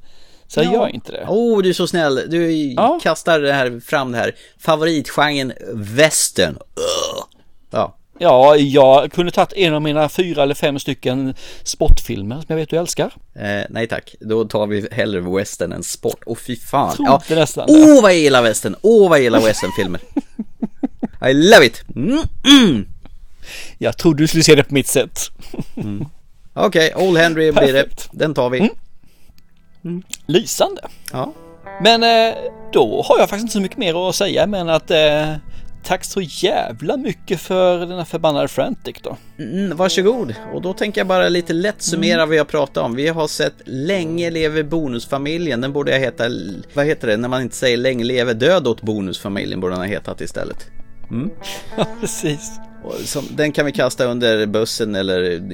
Så 0.47 0.59
jag 0.59 0.65
Ja. 0.65 0.71
gör 0.73 0.87
inte 0.87 1.11
det. 1.11 1.25
Åh, 1.29 1.57
oh, 1.59 1.61
du 1.63 1.69
är 1.69 1.73
så 1.73 1.87
snäll. 1.87 2.15
Du 2.29 2.75
kastar 3.01 3.39
det 3.39 3.53
här, 3.53 3.79
fram 3.79 4.11
det 4.11 4.17
här 4.17 4.35
favoritgenren 4.59 5.53
western. 5.73 6.53
Ugh. 6.55 7.23
Ja. 7.71 7.95
Ja, 8.19 8.55
jag 8.55 9.11
kunde 9.11 9.31
tagit 9.31 9.53
en 9.53 9.73
av 9.73 9.81
mina 9.81 10.09
fyra 10.09 10.43
eller 10.43 10.55
fem 10.55 10.79
stycken 10.79 11.33
sportfilmer 11.63 12.35
som 12.35 12.45
jag 12.47 12.55
vet 12.55 12.69
du 12.69 12.77
älskar. 12.77 13.13
Eh, 13.35 13.61
nej 13.69 13.87
tack, 13.87 14.15
då 14.19 14.45
tar 14.45 14.67
vi 14.67 14.87
hellre 14.91 15.21
western 15.21 15.71
än 15.71 15.83
sport. 15.83 16.23
Åh 16.25 16.37
fy 16.37 16.55
fan. 16.55 16.95
Trodde 16.95 17.35
nästan 17.35 17.65
Åh 17.69 17.75
oh, 17.75 18.01
vad 18.01 18.11
jag 18.11 18.19
gillar 18.19 18.41
western. 18.41 18.75
Åh 18.81 19.05
oh, 19.05 19.09
vad 19.09 19.17
jag 19.17 19.23
gillar 19.23 19.41
westernfilmer. 19.41 20.01
I 21.29 21.33
love 21.33 21.65
it. 21.65 21.83
Mm, 21.95 22.23
mm. 22.45 22.87
Jag 23.77 23.97
trodde 23.97 24.23
du 24.23 24.27
skulle 24.27 24.43
se 24.43 24.55
det 24.55 24.63
på 24.63 24.73
mitt 24.73 24.87
sätt. 24.87 25.19
Okej, 26.53 26.95
Old 26.95 27.17
Henry 27.17 27.51
blir 27.51 27.73
det. 27.73 27.89
Den 28.11 28.33
tar 28.33 28.49
vi. 28.49 28.69
Mm. 29.83 30.03
Lysande. 30.25 30.81
Ja. 31.11 31.33
Men 31.81 32.03
eh, 32.03 32.35
då 32.73 33.01
har 33.01 33.19
jag 33.19 33.29
faktiskt 33.29 33.41
inte 33.43 33.53
så 33.53 33.61
mycket 33.61 33.77
mer 33.77 34.09
att 34.09 34.15
säga 34.15 34.47
men 34.47 34.69
att 34.69 34.91
eh, 34.91 35.33
tack 35.83 36.03
så 36.03 36.21
jävla 36.21 36.97
mycket 36.97 37.41
för 37.41 37.79
den 37.79 37.97
här 37.97 38.05
förbannade 38.05 38.47
Frantic 38.47 38.95
då. 39.01 39.17
Mm, 39.39 39.77
varsågod. 39.77 40.35
Och 40.53 40.61
då 40.61 40.73
tänker 40.73 41.01
jag 41.01 41.07
bara 41.07 41.29
lite 41.29 41.53
lätt 41.53 41.81
summera 41.81 42.19
vad 42.19 42.29
vi 42.29 42.37
har 42.37 42.45
pratat 42.45 42.83
om. 42.83 42.95
Vi 42.95 43.07
har 43.07 43.27
sett 43.27 43.53
Länge 43.65 44.31
lever 44.31 44.63
bonusfamiljen. 44.63 45.61
Den 45.61 45.73
borde 45.73 45.91
jag 45.91 45.99
heta, 45.99 46.23
vad 46.73 46.85
heter 46.85 47.07
det, 47.07 47.17
när 47.17 47.29
man 47.29 47.41
inte 47.41 47.55
säger 47.55 47.77
Länge 47.77 48.03
lever 48.03 48.33
död 48.33 48.67
åt 48.67 48.81
bonusfamiljen 48.81 49.59
borde 49.59 49.73
den 49.73 49.81
ha 49.81 49.87
hetat 49.87 50.21
istället. 50.21 50.67
Mm. 51.11 51.29
Ja, 51.77 51.87
precis. 51.99 52.51
Som, 53.05 53.27
den 53.29 53.51
kan 53.51 53.65
vi 53.65 53.71
kasta 53.71 54.05
under 54.05 54.45
bussen 54.45 54.95
eller 54.95 55.49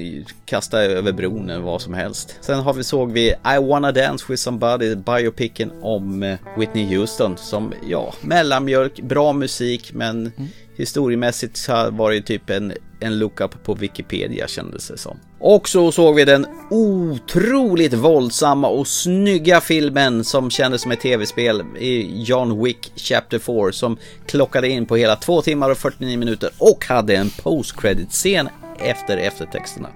kasta 0.46 0.82
över 0.82 1.12
bron 1.12 1.50
eller 1.50 1.62
vad 1.62 1.82
som 1.82 1.94
helst. 1.94 2.36
Sen 2.42 2.60
har 2.60 2.74
vi, 2.74 2.84
såg 2.84 3.12
vi 3.12 3.28
I 3.30 3.58
wanna 3.62 3.92
dance 3.92 4.26
with 4.30 4.42
somebody, 4.42 4.96
biopicen 4.96 5.72
om 5.82 6.24
eh, 6.24 6.38
Whitney 6.58 6.96
Houston 6.96 7.38
som, 7.38 7.74
ja, 7.88 8.14
mellanmjölk, 8.22 9.02
bra 9.02 9.34
musik 9.34 9.94
men 9.94 10.32
mm 10.38 10.50
historiemässigt 10.80 11.58
så 11.58 11.72
har- 11.74 11.92
var 11.92 12.12
det 12.12 12.22
typ 12.22 12.50
en, 12.50 12.74
en 13.00 13.20
lookup 13.20 13.64
på 13.64 13.74
Wikipedia 13.74 14.48
kändes 14.48 14.88
det 14.88 14.98
som. 14.98 15.18
Och 15.40 15.70
så 15.70 15.92
såg 15.92 16.16
vi 16.16 16.26
den 16.26 16.46
otroligt 16.70 17.94
våldsamma 17.94 18.68
och 18.68 18.88
snygga 18.88 19.62
filmen 19.62 20.24
som 20.24 20.50
kändes 20.50 20.82
som 20.82 20.92
ett 20.92 21.00
tv-spel 21.02 21.64
i 21.80 22.22
John 22.24 22.64
Wick 22.64 22.92
Chapter 22.96 23.40
4 23.40 23.72
som 23.72 23.98
klockade 24.26 24.70
in 24.70 24.86
på 24.86 24.96
hela 24.96 25.16
2 25.16 25.42
timmar 25.42 25.70
och 25.70 25.78
49 25.78 26.18
minuter 26.18 26.50
och 26.58 26.86
hade 26.86 27.16
en 27.16 27.30
post-credit-scen 27.30 28.50
efter 28.80 29.18
eftertexterna. 29.18 29.90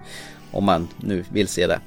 Om 0.51 0.64
man 0.64 0.88
nu 0.97 1.23
vill 1.31 1.47
se 1.47 1.68
det. 1.68 1.80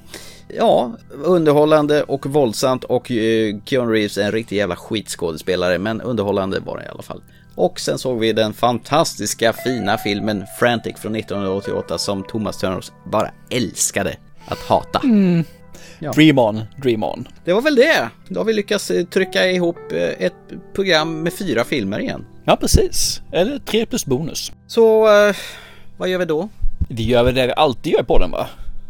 Ja, 0.49 0.93
underhållande 1.25 2.03
och 2.03 2.27
våldsamt 2.27 2.85
och 2.85 3.11
eh, 3.11 3.57
Keanu 3.65 3.93
Reeves 3.93 4.19
är 4.19 4.23
en 4.23 4.33
riktig 4.33 4.57
jävla 4.57 4.77
skitskådespelare 4.77 5.79
men 5.79 6.01
underhållande 6.01 6.61
var 6.61 6.77
det 6.79 6.85
i 6.85 6.89
alla 6.89 7.03
fall. 7.03 7.23
Och 7.57 7.81
sen 7.81 7.99
såg 7.99 8.19
vi 8.19 8.33
den 8.33 8.53
fantastiska 8.53 9.53
fina 9.53 9.99
filmen 9.99 10.45
Frantic 10.59 10.97
från 10.99 11.17
1988 11.17 11.99
som 11.99 12.25
Thomas 12.25 12.59
Törnros 12.59 12.93
bara 13.05 13.31
älskade 13.51 14.17
att 14.49 14.59
hata. 14.59 15.01
Mm. 15.05 15.45
Ja. 15.99 16.13
Dream 16.13 16.39
on, 16.39 16.63
dream 16.83 17.03
on. 17.03 17.29
Det 17.45 17.53
var 17.53 17.63
väl 17.63 17.75
det. 17.75 18.09
Då 18.29 18.41
har 18.41 18.45
vi 18.45 18.53
lyckats 18.53 18.91
eh, 18.91 19.05
trycka 19.05 19.47
ihop 19.47 19.77
eh, 19.93 20.27
ett 20.27 20.35
program 20.75 21.23
med 21.23 21.33
fyra 21.33 21.65
filmer 21.65 21.99
igen. 21.99 22.27
Ja, 22.45 22.57
precis. 22.57 23.23
Eller 23.33 23.59
tre 23.59 23.87
plus 23.87 24.07
bonus. 24.07 24.53
Så 24.67 25.07
eh, 25.07 25.37
vad 25.97 26.09
gör 26.09 26.19
vi 26.19 26.25
då? 26.25 26.49
Vi 26.89 27.03
gör 27.03 27.25
väl 27.25 27.35
det 27.35 27.47
vi 27.47 27.53
alltid 27.53 27.93
gör 27.93 28.03
på 28.03 28.19
den 28.19 28.31
va? 28.31 28.47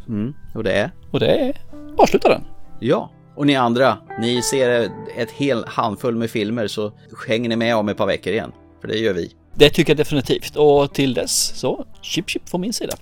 Mm, 0.09 0.35
och 0.55 0.65
det 0.65 0.73
är? 0.73 0.91
Och 1.11 1.21
det 1.21 1.27
är 1.27 1.57
avsluta 1.97 2.29
den. 2.29 2.45
Ja, 2.81 3.11
och 3.37 3.47
ni 3.47 3.57
andra, 3.57 3.99
ni 4.21 4.43
ser 4.43 4.91
ett 5.17 5.31
hel 5.31 5.65
handfull 5.67 6.17
med 6.17 6.31
filmer 6.31 6.67
så 6.67 6.93
hänger 7.29 7.49
ni 7.49 7.57
med 7.57 7.77
om 7.77 7.89
ett 7.89 7.97
par 7.97 8.07
veckor 8.07 8.33
igen. 8.33 8.53
För 8.81 8.89
det 8.89 8.99
gör 8.99 9.15
vi. 9.15 9.33
Det 9.55 9.71
tycker 9.71 9.91
jag 9.91 9.97
definitivt. 9.97 10.57
Och 10.57 10.95
till 10.95 11.15
dess 11.15 11.53
så 11.55 11.87
chip 12.03 12.31
chip 12.31 12.49
från 12.49 12.61
min 12.61 12.73
sida. 12.73 12.97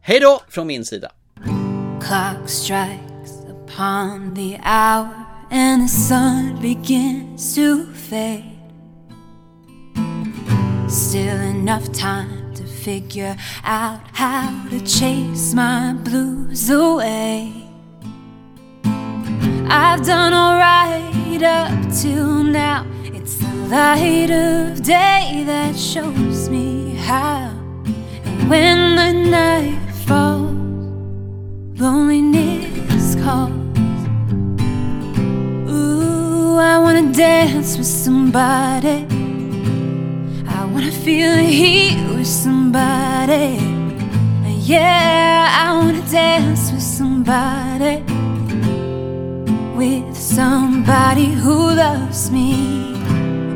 Hej 0.00 0.20
då 0.20 0.40
från 0.48 0.66
min 0.66 0.84
sida. 0.84 1.10
Clock 2.00 2.48
strikes 2.48 3.32
upon 3.50 4.34
the 4.34 4.60
hour 4.64 5.08
and 5.50 5.82
the 5.82 5.94
sun 5.94 6.58
begins 6.62 7.54
to 7.54 7.92
fade. 7.94 8.56
Still 10.88 11.40
enough 11.40 11.92
time 11.92 12.54
to 12.56 12.62
figure 12.64 13.36
out 13.64 14.00
how 14.12 14.48
to 14.70 14.78
chase 14.86 15.54
my 15.54 15.94
blues 16.04 16.70
away. 16.70 17.65
I've 19.68 20.04
done 20.06 20.32
alright 20.32 21.42
up 21.42 21.72
till 21.92 22.44
now. 22.44 22.86
It's 23.04 23.36
the 23.36 23.52
light 23.68 24.30
of 24.30 24.82
day 24.82 25.42
that 25.46 25.76
shows 25.76 26.48
me 26.48 26.94
how. 26.94 27.50
And 28.24 28.48
when 28.48 28.96
the 28.96 29.12
night 29.30 29.90
falls, 30.06 30.52
loneliness 31.80 33.16
calls. 33.16 33.52
Ooh, 35.68 36.58
I 36.58 36.78
wanna 36.78 37.12
dance 37.12 37.76
with 37.76 37.86
somebody. 37.86 39.06
I 40.48 40.64
wanna 40.64 40.92
feel 40.92 41.34
the 41.34 41.42
heat 41.42 41.98
with 42.14 42.26
somebody. 42.26 43.58
Yeah, 44.60 45.48
I 45.64 45.76
wanna 45.76 46.02
dance. 46.10 46.72
With 46.72 46.82
somebody, 46.82 48.02
with 49.76 50.16
somebody 50.16 51.26
who 51.26 51.74
loves 51.74 52.30
me. 52.30 52.94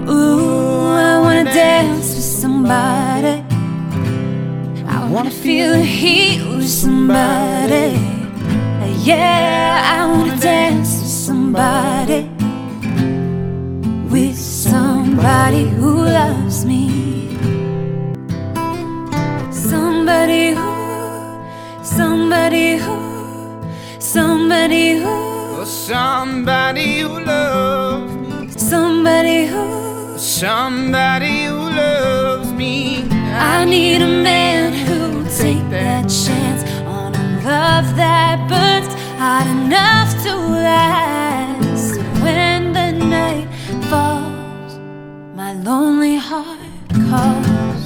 Ooh, 0.07 0.87
I 0.93 1.19
wanna 1.19 1.45
dance 1.45 2.15
with 2.15 2.25
somebody. 2.43 3.43
I 4.87 5.09
wanna 5.11 5.31
feel 5.31 5.71
the 5.71 5.83
heat 5.83 6.43
with 6.45 6.69
somebody. 6.69 7.99
Yeah, 9.03 9.81
I 9.97 10.07
wanna 10.07 10.37
dance 10.37 11.01
with 11.01 11.15
somebody. 11.29 12.29
With 14.11 14.37
somebody 14.37 15.65
who 15.71 16.05
loves 16.05 16.67
me. 16.67 17.39
Somebody 19.51 20.51
who, 20.51 20.71
somebody 21.83 22.77
who, 22.77 22.99
somebody 23.99 24.99
who, 24.99 25.30
Oh, 25.63 25.65
somebody 25.65 27.01
who 27.01 27.21
loves 27.21 28.15
me. 28.15 28.49
somebody 28.49 29.45
who. 29.45 30.17
Somebody 30.17 31.45
who 31.45 31.59
loves 31.83 32.51
me. 32.51 33.05
I 33.35 33.67
need 33.67 34.01
a 34.01 34.07
man 34.07 34.73
who'll 34.73 35.27
take 35.37 35.63
that 35.69 36.05
chance 36.09 36.63
on 36.87 37.15
a 37.15 37.27
love 37.45 37.95
that 37.97 38.39
burns 38.49 38.95
hot 39.19 39.47
enough 39.49 40.11
to 40.25 40.35
last. 40.35 41.99
When 42.25 42.73
the 42.73 42.93
night 42.93 43.49
falls, 43.91 44.79
my 45.35 45.53
lonely 45.53 46.17
heart 46.17 46.89
calls. 47.11 47.83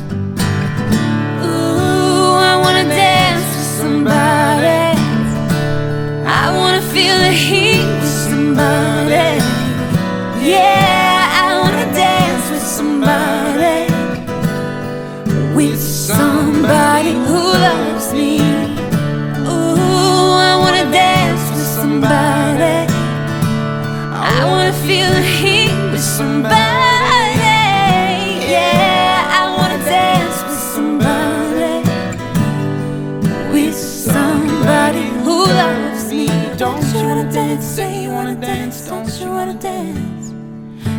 Ooh, 1.43 2.37
I 2.51 2.55
wanna 2.63 2.85
dance 2.85 3.49
with 3.57 3.71
somebody. 3.81 4.44
Feel 6.95 7.19
the 7.19 7.33
heat 7.33 7.85
with 8.01 8.15
somebody. 8.29 9.43
Yeah, 10.41 11.27
I 11.43 11.59
wanna 11.61 11.87
dance 11.93 12.47
with 12.53 12.62
somebody. 12.62 13.81
With 15.57 15.81
somebody 15.81 17.15
who 17.27 17.41
loves 17.66 18.12
me. 18.15 18.39
Ooh, 19.43 20.39
I 20.51 20.55
wanna 20.62 20.87
dance 20.93 21.45
with 21.51 21.66
somebody. 21.81 22.87
I 24.37 24.45
wanna 24.51 24.73
feel 24.87 25.11
the 25.11 25.23
heat 25.39 25.53
dance? 37.55 37.66
Say 37.66 38.02
you 38.02 38.10
wanna 38.10 38.35
dance. 38.35 38.89
Don't 38.89 39.20
you 39.20 39.28
wanna 39.31 39.55
dance? 39.55 40.31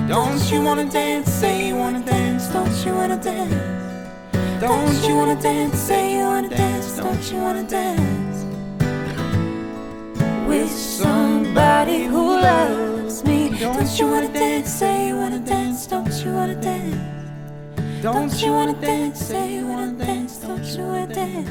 Don't 0.08 0.52
you 0.52 0.62
wanna 0.62 0.90
dance? 0.90 1.30
Say 1.30 1.68
you 1.68 1.76
wanna 1.76 2.04
dance. 2.06 2.48
Don't 2.48 2.86
you 2.86 2.94
wanna 2.94 3.18
dance? 3.18 4.62
Don't 4.62 5.08
you 5.08 5.16
wanna 5.16 5.42
dance? 5.42 5.78
Say 5.78 6.18
you 6.18 6.24
wanna 6.24 6.50
dance. 6.50 6.98
Don't 6.98 7.32
you 7.32 7.38
wanna 7.40 7.64
dance? 7.64 8.46
With 10.48 10.72
somebody 10.72 12.06
who 12.06 12.40
loves 12.40 13.24
me. 13.26 13.50
Don't 13.60 14.00
you 14.00 14.08
wanna 14.08 14.32
dance? 14.32 14.70
Say 14.70 15.08
you 15.08 15.18
wanna 15.18 15.40
dance. 15.40 15.88
Don't 15.88 16.14
you 16.24 16.32
wanna 16.34 16.56
dance? 16.56 16.96
Don't 18.02 18.42
you 18.42 18.52
wanna 18.52 18.80
dance? 18.80 19.20
Say 19.20 19.56
you 19.56 19.68
wanna 19.68 19.94
dance. 19.94 20.38
Don't 20.38 20.64
you 20.64 20.84
wanna 20.84 21.14
dance? 21.14 21.50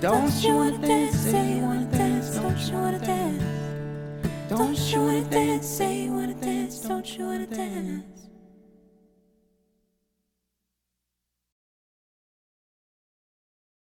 Don't 0.00 0.34
you 0.42 0.54
wanna 0.54 0.78
dance? 0.78 1.16
Say 1.18 1.56
you 1.56 1.62
wanna 1.62 1.84
dance. 1.92 2.30
Don't 2.36 2.58
you 2.68 2.78
wanna 2.78 2.98
dance? 2.98 3.59
Don't 4.50 4.76
you 4.76 4.98
wanna 4.98 5.22
dance? 5.30 5.64
Say 5.64 6.02
you 6.06 6.12
wanna 6.12 6.34
dance. 6.34 6.80
Don't 6.80 7.16
you 7.16 7.24
wanna 7.24 7.46
dance? 7.46 8.19